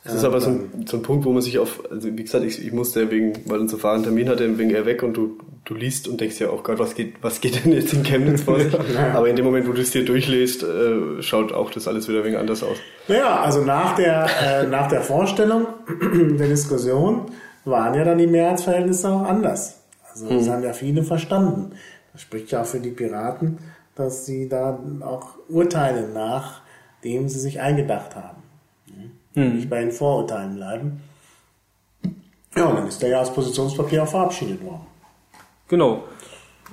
Das 0.03 0.15
ist 0.15 0.25
aber 0.25 0.41
so 0.41 0.49
ein, 0.49 0.85
so 0.85 0.97
ein 0.97 1.03
Punkt, 1.03 1.23
wo 1.23 1.31
man 1.31 1.41
sich 1.41 1.59
auf, 1.59 1.81
also 1.89 2.09
wie 2.17 2.23
gesagt, 2.23 2.43
ich, 2.43 2.65
ich 2.65 2.73
musste 2.73 3.03
ja 3.03 3.11
wegen, 3.11 3.33
weil 3.45 3.59
unser 3.59 3.77
Fahrer 3.77 3.95
einen 3.95 4.03
Termin 4.03 4.27
hatte, 4.27 4.57
wegen 4.57 4.71
er 4.71 4.85
weg 4.85 5.01
und 5.01 5.15
du, 5.15 5.37
du 5.63 5.75
liest 5.75 6.09
und 6.09 6.19
denkst 6.19 6.41
ja, 6.41 6.49
oh 6.49 6.59
Gott, 6.61 6.77
was 6.77 6.93
geht, 6.93 7.15
was 7.21 7.39
geht 7.39 7.63
denn 7.63 7.71
jetzt 7.71 7.93
in 7.93 8.03
Chemnitz 8.03 8.41
vor 8.41 8.59
sich? 8.59 8.73
Aber 9.13 9.29
in 9.29 9.37
dem 9.37 9.45
Moment, 9.45 9.65
wo 9.65 9.71
du 9.71 9.81
es 9.81 9.91
dir 9.91 10.03
durchliest, 10.03 10.63
äh, 10.63 11.21
schaut 11.21 11.53
auch 11.53 11.71
das 11.71 11.87
alles 11.87 12.09
wieder 12.09 12.19
ein 12.19 12.25
wenig 12.25 12.37
anders 12.37 12.63
aus. 12.63 12.75
Naja, 13.07 13.39
also 13.41 13.61
nach 13.61 13.95
der, 13.95 14.27
äh, 14.43 14.67
nach 14.67 14.89
der 14.89 15.01
Vorstellung 15.01 15.67
der 16.37 16.49
Diskussion 16.49 17.27
waren 17.63 17.93
ja 17.95 18.03
dann 18.03 18.17
die 18.17 18.27
Mehrheitsverhältnisse 18.27 19.09
auch 19.09 19.23
anders. 19.23 19.79
Also 20.11 20.27
das 20.27 20.49
haben 20.49 20.63
ja 20.63 20.73
viele 20.73 21.03
verstanden. 21.03 21.71
Das 22.11 22.21
spricht 22.21 22.51
ja 22.51 22.61
auch 22.61 22.65
für 22.65 22.81
die 22.81 22.91
Piraten, 22.91 23.57
dass 23.95 24.25
sie 24.25 24.49
da 24.49 24.77
auch 24.99 25.35
urteilen 25.47 26.11
nach 26.13 26.61
dem 27.03 27.29
sie 27.29 27.39
sich 27.39 27.59
eingedacht 27.59 28.15
haben. 28.15 28.42
Nicht 29.35 29.69
bei 29.69 29.79
den 29.81 29.91
Vorurteilen 29.91 30.55
bleiben. 30.55 31.01
Ja, 32.55 32.65
und 32.65 32.75
dann 32.75 32.87
ist 32.87 33.01
der 33.01 33.09
ja 33.09 33.19
als 33.19 33.33
Positionspapier 33.33 34.03
auch 34.03 34.07
verabschiedet 34.07 34.63
worden. 34.63 34.85
Genau. 35.67 36.03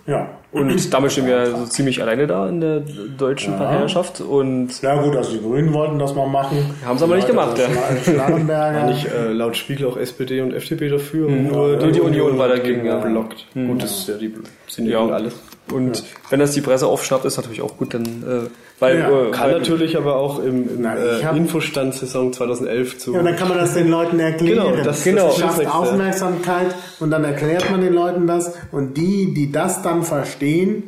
Ja. 0.07 0.29
Und 0.53 0.93
damit 0.93 1.13
stehen 1.13 1.27
wir 1.27 1.47
so 1.57 1.65
ziemlich 1.67 2.03
alleine 2.03 2.27
da 2.27 2.49
in 2.49 2.61
der 2.61 2.81
deutschen 2.81 3.57
Parteienschaft. 3.57 4.21
Und 4.21 4.83
Ja 4.83 5.01
gut, 5.01 5.15
also 5.15 5.33
die 5.33 5.41
Grünen 5.41 5.73
wollten 5.73 5.99
das 5.99 6.15
mal 6.15 6.27
machen. 6.27 6.59
Haben 6.85 6.99
sie 6.99 7.05
aber 7.05 7.15
nicht 7.17 7.29
Die 7.29 7.33
gemacht, 7.33 7.57
ja. 7.57 8.19
War 8.19 8.87
nicht 8.87 9.07
äh, 9.07 9.33
laut 9.33 9.57
Spiegel 9.57 9.87
auch 9.87 9.97
SPD 9.97 10.41
und 10.41 10.53
FDP 10.53 10.89
dafür 10.89 11.29
und 11.29 11.47
nur 11.49 11.77
Nur 11.77 11.93
die 11.93 12.01
Union 12.01 12.37
war 12.37 12.49
dagegen, 12.49 12.85
ja. 12.85 12.99
blockt. 12.99 13.47
Gut, 13.55 13.83
das 13.83 13.91
ist 14.01 14.09
ja 14.09 14.15
die 14.17 14.35
sind 14.67 14.87
ja, 14.87 15.07
Ja. 15.07 15.15
alles. 15.15 15.41
Und 15.73 16.03
wenn 16.31 16.41
das 16.41 16.53
die 16.53 16.61
Presse 16.61 16.87
aufschnappt, 16.87 17.25
ist 17.25 17.37
natürlich 17.37 17.63
auch 17.63 17.77
gut, 17.77 17.95
dann 17.95 18.05
äh, 18.05 18.49
weil 18.79 18.99
Ja, 18.99 19.09
äh, 19.09 19.31
Kann 19.31 19.51
weil- 19.51 19.59
natürlich 19.59 19.97
aber 19.97 20.17
auch 20.17 20.39
im, 20.43 20.69
im 20.77 20.83
Nein, 20.83 20.99
ich 21.19 21.25
äh, 21.25 21.37
Infostand 21.37 21.95
Saison 21.95 22.33
2011 22.33 22.99
zu. 22.99 23.13
Ja, 23.13 23.19
und 23.21 23.25
dann 23.27 23.37
kann 23.37 23.49
man 23.49 23.59
das 23.59 23.75
den 23.75 23.89
Leuten 23.89 24.19
erklären. 24.19 24.71
Genau, 24.73 24.85
das- 24.85 25.05
Genau. 25.05 25.27
das 25.29 25.39
schafft. 25.39 25.67
Aufmerksamkeit 25.67 26.75
und 26.99 27.11
dann 27.11 27.25
erklärt 27.25 27.71
man 27.71 27.81
den 27.83 27.93
Leuten 27.93 28.27
das 28.27 28.55
und 28.73 28.97
die, 28.97 29.35
die 29.35 29.53
das 29.53 29.83
dann 29.83 30.03
verstehen, 30.03 30.85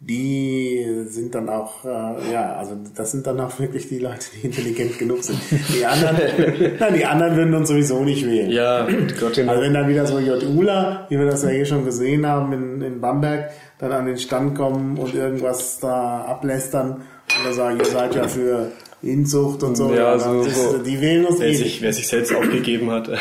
die 0.00 0.86
sind 1.08 1.34
dann 1.34 1.48
auch, 1.48 1.84
äh, 1.84 2.32
ja, 2.32 2.54
also 2.56 2.76
das 2.94 3.10
sind 3.10 3.26
dann 3.26 3.40
auch 3.40 3.58
wirklich 3.58 3.88
die 3.88 3.98
Leute, 3.98 4.26
die 4.36 4.46
intelligent 4.46 4.98
genug 4.98 5.24
sind. 5.24 5.38
Die 5.76 5.84
anderen, 5.84 6.16
nein, 6.78 6.94
die 6.94 7.04
anderen 7.04 7.36
würden 7.36 7.54
uns 7.54 7.68
sowieso 7.68 8.04
nicht 8.04 8.24
wählen. 8.24 8.50
ja, 8.50 8.86
Gott, 9.18 9.38
Also 9.38 9.62
wenn 9.62 9.74
dann 9.74 9.88
wieder 9.88 10.06
so 10.06 10.18
J.Ula, 10.20 11.06
wie 11.08 11.18
wir 11.18 11.26
das 11.26 11.42
ja 11.42 11.48
hier 11.48 11.64
schon 11.66 11.84
gesehen 11.84 12.24
haben 12.26 12.52
in, 12.52 12.82
in 12.82 13.00
Bamberg, 13.00 13.50
dann 13.78 13.92
an 13.92 14.06
den 14.06 14.18
Stand 14.18 14.56
kommen 14.56 14.96
und 14.98 15.14
irgendwas 15.14 15.78
da 15.80 16.22
ablästern 16.22 16.92
und 16.92 17.44
dann 17.44 17.52
sagen, 17.54 17.78
ihr 17.78 17.84
seid 17.86 18.14
ja 18.14 18.26
für 18.28 18.70
Inzucht 19.02 19.62
und 19.62 19.76
so. 19.76 19.92
Ja, 19.94 20.18
so- 20.18 20.42
das, 20.44 20.54
so. 20.72 20.78
Die 20.78 21.00
wählen 21.00 21.26
uns 21.26 21.38
Wer 21.38 21.48
eh 21.48 21.54
sich, 21.54 21.64
nicht. 21.64 21.82
wer 21.82 21.92
sich 21.92 22.08
selbst 22.08 22.34
aufgegeben 22.34 22.90
hat. 22.90 23.08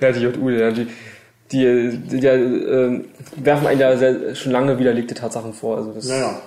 Ja, 0.00 0.12
die 0.12 0.20
JU, 0.20 0.50
ja, 0.50 0.70
die, 0.70 0.86
die, 1.52 1.98
die, 2.10 2.20
die 2.20 2.26
äh, 2.26 3.00
werfen 3.36 3.66
einen 3.66 3.80
ja 3.80 3.96
sehr, 3.96 4.34
schon 4.34 4.52
lange 4.52 4.78
widerlegte 4.78 5.14
Tatsachen 5.14 5.52
vor. 5.52 5.76
Also 5.78 5.92
das, 5.92 6.08
Ja, 6.08 6.16
ja. 6.18 6.40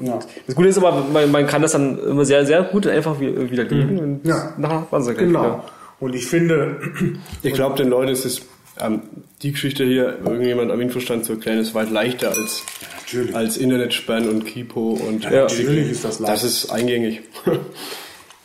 ja. 0.00 0.18
das 0.46 0.54
Gute 0.56 0.68
ist 0.68 0.78
aber, 0.78 1.04
man, 1.12 1.30
man 1.30 1.46
kann 1.46 1.62
das 1.62 1.72
dann 1.72 1.98
immer 1.98 2.24
sehr, 2.24 2.44
sehr 2.46 2.62
gut 2.64 2.86
einfach 2.86 3.20
wi- 3.20 3.50
widerlegen 3.50 3.98
und 3.98 4.26
Ja. 4.26 4.54
nachher 4.56 4.86
waren 4.90 5.02
sie 5.02 5.12
gleich 5.14 5.26
Genau. 5.26 5.42
wieder. 5.44 5.64
Und 6.00 6.14
ich 6.14 6.26
finde, 6.26 6.78
Ich 7.42 7.52
glaube, 7.54 7.76
den 7.76 7.88
Leuten 7.88 8.10
ist 8.10 8.24
es, 8.24 8.42
ähm, 8.80 9.02
die 9.42 9.52
Geschichte 9.52 9.84
hier, 9.84 10.18
irgendjemand 10.24 10.70
am 10.70 10.80
Infostand 10.80 11.24
zu 11.24 11.32
erklären, 11.34 11.58
ist 11.58 11.74
weit 11.74 11.90
leichter 11.90 12.30
als, 12.30 12.62
natürlich, 13.00 13.34
als 13.34 13.56
Internetsperren 13.56 14.28
und 14.28 14.44
Kipo 14.46 14.92
und 14.94 15.24
Ja. 15.24 15.42
natürlich 15.42 15.90
ist 15.90 16.04
das 16.04 16.18
leicht. 16.20 16.32
das 16.34 16.44
ist 16.44 16.70
eingängig. 16.70 17.22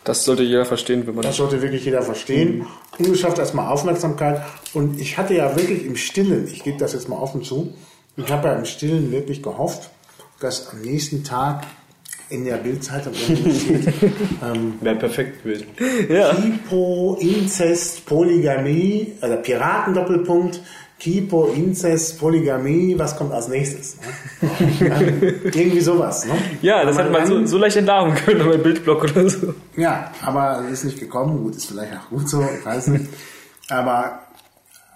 Das 0.02 0.24
sollte 0.24 0.42
jeder 0.42 0.64
verstehen, 0.64 1.06
wenn 1.06 1.14
man 1.14 1.22
Das 1.24 1.36
sollte 1.36 1.60
wirklich 1.60 1.84
jeder 1.84 2.00
verstehen. 2.00 2.64
Und 2.98 3.08
es 3.08 3.20
schafft 3.20 3.38
erstmal 3.38 3.70
Aufmerksamkeit. 3.70 4.42
Und 4.72 4.98
ich 4.98 5.18
hatte 5.18 5.34
ja 5.34 5.54
wirklich 5.56 5.84
im 5.84 5.94
Stillen, 5.94 6.48
ich 6.50 6.64
gebe 6.64 6.78
das 6.78 6.94
jetzt 6.94 7.10
mal 7.10 7.16
offen 7.18 7.42
zu, 7.42 7.74
ich 8.16 8.28
habe 8.30 8.48
ja 8.48 8.54
im 8.54 8.64
Stillen 8.64 9.12
wirklich 9.12 9.42
gehofft, 9.42 9.90
dass 10.40 10.68
am 10.70 10.80
nächsten 10.80 11.22
Tag 11.22 11.66
in 12.30 12.44
der 12.44 12.56
Bildzeitung 12.56 13.12
steht, 13.12 13.38
ähm, 14.42 14.74
Wäre 14.80 14.96
perfekt 14.96 15.42
gewesen. 15.42 15.66
Ja. 16.08 16.32
Kipo, 16.34 17.18
Inzest, 17.20 18.06
Polygamie, 18.06 19.14
oder 19.20 19.36
Piratendoppelpunkt, 19.36 20.60
Kipo, 21.00 21.46
Inzest, 21.46 22.20
Polygamie, 22.20 22.96
was 22.98 23.16
kommt 23.16 23.32
als 23.32 23.48
nächstes? 23.48 23.96
Ne? 24.40 24.88
Ja, 24.88 25.00
irgendwie 25.00 25.80
sowas. 25.80 26.26
Ne? 26.26 26.34
Ja, 26.62 26.84
das 26.84 26.98
hätte 26.98 27.10
man 27.10 27.26
so, 27.26 27.44
so 27.46 27.58
leicht 27.58 27.76
entlarven 27.76 28.14
können 28.14 28.48
beim 28.48 28.62
Bildblock 28.62 29.04
oder 29.04 29.28
so. 29.28 29.54
Ja, 29.76 30.12
aber 30.22 30.62
es 30.66 30.72
ist 30.80 30.84
nicht 30.84 31.00
gekommen. 31.00 31.42
Gut, 31.42 31.56
ist 31.56 31.66
vielleicht 31.66 31.92
auch 31.94 32.10
gut 32.10 32.28
so, 32.28 32.42
ich 32.42 32.64
weiß 32.64 32.88
nicht. 32.88 33.06
Aber, 33.70 34.20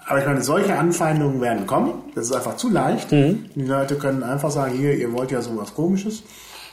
aber 0.07 0.19
ich 0.19 0.27
meine, 0.27 0.43
solche 0.43 0.77
Anfeindungen 0.77 1.41
werden 1.41 1.67
kommen. 1.67 1.95
Das 2.15 2.27
ist 2.27 2.33
einfach 2.33 2.59
zu 2.59 2.69
leicht. 2.69 3.11
Die 3.11 3.39
Leute 3.57 3.97
können 3.97 4.23
einfach 4.23 4.51
sagen, 4.51 4.75
hier, 4.77 4.95
ihr 4.95 5.11
wollt 5.13 5.33
ja 5.33 5.41
sowas 5.41 5.75
komisches. 5.75 6.23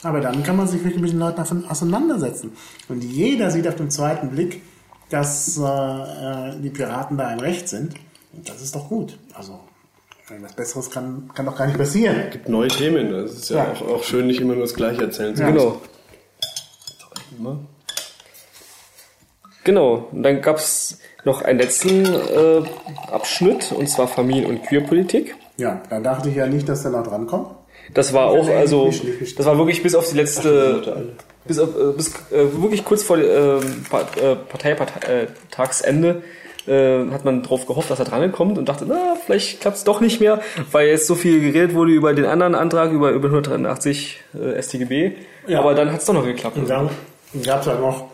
Aber 0.04 0.20
dann 0.20 0.44
kann 0.44 0.56
man 0.58 0.68
sich 0.68 0.84
wirklich 0.84 1.02
mit 1.02 1.12
den 1.12 1.20
Leuten 1.20 1.38
davon 1.38 1.66
auseinandersetzen. 1.70 2.54
Und 2.90 3.04
jeder 3.04 3.52
sieht 3.52 3.68
auf 3.68 3.76
den 3.76 3.92
zweiten 3.92 4.30
Blick, 4.32 4.62
dass 5.10 5.58
äh, 5.58 5.62
äh, 5.64 6.60
die 6.62 6.70
Piraten 6.70 7.18
da 7.18 7.32
im 7.32 7.40
Recht 7.40 7.68
sind. 7.70 7.94
Und 8.34 8.48
das 8.50 8.62
ist 8.62 8.74
doch 8.76 8.88
gut. 8.90 9.18
Also, 9.34 9.60
was 10.40 10.54
Besseres 10.54 10.90
kann, 10.90 11.30
kann 11.36 11.46
doch 11.46 11.56
gar 11.58 11.68
nicht 11.68 11.78
passieren. 11.78 12.30
gibt 12.32 12.48
neue 12.50 12.70
Themen. 12.70 13.12
Das 13.12 13.34
ist 13.34 13.50
ja, 13.50 13.58
Ja. 13.58 13.72
Auch, 13.74 13.82
auch 13.96 14.04
schön, 14.04 14.28
nicht 14.28 14.40
immer 14.40 14.54
nur 14.54 14.64
das 14.64 14.74
Gleiche 14.74 15.04
erzählen 15.04 15.36
zu 15.36 15.44
Ja. 15.44 15.50
müssen. 15.52 15.74
Genau. 17.38 17.58
Genau. 19.64 20.08
Und 20.12 20.24
dann 20.24 20.42
gab's 20.42 20.98
noch 21.24 21.42
einen 21.44 21.60
letzten 21.60 22.06
äh, 22.06 22.64
Abschnitt, 23.12 23.72
und 23.72 23.88
zwar 23.88 24.08
Familien- 24.08 24.48
und 24.48 24.64
Queerpolitik. 24.64 25.36
Ja, 25.58 25.82
da 25.90 26.00
dachte 26.00 26.30
ich 26.30 26.36
ja 26.36 26.48
nicht, 26.48 26.68
dass 26.68 26.82
der 26.82 26.92
noch 26.92 27.06
drankommt. 27.06 27.50
Das 27.94 28.14
war 28.14 28.28
auch, 28.28 28.48
also, 28.48 28.92
das 29.38 29.46
war 29.46 29.58
wirklich 29.58 29.84
bis 29.84 29.96
auf 29.96 30.10
die 30.10 30.16
letzte, 30.16 31.14
bis 31.46 31.60
auf, 31.60 31.70
äh, 31.76 31.92
bis, 31.96 32.14
äh, 32.32 32.62
wirklich 32.62 32.86
kurz 32.86 33.04
vor 33.04 33.18
ähm, 33.18 33.86
äh, 34.22 34.36
Parteitagsende 34.36 36.24
äh, 36.68 37.10
hat 37.12 37.26
man 37.26 37.44
drauf 37.44 37.66
gehofft, 37.66 37.90
dass 37.90 38.00
er 38.00 38.06
drankommt 38.06 38.58
und 38.58 38.70
dachte, 38.70 38.86
na, 38.88 39.16
vielleicht 39.26 39.62
klappt's 39.62 39.84
doch 39.84 40.00
nicht 40.02 40.20
mehr, 40.20 40.42
weil 40.72 40.88
jetzt 40.88 41.08
so 41.08 41.16
viel 41.16 41.42
geredet 41.42 41.74
wurde 41.74 41.92
über 41.92 42.14
den 42.14 42.26
anderen 42.26 42.56
Antrag, 42.56 42.92
über, 42.92 43.12
über 43.12 43.30
183 43.30 44.24
äh, 44.34 44.62
StGB. 44.62 45.14
Ja. 45.48 45.60
Aber 45.60 45.74
dann 45.74 45.92
hat's 45.92 46.06
doch 46.06 46.14
noch 46.14 46.26
geklappt. 46.26 46.58
Und 46.58 46.70
dann 46.70 46.90
gab 47.44 47.62
es 47.62 47.68
halt 47.68 47.80
noch 47.80 48.06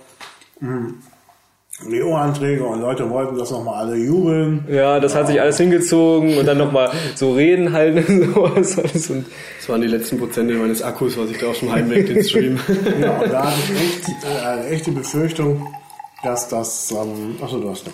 mh, 0.59 0.93
Leo-Anträge 1.85 2.63
und 2.63 2.81
Leute 2.81 3.07
wollten 3.09 3.37
das 3.37 3.51
nochmal 3.51 3.85
alle 3.85 3.97
jubeln. 3.97 4.65
Ja, 4.67 4.99
das 4.99 5.13
hat 5.13 5.27
sich 5.27 5.39
alles 5.39 5.57
hingezogen 5.57 6.37
und 6.37 6.45
dann 6.47 6.57
nochmal 6.57 6.89
so 7.15 7.33
Reden 7.33 7.71
halten 7.71 8.33
und 8.33 8.65
sowas. 8.65 8.79
alles. 8.79 9.09
Und 9.11 9.25
Das 9.59 9.69
waren 9.69 9.81
die 9.81 9.87
letzten 9.87 10.17
Prozente 10.17 10.55
meines 10.55 10.81
Akkus, 10.81 11.15
was 11.17 11.29
ich 11.29 11.37
da 11.37 11.47
auf 11.49 11.59
dem 11.59 11.71
Heimweg 11.71 12.07
den 12.07 12.23
Stream. 12.23 12.59
Ja, 12.99 13.17
und 13.19 13.31
da 13.31 13.45
hatte 13.51 13.59
ich 13.73 13.79
echt, 13.79 14.09
äh, 14.23 14.45
eine 14.45 14.67
echte 14.69 14.91
Befürchtung, 14.91 15.67
dass 16.23 16.47
das. 16.49 16.89
Ähm, 16.91 17.35
achso, 17.41 17.59
du 17.59 17.69
hast 17.69 17.85
noch. 17.85 17.93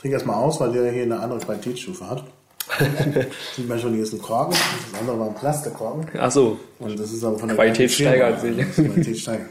Trink 0.00 0.14
das 0.14 0.24
mal 0.24 0.34
aus, 0.36 0.60
weil 0.60 0.70
der 0.72 0.92
hier 0.92 1.02
eine 1.02 1.18
andere 1.18 1.40
Qualitätsstufe 1.40 2.08
hat. 2.08 2.24
Sieht 3.56 3.68
man 3.68 3.80
schon, 3.80 3.94
hier 3.94 4.02
ist 4.04 4.12
ein 4.12 4.22
Korken. 4.22 4.56
Das 4.92 5.00
andere 5.00 5.18
war 5.18 5.26
ein 5.28 5.34
Plastikkorken. 5.34 6.08
ach 6.20 6.30
so, 6.30 6.58
Und 6.78 6.98
das 7.00 7.12
ist 7.12 7.24
aber 7.24 7.36
von 7.38 7.48
der 7.48 7.56
Qualität 7.56 7.90
steigert 7.90 8.40
sich. 8.40 8.56
Qualität 8.74 9.18
steigert. 9.18 9.46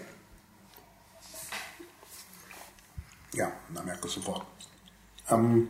Ja, 3.34 3.52
da 3.74 3.84
merkt 3.84 3.95
man 3.95 3.95
sofort. 4.10 4.44
Ähm, 5.30 5.70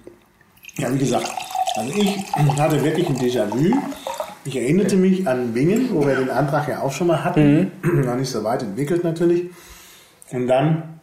ja, 0.77 0.93
wie 0.93 0.97
gesagt, 0.97 1.29
also 1.75 1.93
ich 1.93 2.17
hatte 2.57 2.83
wirklich 2.83 3.07
ein 3.07 3.17
Déjà-vu. 3.17 3.75
Ich 4.45 4.55
erinnerte 4.55 4.95
mich 4.95 5.27
an 5.27 5.53
Bingen, 5.53 5.89
wo 5.91 6.05
wir 6.05 6.15
den 6.15 6.29
Antrag 6.29 6.67
ja 6.67 6.81
auch 6.81 6.91
schon 6.91 7.07
mal 7.07 7.23
hatten. 7.23 7.71
Noch 7.83 8.15
nicht 8.15 8.29
so 8.29 8.43
weit 8.43 8.61
entwickelt 8.63 9.03
natürlich. 9.03 9.49
Und 10.31 10.47
dann 10.47 10.99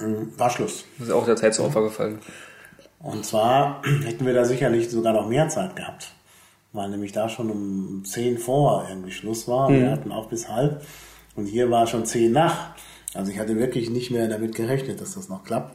ähm, 0.00 0.32
war 0.36 0.50
Schluss. 0.50 0.84
das 0.98 1.08
ist 1.08 1.12
auch 1.12 1.24
der 1.24 1.36
Zeit 1.36 1.54
zu 1.54 1.64
Opfer 1.64 1.82
gefallen. 1.82 2.18
Und 3.00 3.24
zwar 3.24 3.82
hätten 4.04 4.26
wir 4.26 4.34
da 4.34 4.44
sicherlich 4.44 4.90
sogar 4.90 5.12
noch 5.12 5.28
mehr 5.28 5.48
Zeit 5.48 5.74
gehabt. 5.76 6.12
Weil 6.72 6.88
nämlich 6.90 7.10
da 7.10 7.28
schon 7.28 7.50
um 7.50 8.04
10 8.04 8.38
vor 8.38 8.86
irgendwie 8.88 9.10
Schluss 9.10 9.48
war. 9.48 9.68
Wir 9.70 9.90
hatten 9.90 10.12
auch 10.12 10.28
bis 10.28 10.48
halb. 10.48 10.82
Und 11.34 11.46
hier 11.46 11.68
war 11.68 11.88
schon 11.88 12.06
10 12.06 12.30
nach. 12.30 12.74
Also 13.14 13.32
ich 13.32 13.38
hatte 13.40 13.56
wirklich 13.56 13.90
nicht 13.90 14.12
mehr 14.12 14.28
damit 14.28 14.54
gerechnet, 14.54 15.00
dass 15.00 15.14
das 15.14 15.28
noch 15.28 15.42
klappt. 15.42 15.74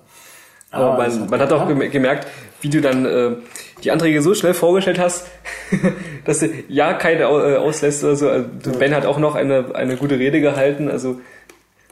Aber 0.71 1.07
es 1.07 1.17
man, 1.17 1.29
man 1.29 1.39
hat 1.39 1.53
auch 1.53 1.67
gemerkt, 1.67 2.27
wie 2.61 2.69
du 2.69 2.81
dann 2.81 3.05
äh, 3.05 3.35
die 3.83 3.91
Anträge 3.91 4.21
so 4.21 4.33
schnell 4.33 4.53
vorgestellt 4.53 4.99
hast, 4.99 5.27
dass 6.25 6.39
du 6.39 6.49
ja 6.67 6.93
keine 6.93 7.23
äh, 7.23 7.57
auslässt 7.57 8.03
oder 8.03 8.15
so. 8.15 8.29
Also, 8.29 8.47
Ben 8.79 8.93
hat 8.95 9.05
auch 9.05 9.19
noch 9.19 9.35
eine, 9.35 9.75
eine 9.75 9.97
gute 9.97 10.17
Rede 10.17 10.41
gehalten. 10.41 10.89
Also 10.89 11.21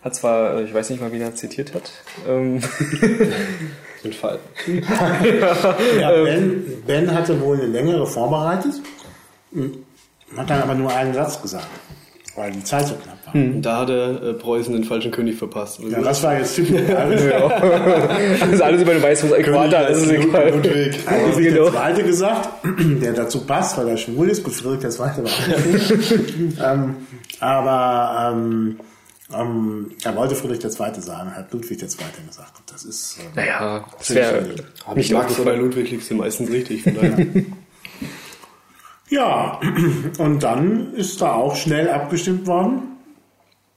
hat 0.04 0.16
zwar, 0.16 0.58
äh, 0.58 0.64
ich 0.64 0.74
weiß 0.74 0.90
nicht 0.90 1.02
mal, 1.02 1.12
wie 1.14 1.22
er 1.22 1.36
zitiert 1.36 1.74
hat. 1.74 1.92
Ähm, 2.28 2.62
Den 4.04 4.14
Fall. 4.14 4.40
Ja, 6.00 6.12
ben, 6.12 6.84
ben 6.86 7.14
hatte 7.14 7.40
wohl 7.40 7.58
eine 7.58 7.68
längere 7.68 8.06
vorbereitet. 8.06 8.74
Hat 10.36 10.50
dann 10.50 10.62
aber 10.62 10.76
nur 10.76 10.94
einen 10.94 11.14
Satz 11.14 11.42
gesagt. 11.42 11.68
Weil 12.36 12.52
die 12.52 12.64
Zeit 12.64 12.88
so 12.88 12.96
knapp 12.96 13.18
war. 13.28 13.36
Und 13.36 13.62
da 13.62 13.82
hat 13.82 13.90
er 13.90 14.24
äh, 14.24 14.34
Preußen 14.34 14.74
den 14.74 14.84
falschen 14.84 15.12
König 15.12 15.36
verpasst. 15.36 15.80
Ja, 15.88 16.02
das 16.02 16.24
war 16.24 16.38
jetzt 16.38 16.56
typisch. 16.56 16.82
Eigentlich 16.90 17.32
das 18.40 18.50
ist 18.50 18.62
alles 18.62 18.82
über 18.82 18.94
den 18.94 19.04
weißen 19.04 19.32
Äquator, 19.34 19.70
das 19.70 20.02
ist 20.02 20.12
egal. 20.12 20.50
Ludwig. 20.50 20.98
hat 21.06 21.36
Genau. 21.38 21.64
der 21.64 21.72
Zweite 21.72 22.04
gesagt, 22.04 22.50
der 23.02 23.14
dazu 23.14 23.46
passt, 23.46 23.78
weil 23.78 23.88
er 23.90 23.98
schwul 23.98 24.30
ist. 24.30 24.44
Gut, 24.44 24.54
Friedrich 24.56 24.80
der 24.80 24.90
Zweite 24.90 25.24
war 25.24 25.30
auch 25.32 26.74
ähm, 26.74 26.96
Aber 27.40 28.32
ähm, 28.34 28.80
ähm, 29.36 29.92
er 30.04 30.16
wollte 30.16 30.36
Friedrich 30.36 30.60
der 30.60 30.72
Zweite 30.72 31.02
sagen, 31.02 31.36
hat 31.36 31.52
Ludwig 31.54 31.78
der 31.78 31.88
Zweite 31.90 32.22
gesagt. 32.28 32.54
Das 32.72 32.84
ist... 32.84 33.18
Äh, 33.20 33.36
Naja, 33.36 33.86
das 33.98 34.14
wäre 34.14 34.46
Aber 34.86 34.96
nicht 34.96 35.12
Max 35.12 35.40
oder 35.40 35.56
Ludwig 35.56 35.92
liegst 35.92 36.10
du 36.10 36.16
meistens 36.16 36.50
richtig. 36.50 36.84
Von 36.84 36.96
daher. 36.96 37.18
Ja, 39.10 39.60
und 40.18 40.44
dann 40.44 40.94
ist 40.94 41.22
da 41.22 41.34
auch 41.34 41.56
schnell 41.56 41.90
abgestimmt 41.90 42.48
worden. 42.48 42.84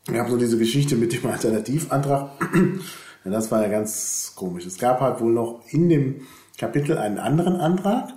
Wir 0.06 0.20
haben 0.20 0.30
so 0.30 0.36
diese 0.36 0.58
Geschichte 0.58 0.96
mit 0.96 1.12
dem 1.12 1.26
Alternativantrag. 1.30 2.30
Ja, 3.24 3.32
das 3.32 3.50
war 3.50 3.60
ja 3.60 3.66
ganz 3.66 4.34
komisch. 4.36 4.66
Es 4.66 4.78
gab 4.78 5.00
halt 5.00 5.20
wohl 5.20 5.32
noch 5.32 5.62
in 5.70 5.88
dem 5.88 6.20
Kapitel 6.58 6.96
einen 6.96 7.18
anderen 7.18 7.56
Antrag. 7.56 8.10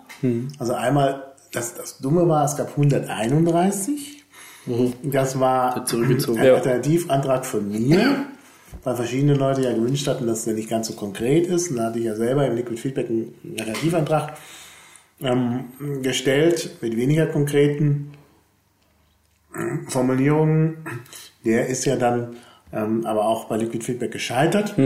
Also 0.60 0.74
einmal, 0.76 1.34
das, 1.52 1.74
das 1.74 1.98
Dumme 1.98 2.28
war, 2.28 2.46
es 2.46 2.56
gab 2.56 2.70
131. 2.70 4.24
Das 5.02 5.40
war 5.40 5.84
zurückgezogen. 5.86 6.38
ein. 6.40 6.58
Alternativantrag 6.58 7.44
von 7.44 7.68
mir, 7.72 8.28
weil 8.84 8.96
verschiedene 8.96 9.34
Leute 9.34 9.64
ja 9.64 9.74
gewünscht 9.74 10.08
hatten, 10.08 10.28
dass 10.28 10.46
der 10.46 10.54
nicht 10.54 10.70
ganz 10.70 10.90
so 10.90 10.94
konkret 10.94 11.48
ist. 11.48 11.72
Und 11.72 11.78
da 11.78 11.86
hatte 11.86 11.98
ich 11.98 12.06
ja 12.06 12.16
selber 12.16 12.46
im 12.46 12.56
Liquid 12.56 12.80
Feedback 12.80 13.10
einen 13.10 13.34
Alternativantrag 13.58 14.34
ähm, 15.22 15.66
gestellt 16.02 16.78
mit 16.82 16.96
weniger 16.96 17.28
konkreten 17.28 18.12
ähm, 19.56 19.88
Formulierungen. 19.88 20.78
Der 21.46 21.68
ist 21.68 21.86
ja 21.86 21.96
dann 21.96 22.38
ähm, 22.72 23.06
aber 23.06 23.26
auch 23.26 23.46
bei 23.46 23.58
Liquid 23.58 23.84
Feedback 23.84 24.12
gescheitert. 24.12 24.78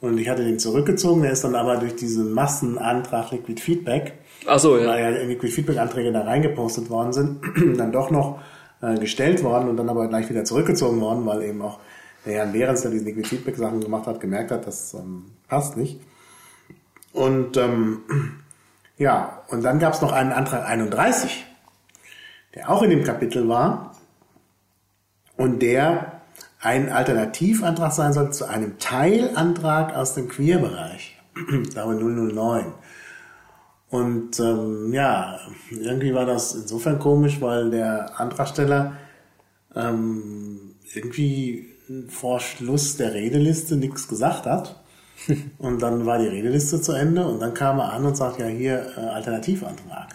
Und 0.00 0.18
ich 0.18 0.28
hatte 0.28 0.44
den 0.44 0.58
zurückgezogen. 0.58 1.22
Der 1.22 1.32
ist 1.32 1.44
dann 1.44 1.54
aber 1.54 1.76
durch 1.76 1.96
diesen 1.96 2.32
Massenantrag 2.32 3.30
Liquid 3.30 3.60
Feedback, 3.60 4.14
Ach 4.46 4.58
so, 4.58 4.72
weil 4.72 4.84
ja. 4.84 5.10
ja 5.10 5.22
Liquid 5.24 5.52
Feedback 5.52 5.78
Anträge 5.78 6.12
da 6.12 6.22
reingepostet 6.22 6.90
worden 6.90 7.12
sind, 7.12 7.40
dann 7.78 7.92
doch 7.92 8.10
noch 8.10 8.40
äh, 8.82 8.98
gestellt 8.98 9.42
worden 9.42 9.68
und 9.68 9.76
dann 9.76 9.88
aber 9.88 10.08
gleich 10.08 10.28
wieder 10.28 10.44
zurückgezogen 10.44 11.00
worden, 11.00 11.24
weil 11.24 11.42
eben 11.42 11.62
auch 11.62 11.78
der 12.26 12.34
Herr 12.34 12.46
Behrens, 12.46 12.82
der 12.82 12.90
diese 12.90 13.04
Liquid 13.04 13.28
Feedback 13.28 13.56
Sachen 13.56 13.80
gemacht 13.80 14.06
hat, 14.06 14.20
gemerkt 14.20 14.50
hat, 14.50 14.66
das 14.66 14.94
ähm, 14.94 15.26
passt 15.48 15.76
nicht. 15.76 16.00
Und 17.12 17.56
ähm, 17.56 18.00
ja, 19.02 19.42
und 19.48 19.64
dann 19.64 19.80
gab 19.80 19.94
es 19.94 20.00
noch 20.00 20.12
einen 20.12 20.30
Antrag 20.30 20.64
31, 20.64 21.44
der 22.54 22.70
auch 22.70 22.82
in 22.82 22.90
dem 22.90 23.02
Kapitel 23.02 23.48
war 23.48 23.96
und 25.36 25.60
der 25.60 26.20
ein 26.60 26.88
Alternativantrag 26.88 27.92
sein 27.92 28.12
soll 28.12 28.32
zu 28.32 28.46
einem 28.48 28.78
Teilantrag 28.78 29.96
aus 29.96 30.14
dem 30.14 30.28
Queerbereich. 30.28 31.18
war 31.74 31.92
009. 31.92 32.66
Und 33.90 34.38
ähm, 34.38 34.92
ja, 34.92 35.40
irgendwie 35.70 36.14
war 36.14 36.24
das 36.24 36.54
insofern 36.54 37.00
komisch, 37.00 37.40
weil 37.40 37.70
der 37.70 38.20
Antragsteller 38.20 38.92
ähm, 39.74 40.76
irgendwie 40.94 41.74
vor 42.08 42.38
Schluss 42.38 42.96
der 42.96 43.14
Redeliste 43.14 43.74
nichts 43.74 44.06
gesagt 44.06 44.46
hat. 44.46 44.81
Und 45.58 45.82
dann 45.82 46.06
war 46.06 46.18
die 46.18 46.28
Redeliste 46.28 46.80
zu 46.80 46.92
Ende 46.92 47.26
und 47.26 47.40
dann 47.40 47.54
kam 47.54 47.78
er 47.78 47.92
an 47.92 48.04
und 48.04 48.16
sagt, 48.16 48.40
ja 48.40 48.46
hier 48.46 48.86
äh, 48.96 49.00
Alternativantrag. 49.00 50.08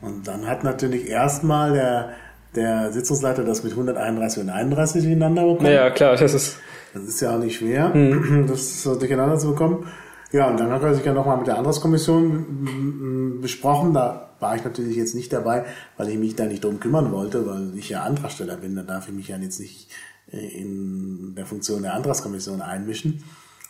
Und 0.00 0.28
dann 0.28 0.46
hat 0.46 0.64
natürlich 0.64 1.08
erstmal 1.08 1.72
der, 1.72 2.10
der 2.54 2.92
Sitzungsleiter 2.92 3.44
das 3.44 3.64
mit 3.64 3.72
131 3.72 4.44
und 4.44 4.50
31 4.50 5.02
durcheinander 5.02 5.44
bekommen. 5.44 5.72
Ja, 5.72 5.90
klar, 5.90 6.16
das 6.16 6.34
ist. 6.34 6.58
Das 6.94 7.02
ist 7.02 7.20
ja 7.20 7.34
auch 7.34 7.38
nicht 7.38 7.56
schwer, 7.56 7.88
Mhm. 7.94 8.46
das 8.48 8.82
so 8.82 8.98
durcheinander 8.98 9.38
zu 9.38 9.48
bekommen. 9.48 9.86
Ja, 10.32 10.48
und 10.50 10.60
dann 10.60 10.70
hat 10.70 10.82
er 10.82 10.94
sich 10.94 11.04
ja 11.04 11.14
nochmal 11.14 11.38
mit 11.38 11.46
der 11.46 11.56
Antragskommission 11.56 12.26
mm, 12.26 13.36
mm, 13.36 13.40
besprochen. 13.40 13.94
Da 13.94 14.30
war 14.40 14.56
ich 14.56 14.64
natürlich 14.64 14.96
jetzt 14.96 15.14
nicht 15.14 15.32
dabei, 15.32 15.64
weil 15.96 16.10
ich 16.10 16.18
mich 16.18 16.36
da 16.36 16.44
nicht 16.44 16.64
drum 16.64 16.80
kümmern 16.80 17.12
wollte, 17.12 17.46
weil 17.46 17.72
ich 17.76 17.88
ja 17.88 18.02
Antragsteller 18.02 18.56
bin. 18.56 18.76
Da 18.76 18.82
darf 18.82 19.08
ich 19.08 19.14
mich 19.14 19.28
ja 19.28 19.38
jetzt 19.38 19.58
nicht 19.58 19.88
äh, 20.30 20.60
in 20.60 21.34
der 21.34 21.46
Funktion 21.46 21.82
der 21.82 21.94
Antragskommission 21.94 22.60
einmischen. 22.60 23.24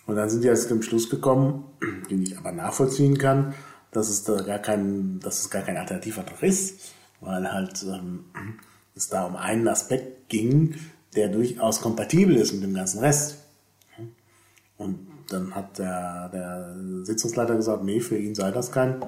Und 0.09 0.17
dann 0.17 0.31
sind 0.31 0.43
die 0.43 0.49
jetzt 0.49 0.63
zu 0.63 0.69
dem 0.69 0.83
Schluss 0.83 1.11
gekommen, 1.11 1.65
den 2.11 2.23
ich 2.23 2.37
aber 2.39 2.51
nachvollziehen 2.51 3.19
kann, 3.19 3.53
dass 3.91 4.09
es 4.09 4.25
da 4.25 4.41
gar 4.41 4.59
kein, 4.59 5.21
dass 5.21 5.41
es 5.41 5.51
gar 5.51 5.61
kein 5.61 5.77
Alternativantrag 5.77 6.43
ist, 6.43 6.95
weil 7.21 7.53
halt 7.53 7.85
ähm, 7.87 8.25
es 8.95 9.09
da 9.09 9.27
um 9.27 9.37
einen 9.37 9.69
Aspekt 9.69 10.31
ging, 10.31 10.77
der 11.15 11.29
durchaus 11.29 11.83
kompatibel 11.83 12.37
ist 12.37 12.55
mit 12.55 12.63
dem 12.63 12.73
ganzen 12.73 13.01
Rest. 13.01 13.45
Und 14.79 15.07
dann 15.29 15.55
hat 15.55 15.79
der, 15.79 16.31
der 16.31 16.75
Sitzungsleiter 17.03 17.57
gesagt, 17.57 17.85
nee, 17.85 18.01
für 18.01 18.17
ihn 18.17 18.35
sei 18.35 18.51
das 18.51 18.73
kein 18.73 19.05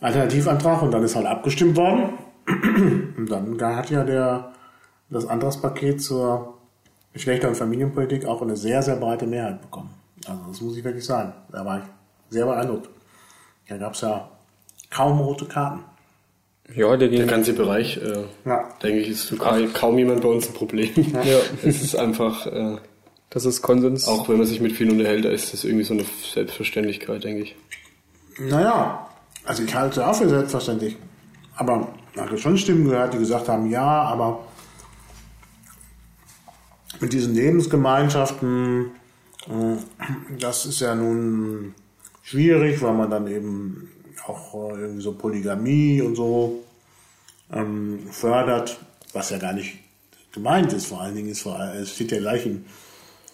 Alternativantrag 0.00 0.80
und 0.82 0.92
dann 0.92 1.02
ist 1.02 1.16
halt 1.16 1.26
abgestimmt 1.26 1.76
worden. 1.76 2.10
Und 3.16 3.26
dann 3.26 3.60
hat 3.60 3.90
ja 3.90 4.04
der, 4.04 4.52
das 5.10 5.26
Antragspaket 5.26 6.00
zur 6.00 6.53
Geschlechter- 7.14 7.48
und 7.48 7.54
Familienpolitik 7.56 8.26
auch 8.26 8.42
eine 8.42 8.56
sehr, 8.56 8.82
sehr 8.82 8.96
breite 8.96 9.26
Mehrheit 9.26 9.62
bekommen. 9.62 9.90
Also 10.26 10.40
das 10.48 10.60
muss 10.60 10.76
ich 10.76 10.84
wirklich 10.84 11.04
sagen. 11.04 11.32
Da 11.50 11.64
war 11.64 11.78
ich 11.78 11.84
sehr 12.30 12.44
beeindruckt. 12.44 12.90
Da 13.68 13.76
gab 13.78 13.94
es 13.94 14.00
ja 14.02 14.28
kaum 14.90 15.20
rote 15.20 15.46
Karten. 15.46 15.80
Ja, 16.74 16.96
der 16.96 17.08
Der 17.08 17.26
ganze 17.26 17.52
Bereich, 17.52 17.98
äh, 17.98 18.24
Ja. 18.44 18.68
denke 18.82 19.00
ich, 19.00 19.08
ist 19.10 19.24
für 19.24 19.36
kaum, 19.36 19.72
kaum 19.72 19.98
jemand 19.98 20.22
bei 20.22 20.28
uns 20.28 20.48
ein 20.48 20.54
Problem. 20.54 20.90
Ja. 21.24 21.38
Es 21.62 21.82
ist 21.82 21.94
einfach, 21.96 22.46
äh, 22.46 22.76
Das 23.30 23.44
ist 23.44 23.62
Konsens. 23.62 24.08
auch 24.08 24.28
wenn 24.28 24.38
man 24.38 24.46
sich 24.46 24.60
mit 24.60 24.72
vielen 24.72 24.92
unterhält, 24.92 25.24
da 25.24 25.28
ist 25.30 25.52
das 25.52 25.64
irgendwie 25.64 25.84
so 25.84 25.94
eine 25.94 26.04
Selbstverständlichkeit, 26.32 27.22
denke 27.24 27.42
ich. 27.42 27.56
Naja, 28.40 29.06
also 29.44 29.62
ich 29.62 29.74
halte 29.74 30.00
es 30.00 30.06
auch 30.06 30.14
für 30.14 30.28
selbstverständlich. 30.28 30.96
Aber 31.56 31.88
man 32.16 32.30
hat 32.30 32.38
schon 32.40 32.56
Stimmen 32.56 32.84
gehört, 32.88 33.12
die 33.14 33.18
gesagt 33.18 33.48
haben, 33.48 33.70
ja, 33.70 33.84
aber 33.84 34.40
mit 37.00 37.12
diesen 37.12 37.34
Lebensgemeinschaften, 37.34 38.90
äh, 39.48 39.76
das 40.38 40.66
ist 40.66 40.80
ja 40.80 40.94
nun 40.94 41.74
schwierig, 42.22 42.80
weil 42.82 42.94
man 42.94 43.10
dann 43.10 43.26
eben 43.26 43.90
auch 44.26 44.54
äh, 44.54 44.80
irgendwie 44.80 45.02
so 45.02 45.12
Polygamie 45.12 46.00
und 46.02 46.16
so 46.16 46.64
ähm, 47.52 48.00
fördert, 48.10 48.78
was 49.12 49.30
ja 49.30 49.38
gar 49.38 49.52
nicht 49.52 49.78
gemeint 50.32 50.72
ist. 50.72 50.86
Vor 50.86 51.00
allen 51.00 51.14
Dingen 51.14 51.28
ist 51.28 51.46
es 51.46 51.94
steht 51.94 52.12
ja 52.12 52.18
gleich 52.18 52.46
im, 52.46 52.64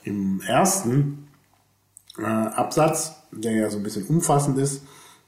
im 0.04 0.40
ersten 0.40 1.28
äh, 2.18 2.24
Absatz, 2.24 3.12
der 3.32 3.52
ja 3.52 3.70
so 3.70 3.78
ein 3.78 3.82
bisschen 3.82 4.06
umfassend 4.06 4.58
ist, 4.58 4.82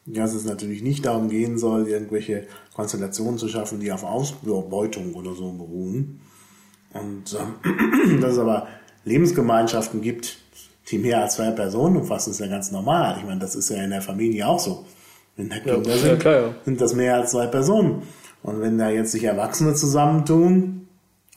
dass 0.05 0.35
es 0.35 0.45
natürlich 0.45 0.83
nicht 0.83 1.07
darum 1.07 1.29
gehen 1.29 1.59
soll, 1.59 1.87
irgendwelche 1.89 2.47
Konstellationen 2.75 3.39
zu 3.39 3.49
schaffen, 3.49 3.79
die 3.79 3.93
auf 3.93 4.03
Ausbeutung 4.03 5.15
oder 5.15 5.35
so 5.35 5.53
beruhen. 5.53 6.21
Und 6.95 7.37
ähm, 7.39 8.21
dass 8.21 8.33
es 8.33 8.39
aber 8.39 8.69
Lebensgemeinschaften 9.05 10.01
gibt, 10.01 10.39
die 10.91 10.99
mehr 10.99 11.23
als 11.23 11.37
zwei 11.37 11.51
Personen 11.51 11.97
umfassen, 11.97 12.31
ist 12.31 12.41
ja 12.41 12.47
ganz 12.47 12.71
normal. 12.71 13.17
Ich 13.19 13.25
meine, 13.25 13.41
das 13.41 13.55
ist 13.55 13.71
ja 13.71 13.83
in 13.83 13.91
der 13.91 14.03
Familie 14.03 14.47
auch 14.47 14.59
so. 14.59 14.85
Wenn 15.37 15.49
da 15.49 15.59
Kinder 15.59 15.91
ja, 15.91 15.97
sind, 15.97 16.21
klar, 16.21 16.35
ja. 16.35 16.55
sind 16.65 16.81
das 16.81 16.95
mehr 16.95 17.17
als 17.17 17.31
zwei 17.31 17.47
Personen. 17.47 18.03
Und 18.43 18.61
wenn 18.61 18.77
da 18.77 18.91
jetzt 18.91 19.13
sich 19.13 19.25
Erwachsene 19.25 19.75
zusammentun, 19.75 20.89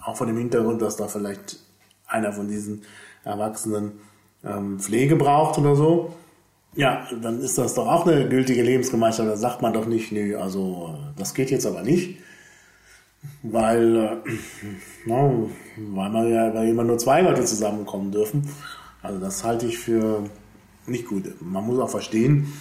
auch 0.04 0.18
von 0.18 0.28
dem 0.28 0.38
Hintergrund, 0.38 0.82
dass 0.82 0.98
da 0.98 1.08
vielleicht 1.08 1.60
einer 2.08 2.34
von 2.34 2.48
diesen 2.48 2.82
Erwachsenen 3.24 3.94
ähm, 4.44 4.80
Pflege 4.80 5.16
braucht 5.16 5.58
oder 5.58 5.76
so, 5.76 6.14
ja, 6.76 7.08
dann 7.22 7.40
ist 7.40 7.58
das 7.58 7.74
doch 7.74 7.88
auch 7.88 8.06
eine 8.06 8.28
gültige 8.28 8.62
Lebensgemeinschaft. 8.62 9.30
Da 9.30 9.38
sagt 9.38 9.62
man 9.62 9.74
doch 9.74 9.86
nicht, 9.86 10.12
nee, 10.12 10.36
also 10.36 10.96
das 11.18 11.34
geht 11.34 11.50
jetzt 11.50 11.66
aber 11.66 11.84
nicht, 11.84 12.18
weil, 13.44 13.96
äh, 13.96 14.32
na, 15.06 15.32
weil 15.78 16.10
man 16.10 16.30
ja 16.32 16.54
weil 16.54 16.70
immer 16.70 16.84
nur 16.84 16.98
zwei 16.98 17.22
Leute 17.22 17.46
zusammenkommen 17.46 18.12
dürfen. 18.12 18.50
Also 19.02 19.20
das 19.20 19.44
halte 19.44 19.66
ich 19.68 19.78
für 19.78 20.30
nicht 20.88 21.08
gut. 21.08 21.42
Man 21.42 21.66
muss 21.66 21.80
auch 21.80 21.90
verstehen, 21.90 22.54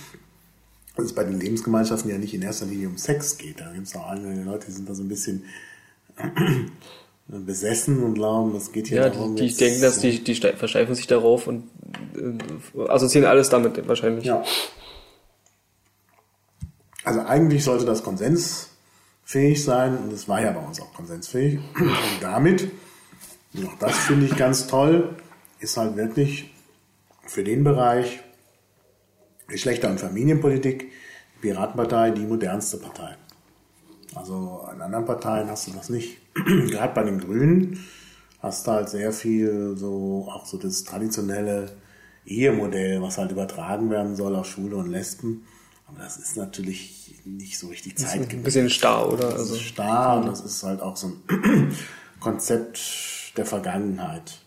dass 0.97 1.07
es 1.07 1.13
bei 1.15 1.25
den 1.25 1.41
Lebensgemeinschaften 1.41 2.11
ja 2.11 2.19
nicht 2.19 2.35
in 2.35 2.43
erster 2.43 2.67
Linie 2.67 2.89
um 2.89 2.97
Sex 2.99 3.37
geht. 3.39 3.61
Da 3.61 3.73
gibt 3.73 3.87
es 3.87 3.97
auch 3.97 4.07
einige 4.09 4.43
Leute, 4.43 4.67
die 4.67 4.73
sind 4.73 4.89
da 4.89 4.95
so 4.95 5.03
ein 5.03 5.09
bisschen 5.09 5.45
besessen 7.27 8.03
und 8.03 8.15
glauben, 8.15 8.55
es 8.55 8.71
geht 8.73 8.89
hier 8.89 8.99
ja, 8.99 9.09
darum. 9.09 9.35
die, 9.37 9.49
die 9.49 9.55
denken, 9.57 9.81
dass 9.83 9.99
die, 10.01 10.23
die 10.23 10.35
ste- 10.35 10.57
versteifen 10.57 10.95
sich 10.95 11.07
darauf 11.07 11.47
und 11.47 11.65
äh, 12.17 12.89
assoziieren 12.89 13.29
alles 13.29 13.49
damit 13.49 13.89
wahrscheinlich. 13.89 14.25
Ja. 14.27 14.45
Also 17.05 17.21
eigentlich 17.21 17.65
sollte 17.65 17.85
das 17.85 18.03
konsensfähig 19.25 19.65
sein 19.65 19.97
und 19.99 20.13
es 20.13 20.29
war 20.29 20.41
ja 20.43 20.53
bei 20.53 20.61
uns 20.61 20.81
auch 20.81 20.93
konsensfähig. 20.93 21.59
Und 21.79 21.97
damit, 22.21 22.71
und 23.55 23.67
auch 23.67 23.79
das 23.79 23.97
finde 23.99 24.27
ich 24.27 24.37
ganz 24.37 24.67
toll, 24.67 25.17
ist 25.61 25.77
halt 25.77 25.97
wirklich 25.97 26.53
für 27.27 27.43
den 27.43 27.65
Bereich 27.65 28.21
Geschlechter- 29.49 29.91
und 29.91 30.01
Familienpolitik 30.01 30.91
die 31.37 31.49
Piratenpartei 31.49 32.11
die 32.11 32.27
modernste 32.27 32.79
Partei. 32.79 33.17
Also 34.15 34.67
in 34.73 34.81
anderen 34.81 35.05
Parteien 35.05 35.49
hast 35.49 35.67
du 35.67 35.73
das 35.73 35.89
nicht. 35.89 36.19
Gerade 36.35 36.95
bei 36.95 37.03
den 37.03 37.19
Grünen 37.19 37.85
hast 38.41 38.67
du 38.67 38.73
halt 38.73 38.89
sehr 38.89 39.13
viel 39.13 39.77
so, 39.77 40.29
auch 40.31 40.47
so 40.47 40.59
das 40.59 40.85
traditionelle 40.85 41.73
Ehemodell, 42.27 43.03
was 43.03 43.19
halt 43.19 43.33
übertragen 43.33 43.91
werden 43.91 44.17
soll 44.17 44.37
auf 44.37 44.47
Schwule 44.47 44.77
und 44.77 44.91
Lesben. 44.91 45.47
Aber 45.87 45.99
das 46.01 46.17
ist 46.17 46.37
natürlich 46.37 47.21
nicht 47.25 47.59
so 47.59 47.69
richtig 47.69 47.93
Ein 47.93 47.97
zeitgemäß. 47.99 48.45
bisschen 48.45 48.71
starr, 48.71 49.13
oder? 49.13 49.31
Das 49.31 49.35
Also, 49.41 49.55
ist 49.57 49.63
starr 49.63 50.19
und 50.21 50.27
das 50.27 50.41
ist 50.41 50.63
halt 50.63 50.81
auch 50.81 50.97
so 50.97 51.09
ein 51.29 51.77
Konzept 52.21 53.33
der 53.37 53.47
Vergangenheit. 53.47 54.39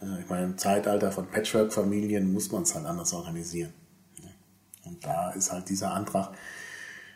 Äh, 0.00 0.20
Ich 0.22 0.28
meine, 0.28 0.44
im 0.46 0.58
Zeitalter 0.58 1.10
von 1.12 1.26
Patchwork-Familien 1.26 2.32
muss 2.32 2.50
man 2.52 2.62
es 2.62 2.74
halt 2.74 2.86
anders 2.86 3.12
organisieren. 3.12 3.72
Und 4.84 5.04
da 5.04 5.30
ist 5.32 5.52
halt 5.52 5.68
dieser 5.68 5.92
Antrag 5.92 6.30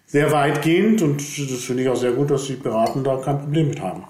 sehr 0.05 0.31
weitgehend 0.31 1.01
und 1.01 1.21
das 1.21 1.61
finde 1.65 1.85
ich 1.85 1.89
auch 1.89 1.97
sehr 1.97 2.13
gut, 2.13 2.31
dass 2.31 2.45
die 2.45 2.55
Piraten 2.57 3.03
da 3.03 3.17
kein 3.17 3.39
Problem 3.39 3.69
mit 3.69 3.81
haben. 3.81 4.05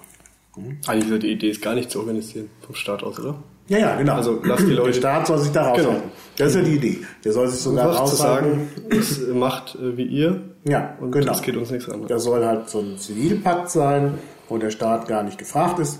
Eigentlich 0.85 1.05
ist 1.05 1.11
ja 1.11 1.17
die 1.17 1.31
Idee, 1.31 1.49
es 1.49 1.61
gar 1.61 1.73
nicht 1.73 1.89
zu 1.89 1.99
organisieren 1.99 2.49
vom 2.65 2.75
Staat 2.75 3.03
aus, 3.03 3.17
oder? 3.19 3.41
Ja, 3.67 3.77
ja, 3.77 3.95
genau. 3.95 4.15
Also, 4.15 4.41
lass 4.43 4.59
die 4.65 4.71
Leute- 4.73 4.91
Der 4.91 4.97
Staat 4.97 5.27
soll 5.27 5.39
sich 5.39 5.51
da 5.51 5.69
raushalten. 5.69 5.93
Genau. 5.93 6.03
Das 6.37 6.49
ist 6.49 6.55
ja 6.55 6.61
die 6.63 6.75
Idee. 6.75 6.99
Der 7.23 7.31
soll 7.31 7.47
sich 7.47 7.59
sogar 7.59 7.89
Einfach 7.89 8.05
zu 8.05 8.11
raushalten. 8.11 8.69
sagen, 8.75 8.91
es 8.99 9.19
macht 9.33 9.75
äh, 9.75 9.95
wie 9.97 10.03
ihr 10.05 10.41
Ja, 10.65 10.97
und 10.99 11.11
genau. 11.11 11.31
es 11.33 11.41
geht 11.41 11.55
uns 11.55 11.69
nichts 11.71 11.89
an. 11.89 12.05
Das 12.07 12.23
soll 12.23 12.43
halt 12.45 12.69
so 12.69 12.79
ein 12.79 12.97
Zivilpakt 12.97 13.69
sein, 13.69 14.15
wo 14.49 14.57
der 14.57 14.71
Staat 14.71 15.07
gar 15.07 15.23
nicht 15.23 15.37
gefragt 15.37 15.79
ist. 15.79 15.99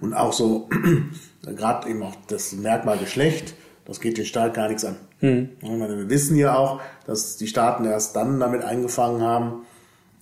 Und 0.00 0.14
auch 0.14 0.32
so, 0.32 0.68
gerade 1.56 1.88
eben 1.88 2.02
auch 2.02 2.14
das 2.28 2.52
Merkmal 2.52 2.98
Geschlecht, 2.98 3.54
das 3.84 4.00
geht 4.00 4.18
den 4.18 4.24
Staat 4.24 4.54
gar 4.54 4.68
nichts 4.68 4.84
an. 4.84 4.96
Ich 5.20 5.28
meine, 5.62 5.98
wir 5.98 6.08
wissen 6.08 6.36
ja 6.36 6.56
auch, 6.56 6.80
dass 7.06 7.36
die 7.36 7.46
Staaten 7.46 7.84
erst 7.84 8.16
dann 8.16 8.40
damit 8.40 8.62
angefangen 8.62 9.20
haben, 9.20 9.66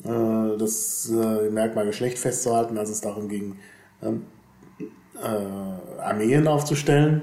äh, 0.05 0.59
das 0.59 1.09
äh, 1.11 1.51
Merkmal 1.51 1.87
Geschlecht 1.87 2.19
festzuhalten, 2.19 2.77
als 2.79 2.91
es 2.91 3.01
darum 3.01 3.29
ging, 3.29 3.57
ähm, 4.03 4.23
äh, 5.23 6.01
Armeen 6.01 6.47
aufzustellen. 6.49 7.23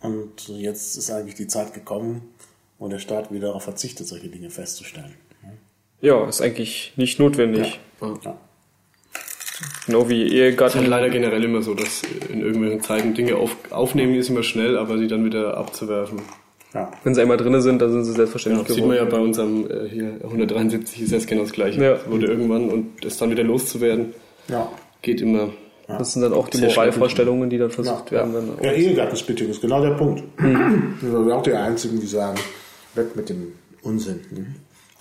Und 0.00 0.48
jetzt 0.48 0.96
ist 0.96 1.10
eigentlich 1.10 1.34
die 1.34 1.46
Zeit 1.46 1.74
gekommen, 1.74 2.22
wo 2.78 2.88
der 2.88 2.98
Staat 2.98 3.30
wieder 3.32 3.48
darauf 3.48 3.64
verzichtet, 3.64 4.06
solche 4.06 4.28
Dinge 4.28 4.50
festzustellen. 4.50 5.14
ja, 6.00 6.26
ist 6.28 6.40
eigentlich 6.40 6.92
nicht 6.96 7.18
notwendig. 7.18 7.78
Ja. 8.00 8.36
Genau 9.86 10.08
wie 10.08 10.22
Es 10.22 10.28
ist 10.28 10.34
Ehegatten. 10.34 10.78
halt 10.80 10.88
leider 10.88 11.10
generell 11.10 11.44
immer 11.44 11.60
so, 11.62 11.74
dass 11.74 12.02
in 12.30 12.40
irgendwelchen 12.40 12.80
Zeiten 12.82 13.12
Dinge 13.14 13.36
auf, 13.36 13.54
aufnehmen 13.70 14.14
ist 14.14 14.30
immer 14.30 14.42
schnell, 14.42 14.78
aber 14.78 14.96
sie 14.98 15.06
dann 15.06 15.24
wieder 15.24 15.56
abzuwerfen. 15.58 16.20
Ja. 16.72 16.90
Wenn 17.04 17.14
sie 17.14 17.20
einmal 17.20 17.36
drin 17.36 17.60
sind, 17.60 17.82
dann 17.82 17.90
sind 17.92 18.04
sie 18.04 18.10
Ja, 18.12 18.16
selbstverständlich 18.16 18.66
das 18.68 18.76
sieht 18.76 18.86
man 18.86 18.96
ja 18.96 19.04
geworden. 19.04 19.20
bei 19.20 19.26
unserem 19.26 19.70
äh, 19.86 19.88
hier 19.90 20.20
173 20.22 21.02
ist 21.02 21.12
das 21.12 21.26
genau 21.26 21.42
das 21.42 21.52
gleiche. 21.52 21.82
Ja. 21.82 21.92
Es 21.94 22.06
wurde 22.08 22.26
irgendwann 22.26 22.70
und 22.70 23.04
das 23.04 23.18
dann 23.18 23.30
wieder 23.30 23.42
loszuwerden, 23.42 24.14
Ja. 24.48 24.70
geht 25.02 25.20
immer 25.20 25.50
Das 25.98 26.12
sind 26.12 26.22
dann 26.22 26.32
auch 26.34 26.48
die 26.48 26.58
Moralvorstellungen, 26.58 27.48
die 27.50 27.58
dann 27.58 27.70
versucht 27.70 28.10
werden. 28.12 28.32
Dann 28.32 28.58
Ja, 28.62 28.72
Ehegattensplitting 28.72 29.48
ist 29.50 29.60
genau 29.60 29.82
der 29.82 29.94
Punkt. 29.94 30.22
Mhm. 30.40 30.96
Wir 31.00 31.10
sind 31.10 31.32
auch 31.32 31.42
die 31.42 31.52
Einzigen, 31.52 32.00
die 32.00 32.06
sagen, 32.06 32.38
weg 32.94 33.14
mit 33.16 33.28
dem 33.28 33.52
Unsinn. 33.82 34.20
Ne? 34.30 34.46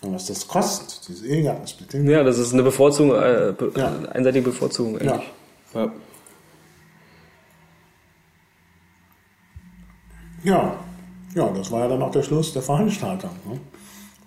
Und 0.01 0.13
was 0.13 0.27
das 0.27 0.47
kostet, 0.47 1.07
dieses 1.07 1.23
Ehegattensplitting. 1.23 2.09
ja, 2.09 2.23
das 2.23 2.37
ist 2.39 2.53
eine 2.53 2.63
Bevorzugung, 2.63 3.11
äh, 3.15 3.53
be 3.57 3.71
Ja. 3.75 3.93
einseitige 4.13 4.45
Bevorzugung 4.45 4.95
eigentlich. 4.97 5.27
Ja. 5.73 5.81
Ja. 5.81 5.91
Ja. 10.43 10.73
ja, 11.35 11.49
das 11.55 11.71
war 11.71 11.81
ja 11.81 11.87
dann 11.89 12.01
auch 12.01 12.11
der 12.11 12.23
Schluss 12.23 12.53
der 12.53 12.61
Veranstaltung. 12.61 13.31
Ne? 13.45 13.59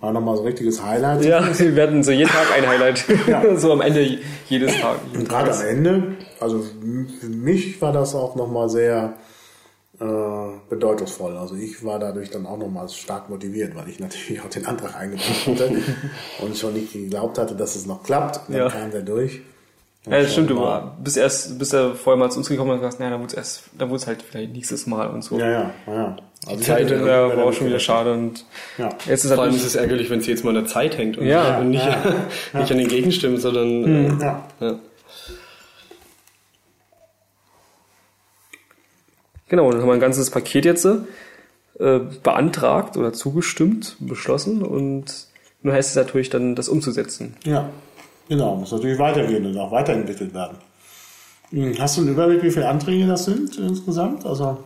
War 0.00 0.12
nochmal 0.12 0.36
so 0.36 0.42
ein 0.42 0.46
richtiges 0.48 0.82
Highlight. 0.82 1.24
Ja, 1.24 1.42
wir 1.58 1.76
werden 1.76 2.02
so 2.02 2.10
jeden 2.10 2.28
Tag 2.30 2.46
ein 2.54 2.68
Highlight. 2.68 3.04
Ja. 3.26 3.56
so 3.56 3.72
am 3.72 3.80
Ende 3.80 4.18
jedes 4.48 4.78
Tag. 4.80 4.98
Und 5.14 5.28
gerade 5.28 5.52
am 5.54 5.60
Ende, 5.62 6.02
also 6.42 6.62
für 7.20 7.26
mich 7.28 7.80
war 7.80 7.92
das 7.92 8.14
auch 8.14 8.34
nochmal 8.36 8.68
sehr 8.68 9.14
äh, 10.00 10.04
bedeutungsvoll. 10.68 11.36
Also 11.36 11.54
ich 11.54 11.84
war 11.84 11.98
dadurch 11.98 12.30
dann 12.30 12.46
auch 12.46 12.58
nochmal 12.58 12.88
stark 12.88 13.28
motiviert, 13.30 13.74
weil 13.76 13.88
ich 13.88 13.98
natürlich 14.06 14.40
auch 14.42 14.48
den 14.50 14.66
Antrag 14.66 14.96
eingebracht 14.96 15.46
hatte 15.46 15.70
und 16.42 16.56
schon 16.56 16.74
nicht 16.74 16.92
geglaubt 16.92 17.38
hatte, 17.38 17.54
dass 17.54 17.76
es 17.76 17.86
noch 17.86 18.02
klappt. 18.02 18.40
Dann 18.48 18.56
Ja. 18.56 18.68
kam 18.68 18.90
der 18.90 19.02
durch. 19.02 19.40
Ja, 20.04 20.20
das 20.20 20.32
stimmt, 20.32 20.50
du 20.50 20.60
bist 21.04 21.16
erst, 21.16 21.56
bist 21.60 21.72
ja 21.72 21.94
vorher 21.94 22.18
mal 22.18 22.28
zu 22.28 22.38
uns 22.38 22.48
gekommen 22.48 22.70
und 22.72 22.76
hast 22.78 22.82
gesagt, 22.82 22.98
naja, 22.98 23.12
dann 23.12 23.20
wurde 23.20 23.30
es 23.30 23.36
erst, 23.36 23.62
dann 23.78 23.88
wurde 23.88 23.98
es 24.00 24.06
halt 24.08 24.20
vielleicht 24.20 24.52
nächstes 24.52 24.84
Mal 24.88 25.06
und 25.08 25.22
so. 25.22 25.38
Ja, 25.38 25.48
ja, 25.48 25.70
ja. 25.86 26.16
Also 26.44 26.58
Die 26.58 26.64
Zeit 26.66 26.86
ich 26.90 26.92
hatte- 26.98 27.06
ja, 27.06 27.36
war 27.36 27.44
auch 27.44 27.52
schon 27.52 27.68
wieder 27.68 27.78
schade 27.78 28.12
und 28.12 28.44
Ja. 28.78 28.88
jetzt 29.06 29.24
ist 29.24 29.32
Vor 29.32 29.40
allem 29.44 29.52
halt 29.52 29.60
ist 29.60 29.64
es 29.68 29.76
ärgerlich, 29.76 30.10
wenn 30.10 30.18
es 30.18 30.26
jetzt 30.26 30.42
mal 30.42 30.50
an 30.50 30.64
der 30.64 30.66
Zeit 30.66 30.98
hängt 30.98 31.18
und, 31.18 31.26
Ja. 31.28 31.58
und 31.60 31.70
nicht, 31.70 31.86
nicht 32.52 32.72
an 32.72 32.78
den 32.78 32.88
Gegenstimmen, 32.88 33.36
sondern 33.38 33.84
äh, 33.84 34.24
Ja. 34.24 34.48
Genau, 39.52 39.70
dann 39.70 39.82
haben 39.82 39.88
wir 39.88 39.92
ein 39.92 40.00
ganzes 40.00 40.30
Paket 40.30 40.64
jetzt 40.64 40.86
äh, 40.86 40.96
beantragt 42.22 42.96
oder 42.96 43.12
zugestimmt, 43.12 43.96
beschlossen 44.00 44.62
und 44.62 45.26
nur 45.60 45.74
heißt 45.74 45.90
es 45.90 45.94
natürlich 45.96 46.30
dann, 46.30 46.54
das 46.54 46.70
umzusetzen. 46.70 47.36
Ja, 47.44 47.68
genau. 48.30 48.56
Muss 48.56 48.72
natürlich 48.72 48.98
weitergehen 48.98 49.44
und 49.44 49.58
auch 49.58 49.70
weiterentwickelt 49.70 50.32
werden. 50.32 50.56
Hm, 51.50 51.74
Hast 51.78 51.98
du 51.98 52.00
einen 52.00 52.12
Überblick, 52.12 52.42
wie 52.42 52.50
viele 52.50 52.66
Anträge 52.66 53.06
das 53.06 53.26
sind 53.26 53.58
insgesamt? 53.58 54.24
Also, 54.24 54.56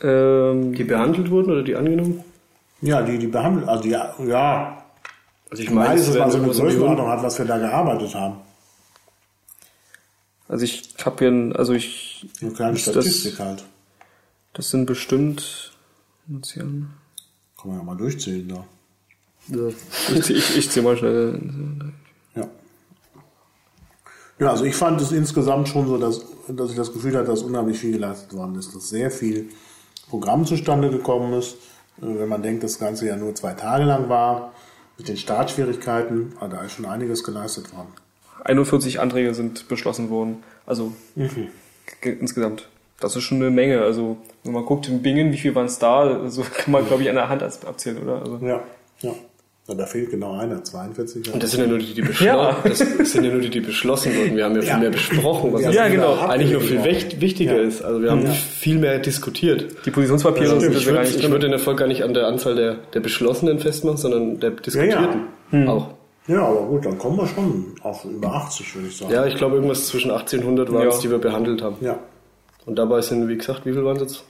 Ähm, 0.00 0.76
die 0.76 0.84
behandelt 0.84 1.28
wurden 1.28 1.50
oder 1.50 1.64
die 1.64 1.74
angenommen? 1.74 2.22
ja, 2.82 3.02
die, 3.02 3.18
die 3.18 3.26
behandeln, 3.26 3.68
also 3.68 3.82
die, 3.82 3.90
ja, 3.90 4.84
Also 5.50 5.60
ich 5.64 5.70
meine, 5.70 5.96
dass 5.96 6.14
werden 6.14 6.30
so 6.30 6.38
eine 6.38 6.46
Größenordnung 6.46 7.08
hat, 7.08 7.20
was 7.24 7.36
wir 7.36 7.46
da 7.46 7.58
gearbeitet 7.58 8.14
haben. 8.14 8.36
also 10.46 10.64
ich 10.64 10.94
habe 11.04 11.16
hier, 11.18 11.28
ein, 11.32 11.56
also 11.56 11.72
ich, 11.72 12.28
Eine 12.40 12.52
kleine 12.52 12.76
Ist 12.76 12.86
das- 12.86 12.94
Statistik 12.94 13.40
halt. 13.40 13.64
Das 14.52 14.70
sind 14.70 14.86
bestimmt, 14.86 15.72
muss 16.26 16.54
ich 16.56 16.62
an- 16.62 16.90
Kann 17.60 17.70
man 17.70 17.78
ja 17.78 17.84
mal 17.84 17.96
durchzählen 17.96 18.48
da. 18.48 18.64
ich, 20.14 20.30
ich, 20.30 20.56
ich 20.56 20.70
zähle 20.70 20.84
mal 20.84 20.96
schnell. 20.96 21.40
Ja. 22.34 22.48
Ja, 24.38 24.50
also 24.50 24.64
ich 24.64 24.74
fand 24.74 25.00
es 25.00 25.12
insgesamt 25.12 25.68
schon 25.68 25.86
so, 25.86 25.98
dass, 25.98 26.24
dass 26.48 26.70
ich 26.70 26.76
das 26.76 26.92
Gefühl 26.92 27.16
hatte, 27.16 27.26
dass 27.26 27.42
unheimlich 27.42 27.78
viel 27.78 27.92
geleistet 27.92 28.32
worden 28.32 28.54
ist, 28.58 28.74
dass 28.74 28.88
sehr 28.88 29.10
viel 29.10 29.50
Programm 30.08 30.46
zustande 30.46 30.90
gekommen 30.90 31.34
ist. 31.34 31.54
Äh, 32.00 32.06
Wenn 32.18 32.28
man 32.28 32.42
denkt, 32.42 32.62
das 32.64 32.78
Ganze 32.78 33.06
ja 33.06 33.16
nur 33.16 33.34
zwei 33.34 33.52
Tage 33.52 33.84
lang 33.84 34.08
war, 34.08 34.52
mit 34.96 35.08
den 35.08 35.16
Startschwierigkeiten, 35.18 36.32
ah, 36.40 36.48
da 36.48 36.62
ist 36.62 36.72
schon 36.72 36.86
einiges 36.86 37.22
geleistet 37.24 37.72
worden. 37.74 37.88
41 38.44 39.00
Anträge 39.00 39.34
sind 39.34 39.68
beschlossen 39.68 40.08
worden, 40.08 40.42
also 40.64 40.92
ge- 42.00 42.16
insgesamt. 42.18 42.69
Das 43.00 43.16
ist 43.16 43.22
schon 43.22 43.38
eine 43.38 43.50
Menge. 43.50 43.80
Also 43.82 44.16
wenn 44.44 44.52
man 44.52 44.64
guckt 44.64 44.88
in 44.88 45.02
Bingen, 45.02 45.32
wie 45.32 45.38
viel 45.38 45.54
waren 45.54 45.66
es 45.66 45.78
da, 45.78 46.28
so 46.28 46.42
kann 46.54 46.72
man 46.72 46.86
glaube 46.86 47.02
ich 47.02 47.08
an 47.08 47.16
der 47.16 47.28
Hand 47.28 47.42
ab- 47.42 47.52
abzählen, 47.66 47.98
oder? 48.02 48.20
Also, 48.20 48.38
Ja, 48.42 48.60
ja. 49.00 49.10
ja 49.68 49.74
da 49.74 49.86
fehlt 49.86 50.10
genau 50.10 50.32
einer, 50.38 50.62
42. 50.62 51.32
Und 51.32 51.42
das 51.42 51.52
sind 51.52 51.60
ja 51.60 51.66
nur 51.66 51.78
die, 51.78 51.94
die 51.94 52.02
beschlossen. 52.02 52.26
Ja. 52.26 52.56
Das 52.64 52.78
sind 53.12 53.24
ja 53.24 53.30
nur 53.32 53.40
die, 53.40 53.50
die 53.50 53.60
beschlossen 53.60 54.14
wurden. 54.16 54.36
Wir 54.36 54.44
haben 54.44 54.54
ja 54.54 54.60
viel 54.62 54.70
Ja. 54.70 54.78
mehr 54.78 54.90
besprochen, 54.90 55.52
was 55.52 55.62
Ja, 55.74 55.88
genau. 55.88 56.14
eigentlich 56.18 56.52
noch 56.52 56.60
viel 56.62 56.84
wichtiger 57.20 57.56
Ja. 57.56 57.62
ist. 57.62 57.82
Also 57.82 58.02
wir 58.02 58.10
haben 58.10 58.26
viel 58.26 58.78
mehr 58.78 58.98
diskutiert. 58.98 59.76
die 59.86 59.90
Positionspapiere 59.90 60.54
Das 60.54 60.62
sind 60.62 60.76
Ich 60.76 60.84
ja 60.84 60.92
gar 60.92 60.98
würde, 61.00 61.08
nicht 61.10 61.24
ich 61.24 61.30
würde 61.30 61.46
den 61.46 61.52
Erfolg 61.52 61.78
gar 61.78 61.86
nicht 61.88 62.02
an 62.04 62.12
der 62.14 62.26
Anzahl 62.26 62.54
der, 62.54 62.74
der 62.92 63.00
Beschlossenen 63.00 63.58
festmachen, 63.60 63.96
sondern 63.98 64.40
der 64.40 64.50
Diskutierten 64.50 65.68
auch. 65.68 65.88
Ja, 66.26 66.42
aber 66.44 66.60
gut, 66.66 66.84
dann 66.84 66.96
kommen 66.98 67.16
wir 67.16 67.26
schon 67.26 67.74
auf 67.82 68.04
über 68.04 68.28
80, 68.34 68.74
würde 68.76 68.88
ich 68.88 68.96
sagen. 68.96 69.10
Ja, 69.12 69.26
ich 69.26 69.34
glaube 69.36 69.56
irgendwas 69.56 69.86
zwischen 69.88 70.10
80 70.12 70.40
und 70.40 70.44
100 70.46 70.72
waren 70.72 70.82
Ja. 70.82 70.88
es, 70.90 71.00
die 71.00 71.10
wir 71.10 71.18
behandelt 71.18 71.62
haben. 71.62 71.76
Ja. 71.80 71.98
Und 72.66 72.76
dabei 72.78 73.00
sind, 73.00 73.28
wie 73.28 73.36
gesagt, 73.36 73.64
wie 73.66 73.72
viel 73.72 73.84
waren 73.84 73.96
es 73.96 74.02
jetzt? 74.02 74.24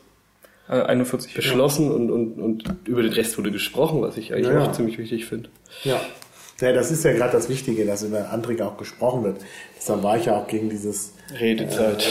Äh, 0.69 0.83
41. 0.83 1.35
Beschlossen 1.35 1.91
und, 1.91 2.11
und, 2.11 2.33
und 2.41 2.65
über 2.87 3.03
den 3.03 3.13
Rest 3.13 3.37
wurde 3.39 3.51
gesprochen, 3.51 4.03
was 4.03 4.17
ich 4.17 4.33
eigentlich 4.33 4.49
Ja, 4.49 4.65
auch 4.65 4.73
ziemlich 4.73 4.99
wichtig 4.99 5.27
finde. 5.27 5.49
Ja. 5.85 6.01
Ja, 6.61 6.73
das 6.75 6.91
ist 6.91 7.05
ja 7.05 7.13
gerade 7.15 7.33
das 7.33 7.49
Wichtige, 7.49 7.87
dass 7.87 8.03
über 8.03 8.31
Anträge 8.31 8.67
auch 8.67 8.77
gesprochen 8.77 9.25
wird. 9.25 9.39
Deshalb 9.79 10.03
war 10.03 10.19
ich 10.19 10.27
ja 10.27 10.37
auch 10.39 10.47
gegen 10.47 10.69
dieses 10.69 11.15
Redezeit. 11.41 12.05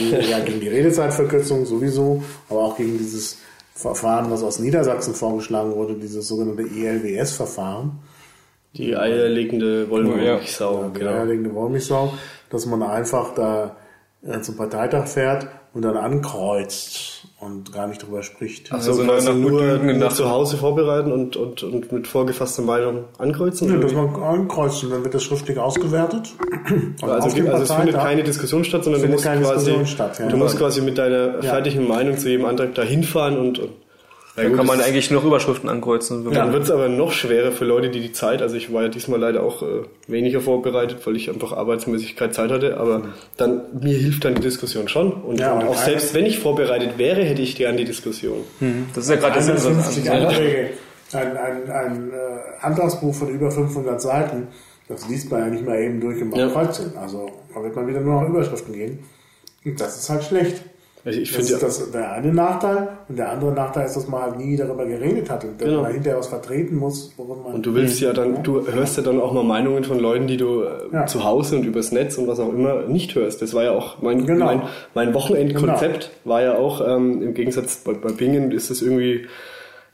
die, 0.00 0.30
ja, 0.30 0.40
gegen 0.40 0.58
die 0.60 0.68
Redezeitverkürzung 0.68 1.66
sowieso, 1.66 2.22
aber 2.48 2.60
auch 2.60 2.76
gegen 2.78 2.96
dieses 2.96 3.36
Verfahren, 3.74 4.30
was 4.30 4.42
aus 4.42 4.58
Niedersachsen 4.58 5.14
vorgeschlagen 5.14 5.74
wurde, 5.74 5.94
dieses 5.94 6.26
sogenannte 6.28 6.62
ELWS-Verfahren. 6.62 7.98
Die 8.74 8.96
eierlegende 8.96 9.90
Wollmilchsau, 9.90 10.82
Ja, 10.84 10.88
genau. 10.88 11.10
eierlegende 11.10 11.54
Wollmilchsau, 11.54 12.14
dass 12.48 12.64
man 12.66 12.82
einfach 12.82 13.34
da 13.34 13.76
äh, 14.26 14.40
zum 14.40 14.56
Parteitag 14.56 15.08
fährt 15.08 15.46
und 15.72 15.82
dann 15.82 15.96
ankreuzt 15.96 17.26
und 17.38 17.72
gar 17.72 17.86
nicht 17.86 18.02
drüber 18.02 18.22
spricht. 18.22 18.72
Also, 18.72 18.90
Also 18.90 19.04
quasi 19.04 19.28
nach 19.28 19.36
nur, 19.36 19.78
nur 19.78 19.94
nach- 19.94 20.12
zu 20.12 20.28
Hause 20.28 20.56
vorbereiten 20.56 21.12
und, 21.12 21.36
und, 21.36 21.62
und 21.62 21.92
mit 21.92 22.06
vorgefasster 22.06 22.62
Meinung 22.62 23.04
ankreuzen? 23.18 23.70
Ja, 23.72 23.78
dass 23.78 23.92
man 23.92 24.14
ankreuzt 24.14 24.84
und 24.84 24.90
dann 24.90 25.04
wird 25.04 25.14
das 25.14 25.22
schriftlich 25.22 25.58
ausgewertet. 25.58 26.34
Und 26.70 27.02
also, 27.02 27.28
also 27.28 27.62
es 27.62 27.72
findet 27.72 27.94
keine 27.96 28.22
Diskussion 28.22 28.64
statt, 28.64 28.84
sondern 28.84 29.02
du 29.02 29.08
musst, 29.08 29.24
quasi, 29.24 29.86
statt, 29.86 30.18
ja. 30.18 30.28
du 30.28 30.36
musst 30.36 30.58
quasi 30.58 30.82
mit 30.82 30.98
deiner 30.98 31.42
fertigen 31.42 31.88
Meinung 31.88 32.18
zu 32.18 32.28
jedem 32.28 32.46
Antrag 32.46 32.74
da 32.74 32.82
hinfahren 32.82 33.38
und, 33.38 33.58
und 33.58 33.70
Da 34.36 34.48
kann 34.48 34.64
man 34.66 34.80
eigentlich 34.80 35.10
noch 35.10 35.24
Überschriften 35.24 35.68
ankreuzen. 35.68 36.24
wenn 36.24 36.32
Dann 36.32 36.52
wird 36.52 36.62
es 36.64 36.70
aber 36.70 36.88
noch 36.88 37.12
schwerer 37.12 37.50
für 37.52 37.64
Leute, 37.64 37.90
die 37.90 38.00
die 38.00 38.12
Zeit, 38.12 38.40
also 38.42 38.54
ich 38.56 38.72
war 38.72 38.82
ja 38.84 38.88
diesmal 38.88 39.18
leider 39.20 39.42
auch 39.42 39.62
äh, 39.62 39.66
weniger 40.06 40.40
vorbereitet, 40.40 40.98
weil 41.04 41.16
ich 41.16 41.28
einfach 41.28 41.52
arbeitsmäßig 41.52 42.16
keine 42.16 42.32
Zeit 42.32 42.50
hatte, 42.50 42.78
aber 42.78 43.08
dann, 43.36 43.62
mir 43.80 43.96
hilft 43.98 44.24
dann 44.24 44.36
die 44.36 44.40
Diskussion 44.42 44.88
schon. 44.88 45.12
Und, 45.12 45.40
Ja, 45.40 45.54
und 45.58 45.64
auch 45.68 45.76
selbst 45.76 46.14
wenn 46.14 46.26
ich 46.26 46.38
vorbereitet 46.38 46.96
wäre, 46.96 47.22
hätte 47.22 47.42
ich 47.42 47.56
gern 47.56 47.76
die 47.76 47.84
Diskussion. 47.84 48.44
Das 48.94 49.04
ist 49.04 49.10
ja 49.10 49.16
gerade 49.16 49.34
das 49.34 49.46
Sinn. 49.46 49.56
150 49.56 50.04
was- 50.06 50.10
Anträge, 50.12 50.70
ein, 51.12 51.36
ein, 51.36 51.70
ein 51.70 52.10
äh, 52.12 52.64
Antragsbuch 52.64 53.14
von 53.14 53.28
über 53.30 53.50
500 53.50 54.00
Seiten, 54.00 54.46
das 54.88 55.08
liest 55.08 55.30
man 55.30 55.40
ja 55.40 55.46
nicht 55.46 55.66
mal 55.66 55.78
eben 55.80 56.00
durch 56.00 56.22
und 56.22 56.30
macht 56.30 56.40
Ja. 56.40 56.48
Kreuze. 56.48 56.92
Also 57.00 57.30
da 57.52 57.62
wird 57.62 57.74
man 57.74 57.86
wieder 57.88 58.00
nur 58.00 58.22
nach 58.22 58.28
Überschriften 58.28 58.72
gehen. 58.74 59.00
Und 59.64 59.80
das 59.80 59.98
ist 59.98 60.08
halt 60.08 60.22
schlecht. 60.24 60.62
Also 61.04 61.18
ich 61.18 61.32
Das 61.34 61.50
ist 61.50 61.62
das, 61.62 61.90
der 61.92 62.12
eine 62.12 62.32
Nachteil 62.32 62.88
und 63.08 63.18
der 63.18 63.30
andere 63.32 63.52
Nachteil 63.52 63.86
ist, 63.86 63.96
dass 63.96 64.06
man 64.06 64.20
halt 64.22 64.38
nie 64.38 64.54
darüber 64.56 64.84
geredet 64.84 65.30
hat 65.30 65.44
und 65.44 65.58
Genau. 65.58 65.82
man 65.82 65.92
hinterher 65.92 66.18
was 66.18 66.26
vertreten 66.28 66.76
muss, 66.76 67.12
worum 67.16 67.42
man. 67.42 67.54
Und 67.54 67.64
du 67.64 67.74
willst 67.74 68.00
ja 68.00 68.12
dann, 68.12 68.42
du 68.42 68.66
hörst 68.70 68.98
ja 68.98 69.02
dann 69.02 69.18
auch 69.20 69.32
mal 69.32 69.42
Meinungen 69.44 69.82
von 69.84 69.98
Leuten, 69.98 70.26
die 70.26 70.36
du 70.36 70.62
äh, 70.62 70.68
Ja. 70.92 71.06
zu 71.06 71.24
Hause 71.24 71.56
und 71.56 71.64
übers 71.64 71.90
Netz 71.90 72.18
und 72.18 72.28
was 72.28 72.38
auch 72.38 72.52
immer 72.52 72.82
nicht 72.86 73.14
hörst. 73.14 73.40
Das 73.40 73.54
war 73.54 73.64
ja 73.64 73.70
auch 73.72 74.02
mein, 74.02 74.26
Genau. 74.26 74.44
mein, 74.44 74.62
mein 74.94 75.14
Wochenendkonzept 75.14 76.10
war 76.24 76.42
ja 76.42 76.56
auch, 76.58 76.86
ähm, 76.86 77.22
im 77.22 77.34
Gegensatz 77.34 77.76
bei, 77.76 77.92
bei 77.94 78.12
Bingen 78.12 78.50
ist 78.52 78.70
es 78.70 78.82
irgendwie, 78.82 79.26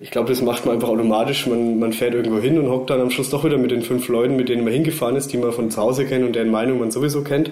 ich 0.00 0.10
glaube, 0.10 0.28
das 0.28 0.42
macht 0.42 0.66
man 0.66 0.74
einfach 0.74 0.88
automatisch. 0.88 1.46
Man, 1.46 1.78
man 1.78 1.92
fährt 1.92 2.14
irgendwo 2.14 2.38
hin 2.40 2.58
und 2.58 2.68
hockt 2.68 2.90
dann 2.90 3.00
am 3.00 3.10
Schluss 3.10 3.30
doch 3.30 3.44
wieder 3.44 3.58
mit 3.58 3.70
den 3.70 3.82
fünf 3.82 4.08
Leuten, 4.08 4.36
mit 4.36 4.48
denen 4.48 4.64
man 4.64 4.72
hingefahren 4.72 5.14
ist, 5.16 5.32
die 5.32 5.38
man 5.38 5.52
von 5.52 5.70
zu 5.70 5.80
Hause 5.80 6.04
kennt 6.04 6.24
und 6.26 6.34
deren 6.34 6.50
Meinung 6.50 6.80
man 6.80 6.90
sowieso 6.90 7.22
kennt, 7.22 7.50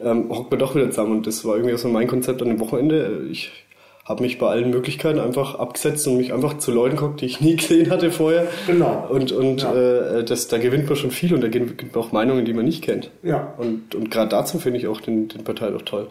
ähm, 0.00 0.28
hockt 0.30 0.50
man 0.50 0.60
doch 0.60 0.74
wieder 0.74 0.90
zusammen. 0.90 1.12
Und 1.18 1.26
das 1.26 1.44
war 1.44 1.56
irgendwie 1.56 1.74
auch 1.74 1.78
so 1.78 1.88
mein 1.88 2.06
Konzept 2.06 2.42
an 2.42 2.48
dem 2.48 2.60
Wochenende. 2.60 3.26
Ich 3.30 3.50
habe 4.04 4.22
mich 4.22 4.38
bei 4.38 4.46
allen 4.48 4.70
Möglichkeiten 4.70 5.18
einfach 5.18 5.56
abgesetzt 5.56 6.06
und 6.06 6.16
mich 6.16 6.32
einfach 6.32 6.58
zu 6.58 6.70
Leuten 6.70 6.96
geguckt, 6.96 7.20
die 7.20 7.26
ich 7.26 7.40
nie 7.40 7.56
gesehen 7.56 7.90
hatte 7.90 8.10
vorher. 8.10 8.46
Genau. 8.66 9.06
Und, 9.10 9.32
und 9.32 9.62
Ja. 9.62 9.74
äh, 9.74 10.24
das, 10.24 10.48
da 10.48 10.58
gewinnt 10.58 10.86
man 10.86 10.96
schon 10.96 11.10
viel 11.10 11.34
und 11.34 11.40
da 11.40 11.48
gibt 11.48 11.82
es 11.82 11.94
auch 11.96 12.12
Meinungen, 12.12 12.44
die 12.44 12.52
man 12.52 12.64
nicht 12.66 12.82
kennt. 12.84 13.10
Ja. 13.22 13.54
Und, 13.58 13.94
und 13.94 14.10
gerade 14.10 14.28
dazu 14.28 14.58
finde 14.58 14.78
ich 14.78 14.86
auch 14.86 15.00
den, 15.00 15.28
den 15.28 15.42
Parteitag 15.44 15.82
toll. 15.84 16.08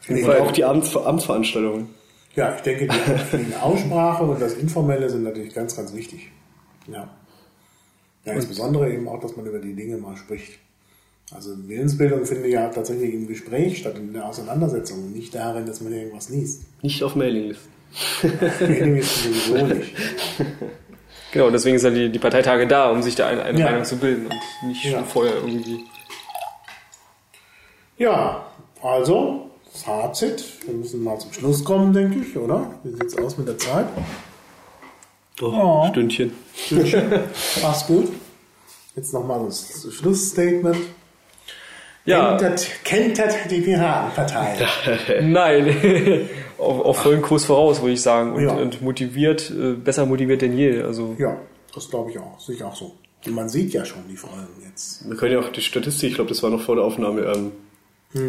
Finde 0.00 0.22
ich 0.22 0.26
Und 0.28 0.34
auch. 0.34 0.40
auch 0.46 0.52
die 0.52 0.64
Amts, 0.64 0.96
Amtsveranstaltungen. 0.96 1.88
Ja, 2.34 2.54
ich 2.54 2.60
denke, 2.62 2.88
die, 2.88 3.36
die 3.44 3.54
Aussprache 3.56 4.24
und 4.24 4.40
das 4.42 4.54
Informelle 4.54 5.08
sind 5.08 5.22
natürlich 5.22 5.54
ganz, 5.54 5.74
ganz 5.76 5.94
wichtig. 5.94 6.30
Ja. 6.86 7.08
Ja, 8.24 8.32
insbesondere 8.32 8.92
eben 8.92 9.08
auch, 9.08 9.20
dass 9.20 9.36
man 9.36 9.46
über 9.46 9.58
die 9.60 9.74
Dinge 9.74 9.96
mal 9.98 10.16
spricht. 10.16 10.58
Also 11.32 11.50
Willensbildung 11.68 12.24
finde 12.24 12.46
ich 12.46 12.54
ja 12.54 12.68
tatsächlich 12.68 13.12
im 13.12 13.26
Gespräch 13.26 13.78
statt 13.78 13.96
in 13.96 14.12
der 14.12 14.26
Auseinandersetzung 14.26 14.98
und 15.04 15.12
nicht 15.12 15.34
darin, 15.34 15.66
dass 15.66 15.80
man 15.80 15.92
irgendwas 15.92 16.28
liest. 16.28 16.62
Nicht 16.82 17.02
auf 17.02 17.16
Mailinglisten. 17.16 17.68
Mailing 18.60 18.96
ist 18.98 19.22
sowieso 19.24 19.66
nicht. 19.66 19.92
Genau, 21.32 21.50
deswegen 21.50 21.78
sind 21.78 21.94
die, 21.94 22.08
die 22.10 22.18
Parteitage 22.20 22.66
da, 22.66 22.88
um 22.90 23.02
sich 23.02 23.14
da 23.14 23.26
eine, 23.26 23.42
eine 23.42 23.58
Ja. 23.58 23.66
Meinung 23.66 23.84
zu 23.84 23.96
bilden 23.96 24.26
und 24.26 24.68
nicht 24.68 24.84
Ja. 24.84 24.92
schon 24.92 25.04
vorher 25.04 25.34
irgendwie. 25.34 25.84
Ja, 27.98 28.46
also 28.82 29.50
Fazit. 29.72 30.42
Wir 30.64 30.72
müssen 30.74 31.02
mal 31.02 31.18
zum 31.18 31.32
Schluss 31.32 31.62
kommen, 31.64 31.92
denke 31.92 32.20
ich, 32.20 32.36
oder? 32.38 32.70
Wie 32.84 32.92
sieht's 32.92 33.18
aus 33.18 33.36
mit 33.36 33.48
der 33.48 33.58
Zeit? 33.58 33.86
Doch, 35.36 35.52
Ja. 35.52 35.88
Stündchen. 35.90 36.32
Stündchen. 36.54 37.10
Passt 37.60 37.86
gut. 37.88 38.08
Jetzt 38.94 39.12
nochmal 39.12 39.44
das 39.44 39.86
Schlussstatement. 39.92 40.78
Ja, 42.06 42.36
Kentert, 42.36 42.66
kentert 42.84 43.34
die 43.50 43.60
Piratenpartei. 43.60 44.56
nein. 45.22 46.28
auf, 46.58 46.80
auf 46.84 46.98
vollen 46.98 47.20
Kurs 47.22 47.44
voraus, 47.44 47.80
würde 47.82 47.92
ich 47.94 48.02
sagen. 48.02 48.32
Und, 48.34 48.42
Ja. 48.44 48.52
und 48.54 48.80
motiviert, 48.80 49.50
äh, 49.50 49.72
besser 49.72 50.06
motiviert 50.06 50.40
denn 50.42 50.56
je. 50.56 50.82
Also 50.82 51.16
Ja, 51.18 51.36
das 51.74 51.90
glaube 51.90 52.10
ich 52.10 52.18
auch. 52.18 52.38
Sehe 52.40 52.54
ich 52.56 52.62
auch 52.64 52.74
so. 52.76 52.92
Und 53.26 53.34
man 53.34 53.48
sieht 53.48 53.72
ja 53.72 53.84
schon 53.84 54.02
die 54.08 54.16
Folgen 54.16 54.46
jetzt. 54.68 55.08
Wir 55.08 55.16
können 55.16 55.32
ja 55.32 55.40
auch 55.40 55.48
die 55.50 55.60
Statistik, 55.60 56.10
ich 56.10 56.14
glaube, 56.14 56.28
das 56.28 56.42
war 56.44 56.50
noch 56.50 56.60
vor 56.60 56.76
der 56.76 56.84
Aufnahme. 56.84 57.22
Ähm, 57.22 57.52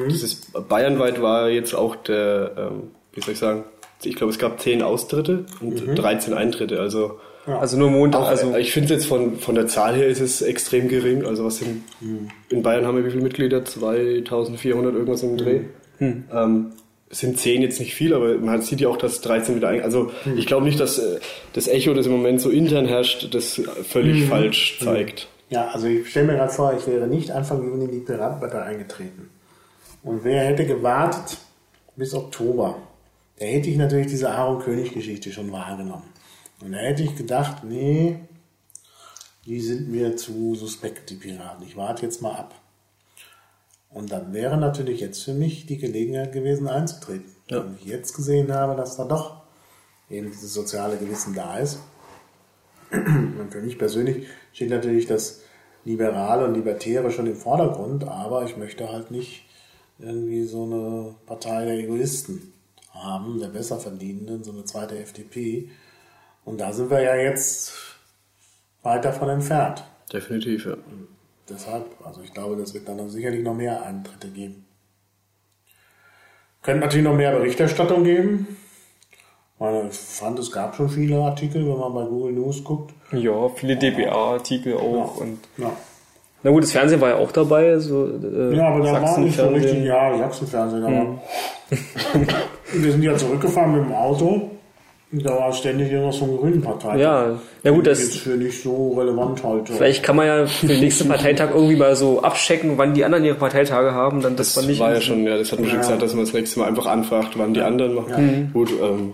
Dieses 0.09 0.41
bayernweit 0.51 1.21
war 1.21 1.49
jetzt 1.49 1.75
auch 1.75 1.95
der, 1.97 2.51
ähm, 2.57 2.91
wie 3.13 3.21
soll 3.21 3.33
ich 3.33 3.39
sagen, 3.39 3.63
ich 4.03 4.15
glaube, 4.15 4.31
es 4.31 4.39
gab 4.39 4.59
10 4.59 4.81
Austritte 4.81 5.45
und 5.61 5.97
13 5.97 6.33
Eintritte. 6.33 6.79
Also 6.79 7.19
Also 7.47 7.77
nur 7.77 7.89
Montag, 7.89 8.21
Auch, 8.21 8.27
also 8.27 8.53
äh, 8.53 8.61
ich 8.61 8.73
finde 8.73 8.93
jetzt 8.93 9.05
von, 9.05 9.37
von 9.37 9.55
der 9.55 9.67
Zahl 9.67 9.95
her 9.95 10.07
ist 10.07 10.19
es 10.19 10.41
extrem 10.41 10.89
gering. 10.89 11.25
Also 11.25 11.45
was 11.45 11.57
sind, 11.57 11.83
in 12.49 12.61
Bayern 12.61 12.85
haben 12.85 12.97
wir 12.97 13.05
wie 13.05 13.11
viele 13.11 13.23
Mitglieder? 13.23 13.63
2400 13.63 14.93
irgendwas 14.93 15.23
im 15.23 15.37
Dreh. 15.37 15.61
Ähm, 15.99 16.73
es 17.09 17.19
sind 17.19 17.39
10 17.39 17.61
jetzt 17.61 17.79
nicht 17.79 17.95
viel, 17.95 18.13
aber 18.13 18.37
man 18.37 18.61
sieht 18.61 18.81
ja 18.81 18.89
auch, 18.89 18.97
dass 18.97 19.21
13 19.21 19.55
wieder 19.55 19.69
ein. 19.69 19.81
Also 19.81 20.11
ich 20.35 20.45
glaube 20.45 20.65
nicht, 20.65 20.79
dass 20.79 20.99
äh, 20.99 21.19
das 21.53 21.67
Echo, 21.67 21.93
das 21.93 22.05
im 22.05 22.11
Moment 22.11 22.41
so 22.41 22.49
intern 22.49 22.85
herrscht, 22.85 23.33
das 23.33 23.61
völlig 23.87 24.25
falsch 24.25 24.79
zeigt. 24.83 25.27
Ja, 25.49 25.69
also 25.69 25.87
ich 25.87 26.09
stelle 26.09 26.27
mir 26.27 26.35
gerade 26.35 26.51
vor, 26.51 26.73
ich 26.77 26.85
wäre 26.85 27.07
nicht 27.07 27.31
Anfang 27.31 27.63
Juni 27.63 27.85
in 27.85 27.91
die 27.91 27.99
Piratenpartei 27.99 28.61
eingetreten. 28.61 29.29
Und 30.03 30.25
wer 30.25 30.41
hätte 30.43 30.65
gewartet 30.65 31.37
bis 31.95 32.13
Oktober, 32.13 32.75
der 33.39 33.47
hätte 33.47 33.69
ich 33.69 33.77
natürlich 33.77 34.07
diese 34.07 34.29
Aaron 34.29 34.61
König-Geschichte 34.61 35.31
schon 35.31 35.51
wahrgenommen. 35.51 36.03
Und 36.61 36.71
da 36.71 36.77
hätte 36.79 37.03
ich 37.03 37.15
gedacht, 37.15 37.63
nee, 37.63 38.19
die 39.45 39.61
sind 39.61 39.89
mir 39.89 40.17
zu 40.17 40.55
suspekt, 40.55 41.09
die 41.09 41.15
Piraten. 41.15 41.65
Ich 41.65 41.77
warte 41.77 42.05
jetzt 42.05 42.21
mal 42.21 42.33
ab. 42.33 42.55
Und 43.89 44.11
dann 44.11 44.33
wäre 44.33 44.57
natürlich 44.57 44.99
jetzt 44.99 45.23
für 45.23 45.33
mich 45.33 45.65
die 45.65 45.77
Gelegenheit 45.77 46.33
gewesen, 46.33 46.67
einzutreten. 46.67 47.31
Ja. 47.49 47.63
Wenn 47.63 47.75
ich 47.75 47.85
jetzt 47.85 48.13
gesehen 48.13 48.51
habe, 48.51 48.75
dass 48.75 48.97
da 48.97 49.05
doch 49.05 49.41
eben 50.09 50.31
dieses 50.31 50.53
soziale 50.53 50.97
Gewissen 50.97 51.33
da 51.33 51.57
ist. 51.57 51.79
Und 52.91 53.49
für 53.51 53.61
mich 53.61 53.77
persönlich 53.77 54.27
steht 54.53 54.69
natürlich 54.69 55.05
das 55.05 55.41
Liberale 55.85 56.43
und 56.43 56.53
Libertäre 56.53 57.11
schon 57.11 57.27
im 57.27 57.37
Vordergrund, 57.37 58.03
aber 58.03 58.43
ich 58.43 58.57
möchte 58.57 58.91
halt 58.91 59.09
nicht 59.09 59.45
irgendwie 59.99 60.43
so 60.43 60.63
eine 60.63 61.15
Partei 61.25 61.63
der 61.63 61.75
Egoisten 61.75 62.51
haben, 62.89 63.39
der 63.39 63.47
Besserverdienenden, 63.47 64.43
so 64.43 64.51
eine 64.51 64.65
zweite 64.65 64.99
FDP. 64.99 65.69
Und 66.47 66.61
da 66.61 66.71
sind 66.71 66.89
wir 66.89 67.01
ja 67.01 67.13
jetzt 67.17 67.73
weit 68.81 69.03
davon 69.03 69.27
entfernt. 69.27 69.83
Definitiv, 70.13 70.65
ja. 70.65 70.75
Deshalb, 71.49 71.83
also 72.05 72.21
ich 72.21 72.33
glaube, 72.33 72.55
das 72.55 72.73
wird 72.73 72.87
dann 72.87 73.09
sicherlich 73.09 73.43
noch 73.43 73.53
mehr 73.53 73.83
Eintritte 73.83 74.29
geben. 74.29 74.65
Könnte 76.61 76.85
natürlich 76.85 77.03
noch 77.03 77.15
mehr 77.15 77.33
Berichterstattung 77.33 78.05
geben. 78.05 78.47
Ich 79.59 79.97
fand, 79.97 80.39
es 80.39 80.49
gab 80.49 80.73
schon 80.75 80.87
viele 80.87 81.17
Artikel, 81.19 81.67
wenn 81.67 81.77
man 81.77 81.93
bei 81.93 82.05
Google 82.05 82.31
News 82.31 82.63
guckt. 82.63 82.93
ja, 83.11 83.49
viele 83.49 83.75
DBA-Artikel 83.75 84.77
auch. 84.77 85.17
Und 85.17 85.39
Ja. 85.57 85.71
na 86.43 86.51
gut, 86.51 86.63
das 86.63 86.71
Fernsehen 86.71 87.01
war 87.01 87.09
ja 87.09 87.15
auch 87.17 87.33
dabei. 87.33 87.77
So, 87.79 88.05
äh, 88.07 88.55
Ja, 88.55 88.69
aber 88.69 88.85
da 88.85 89.01
war 89.01 89.17
nicht 89.19 89.35
so 89.35 89.49
richtig, 89.49 89.83
ja, 89.83 90.17
Sachsenfernsehen, 90.17 90.85
aber 90.85 91.21
wir 92.71 92.91
sind 92.93 93.03
ja 93.03 93.17
zurückgefahren 93.17 93.75
mit 93.75 93.83
dem 93.89 93.93
Auto. 93.93 94.51
Da 95.09 95.29
war 95.29 95.53
ständig 95.53 95.89
irgendwas 95.89 96.17
vom 96.17 96.35
Grünen 96.37 96.61
Partei. 96.61 96.97
Ja, 96.97 97.39
ja 97.63 97.71
gut, 97.71 97.87
das- 97.87 98.01
jetzt 98.01 98.17
für 98.17 98.31
nicht 98.31 98.61
so 98.61 98.93
relevant 98.99 99.41
halt. 99.41 99.69
Vielleicht 99.69 100.03
kann 100.03 100.17
man 100.17 100.27
ja 100.27 100.45
für 100.47 100.67
den 100.67 100.81
nächsten 100.81 101.07
Parteitag 101.07 101.51
irgendwie 101.53 101.77
mal 101.77 101.95
so 101.95 102.21
abchecken, 102.21 102.77
wann 102.77 102.93
die 102.93 103.05
anderen 103.05 103.23
ihre 103.23 103.35
Parteitage 103.35 103.93
haben, 103.93 104.21
dann 104.21 104.35
das, 104.35 104.53
Das 104.53 104.63
man 104.63 104.69
nicht. 104.71 104.79
war 104.81 104.93
ja 104.93 104.99
schon, 104.99 105.23
ja, 105.23 105.37
das 105.37 105.51
hat 105.53 105.59
man 105.59 105.69
schon 105.69 105.77
Ja. 105.77 105.81
gesagt, 105.83 106.01
dass 106.01 106.13
man 106.13 106.25
das 106.25 106.33
nächste 106.33 106.59
Mal 106.59 106.67
einfach 106.67 106.87
anfragt, 106.87 107.37
wann 107.37 107.53
die 107.53 107.61
anderen 107.61 107.95
machen. 107.95 108.49
Gut, 108.53 108.69
ähm, 108.81 109.13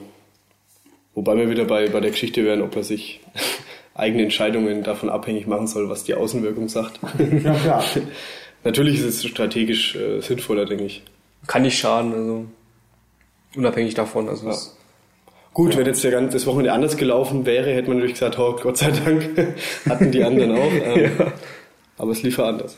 wobei 1.13 1.37
wir 1.37 1.49
wieder 1.49 1.65
bei, 1.65 1.87
bei 1.89 1.99
der 1.99 2.09
Geschichte 2.09 2.43
wären, 2.43 2.63
ob 2.63 2.75
er 2.75 2.83
sich 2.83 3.19
eigene 3.93 4.23
Entscheidungen 4.23 4.81
davon 4.81 5.09
abhängig 5.09 5.45
machen 5.45 5.67
soll, 5.67 5.89
was 5.89 6.03
die 6.03 6.15
Außenwirkung 6.15 6.69
sagt. 6.69 6.99
Ja, 7.43 7.53
klar. 7.53 7.83
Natürlich 8.63 8.97
ist 8.99 9.05
es 9.05 9.25
strategisch 9.25 9.95
äh, 9.95 10.21
sinnvoller, 10.21 10.65
denke 10.65 10.85
ich. 10.85 11.03
Kann 11.45 11.61
nicht 11.63 11.77
schaden, 11.77 12.13
also 12.13 12.45
unabhängig 13.55 13.93
davon. 13.93 14.27
Also 14.29 14.49
es- 14.49 14.75
Gut, 15.53 15.77
wenn 15.77 15.85
jetzt 15.85 16.03
der 16.03 16.11
ganze, 16.11 16.33
das 16.37 16.45
Wochenende 16.47 16.71
anders 16.73 16.97
gelaufen 16.97 17.45
wäre, 17.45 17.71
hätte 17.73 17.87
man 17.87 17.97
natürlich 17.97 18.19
gesagt, 18.19 18.39
oh, 18.39 18.55
Gott 18.61 18.77
sei 18.77 18.91
Dank 18.91 19.29
hatten 19.89 20.11
die 20.11 20.23
anderen 20.23 20.57
auch. 20.57 20.71
Ähm, 20.71 21.11
Aber 21.97 22.11
es 22.11 22.23
lief 22.23 22.37
ja 22.39 22.45
anders. 22.45 22.77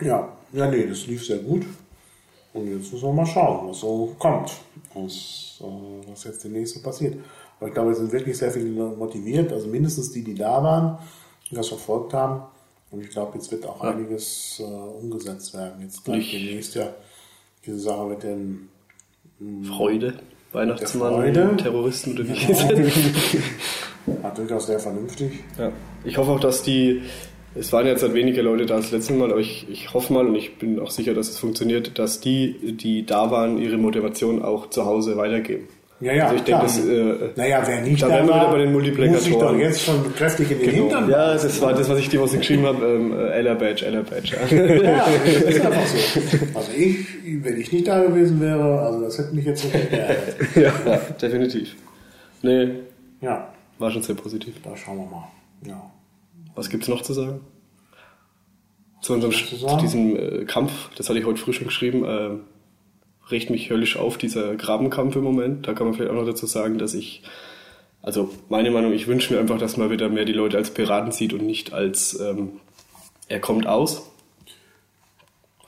Ja, 0.00 0.32
ja, 0.52 0.70
nee, 0.70 0.86
das 0.86 1.06
lief 1.06 1.24
sehr 1.26 1.38
gut. 1.38 1.64
Und 2.54 2.66
jetzt 2.66 2.92
müssen 2.92 3.06
wir 3.08 3.12
mal 3.12 3.26
schauen, 3.26 3.68
was 3.68 3.80
so 3.80 4.14
kommt. 4.18 4.52
Was, 4.94 5.60
äh, 5.60 6.10
was 6.10 6.24
jetzt 6.24 6.42
demnächst 6.44 6.74
so 6.74 6.82
passiert. 6.82 7.16
Aber 7.58 7.68
ich 7.68 7.74
glaube, 7.74 7.92
es 7.92 7.98
sind 7.98 8.10
wirklich 8.10 8.36
sehr 8.38 8.50
viele 8.50 8.68
motiviert, 8.70 9.52
also 9.52 9.68
mindestens 9.68 10.10
die, 10.12 10.24
die 10.24 10.34
da 10.34 10.62
waren, 10.62 10.98
die 11.50 11.54
das 11.54 11.68
verfolgt 11.68 12.12
haben. 12.14 12.42
Und 12.90 13.02
ich 13.02 13.10
glaube, 13.10 13.36
jetzt 13.38 13.50
wird 13.52 13.64
auch 13.66 13.80
einiges 13.82 14.60
äh, 14.60 14.64
umgesetzt 14.64 15.54
werden. 15.54 15.80
Jetzt 15.82 16.04
gleich 16.04 16.32
Ich- 16.34 16.42
demnächst 16.46 16.74
ja 16.74 16.88
diese 17.64 17.78
Sache 17.78 18.04
mit 18.06 18.22
dem 18.22 18.68
Freude, 19.64 20.18
Weihnachtsmann. 20.52 21.56
Terroristen 21.56 22.12
oder 22.12 22.28
wie 22.28 23.42
war 24.22 24.34
durchaus 24.34 24.66
sehr 24.66 24.78
vernünftig. 24.78 25.32
Ja. 25.58 25.72
Ich 26.04 26.18
hoffe 26.18 26.32
auch, 26.32 26.40
dass 26.40 26.62
die, 26.62 27.02
es 27.54 27.72
waren 27.72 27.86
jetzt 27.86 28.02
halt 28.02 28.14
weniger 28.14 28.42
Leute 28.42 28.66
da 28.66 28.76
als 28.76 28.90
letztes 28.90 29.16
Mal, 29.16 29.30
aber 29.30 29.40
ich, 29.40 29.66
ich 29.70 29.94
hoffe 29.94 30.12
mal 30.12 30.26
und 30.26 30.34
ich 30.34 30.58
bin 30.58 30.78
auch 30.78 30.90
sicher, 30.90 31.14
dass 31.14 31.28
es 31.30 31.38
funktioniert, 31.38 31.98
dass 31.98 32.20
die, 32.20 32.76
die 32.76 33.06
da 33.06 33.30
waren, 33.30 33.58
ihre 33.58 33.78
Motivation 33.78 34.42
auch 34.42 34.70
zu 34.70 34.84
Hause 34.84 35.16
weitergeben. 35.16 35.68
Ja, 36.02 36.12
ja, 36.14 36.24
also 36.24 36.36
ich 36.36 36.42
denke, 36.42 36.62
das, 36.62 36.78
äh, 36.84 37.14
Naja, 37.36 37.62
wer 37.64 37.80
nicht 37.82 38.02
da 38.02 38.08
da 38.08 38.14
wären 38.14 38.26
wir 38.26 38.30
war, 38.34 38.40
wieder 38.42 38.50
bei 38.52 38.58
den 38.58 38.72
Multiplikatoren. 38.72 39.12
muss 39.14 39.24
sich 39.24 39.36
doch 39.36 39.56
jetzt 39.56 39.80
schon 39.84 40.14
kräftig 40.14 40.50
in 40.50 40.58
den 40.58 40.70
Hintern 40.70 41.08
ja, 41.10 41.32
das 41.34 41.60
war 41.62 41.72
das, 41.74 41.88
was 41.88 41.98
ich 42.00 42.08
die 42.08 42.18
Woche 42.18 42.38
geschrieben 42.38 42.66
habe, 42.66 42.84
ähm, 42.84 43.12
äh, 43.12 43.28
Ella 43.30 43.54
Badge, 43.54 43.86
Ella 43.86 44.02
Badge. 44.02 44.36
Ja, 44.82 45.06
das 45.24 45.42
ist 45.42 45.64
einfach 45.64 45.86
so. 45.86 46.58
Also 46.58 46.70
ich, 46.76 47.06
wenn 47.44 47.60
ich 47.60 47.72
nicht 47.72 47.86
da 47.86 48.02
gewesen 48.02 48.40
wäre, 48.40 48.80
also 48.80 49.00
das 49.02 49.18
hätte 49.18 49.34
mich 49.34 49.44
jetzt 49.44 49.64
nicht 49.64 49.90
geärgert. 49.90 50.36
ja, 50.56 50.96
definitiv. 51.20 51.76
Nee, 52.42 52.68
Ja, 53.20 53.52
war 53.78 53.90
schon 53.90 54.02
sehr 54.02 54.16
positiv. 54.16 54.54
da 54.64 54.76
schauen 54.76 54.98
wir 54.98 55.06
mal. 55.06 55.28
Ja. 55.66 55.90
Was 56.56 56.68
gibt's 56.68 56.88
noch 56.88 57.02
zu 57.02 57.12
sagen? 57.12 57.40
Zu 59.02 59.14
unserem 59.14 59.32
zu 59.32 59.56
zu 59.56 59.76
diesem 59.78 60.16
äh, 60.16 60.44
Kampf, 60.44 60.72
das 60.96 61.08
hatte 61.08 61.18
ich 61.18 61.24
heute 61.26 61.40
früh 61.40 61.52
schon 61.52 61.66
geschrieben, 61.66 62.04
äh, 62.04 62.30
regt 63.32 63.50
mich 63.50 63.70
höllisch 63.70 63.96
auf, 63.96 64.16
dieser 64.18 64.54
Grabenkampf 64.54 65.16
im 65.16 65.24
Moment. 65.24 65.66
Da 65.66 65.72
kann 65.72 65.86
man 65.86 65.94
vielleicht 65.94 66.10
auch 66.12 66.16
noch 66.16 66.26
dazu 66.26 66.46
sagen, 66.46 66.78
dass 66.78 66.94
ich, 66.94 67.22
also 68.02 68.30
meine 68.48 68.70
Meinung, 68.70 68.92
ich 68.92 69.08
wünsche 69.08 69.32
mir 69.34 69.40
einfach, 69.40 69.58
dass 69.58 69.76
man 69.76 69.90
wieder 69.90 70.08
mehr 70.08 70.24
die 70.24 70.32
Leute 70.32 70.56
als 70.58 70.70
Piraten 70.70 71.10
sieht 71.12 71.32
und 71.32 71.42
nicht 71.44 71.72
als 71.72 72.18
ähm, 72.20 72.60
er 73.28 73.40
kommt 73.40 73.66
aus. 73.66 74.08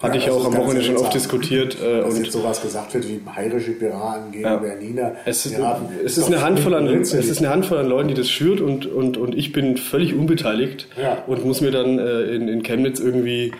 Hatte 0.01 0.19
Ja, 0.19 0.25
ich 0.25 0.31
auch 0.31 0.45
am 0.45 0.57
Wochenende 0.57 0.83
schon 0.83 0.97
oft 0.97 1.15
diskutiert. 1.15 1.81
Äh, 1.81 2.01
Dass 2.03 2.15
und 2.15 2.25
jetzt 2.25 2.33
sowas 2.33 2.61
gesagt 2.61 2.93
wird 2.95 3.09
wie 3.09 3.19
bayerische 3.19 3.71
Piraten 3.73 4.33
gegen 4.33 4.45
Ja. 4.45 4.57
Berliner 4.57 5.13
Es 5.25 5.47
ist, 5.47 5.55
Piraten. 5.55 5.87
es 6.05 6.19
ist 6.19 6.27
eine 6.27 6.43
Handvoll 6.43 6.75
an, 6.75 6.87
es 6.89 7.13
ist 7.15 7.39
eine 7.39 7.49
Handvoll 7.49 7.79
an 7.79 7.87
Leuten, 7.89 8.09
die 8.09 8.15
das 8.15 8.29
schürt 8.29 8.61
und, 8.61 8.87
und, 8.87 9.17
und 9.17 9.35
ich 9.35 9.53
bin 9.53 9.77
völlig 9.79 10.15
unbeteiligt 10.15 10.89
Ja. 11.01 11.23
und 11.27 11.45
muss 11.47 11.61
mir 11.61 11.71
dann 11.71 11.99
äh, 11.99 12.23
in, 12.35 12.49
in 12.49 12.63
Chemnitz 12.63 13.01
irgendwie 13.01 13.53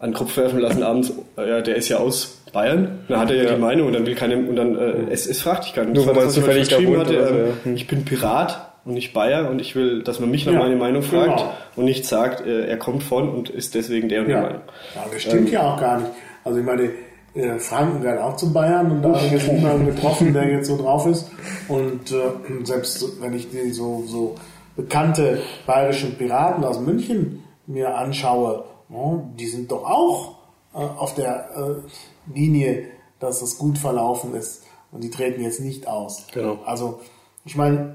an 0.00 0.10
den 0.10 0.16
Kopf 0.16 0.36
werfen 0.36 0.58
lassen 0.58 0.82
abends, 0.82 1.12
ja, 1.36 1.60
der 1.60 1.76
ist 1.76 1.88
ja 1.88 1.98
aus 1.98 2.41
Bayern, 2.52 3.00
dann 3.08 3.18
hat 3.20 3.30
er 3.30 3.36
ja, 3.36 3.42
Ja. 3.44 3.54
die 3.54 3.60
Meinung 3.60 3.86
und 3.88 3.92
dann 3.94 4.06
will 4.06 4.14
keiner, 4.14 4.36
und 4.36 4.56
dann, 4.56 4.76
äh, 4.76 5.10
es, 5.10 5.26
es 5.26 5.40
fragt 5.42 5.64
dich 5.64 5.74
keiner. 5.74 5.90
Nur 5.92 6.06
weil 6.06 6.14
man 6.14 6.30
zufällig 6.30 6.68
da 6.68 6.76
wohnt 6.84 6.98
hatte, 6.98 7.14
ähm, 7.14 7.36
ja. 7.46 7.52
Hm. 7.64 7.74
ich 7.76 7.86
bin 7.86 8.04
Pirat 8.04 8.72
und 8.84 8.94
nicht 8.94 9.12
Bayer 9.14 9.48
und 9.50 9.60
ich 9.60 9.74
will, 9.76 10.02
dass 10.02 10.20
man 10.20 10.30
mich 10.30 10.44
nach 10.46 10.52
Ja, 10.54 10.58
meiner 10.58 10.76
Meinung 10.76 11.02
fragt 11.02 11.38
genau. 11.38 11.52
und 11.76 11.84
nicht 11.84 12.04
sagt, 12.04 12.44
äh, 12.46 12.66
er 12.66 12.76
kommt 12.78 13.02
von 13.02 13.28
und 13.30 13.48
ist 13.48 13.74
deswegen 13.74 14.08
der 14.08 14.20
und 14.22 14.26
die 14.26 14.32
Ja. 14.32 14.42
Meinung. 14.42 14.60
ja, 14.94 15.04
das 15.12 15.22
stimmt 15.22 15.48
Ähm. 15.48 15.52
ja 15.54 15.72
auch 15.74 15.80
gar 15.80 15.98
nicht. 16.00 16.10
Also 16.44 16.58
ich 16.58 16.64
meine, 16.66 16.90
äh, 17.34 17.58
Franken 17.58 18.02
gehört 18.02 18.20
auch 18.20 18.36
zu 18.36 18.52
Bayern 18.52 18.90
und 18.90 19.02
da 19.02 19.08
habe 19.14 19.24
ich 19.24 19.32
jetzt 19.32 19.50
niemanden 19.50 19.86
getroffen, 19.86 20.32
der 20.34 20.48
jetzt 20.50 20.66
so 20.66 20.76
drauf 20.76 21.06
ist. 21.06 21.30
Und 21.68 22.10
äh, 22.12 22.64
selbst 22.64 23.22
wenn 23.22 23.32
ich 23.34 23.48
die 23.50 23.70
so, 23.70 24.02
so 24.06 24.34
bekannte 24.76 25.38
bayerischen 25.66 26.16
Piraten 26.18 26.64
aus 26.64 26.80
München 26.80 27.42
mir 27.66 27.94
anschaue, 27.96 28.64
ja, 28.90 29.22
die 29.38 29.46
sind 29.46 29.70
doch 29.70 29.84
auch 29.84 30.34
äh, 30.74 30.78
auf 30.78 31.14
der 31.14 31.46
äh, 31.56 31.88
Linie, 32.32 32.86
dass 33.20 33.42
es 33.42 33.58
gut 33.58 33.78
verlaufen 33.78 34.34
ist. 34.34 34.64
Und 34.90 35.02
die 35.02 35.10
treten 35.10 35.42
jetzt 35.42 35.60
nicht 35.60 35.86
aus. 35.86 36.26
Genau. 36.32 36.58
Also, 36.66 37.00
ich 37.44 37.56
meine, 37.56 37.94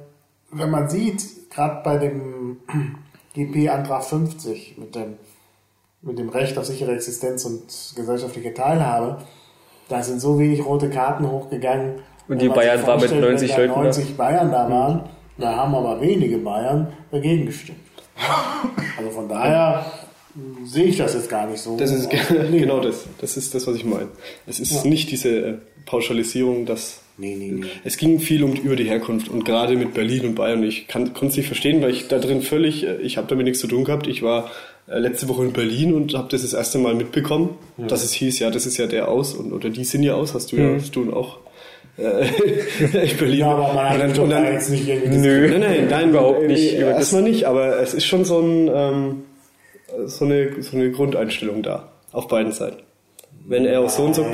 wenn 0.52 0.72
man 0.72 0.90
sieht, 0.90 1.50
gerade 1.50 1.82
bei 1.84 1.98
dem 1.98 2.58
GP-Antrag 3.34 4.04
50 4.04 4.78
mit 4.78 4.96
dem, 4.96 5.18
mit 6.02 6.18
dem 6.18 6.30
Recht 6.30 6.58
auf 6.58 6.66
sichere 6.66 6.94
Existenz 6.96 7.46
und 7.46 7.94
gesellschaftliche 7.96 8.54
Teilhabe, 8.54 9.20
Da 9.90 10.04
sind 10.04 10.20
so 10.20 10.38
wenig 10.38 10.66
rote 10.66 10.90
Karten 10.90 11.30
hochgegangen. 11.30 12.00
Und 12.28 12.42
die 12.42 12.50
Bayern 12.50 12.86
war 12.86 12.96
mit 12.96 13.10
vorstellt, 13.10 13.22
90 13.22 13.50
wenn 13.50 13.56
da 13.56 13.62
Leuten 13.62 13.74
da. 13.74 13.84
90 13.84 14.18
Bayern 14.18 14.52
da 14.52 14.70
waren, 14.70 15.02
da 15.38 15.56
haben 15.56 15.76
aber 15.76 16.02
wenige 16.02 16.38
Bayern 16.40 16.92
dagegen 17.10 17.46
gestimmt. 17.46 17.80
Also 18.98 19.12
von 19.12 19.30
daher 19.30 19.57
sehe 20.66 20.86
ich 20.86 20.98
das 20.98 21.14
jetzt 21.14 21.30
gar 21.30 21.48
nicht 21.50 21.62
so. 21.62 21.78
Das 21.78 21.92
ist 21.92 22.10
Nee. 22.52 22.60
genau 22.60 22.80
das. 22.80 23.06
Das 23.20 23.38
ist 23.38 23.54
das, 23.56 23.68
was 23.68 23.76
ich 23.76 23.86
meine. 23.86 24.10
Es 24.46 24.60
ist 24.60 24.86
nicht 24.86 25.12
diese 25.12 25.30
äh, 25.30 25.54
Pauschalisierung, 25.86 26.66
dass 26.66 27.02
Nee, 27.20 27.36
nee, 27.36 27.52
nee. 27.52 27.66
es 27.84 27.98
ging 27.98 28.20
viel 28.20 28.44
um 28.44 28.54
über 28.54 28.76
die 28.76 28.84
Herkunft 28.84 29.28
und 29.28 29.44
gerade 29.44 29.76
mit 29.76 29.96
Berlin 29.96 30.28
und 30.28 30.36
Bayern. 30.36 30.62
Ich 30.62 30.88
kann, 30.88 31.14
konnte 31.16 31.28
es 31.30 31.38
nicht 31.38 31.48
verstehen, 31.48 31.82
weil 31.82 31.90
ich 31.90 32.08
da 32.08 32.20
drin 32.20 32.44
völlig, 32.44 32.84
äh, 32.84 32.98
ich 32.98 33.18
habe 33.18 33.28
damit 33.28 33.46
nichts 33.46 33.60
zu 33.60 33.68
tun 33.68 33.86
gehabt. 33.86 34.06
Ich 34.06 34.22
war 34.22 34.52
äh, 34.88 35.00
letzte 35.00 35.28
Woche 35.28 35.44
in 35.44 35.54
Berlin 35.54 35.94
und 35.96 36.14
habe 36.14 36.28
das 36.30 36.44
das 36.44 36.54
erste 36.54 36.78
Mal 36.78 36.94
mitbekommen, 36.94 37.58
dass 37.78 38.04
es 38.04 38.14
hieß, 38.14 38.38
ja, 38.40 38.52
das 38.52 38.68
ist 38.68 38.78
ja 38.78 38.86
der 38.86 39.08
aus 39.08 39.34
und 39.34 39.52
oder 39.52 39.70
die 39.70 39.84
sind 39.84 40.04
ja 40.04 40.14
aus. 40.14 40.36
Hast 40.36 40.52
du 40.52 40.58
ja, 40.58 40.76
hast 40.76 40.96
du 40.96 41.12
auch 41.12 41.40
in 41.98 43.18
Berlin. 43.18 43.40
Ja, 43.40 43.48
aber 43.48 43.74
man 43.74 43.90
hat 43.90 44.20
und 44.20 44.30
dann, 44.30 44.46
jetzt 44.54 44.70
nicht 44.70 44.88
irgendwie 44.88 45.18
Nö. 45.18 45.50
Nein, 45.50 45.60
nein, 45.62 45.88
nein, 45.90 46.10
Überhaupt 46.10 46.46
nicht. 46.46 46.74
Erstmal 46.74 47.24
nicht, 47.24 47.46
aber 47.46 47.80
es 47.80 47.96
ist 47.96 48.06
schon 48.06 48.24
so, 48.24 48.40
ein, 48.40 48.70
ähm, 48.72 49.24
so, 50.06 50.26
eine, 50.26 50.62
so 50.62 50.78
eine 50.78 50.92
Grundeinstellung 50.92 51.64
da, 51.64 51.90
auf 52.12 52.28
beiden 52.28 52.52
Seiten. 52.52 52.84
Wenn 53.46 53.66
er 53.66 53.82
auch 53.82 53.90
so 53.90 54.04
und 54.04 54.16
so. 54.16 54.26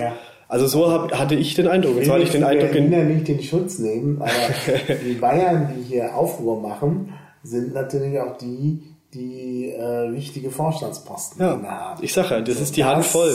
Also 0.47 0.67
so 0.67 0.91
hab, 0.91 1.11
hatte 1.17 1.35
ich 1.35 1.55
den 1.55 1.67
Eindruck. 1.67 1.95
Jetzt 1.95 2.05
will 2.07 2.13
hatte 2.13 2.23
ich 2.23 2.31
den 2.31 2.43
Eindruck. 2.43 2.71
Berliner 2.71 3.03
nicht 3.03 3.27
den 3.27 3.41
Schutz 3.41 3.79
nehmen, 3.79 4.21
aber 4.21 4.31
die 5.05 5.13
Bayern, 5.13 5.73
die 5.75 5.83
hier 5.83 6.15
Aufruhr 6.15 6.61
machen, 6.61 7.13
sind 7.43 7.73
natürlich 7.73 8.19
auch 8.19 8.37
die, 8.37 8.83
die 9.13 9.69
äh, 9.71 10.11
wichtige 10.13 10.51
Vorstandsposten 10.51 11.41
Ja, 11.41 11.53
innehaben. 11.53 12.03
ich 12.03 12.13
sag 12.13 12.29
ja, 12.31 12.41
das 12.41 12.59
ist 12.59 12.75
die 12.77 12.81
Dass 12.81 12.95
Handvoll. 12.95 13.33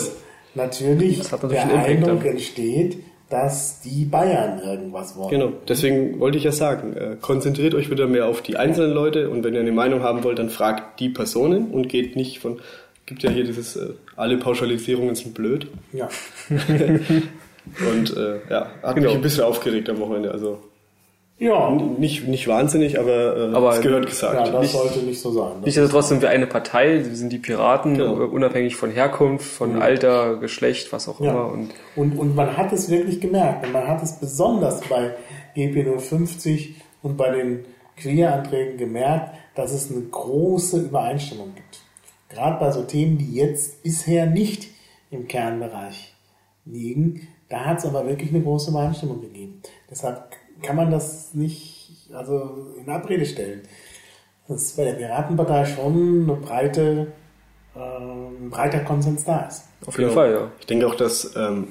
Natürlich 0.55 1.19
Das 1.19 1.32
hat 1.32 1.43
natürlich 1.43 1.65
der 1.65 1.85
Eindruck 1.85 2.24
entsteht, 2.24 2.99
dass 3.31 3.81
die 3.83 4.05
Bayern 4.07 4.59
irgendwas 4.61 5.17
wollen. 5.17 5.31
Genau, 5.31 5.53
deswegen 5.69 6.19
wollte 6.19 6.39
ich 6.39 6.45
ja 6.45 6.53
sagen, 6.53 6.97
äh, 6.97 7.17
konzentriert 7.21 7.75
euch 7.75 7.91
wieder 7.91 8.07
mehr 8.07 8.27
auf 8.27 8.41
die 8.43 8.57
einzelnen 8.57 8.93
Leute 8.95 9.29
und 9.31 9.45
wenn 9.45 9.55
ihr 9.55 9.61
eine 9.61 9.73
Meinung 9.73 10.03
haben 10.03 10.25
wollt, 10.25 10.39
dann 10.39 10.49
fragt 10.51 10.99
die 11.01 11.11
Personen 11.11 11.71
und 11.71 11.89
geht 11.89 12.17
nicht 12.17 12.39
von, 12.39 12.61
gibt 13.07 13.23
ja 13.23 13.31
hier 13.31 13.45
dieses, 13.45 13.77
äh, 13.77 13.91
alle 14.17 14.39
Pauschalisierungen 14.39 15.15
sind 15.15 15.35
blöd. 15.35 15.67
Ja. 15.93 16.09
Und 17.91 18.17
äh, 18.17 18.37
ja, 18.49 18.71
hat 18.83 18.95
Genau. 18.95 19.09
mich 19.09 19.17
ein 19.17 19.21
bisschen 19.21 19.45
aufgeregt 19.45 19.91
am 19.91 19.99
Wochenende. 20.01 20.31
Also 20.31 20.59
Ja, 21.40 21.70
nicht, 21.70 22.27
nicht 22.27 22.48
wahnsinnig, 22.48 22.98
aber, 22.98 23.36
äh, 23.51 23.55
Aber- 23.55 23.74
es 23.74 23.81
gehört 23.81 24.06
gesagt. 24.06 24.35
ja 24.47 24.51
das 24.52 24.60
Nicht- 24.62 24.73
sollte 24.73 24.98
nicht 25.01 25.20
so 25.20 25.31
sein. 25.31 25.52
Das 25.59 25.65
Nichtsdestotrotz 25.66 26.09
sind 26.09 26.20
wir 26.20 26.31
eine 26.31 26.48
Partei, 26.48 27.05
wir 27.05 27.15
sind 27.15 27.32
die 27.32 27.39
Piraten, 27.39 27.94
Genau. 27.97 28.24
unabhängig 28.24 28.74
von 28.74 28.90
Herkunft, 28.90 29.47
von 29.47 29.81
Alter, 29.81 30.36
Geschlecht, 30.39 30.93
was 30.93 31.09
auch 31.09 31.20
Ja. 31.20 31.31
immer. 31.31 31.52
Und 31.52 31.70
Und, 31.94 32.19
und 32.19 32.35
man 32.35 32.56
hat 32.56 32.73
es 32.73 32.89
wirklich 32.90 33.20
gemerkt. 33.20 33.65
Und 33.66 33.73
man 33.73 33.86
hat 33.86 34.02
es 34.02 34.19
besonders 34.19 34.81
bei 34.89 35.15
GP050 35.55 36.74
und 37.02 37.16
bei 37.16 37.31
den 37.31 37.65
Queer-Anträgen 37.97 38.77
gemerkt, 38.77 39.35
dass 39.55 39.73
es 39.73 39.90
eine 39.93 40.01
große 40.02 40.81
Übereinstimmung 40.81 41.55
gibt. 41.55 41.81
Gerade 42.31 42.59
bei 42.59 42.70
so 42.73 42.82
Themen, 42.82 43.16
die 43.19 43.35
jetzt 43.35 43.82
bisher 43.85 44.27
nicht 44.27 44.66
im 45.10 45.28
Kernbereich 45.28 46.15
liegen, 46.65 47.28
da 47.48 47.65
hat 47.65 47.78
es 47.78 47.86
aber 47.86 48.06
wirklich 48.06 48.31
eine 48.31 48.43
große 48.43 48.70
Übereinstimmung 48.70 49.20
gegeben. 49.20 49.62
Deshalb 49.90 50.24
kann 50.63 50.77
man 50.77 50.91
das 50.91 51.35
nicht 51.35 52.09
also 52.13 52.69
in 52.79 52.89
Abrede 52.91 53.27
stellen. 53.27 53.63
Dass 54.49 54.73
bei 54.73 54.85
der 54.85 54.95
Piratenpartei 54.95 55.67
schon 55.67 56.25
eine 56.25 56.41
breite, 56.41 57.09
äh, 57.77 57.79
ein 57.79 58.49
breiter 58.51 58.81
Konsens 58.81 59.25
da 59.25 59.41
ist. 59.47 59.65
auf 59.87 59.99
jeden 59.99 60.11
Genau. 60.11 60.21
Fall, 60.21 60.33
ja. 60.33 60.51
Ich 60.59 60.67
denke 60.67 60.87
auch, 60.87 60.95
dass 60.95 61.37
ähm, 61.37 61.69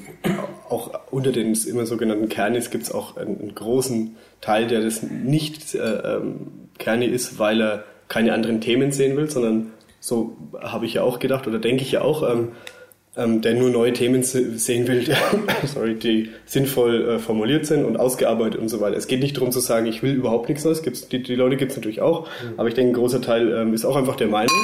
auch 0.69 0.91
unter 1.09 1.31
den 1.31 1.55
immer 1.55 1.85
sogenannten 1.87 2.29
Kernis 2.29 2.69
gibt 2.69 2.83
es 2.83 2.91
auch 2.91 3.17
einen, 3.17 3.39
einen 3.41 3.55
großen 3.55 4.15
Teil, 4.41 4.67
der 4.67 4.81
das 4.81 5.01
nicht 5.01 5.73
äh, 5.73 5.79
ähm, 5.79 6.69
Kerni 6.77 7.07
ist, 7.07 7.39
weil 7.39 7.61
er 7.61 7.83
keine 8.09 8.33
anderen 8.33 8.61
Themen 8.61 8.91
sehen 8.91 9.17
will, 9.17 9.29
sondern 9.29 9.71
so 9.99 10.37
habe 10.61 10.85
ich 10.85 10.93
ja 10.93 11.01
auch 11.01 11.17
gedacht 11.19 11.47
oder 11.47 11.57
denke 11.59 11.81
ich 11.81 11.91
ja 11.91 12.01
auch, 12.01 12.21
ähm, 12.29 12.49
ähm, 13.17 13.41
der 13.41 13.55
nur 13.55 13.69
neue 13.69 13.93
Themen 13.93 14.23
se 14.23 14.57
sehen 14.57 14.87
will, 14.87 15.03
sorry, 15.65 15.95
die 15.95 16.29
sinnvoll 16.45 17.09
äh, 17.09 17.19
formuliert 17.19 17.65
sind 17.65 17.83
und 17.83 17.97
ausgearbeitet 17.97 18.59
und 18.59 18.69
so 18.69 18.79
weiter. 18.79 18.95
Es 18.95 19.07
geht 19.07 19.21
nicht 19.21 19.35
darum 19.37 19.51
zu 19.51 19.59
sagen, 19.59 19.87
ich 19.87 20.03
will 20.03 20.13
überhaupt 20.13 20.49
nichts 20.49 20.63
Neues. 20.63 20.83
Gibt's, 20.83 21.07
die, 21.09 21.23
die 21.23 21.35
Leute 21.35 21.57
gibt 21.57 21.71
es 21.71 21.77
natürlich 21.77 22.01
auch, 22.01 22.27
aber 22.57 22.67
ich 22.67 22.75
denke, 22.75 22.91
ein 22.91 22.95
großer 22.95 23.21
Teil 23.21 23.51
ähm, 23.51 23.73
ist 23.73 23.85
auch 23.85 23.95
einfach 23.95 24.15
der 24.15 24.27
Meinung. 24.27 24.55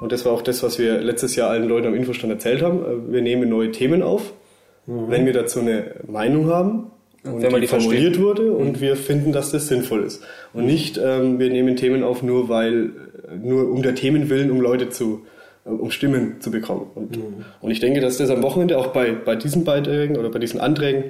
Und 0.00 0.12
das 0.12 0.24
war 0.24 0.32
auch 0.32 0.42
das, 0.42 0.62
was 0.62 0.78
wir 0.78 1.00
letztes 1.00 1.34
Jahr 1.34 1.50
allen 1.50 1.68
Leuten 1.68 1.88
am 1.88 1.94
Infostand 1.94 2.32
erzählt 2.32 2.62
haben. 2.62 2.78
Äh, 2.84 3.12
Wir 3.12 3.22
nehmen 3.22 3.48
neue 3.48 3.72
Themen 3.72 4.02
auf, 4.02 4.32
wenn 4.86 5.26
wir 5.26 5.32
dazu 5.32 5.60
eine 5.60 5.96
Meinung 6.06 6.46
haben 6.46 6.90
und 7.24 7.42
wenn 7.42 7.50
man 7.50 7.60
die 7.60 7.62
die 7.62 7.66
versteht. 7.66 7.90
formuliert 7.90 8.20
wurde 8.20 8.52
und 8.52 8.80
wir 8.80 8.96
finden, 8.96 9.32
dass 9.32 9.50
das 9.50 9.68
sinnvoll 9.68 10.04
ist. 10.04 10.22
Und 10.54 10.66
nicht, 10.66 10.98
ähm, 11.02 11.38
wir 11.38 11.50
nehmen 11.50 11.76
Themen 11.76 12.04
auf 12.04 12.22
nur 12.22 12.48
weil, 12.48 12.90
äh, 13.28 13.36
nur 13.36 13.70
um 13.70 13.82
der 13.82 13.94
Themen 13.96 14.30
willen, 14.30 14.50
um 14.50 14.60
Leute 14.60 14.88
zu, 14.88 15.26
um 15.68 15.90
Stimmen 15.90 16.40
zu 16.40 16.50
bekommen. 16.50 16.90
Und, 16.94 17.18
und 17.60 17.70
ich 17.70 17.80
denke, 17.80 18.00
dass 18.00 18.18
das 18.18 18.30
am 18.30 18.42
Wochenende 18.42 18.78
auch 18.78 18.88
bei, 18.88 19.12
bei 19.12 19.36
diesen 19.36 19.64
Beiträgen 19.64 20.16
oder 20.16 20.30
bei 20.30 20.38
diesen 20.38 20.60
Anträgen 20.60 21.04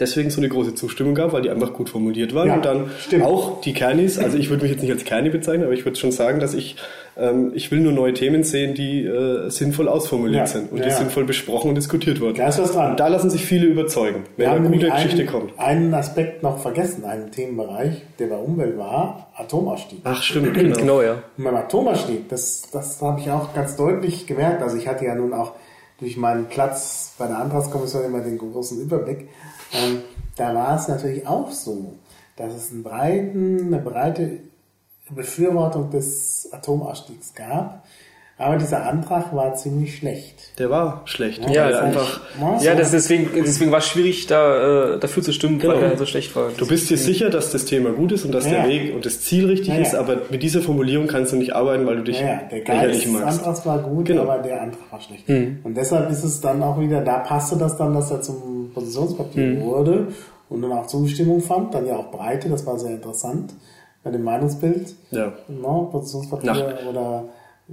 deswegen 0.00 0.30
so 0.30 0.40
eine 0.40 0.48
große 0.48 0.74
Zustimmung 0.74 1.14
gab, 1.14 1.32
weil 1.32 1.42
die 1.42 1.50
einfach 1.50 1.72
gut 1.72 1.88
formuliert 1.88 2.34
waren 2.34 2.48
Ja, 2.48 2.54
und 2.54 2.64
dann 2.64 2.90
stimmt. 2.98 3.24
auch 3.24 3.60
die 3.60 3.72
Kernis, 3.72 4.18
also 4.18 4.36
ich 4.38 4.50
würde 4.50 4.62
mich 4.62 4.72
jetzt 4.72 4.82
nicht 4.82 4.92
als 4.92 5.04
Kerni 5.04 5.30
bezeichnen, 5.30 5.64
aber 5.64 5.72
ich 5.72 5.84
würde 5.84 5.98
schon 5.98 6.12
sagen, 6.12 6.40
dass 6.40 6.54
ich, 6.54 6.76
ähm, 7.16 7.52
ich 7.54 7.70
will 7.70 7.80
nur 7.80 7.92
neue 7.92 8.14
Themen 8.14 8.44
sehen, 8.44 8.74
die 8.74 9.04
äh, 9.04 9.48
sinnvoll 9.50 9.88
ausformuliert 9.88 10.40
Ja, 10.40 10.46
sind 10.46 10.72
und 10.72 10.78
ja, 10.78 10.84
die 10.84 10.90
sinnvoll 10.90 11.24
besprochen 11.24 11.68
und 11.70 11.74
diskutiert 11.74 12.20
wurden. 12.20 12.36
Da 12.36 12.48
ist 12.48 12.58
was 12.60 12.72
dran. 12.72 12.92
Und 12.92 13.00
da 13.00 13.08
lassen 13.08 13.30
sich 13.30 13.44
viele 13.44 13.66
überzeugen, 13.66 14.24
wenn 14.36 14.48
eine 14.48 14.68
gute 14.68 14.90
Geschichte 14.90 15.18
einen, 15.22 15.26
kommt. 15.30 15.58
einen 15.58 15.94
Aspekt 15.94 16.42
noch 16.42 16.58
vergessen, 16.58 17.04
einen 17.04 17.30
Themenbereich, 17.30 18.02
der 18.18 18.28
bei 18.28 18.36
Umwelt 18.36 18.78
war, 18.78 19.28
Atomausstieg. 19.36 20.00
Ach 20.04 20.22
stimmt, 20.22 20.54
genau. 20.54 20.76
Genau, 20.76 21.02
ja. 21.02 21.22
Und 21.36 21.44
beim 21.44 21.56
Atomausstieg, 21.56 22.28
das, 22.28 22.62
das 22.72 23.00
habe 23.02 23.20
ich 23.20 23.30
auch 23.30 23.54
ganz 23.54 23.76
deutlich 23.76 24.26
gemerkt. 24.26 24.62
Also 24.62 24.76
ich 24.76 24.86
hatte 24.88 25.04
ja 25.04 25.14
nun 25.14 25.32
auch 25.32 25.52
durch 26.00 26.16
meinen 26.16 26.46
Platz 26.46 27.14
bei 27.18 27.26
der 27.26 27.38
Antragskommission 27.38 28.04
immer 28.04 28.20
den 28.20 28.38
großen 28.38 28.80
Überblick. 28.80 29.28
Ähm, 29.72 30.02
da 30.36 30.54
war 30.54 30.76
es 30.76 30.88
natürlich 30.88 31.26
auch 31.26 31.50
so, 31.50 31.94
dass 32.36 32.54
es 32.54 32.70
einen 32.70 32.82
breiten, 32.82 33.66
eine 33.66 33.82
breite 33.82 34.40
Befürwortung 35.10 35.90
des 35.90 36.48
Atomausstiegs 36.52 37.34
gab. 37.34 37.84
Aber 38.40 38.56
dieser 38.56 38.86
Antrag 38.86 39.34
war 39.34 39.54
ziemlich 39.56 39.96
schlecht. 39.96 40.56
Der 40.60 40.70
war 40.70 41.02
schlecht. 41.06 41.42
Ja, 41.50 41.64
Weil 41.64 41.72
das- 41.72 41.80
einfach. 41.82 42.20
Was? 42.40 42.64
Ja, 42.64 42.74
das 42.76 42.92
deswegen, 42.92 43.28
deswegen 43.34 43.72
war 43.72 43.78
es 43.80 43.86
schwierig, 43.88 44.28
da 44.28 44.94
äh, 44.94 44.98
dafür 45.00 45.24
zu 45.24 45.32
stimmen, 45.32 45.58
Genau. 45.58 45.74
weil 45.74 45.82
er 45.82 45.96
so 45.98 46.06
schlecht 46.06 46.36
war. 46.36 46.50
Du 46.56 46.66
bist 46.68 46.88
dir 46.88 46.96
sicher, 46.98 47.30
dass 47.30 47.50
das 47.50 47.64
Thema 47.64 47.90
gut 47.90 48.12
ist 48.12 48.24
und 48.24 48.32
dass 48.32 48.44
Ja. 48.46 48.62
der 48.62 48.68
Weg 48.68 48.94
und 48.94 49.04
das 49.04 49.22
Ziel 49.22 49.46
richtig 49.46 49.68
Ja, 49.74 49.80
ist, 49.80 49.92
ja. 49.94 49.98
aber 50.00 50.18
mit 50.30 50.40
dieser 50.44 50.60
Formulierung 50.60 51.08
kannst 51.08 51.32
du 51.32 51.36
nicht 51.36 51.54
arbeiten, 51.56 51.84
weil 51.84 51.96
du 51.96 52.04
dich 52.04 52.20
Ja, 52.20 52.26
ja, 52.28 52.40
der 52.48 52.60
Geist 52.60 53.08
magst. 53.08 53.38
Antrags 53.40 53.66
war 53.66 53.78
gut, 53.80 54.04
Genau. 54.06 54.22
aber 54.22 54.38
der 54.38 54.62
Antrag 54.62 54.92
war 54.92 55.00
schlecht. 55.00 55.28
Und 55.28 55.74
deshalb 55.76 56.08
ist 56.08 56.22
es 56.22 56.40
dann 56.40 56.62
auch 56.62 56.78
wieder, 56.78 57.00
da 57.00 57.18
passte 57.18 57.56
das 57.56 57.76
dann, 57.76 57.92
dass 57.94 58.10
er 58.12 58.20
zum 58.22 58.70
Positionspapier 58.72 59.60
wurde 59.62 60.06
und 60.48 60.62
dann 60.62 60.70
auch 60.70 60.86
Zustimmung 60.86 61.40
fand, 61.40 61.74
dann 61.74 61.86
ja 61.88 61.96
auch 61.96 62.12
Breite, 62.12 62.48
das 62.48 62.64
war 62.64 62.78
sehr 62.78 62.92
interessant 62.92 63.52
bei 64.04 64.12
dem 64.12 64.22
Meinungsbild. 64.22 64.94
Ja. 65.10 65.32
No, 65.48 65.88
Positionspapier 65.90 66.52
Nach- 66.52 66.86
oder 66.88 67.24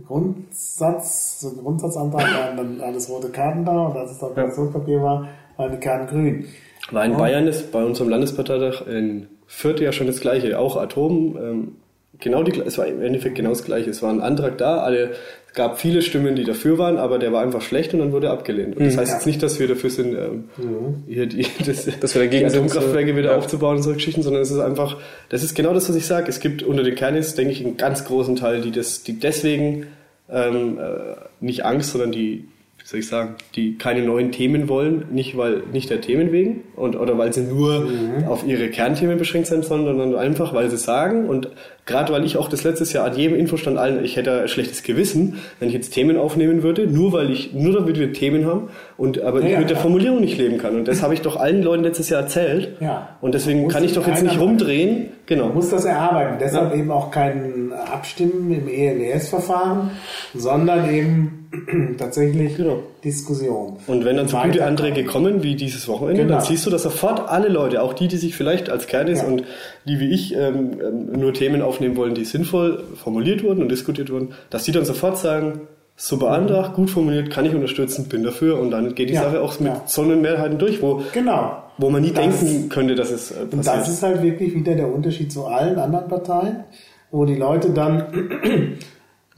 Grundsatz, 0.04 1.40
so 1.40 1.50
ein 1.50 1.58
Grundsatzantrag 1.58 2.24
waren 2.24 2.58
dann 2.58 2.82
alles 2.82 3.10
rote 3.10 3.30
Karten 3.30 3.64
da 3.64 3.88
und 3.88 3.96
als 3.96 4.12
es 4.12 4.20
dann 4.20 4.34
Positionspapier 4.34 5.02
war, 5.02 5.30
waren 5.58 5.72
die 5.72 5.80
Karten 5.80 6.08
grün. 6.08 6.46
War 6.92 7.06
in 7.06 7.18
Bayern 7.18 7.48
ist 7.48 7.72
bei 7.72 7.84
unserem 7.84 8.10
Landesparteitag 8.10 8.86
in 8.88 9.28
Fürth 9.48 9.80
ja 9.80 9.92
schon 9.92 10.08
das 10.08 10.20
Gleiche, 10.20 10.60
auch 10.60 10.76
Atom. 10.76 11.38
Ähm, 11.38 11.76
genau 12.20 12.44
die, 12.44 12.60
es 12.60 12.78
war 12.78 12.88
im 12.88 13.02
Endeffekt 13.02 13.36
genau 13.36 13.50
das 13.50 13.64
Gleiche. 13.64 13.90
Es 13.90 14.02
war 14.02 14.12
ein 14.12 14.22
Antrag 14.22 14.58
da, 14.58 14.80
alle, 14.80 15.12
gab 15.56 15.80
viele 15.80 16.02
Stimmen, 16.02 16.36
die 16.36 16.44
dafür 16.44 16.78
waren, 16.78 16.98
aber 16.98 17.18
der 17.18 17.32
war 17.32 17.42
einfach 17.42 17.62
schlecht 17.62 17.94
und 17.94 18.00
dann 18.00 18.12
wurde 18.12 18.28
er 18.28 18.34
abgelehnt. 18.34 18.76
Und 18.76 18.86
das 18.86 18.98
heißt 18.98 19.14
jetzt 19.14 19.26
nicht, 19.26 19.42
dass 19.42 19.60
wir 19.60 19.68
dafür 19.68 19.90
sind, 19.90 20.14
ähm, 20.14 20.50
hier 21.08 21.26
die, 21.26 21.48
das, 21.66 21.86
Dass 22.00 22.14
wir 22.14 22.22
dagegen 22.22 22.50
die 22.50 22.56
Atomkraftwerke 22.56 23.12
so, 23.12 23.18
wieder 23.18 23.32
ja. 23.32 23.38
aufzubauen 23.38 23.78
und 23.78 23.84
so 23.84 23.94
Geschichten, 23.94 24.22
sondern 24.22 24.42
es 24.42 24.52
ist 24.52 24.60
einfach, 24.60 24.98
das 25.30 25.44
ist 25.44 25.56
genau 25.56 25.74
das, 25.74 25.88
was 25.88 25.96
ich 25.96 26.06
sage. 26.06 26.30
Es 26.30 26.42
gibt 26.42 26.62
unter 26.62 26.84
den 26.84 26.96
Kernis, 26.96 27.36
denke 27.36 27.54
ich, 27.54 27.66
einen 27.66 27.78
ganz 27.78 28.06
großen 28.06 28.36
Teil, 28.36 28.62
die 28.62 28.72
das, 28.72 29.04
die 29.04 29.18
deswegen 29.18 29.88
ähm, 30.30 30.78
äh, 30.78 31.16
nicht 31.40 31.64
Angst, 31.64 31.92
sondern 31.92 32.12
die, 32.12 32.48
wie 32.86 32.88
soll 32.88 33.00
ich 33.00 33.08
sagen, 33.08 33.34
die 33.56 33.80
keine 33.80 34.04
neuen 34.04 34.32
Themen 34.32 34.70
wollen, 34.70 35.06
nicht 35.10 35.36
weil 35.36 35.64
nicht 35.74 35.90
der 35.90 36.02
Themen 36.02 36.32
wegen 36.32 36.66
und 36.76 36.96
oder 36.96 37.18
weil 37.18 37.34
sie 37.34 37.42
nur 37.42 37.88
auf 38.28 38.46
ihre 38.46 38.70
Kernthemen 38.70 39.18
beschränkt 39.18 39.48
sind, 39.48 39.66
sondern 39.66 40.16
einfach 40.16 40.54
weil 40.54 40.70
sie 40.70 40.78
sagen 40.78 41.28
und 41.28 41.50
gerade 41.88 42.14
weil 42.14 42.24
ich 42.26 42.38
auch 42.38 42.48
das 42.48 42.64
letztes 42.64 42.94
Jahr 42.94 43.06
an 43.08 43.16
jedem 43.18 43.36
Infostand 43.40 43.80
allen, 43.80 44.06
ich 44.06 44.18
hätte 44.18 44.42
ein 44.44 44.48
schlechtes 44.48 44.84
Gewissen, 44.84 45.40
wenn 45.60 45.70
ich 45.70 45.74
jetzt 45.74 45.96
Themen 45.96 46.16
aufnehmen 46.16 46.62
würde, 46.62 46.86
nur 46.86 47.12
weil 47.12 47.32
ich 47.32 47.54
nur 47.56 47.74
damit 47.74 47.98
wir 48.00 48.14
Themen 48.14 48.46
haben 48.46 48.70
und 48.98 49.20
aber 49.20 49.42
ich 49.42 49.50
Ja, 49.52 49.60
mit 49.60 49.70
der. 49.72 49.78
Formulierung 49.78 50.22
nicht 50.22 50.38
leben 50.38 50.60
kann 50.60 50.76
und 50.76 50.88
das 50.88 51.02
habe 51.02 51.16
ich 51.16 51.22
doch 51.22 51.38
allen 51.38 51.64
Leuten 51.64 51.84
letztes 51.84 52.10
Jahr 52.10 52.22
erzählt 52.22 52.78
Ja. 52.82 53.18
und 53.20 53.34
deswegen 53.34 53.68
kann 53.68 53.84
ich 53.84 53.94
doch 53.94 54.06
jetzt 54.08 54.22
nicht 54.22 54.40
rumdrehen, 54.40 55.08
genau. 55.26 55.50
Muss 55.50 55.72
das 55.72 55.86
erarbeiten. 55.86 56.36
Deshalb 56.40 56.76
eben 56.76 56.92
auch 56.92 57.10
kein 57.10 57.74
Abstimmen 57.74 58.52
im 58.52 58.68
E 58.68 58.90
ELES-Verfahren, 58.90 59.90
sondern 60.36 60.88
eben 60.94 61.45
tatsächlich 61.98 62.56
Genau. 62.58 62.80
Diskussion. 63.04 63.78
Und 63.88 64.06
wenn 64.06 64.18
dann 64.18 64.28
so 64.28 64.38
gute. 64.38 64.66
Anträge 64.66 65.04
kommen, 65.06 65.44
wie 65.44 65.56
dieses 65.56 65.88
Wochenende, 65.88 66.24
Genau. 66.24 66.36
dann 66.38 66.44
siehst 66.46 66.66
du, 66.66 66.70
dass 66.70 66.84
sofort 66.84 67.30
alle 67.30 67.48
Leute, 67.50 67.82
auch 67.82 67.94
die, 67.94 68.08
die 68.08 68.18
sich 68.18 68.36
vielleicht 68.36 68.70
als 68.70 68.88
Kernis 68.88 69.22
Ja. 69.22 69.28
und 69.28 69.44
die 69.88 70.00
wie 70.00 70.10
ich 70.12 70.36
ähm, 70.36 70.72
ähm, 70.82 71.20
nur 71.20 71.34
Themen 71.34 71.62
aufnehmen 71.62 71.96
wollen, 71.98 72.14
die 72.16 72.26
sinnvoll 72.26 72.84
formuliert 72.96 73.44
wurden 73.44 73.62
und 73.62 73.70
diskutiert 73.70 74.12
wurden, 74.12 74.30
dass 74.50 74.64
die 74.64 74.72
dann 74.72 74.86
sofort 74.86 75.18
sagen, 75.18 75.62
super 75.98 76.32
Antrag, 76.32 76.74
gut 76.74 76.90
formuliert, 76.90 77.30
kann 77.30 77.46
ich 77.46 77.54
unterstützen, 77.56 78.10
bin 78.10 78.24
dafür 78.24 78.60
und 78.60 78.72
dann 78.72 78.96
geht 78.96 79.10
die 79.10 79.14
Ja. 79.14 79.24
Sache 79.24 79.42
auch 79.42 79.58
mit 79.60 79.70
Ja. 79.72 79.82
so 79.86 80.02
einer 80.02 80.16
Mehrheiten 80.18 80.58
durch, 80.58 80.82
wo, 80.82 81.02
Genau. 81.14 81.54
wo 81.78 81.90
man 81.90 82.02
nie 82.02 82.12
Das- 82.12 82.40
denken 82.40 82.68
könnte, 82.70 82.96
dass 82.96 83.12
es 83.12 83.32
äh, 83.32 83.36
Und 83.44 83.52
passiert. 83.58 83.76
das 83.78 83.90
ist 83.90 84.04
halt 84.04 84.22
wirklich 84.22 84.54
wieder 84.54 84.76
der 84.76 84.94
Unterschied 84.94 85.32
zu 85.32 85.46
allen 85.46 85.78
anderen 85.80 86.08
Parteien, 86.10 86.64
wo 87.12 87.24
die 87.24 87.36
Leute 87.36 87.70
dann, 87.70 88.04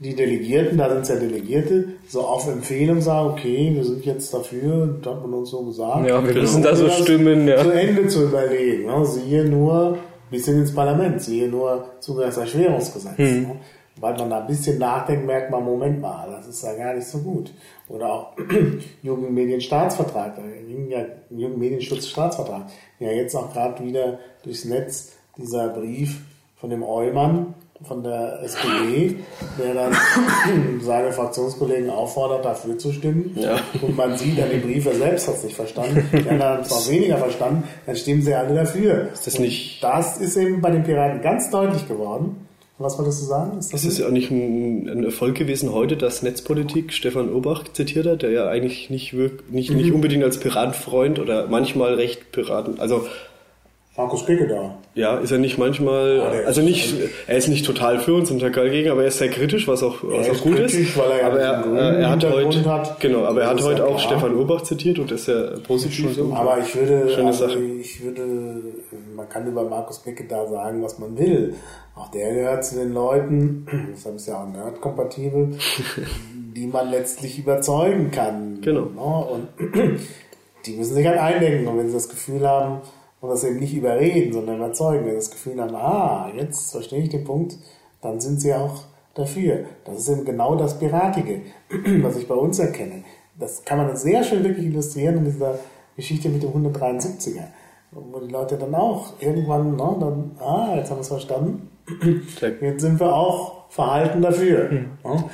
die 0.00 0.14
Delegierten, 0.14 0.78
da 0.78 0.88
sind 0.90 1.00
es 1.02 1.08
ja 1.08 1.16
Delegierte, 1.16 1.84
so 2.08 2.20
auf 2.22 2.46
Empfehlung 2.46 3.00
sagen, 3.00 3.30
okay, 3.30 3.72
wir 3.74 3.84
sind 3.84 4.04
jetzt 4.06 4.32
dafür, 4.32 4.98
das 5.02 5.14
hat 5.14 5.22
man 5.22 5.34
uns 5.34 5.50
so 5.50 5.62
gesagt. 5.64 6.06
Ja, 6.06 6.22
wir 6.22 6.28
Genau. 6.28 6.42
müssen 6.42 6.62
da 6.62 6.76
so 6.76 6.88
stimmen, 6.88 7.48
ja. 7.48 7.62
Zu 7.62 7.70
Ende 7.72 8.06
zu 8.06 8.24
überlegen. 8.24 8.86
Ne? 8.86 9.04
Siehe 9.04 9.44
nur 9.44 9.98
bis 10.30 10.44
hin 10.44 10.58
ins 10.60 10.72
Parlament, 10.74 11.20
siehe 11.20 11.48
nur 11.48 11.84
Zugangserschwerungsgesetz. 12.00 13.18
Ne? 13.18 13.56
Weil 14.00 14.16
man 14.16 14.30
da 14.30 14.40
ein 14.42 14.46
bisschen 14.46 14.78
nachdenkt, 14.78 15.26
merkt 15.26 15.50
man, 15.50 15.64
Moment 15.64 16.00
mal, 16.00 16.30
das 16.30 16.46
ist 16.46 16.62
ja 16.62 16.72
gar 16.74 16.94
nicht 16.94 17.06
so 17.08 17.18
gut. 17.18 17.52
Oder 17.88 18.12
auch 18.12 18.32
Jugendmedienstaatsvertrag, 19.02 20.36
da 20.36 20.42
ging 20.42 20.88
ja 20.90 21.04
Jugendmedienschutzstaatsvertrag. 21.30 22.66
Ja, 23.00 23.10
jetzt 23.10 23.34
auch 23.34 23.52
gerade 23.52 23.84
wieder 23.84 24.18
durchs 24.44 24.64
Netz 24.64 25.16
dieser 25.36 25.68
Brief 25.68 26.20
von 26.56 26.70
dem 26.70 26.82
Eumann 26.82 27.54
von 27.86 28.02
der 28.02 28.40
SPD, 28.42 29.16
der 29.58 29.74
dann 29.74 29.92
seine 30.82 31.12
Fraktionskollegen 31.12 31.90
auffordert, 31.90 32.44
dafür 32.44 32.76
zu 32.78 32.92
stimmen. 32.92 33.36
Ja. 33.40 33.58
Und 33.80 33.96
man 33.96 34.16
sieht 34.18 34.40
an 34.40 34.50
dem 34.50 34.62
Brief, 34.62 34.86
er 34.86 34.94
selbst 34.94 35.28
hat 35.28 35.36
es 35.36 35.44
nicht 35.44 35.56
verstanden, 35.56 36.02
die 36.12 36.28
anderen 36.28 36.40
haben 36.42 36.62
es 36.62 36.70
noch 36.70 36.88
weniger 36.90 37.18
verstanden, 37.18 37.62
dann 37.86 37.96
stimmen 37.96 38.22
sie 38.22 38.34
alle 38.34 38.54
dafür. 38.54 39.08
Ist 39.12 39.26
das 39.26 39.38
nicht- 39.38 39.82
Das 39.82 40.18
ist 40.18 40.36
eben 40.36 40.60
bei 40.60 40.70
den 40.70 40.82
Piraten 40.82 41.20
ganz 41.22 41.50
deutlich 41.50 41.86
geworden. 41.86 42.36
Was 42.80 42.96
wolltest 42.96 43.22
du 43.22 43.26
sagen? 43.26 43.58
Ist 43.58 43.72
das 43.72 43.82
Es 43.82 43.90
ist 43.92 43.98
ja 43.98 44.06
auch 44.06 44.12
nicht 44.12 44.30
ein, 44.30 44.88
ein 44.88 45.02
Erfolg 45.04 45.34
gewesen 45.34 45.72
heute, 45.72 45.96
dass 45.96 46.22
Netzpolitik 46.22 46.92
Stefan 46.92 47.32
Obach 47.32 47.64
zitiert 47.72 48.06
hat, 48.06 48.22
der 48.22 48.30
ja 48.30 48.46
eigentlich 48.48 48.88
nicht, 48.88 49.16
wirk, 49.16 49.50
nicht, 49.50 49.72
nicht 49.72 49.90
unbedingt 49.92 50.22
als 50.22 50.38
Piratenfreund 50.38 51.18
oder 51.18 51.48
manchmal 51.48 51.94
recht 51.94 52.30
Piraten, 52.30 52.78
also 52.78 53.04
Markus 53.98 54.24
Picke 54.24 54.46
da. 54.46 54.78
ja, 54.94 55.18
ist 55.18 55.32
er 55.32 55.38
nicht 55.38 55.58
manchmal, 55.58 56.18
ist- 56.40 56.46
also 56.46 56.62
nicht, 56.62 56.94
er 57.26 57.36
ist 57.36 57.48
nicht 57.48 57.66
total 57.66 57.98
für 57.98 58.14
uns 58.14 58.30
und 58.30 58.38
total 58.38 58.70
gegen, 58.70 58.90
aber 58.90 59.02
er 59.02 59.08
ist 59.08 59.18
sehr 59.18 59.28
kritisch, 59.28 59.66
was 59.66 59.82
auch, 59.82 59.96
was 60.04 60.26
Er 60.26 60.30
auch 60.32 60.36
ist 60.36 60.42
gut 60.44 60.54
kritisch, 60.54 60.74
ist. 60.74 60.96
weil 60.96 61.10
er 61.10 61.18
ja 61.20 61.26
aber 61.26 61.40
er, 61.40 61.62
grünen 61.62 61.76
äh, 61.76 62.00
er 62.02 62.10
hat 62.10 62.24
heute, 62.24 62.64
hat. 62.64 63.00
genau, 63.00 63.24
aber 63.24 63.42
er 63.42 63.48
hat 63.50 63.60
heute 63.62 63.84
auch 63.84 63.98
klar. 63.98 64.18
Stefan 64.18 64.36
Obach 64.38 64.62
zitiert 64.62 65.00
und 65.00 65.10
das 65.10 65.22
ist 65.22 65.26
ja 65.28 65.58
positiv. 65.66 66.14
so. 66.14 66.32
Aber 66.32 66.58
ich 66.60 66.74
würde, 66.76 67.10
Schöne 67.12 67.26
also 67.26 67.48
Sache. 67.48 67.58
ich 67.58 68.02
würde, 68.04 68.22
man 69.16 69.28
kann 69.28 69.46
über 69.48 69.64
Markus 69.68 69.98
Picke 69.98 70.24
da 70.28 70.46
sagen, 70.46 70.80
was 70.82 70.98
man 71.00 71.18
will. 71.18 71.54
Auch 71.96 72.10
der 72.12 72.32
gehört 72.32 72.64
zu 72.64 72.76
den 72.76 72.94
Leuten, 72.94 73.66
deshalb 73.92 74.14
ist 74.14 74.28
ja 74.28 74.40
auch 74.44 74.48
nerd-kompatibel, 74.48 75.48
die 76.56 76.66
man 76.68 76.88
letztlich 76.90 77.36
überzeugen 77.38 78.12
kann. 78.12 78.60
Genau. 78.60 78.82
Ne? 78.82 79.26
Und 79.26 79.48
die 80.66 80.76
müssen 80.76 80.94
sich 80.94 81.06
halt 81.06 81.18
eindenken. 81.18 81.66
Und 81.66 81.78
wenn 81.78 81.88
sie 81.88 81.94
das 81.94 82.08
Gefühl 82.08 82.46
haben, 82.48 82.80
und 83.20 83.28
das 83.28 83.44
eben 83.44 83.58
nicht 83.58 83.74
überreden, 83.74 84.32
sondern 84.32 84.56
überzeugen, 84.56 85.06
wenn 85.06 85.14
das 85.14 85.30
Gefühl 85.30 85.60
haben, 85.60 85.74
ah, 85.74 86.30
jetzt 86.34 86.72
verstehe 86.72 87.02
ich 87.02 87.08
den 87.08 87.24
Punkt, 87.24 87.56
dann 88.00 88.20
sind 88.20 88.40
sie 88.40 88.54
auch 88.54 88.82
dafür. 89.14 89.64
Das 89.84 89.98
ist 89.98 90.08
eben 90.08 90.24
genau 90.24 90.54
das 90.54 90.78
Piratige, 90.78 91.42
was 92.02 92.16
ich 92.16 92.28
bei 92.28 92.34
uns 92.34 92.58
erkenne. 92.58 93.02
Das 93.38 93.64
kann 93.64 93.78
man 93.78 93.96
sehr 93.96 94.22
schön 94.24 94.44
wirklich 94.44 94.66
illustrieren 94.66 95.18
in 95.18 95.24
dieser 95.24 95.58
Geschichte 95.96 96.28
mit 96.28 96.42
dem 96.42 96.50
173er. 96.50 97.44
Wo 97.90 98.20
die 98.20 98.30
Leute 98.30 98.56
dann 98.56 98.74
auch 98.74 99.14
irgendwann, 99.18 99.76
ne, 99.76 99.96
dann, 99.98 100.32
ah, 100.40 100.74
jetzt 100.76 100.90
haben 100.90 100.98
wir 100.98 101.02
es 101.02 101.08
verstanden. 101.08 101.70
Jetzt 102.60 102.82
sind 102.82 103.00
wir 103.00 103.14
auch 103.14 103.70
verhalten 103.70 104.20
dafür. 104.20 104.70
Hm. 104.70 104.90
Ne? 105.04 105.24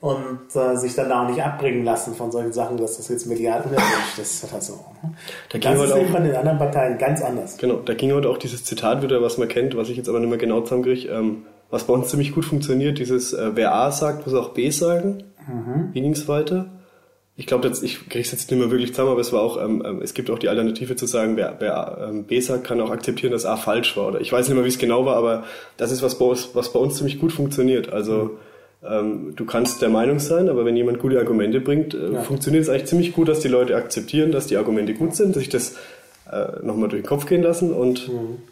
Und 0.00 0.54
äh, 0.54 0.76
sich 0.76 0.94
dann 0.94 1.10
auch 1.10 1.28
nicht 1.28 1.42
abbringen 1.42 1.84
lassen 1.84 2.14
von 2.14 2.30
solchen 2.30 2.52
Sachen, 2.52 2.76
dass 2.76 2.98
das 2.98 3.08
jetzt 3.08 3.26
medial 3.26 3.62
unerwünscht 3.62 4.18
ist 4.20 4.44
oder 4.44 4.60
so. 4.60 4.74
Ne? 5.02 5.14
Da 5.50 5.58
ging 5.58 5.72
Das 5.72 5.90
ist 5.90 5.96
eben 5.96 6.08
auch- 6.08 6.12
bei 6.12 6.20
den 6.20 6.36
anderen 6.36 6.58
Parteien 6.58 6.98
ganz 6.98 7.20
anders. 7.20 7.56
Genau, 7.58 7.76
da 7.84 7.94
ging 7.94 8.12
heute 8.12 8.28
auch 8.28 8.38
dieses 8.38 8.62
Zitat 8.64 9.02
wieder, 9.02 9.20
was 9.22 9.38
man 9.38 9.48
kennt, 9.48 9.76
was 9.76 9.88
ich 9.88 9.96
jetzt 9.96 10.08
aber 10.08 10.20
nicht 10.20 10.28
mehr 10.28 10.38
genau 10.38 10.60
zusammenkriege, 10.60 11.08
ähm, 11.08 11.46
was 11.70 11.82
bei 11.84 11.94
uns 11.94 12.08
ziemlich 12.10 12.32
gut 12.32 12.44
funktioniert, 12.44 12.98
dieses 13.00 13.32
äh, 13.32 13.50
wer 13.56 13.74
A 13.74 13.90
sagt, 13.90 14.24
muss 14.26 14.34
auch 14.36 14.50
B 14.50 14.70
sagen. 14.70 15.24
Wie 15.92 16.00
ging's 16.02 16.28
weiter? 16.28 16.66
Ich 17.34 17.46
glaube, 17.46 17.68
ich 17.82 18.08
kriege 18.08 18.20
es 18.20 18.30
jetzt 18.32 18.50
nicht 18.50 18.60
mehr 18.60 18.70
wirklich 18.70 18.90
zusammen, 18.92 19.12
aber 19.12 19.20
es 19.20 19.32
war 19.32 19.40
auch, 19.40 19.60
ähm, 19.62 19.82
ähm, 19.86 20.00
es 20.02 20.12
gibt 20.12 20.30
auch 20.30 20.38
die 20.38 20.48
Alternative 20.48 20.94
zu 20.94 21.06
sagen, 21.06 21.36
wer, 21.36 21.56
wer 21.58 22.06
ähm, 22.08 22.24
B 22.24 22.38
sagt, 22.40 22.64
kann 22.64 22.80
auch 22.80 22.90
akzeptieren, 22.90 23.32
dass 23.32 23.46
A 23.46 23.56
falsch 23.56 23.96
war. 23.96 24.08
Oder 24.08 24.20
ich 24.20 24.30
weiß 24.30 24.46
nicht 24.46 24.54
mehr, 24.56 24.64
wie 24.64 24.68
es 24.68 24.78
genau 24.78 25.06
war, 25.06 25.16
aber 25.16 25.44
das 25.76 25.90
ist 25.90 26.02
was 26.02 26.18
bei 26.18 26.24
uns, 26.26 26.50
was 26.54 26.72
bei 26.72 26.78
uns 26.78 26.96
ziemlich 26.96 27.18
gut 27.18 27.32
funktioniert. 27.32 27.90
Also 27.92 28.38
ähm, 28.82 29.34
du 29.34 29.44
kannst 29.44 29.82
der 29.82 29.88
Meinung 29.88 30.20
sein, 30.20 30.48
aber 30.48 30.64
wenn 30.64 30.76
jemand 30.76 31.00
gute 31.00 31.18
Argumente 31.18 31.60
bringt, 31.60 31.94
äh, 31.94 32.22
funktioniert 32.22 32.62
es 32.62 32.68
eigentlich 32.68 32.86
ziemlich 32.86 33.12
gut, 33.12 33.28
dass 33.28 33.40
die 33.40 33.48
Leute 33.48 33.76
akzeptieren, 33.76 34.30
dass 34.30 34.46
die 34.46 34.56
Argumente 34.56 34.94
gut 34.94 35.16
sind, 35.16 35.34
sich 35.34 35.48
das 35.48 35.74
äh, 36.30 36.64
nochmal 36.64 36.88
durch 36.88 37.02
den 37.02 37.08
Kopf 37.08 37.26
gehen 37.26 37.42
lassen 37.42 37.72
und, 37.72 38.10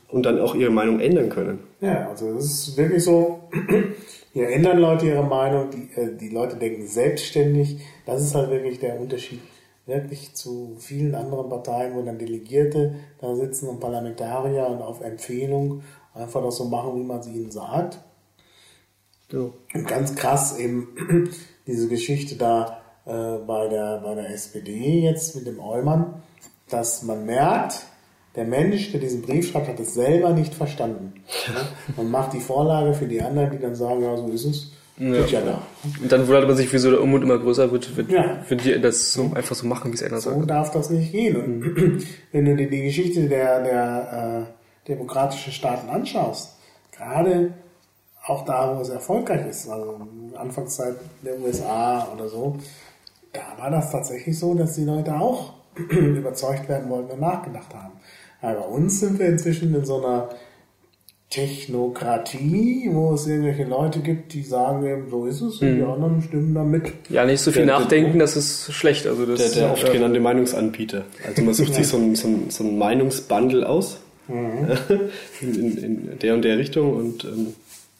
und 0.09 0.27
dann 0.27 0.40
auch 0.40 0.55
ihre 0.55 0.70
Meinung 0.70 0.98
ändern 0.98 1.28
können. 1.28 1.61
Ja, 1.81 2.09
also 2.09 2.36
es 2.39 2.69
ist 2.69 2.77
wirklich 2.77 3.05
so, 3.05 3.40
hier 4.32 4.48
ändern 4.48 4.78
Leute 4.78 5.07
ihre 5.07 5.23
Meinung, 5.23 5.70
die, 5.70 6.01
äh, 6.01 6.16
die 6.16 6.31
Leute 6.31 6.57
denken 6.57 6.86
selbstständig. 6.86 7.78
Das 8.05 8.23
ist 8.23 8.35
halt 8.35 8.51
wirklich 8.51 8.81
der 8.81 8.98
Unterschied 8.98 9.40
wirklich 9.86 10.35
zu 10.35 10.77
vielen 10.81 11.15
anderen 11.15 11.48
Parteien, 11.48 11.94
wo 11.94 12.03
dann 12.03 12.19
Delegierte 12.19 12.97
da 13.20 13.35
sitzen 13.36 13.69
und 13.69 13.78
Parlamentarier 13.78 14.66
und 14.66 14.82
auf 14.82 15.01
Empfehlung 15.01 15.82
einfach 16.12 16.43
das 16.43 16.57
so 16.57 16.65
machen, 16.65 16.97
wie 16.97 17.05
man 17.05 17.20
es 17.20 17.28
ihnen 17.28 17.51
sagt. 17.51 18.01
Genau. 19.28 19.55
Und 19.74 19.86
ganz 19.89 20.15
krass 20.15 20.59
eben 20.59 21.31
diese 21.66 21.89
Geschichte 21.89 22.36
da 22.36 22.81
äh, 23.07 23.39
bei, 23.47 23.69
der, 23.69 24.01
bei 24.05 24.15
der 24.15 24.31
SPD 24.31 25.01
jetzt 25.01 25.35
mit 25.36 25.47
dem 25.47 25.61
Eumann, 25.61 26.23
dass 26.69 27.03
man 27.03 27.24
merkt, 27.27 27.86
der 28.36 28.44
Mensch, 28.44 28.93
der 28.93 29.01
diesen 29.01 29.23
Brief 29.23 29.51
schreibt, 29.51 29.69
hat 29.69 29.81
es 29.81 29.94
selber 29.94 30.31
nicht 30.32 30.55
verstanden. 30.55 31.15
Ja? 31.48 31.62
Man 31.97 32.11
macht 32.11 32.32
die 32.35 32.40
Vorlage 32.40 32.94
für 32.94 33.07
die 33.07 33.23
anderen, 33.23 33.51
die 33.51 33.59
dann 33.59 33.74
sagen, 33.74 34.03
ja, 34.03 34.16
so 34.16 34.28
ist 34.28 34.44
es. 34.44 34.73
Steht 34.98 35.31
ja 35.31 35.40
da. 35.43 35.61
Und 36.03 36.11
dann 36.11 36.27
wundert 36.27 36.47
man 36.47 36.57
sich, 36.57 36.73
wieso 36.73 36.90
der 36.90 37.03
Unmut 37.03 37.23
immer 37.23 37.39
größer 37.39 37.70
wird, 37.70 37.94
wenn, 37.98 38.09
Ja. 38.09 38.43
wenn 38.48 38.57
die 38.59 38.81
das 38.81 39.12
so 39.12 39.31
einfach 39.35 39.55
so 39.55 39.66
machen, 39.66 39.90
wie 39.90 39.94
es 39.94 40.03
einer 40.03 40.20
So 40.23 40.31
sagt. 40.31 40.48
darf 40.48 40.70
das 40.70 40.89
nicht 40.89 41.12
gehen. 41.12 41.36
Und 41.36 42.03
wenn 42.32 42.44
du 42.47 42.57
dir 42.57 42.70
die 42.70 42.82
Geschichte 42.82 43.28
der, 43.28 43.62
der 43.62 44.47
äh, 44.86 44.89
demokratischen 44.89 45.53
Staaten 45.53 45.90
anschaust, 45.90 46.57
gerade 46.93 47.53
auch 48.27 48.44
da, 48.44 48.77
wo 48.77 48.81
es 48.82 48.89
erfolgreich 48.89 49.47
ist, 49.48 49.69
also 49.69 50.01
in 50.23 50.31
der 50.32 50.40
Anfangszeit 50.40 50.97
der 51.24 51.39
USA 51.40 52.09
oder 52.15 52.28
so, 52.28 52.57
da 53.32 53.40
war 53.62 53.70
das 53.70 53.90
tatsächlich 53.93 54.39
so, 54.39 54.55
dass 54.55 54.74
die 54.74 54.85
Leute 54.85 55.15
auch 55.15 55.53
überzeugt 55.90 56.69
werden 56.69 56.89
wollten 56.90 57.12
und 57.12 57.20
nachgedacht 57.20 57.73
haben. 57.74 57.93
Aber 58.43 58.61
bei 58.61 58.66
uns 58.66 59.01
sind 59.01 59.19
wir 59.19 59.27
inzwischen 59.27 59.74
in 59.74 59.85
so 59.85 59.98
einer 60.05 60.28
Technokratie, 61.31 62.89
wo 62.93 63.15
es 63.15 63.27
irgendwelche 63.27 63.65
Leute 63.65 64.01
gibt, 64.01 64.32
die 64.32 64.43
sagen 64.43 64.86
eben, 64.86 65.11
so 65.11 65.27
ist 65.27 65.40
es, 65.40 65.61
und 65.61 65.77
die 65.77 65.82
anderen 65.82 66.23
stimmen 66.23 66.55
damit. 66.55 66.93
Ja, 67.09 67.24
nicht 67.24 67.40
so 67.40 67.51
viel 67.51 67.66
Der- 67.66 67.74
der- 67.74 67.81
nachdenken, 67.81 68.19
das 68.19 68.36
ist 68.36 68.73
schlecht. 68.73 69.07
Also 69.07 69.27
das 69.27 69.53
Der, 69.53 69.62
der 69.62 69.73
oft 69.73 69.90
genannte 69.93 70.20
Meinungsanbieter. 70.20 71.05
Also 71.27 71.43
man 71.43 71.55
sucht 71.55 71.74
sich 71.74 71.86
so 71.89 71.97
ein, 71.97 72.15
so 72.15 72.28
ein, 72.28 72.51
so 72.51 72.65
ein 72.65 72.78
Meinungsbundle 72.78 73.69
aus 73.69 73.98
in, 74.28 74.69
in, 75.40 75.78
in 75.78 76.19
der 76.20 76.35
und 76.35 76.43
der 76.43 76.59
Richtung 76.59 76.94
und 76.97 77.24
ähm, 77.24 77.55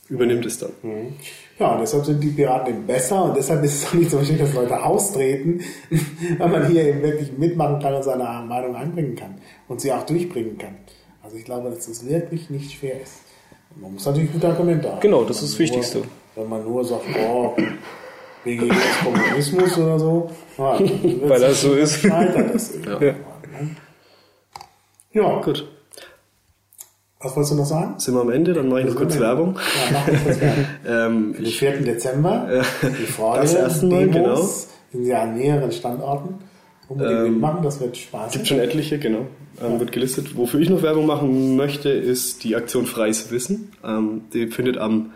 übernimmt 0.09 0.47
es 0.47 0.59
dann. 0.59 0.71
Ja, 1.59 1.73
und 1.73 1.81
deshalb 1.81 2.05
sind 2.05 2.23
die 2.23 2.29
Piraten 2.29 2.75
eben 2.75 2.87
besser 2.87 3.25
und 3.25 3.37
deshalb 3.37 3.65
ist 3.65 3.75
es 3.75 3.87
auch 3.87 3.95
nicht 3.95 4.11
so 4.11 4.21
wichtig, 4.21 4.39
dass 4.39 4.55
Leute 4.55 4.83
austreten, 4.83 5.61
weil 6.39 6.49
man 6.49 6.69
hier 6.69 6.85
eben 6.85 7.03
wirklich 7.03 7.33
mitmachen 7.37 7.81
kann 7.81 7.95
und 7.95 8.05
seine 8.05 8.25
Meinung 8.47 8.77
einbringen 8.77 9.17
kann 9.17 9.37
und 9.69 9.81
sie 9.81 9.93
auch 9.93 10.05
durchbringen 10.05 10.59
kann. 10.59 10.77
Also 11.23 11.37
ich 11.37 11.45
glaube, 11.45 11.71
dass 11.71 11.87
das 11.87 12.07
wirklich 12.07 12.51
nicht 12.51 12.79
schwer 12.79 13.01
ist. 13.01 13.15
Man 13.75 13.95
muss 13.95 14.07
natürlich 14.07 14.33
gute 14.33 14.49
Argumente 14.49 14.91
haben. 14.91 15.01
Genau, 15.01 15.25
das 15.25 15.43
ist 15.43 15.53
das 15.53 15.59
Wichtigste. 15.59 16.03
Wenn 16.35 16.49
man 16.49 16.65
nur 16.65 16.85
sagt, 16.85 17.05
oh, 17.29 17.55
BG 18.45 18.67
ist 18.69 19.01
Kommunismus 19.03 19.79
oder 19.79 19.99
so, 19.99 20.31
ja, 20.57 20.79
Weil 21.29 21.41
das 21.41 21.61
so 21.61 21.75
ist. 21.75 21.97
Scheitert 22.01 22.55
das. 22.55 22.75
Ja. 22.85 23.03
ja. 23.03 23.15
ja, 25.13 25.41
Gut, 25.41 25.69
was 27.21 27.35
wolltest 27.35 27.53
du 27.53 27.57
noch 27.57 27.65
sagen? 27.67 27.95
sind 27.99 28.15
wir 28.15 28.21
am 28.21 28.31
Ende, 28.31 28.53
dann 28.53 28.69
mache 28.69 28.81
ich 28.81 28.87
noch 28.87 28.97
kurz 28.97 29.19
Werbung. 29.19 29.59
Ja, 29.91 29.99
mach 29.99 30.09
uns 30.09 30.25
das 30.25 30.39
gerne. 30.39 30.67
Ähm, 30.87 31.35
Den 31.35 31.47
4. 31.47 31.73
Dezember, 31.83 32.63
die 32.83 33.07
Freude, 33.07 33.43
das 33.43 33.55
erste 33.55 33.87
Mal, 33.87 34.09
genau. 34.09 34.37
Sind 34.93 35.05
ja 35.07 35.23
an 35.23 35.37
mehreren 35.37 35.73
Standorten. 35.73 36.35
Unbedingt 36.89 37.33
mitmachen, 37.33 37.65
das 37.65 37.81
wird 37.81 37.97
Spaß. 37.97 38.33
gibt 38.33 38.47
schon 38.47 38.61
etliche, 38.61 38.99
genau. 38.99 39.27
Ähm, 39.61 39.81
Wird 39.81 39.91
gelistet. 39.91 40.37
Wofür 40.37 40.61
ich 40.61 40.71
noch 40.71 40.83
Werbung 40.83 41.07
machen 41.07 41.57
möchte, 41.57 41.89
ist 41.89 42.45
die 42.45 42.55
Aktion 42.55 42.87
Freies 42.87 43.31
Wissen. 43.33 43.73
Ähm, 43.85 44.23
die 44.33 44.47
findet 44.49 44.79
am 44.79 45.11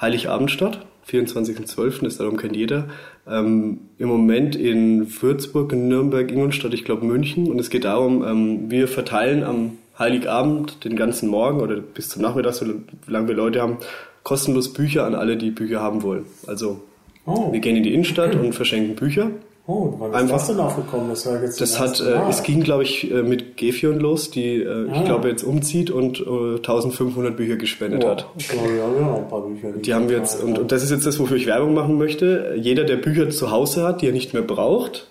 Heiligabend 0.00 0.50
statt. 0.50 0.86
24.12., 1.10 2.04
das 2.04 2.16
darum 2.16 2.38
kennt 2.38 2.56
jeder. 2.56 2.88
Ähm, 3.28 3.80
Im 3.98 4.08
Moment 4.08 4.56
in 4.56 5.06
Würzburg, 5.20 5.74
Nürnberg, 5.74 6.30
Ingolstadt, 6.30 6.72
ich 6.72 6.84
glaube 6.84 7.04
München. 7.04 7.50
Und 7.50 7.58
es 7.58 7.68
geht 7.68 7.84
darum, 7.84 8.24
ähm, 8.24 8.70
wir 8.70 8.88
verteilen 8.88 9.44
am 9.44 9.76
Heiligabend 9.98 10.84
den 10.84 10.96
ganzen 10.96 11.28
Morgen 11.28 11.60
oder 11.60 11.76
bis 11.76 12.08
zum 12.08 12.22
Nachmittag, 12.22 12.54
so 12.54 12.66
lange 13.06 13.28
wir 13.28 13.34
Leute 13.34 13.60
haben, 13.62 13.78
kostenlos 14.22 14.72
Bücher 14.72 15.04
an 15.06 15.14
alle, 15.14 15.36
die 15.36 15.50
Bücher 15.50 15.80
haben 15.80 16.02
wollen. 16.02 16.26
Also 16.46 16.80
Oh. 17.26 17.50
wir 17.52 17.60
gehen 17.60 17.76
in 17.76 17.82
die 17.82 17.94
Innenstadt 17.94 18.34
und 18.34 18.52
verschenken 18.54 18.96
Bücher. 18.96 19.30
Oh, 19.66 19.94
wann 19.98 20.10
ist 20.10 20.16
Einfach- 20.16 20.36
das 20.36 20.46
denn 20.48 20.60
aufgekommen? 20.60 21.08
Das, 21.08 21.24
war 21.24 21.40
jetzt 21.42 21.58
Das 21.58 21.80
hat, 21.80 21.98
äh, 21.98 22.16
Mal. 22.18 22.28
es 22.28 22.42
ging, 22.42 22.62
glaube 22.62 22.82
ich, 22.82 23.10
äh, 23.10 23.22
mit 23.22 23.56
Gefion 23.56 23.98
los, 23.98 24.30
die, 24.30 24.56
äh, 24.56 24.84
ich 24.88 24.92
Ah. 24.92 25.02
glaube, 25.04 25.28
jetzt 25.30 25.42
umzieht 25.42 25.90
und 25.90 26.20
äh, 26.20 26.58
1500 26.60 27.34
Bücher 27.34 27.56
gespendet 27.56 28.04
hat. 28.04 28.26
Ich 28.36 28.46
glaube, 28.48 28.74
wir 28.74 28.82
haben 28.82 28.94
ja 28.94 29.00
noch 29.06 29.16
ein 29.22 29.28
paar 29.28 29.40
Bücher. 29.40 29.72
Die 29.72 29.94
haben 29.94 30.10
wir 30.10 30.18
jetzt, 30.18 30.42
und, 30.44 30.58
und 30.58 30.70
das 30.70 30.82
ist 30.82 30.90
jetzt 30.90 31.06
das, 31.06 31.18
wofür 31.18 31.38
ich 31.38 31.46
Werbung 31.46 31.72
machen 31.72 31.96
möchte. 31.96 32.54
Jeder, 32.60 32.84
der 32.84 32.96
Bücher 32.96 33.30
zu 33.30 33.50
Hause 33.50 33.84
hat, 33.84 34.02
die 34.02 34.06
er 34.08 34.12
nicht 34.12 34.34
mehr 34.34 34.42
braucht, 34.42 35.06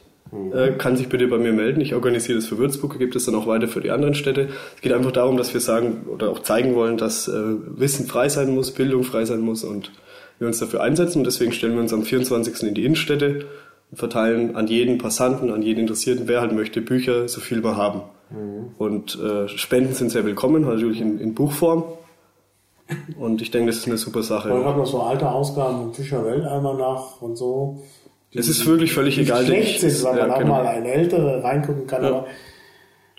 äh, 0.53 0.71
kann 0.71 0.97
sich 0.97 1.09
bitte 1.09 1.27
bei 1.27 1.37
mir 1.37 1.53
melden. 1.53 1.81
Ich 1.81 1.93
organisiere 1.93 2.39
das 2.39 2.47
für 2.47 2.57
Würzburg, 2.57 2.97
gebe 2.97 3.11
das 3.11 3.25
dann 3.25 3.35
auch 3.35 3.47
weiter 3.47 3.67
für 3.67 3.81
die 3.81 3.91
anderen 3.91 4.15
Städte. 4.15 4.49
Es 4.75 4.81
geht 4.81 4.93
einfach 4.93 5.11
darum, 5.11 5.37
dass 5.37 5.53
wir 5.53 5.61
sagen 5.61 6.05
oder 6.11 6.29
auch 6.29 6.39
zeigen 6.39 6.75
wollen, 6.75 6.97
dass 6.97 7.27
äh, 7.27 7.33
Wissen 7.33 8.07
frei 8.07 8.29
sein 8.29 8.53
muss, 8.53 8.71
Bildung 8.71 9.03
frei 9.03 9.25
sein 9.25 9.41
muss 9.41 9.63
und 9.63 9.91
wir 10.39 10.47
uns 10.47 10.59
dafür 10.59 10.81
einsetzen. 10.81 11.19
Und 11.19 11.25
deswegen 11.25 11.51
stellen 11.51 11.73
wir 11.73 11.81
uns 11.81 11.93
am 11.93 12.03
24. 12.03 12.63
in 12.63 12.73
die 12.73 12.85
Innenstädte 12.85 13.45
und 13.91 13.97
verteilen 13.97 14.55
an 14.55 14.67
jeden 14.67 14.97
Passanten, 14.97 15.51
an 15.51 15.61
jeden 15.61 15.81
Interessierten, 15.81 16.27
wer 16.27 16.41
halt 16.41 16.53
möchte, 16.53 16.81
Bücher, 16.81 17.27
so 17.27 17.39
viel 17.39 17.63
wir 17.63 17.77
haben. 17.77 18.01
Und 18.79 19.19
äh, 19.19 19.47
Spenden 19.47 19.93
sind 19.93 20.09
sehr 20.09 20.25
willkommen, 20.25 20.63
natürlich 20.63 20.99
in, 20.99 21.19
in 21.19 21.35
Buchform. 21.35 21.83
Und 23.19 23.41
ich 23.41 23.51
denke, 23.51 23.67
das 23.67 23.77
ist 23.77 23.87
eine 23.87 23.97
super 23.97 24.23
Sache. 24.23 24.49
Ich 24.49 24.65
habe 24.65 24.79
noch 24.79 24.85
so 24.85 25.01
alte 25.01 25.29
Ausgaben 25.29 25.77
von 25.77 25.93
Fischer 25.93 26.25
Weltalmanach 26.25 27.21
und 27.21 27.37
so. 27.37 27.83
Es 28.35 28.47
ist 28.47 28.65
wirklich 28.65 28.93
völlig 28.93 29.15
die 29.15 29.21
egal, 29.21 29.45
schlecht 29.45 29.83
ich. 29.83 29.93
sind, 29.93 30.03
weil 30.05 30.17
Ja, 30.17 30.23
man 30.27 30.31
auch 30.35 30.39
genau. 30.39 30.53
mal 30.55 30.67
eine 30.67 30.91
ältere 30.91 31.43
reingucken 31.43 31.85
kann. 31.87 32.03
Aber 32.05 32.27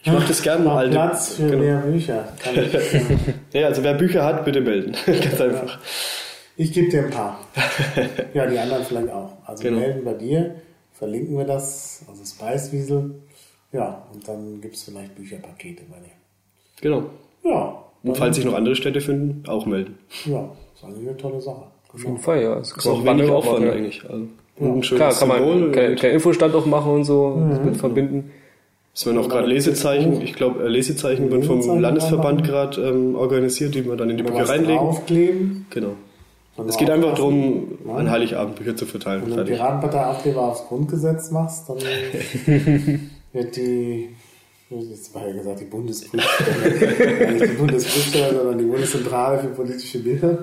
Ich 0.02 0.10
mache 0.12 0.26
das 0.28 0.42
gerne 0.42 0.64
mal. 0.64 0.88
Platz 0.90 1.34
für 1.34 1.46
genau. 1.48 1.58
mehr 1.62 1.76
Bücher. 1.78 2.28
Kann 2.42 2.54
ich, 2.56 2.72
Ja, 3.60 3.66
also 3.68 3.82
wer 3.82 3.94
Bücher 3.94 4.24
hat, 4.24 4.44
bitte 4.44 4.60
melden. 4.60 4.92
Ganz 5.06 5.40
einfach. 5.40 5.78
ich 6.56 6.72
gebe 6.72 6.88
dir 6.88 7.04
ein 7.04 7.10
paar. 7.10 7.38
Ja, 8.34 8.46
die 8.46 8.58
anderen 8.58 8.84
vielleicht 8.84 9.10
auch. 9.10 9.32
Also 9.46 9.62
Genau. 9.62 9.78
melden 9.80 10.04
bei 10.04 10.14
dir, 10.14 10.56
verlinken 10.92 11.36
wir 11.38 11.44
das, 11.44 12.04
also 12.08 12.24
Spicewiesel. 12.24 13.14
Ja, 13.72 14.06
und 14.12 14.26
dann 14.28 14.60
gibt 14.60 14.76
es 14.76 14.84
vielleicht 14.84 15.14
Bücherpakete 15.16 15.82
bei 15.90 15.96
dir. 15.98 16.12
Genau. 16.80 17.04
Ja, 17.44 17.82
Und 18.02 18.16
falls 18.16 18.36
sich 18.36 18.44
noch 18.44 18.54
andere 18.54 18.74
Städte 18.76 19.00
finden, 19.00 19.42
auch 19.48 19.66
melden. 19.66 19.98
ja, 20.26 20.48
das 20.72 20.82
ist 20.82 20.84
eigentlich 20.84 21.08
eine 21.08 21.16
tolle 21.16 21.40
Sache. 21.40 21.64
Auf 21.92 22.02
jeden 22.02 22.18
Fall, 22.18 22.42
ja. 22.42 22.54
Das 22.56 22.72
Ist 22.72 22.86
auch 22.86 23.04
wenig 23.04 23.30
Aufwand 23.30 23.68
eigentlich. 23.68 24.02
Also, 24.04 24.26
ein 24.60 24.82
schönes 24.82 24.98
Klar, 25.00 25.12
kann 25.14 25.28
man 25.28 25.38
Symbol. 25.38 25.54
einen 25.62 25.72
kleinen, 25.72 25.96
kleinen 25.96 26.14
Infostand 26.14 26.54
auch 26.54 26.66
machen 26.66 26.92
und 26.92 27.04
so, 27.04 27.42
das 27.50 27.58
Mhm. 27.60 27.64
mit 27.66 27.76
verbinden. 27.76 28.30
Es 28.94 29.04
werden 29.06 29.18
auch 29.18 29.28
gerade 29.28 29.48
Lesezeichen, 29.48 30.20
ich 30.22 30.34
glaube, 30.34 30.62
äh, 30.64 30.68
Lesezeichen 30.68 31.28
werden 31.30 31.42
vom 31.42 31.80
Landesverband 31.80 32.44
gerade 32.44 32.80
ähm, 32.80 33.16
organisiert, 33.16 33.74
die 33.74 33.84
wir 33.84 33.96
dann 33.96 34.10
in 34.10 34.16
die 34.18 34.22
Bücher 34.22 34.48
reinlegen. 34.48 34.76
draufkleben. 34.76 35.66
Genau. 35.70 35.94
Dann 36.56 36.68
Es 36.68 36.76
geht 36.76 36.88
einfach 36.88 37.14
darum, 37.16 37.76
an 37.96 38.08
Heiligabend 38.08 38.54
Bücher 38.54 38.76
zu 38.76 38.86
verteilen. 38.86 39.22
Wenn 39.26 39.36
du. 39.38 39.44
Piratenpartei-Aufkleber 39.44 40.42
aufs 40.42 40.64
Grundgesetz 40.68 41.32
machst, 41.32 41.68
dann 41.68 41.78
wird 43.32 43.56
die, 43.56 44.10
jetzt 44.70 45.12
war 45.12 45.26
ja 45.26 45.34
gesagt, 45.34 45.60
die 45.60 45.64
Bundesprüfstelle, 45.64 47.32
nicht 47.32 47.44
die 47.52 47.56
Bundesprüfstelle, 47.56 48.36
sondern 48.38 48.58
die 48.58 48.64
Bundeszentrale 48.66 49.40
für 49.40 49.48
politische 49.48 49.98
Bildung, 49.98 50.38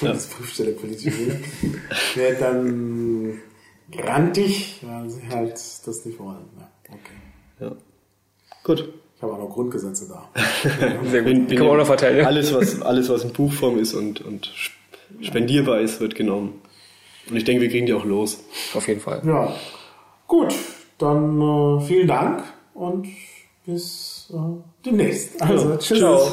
Bundesprüfstelle 0.00 0.72
Bildung, 0.72 1.40
wird 2.14 2.40
dann 2.40 3.40
grantig, 3.90 4.80
weil 4.82 5.10
sie 5.10 5.28
halt 5.28 5.54
das 5.84 6.04
nicht 6.04 6.18
wollen. 6.18 6.44
Ja, 6.58 6.68
okay. 6.88 7.00
Ja. 7.60 7.76
Gut. 8.64 8.88
Ich 9.16 9.22
habe 9.22 9.34
auch 9.34 9.38
noch 9.38 9.50
Grundgesetze 9.50 10.08
da. 10.08 10.28
Sehr 11.10 11.22
gut. 11.22 11.48
Kann 11.48 11.58
man 11.58 11.68
auch 11.68 11.72
ja- 11.72 11.76
noch 11.78 11.86
verteilen. 11.86 12.18
Ja. 12.18 12.26
Alles, 12.26 12.52
was, 12.52 12.82
alles, 12.82 13.08
was 13.08 13.22
in 13.24 13.32
Buchform 13.32 13.78
ist 13.78 13.94
und, 13.94 14.20
und 14.20 14.52
spendierbar 15.20 15.80
ist, 15.80 16.00
wird 16.00 16.14
genommen. 16.16 16.60
Und 17.30 17.36
ich 17.36 17.44
denke, 17.44 17.62
wir 17.62 17.68
kriegen 17.68 17.86
die 17.86 17.92
auch 17.94 18.04
los. 18.04 18.42
Auf 18.74 18.88
jeden 18.88 19.00
Fall. 19.00 19.22
Ja, 19.24 19.54
gut, 20.26 20.52
dann 20.98 21.40
äh, 21.40 21.80
vielen 21.82 22.08
Dank 22.08 22.42
und 22.74 23.06
bis 23.64 24.32
äh, 24.34 24.36
demnächst. 24.84 25.40
Also, 25.40 25.76
tschüss. 25.76 25.98
Ciao. 25.98 26.32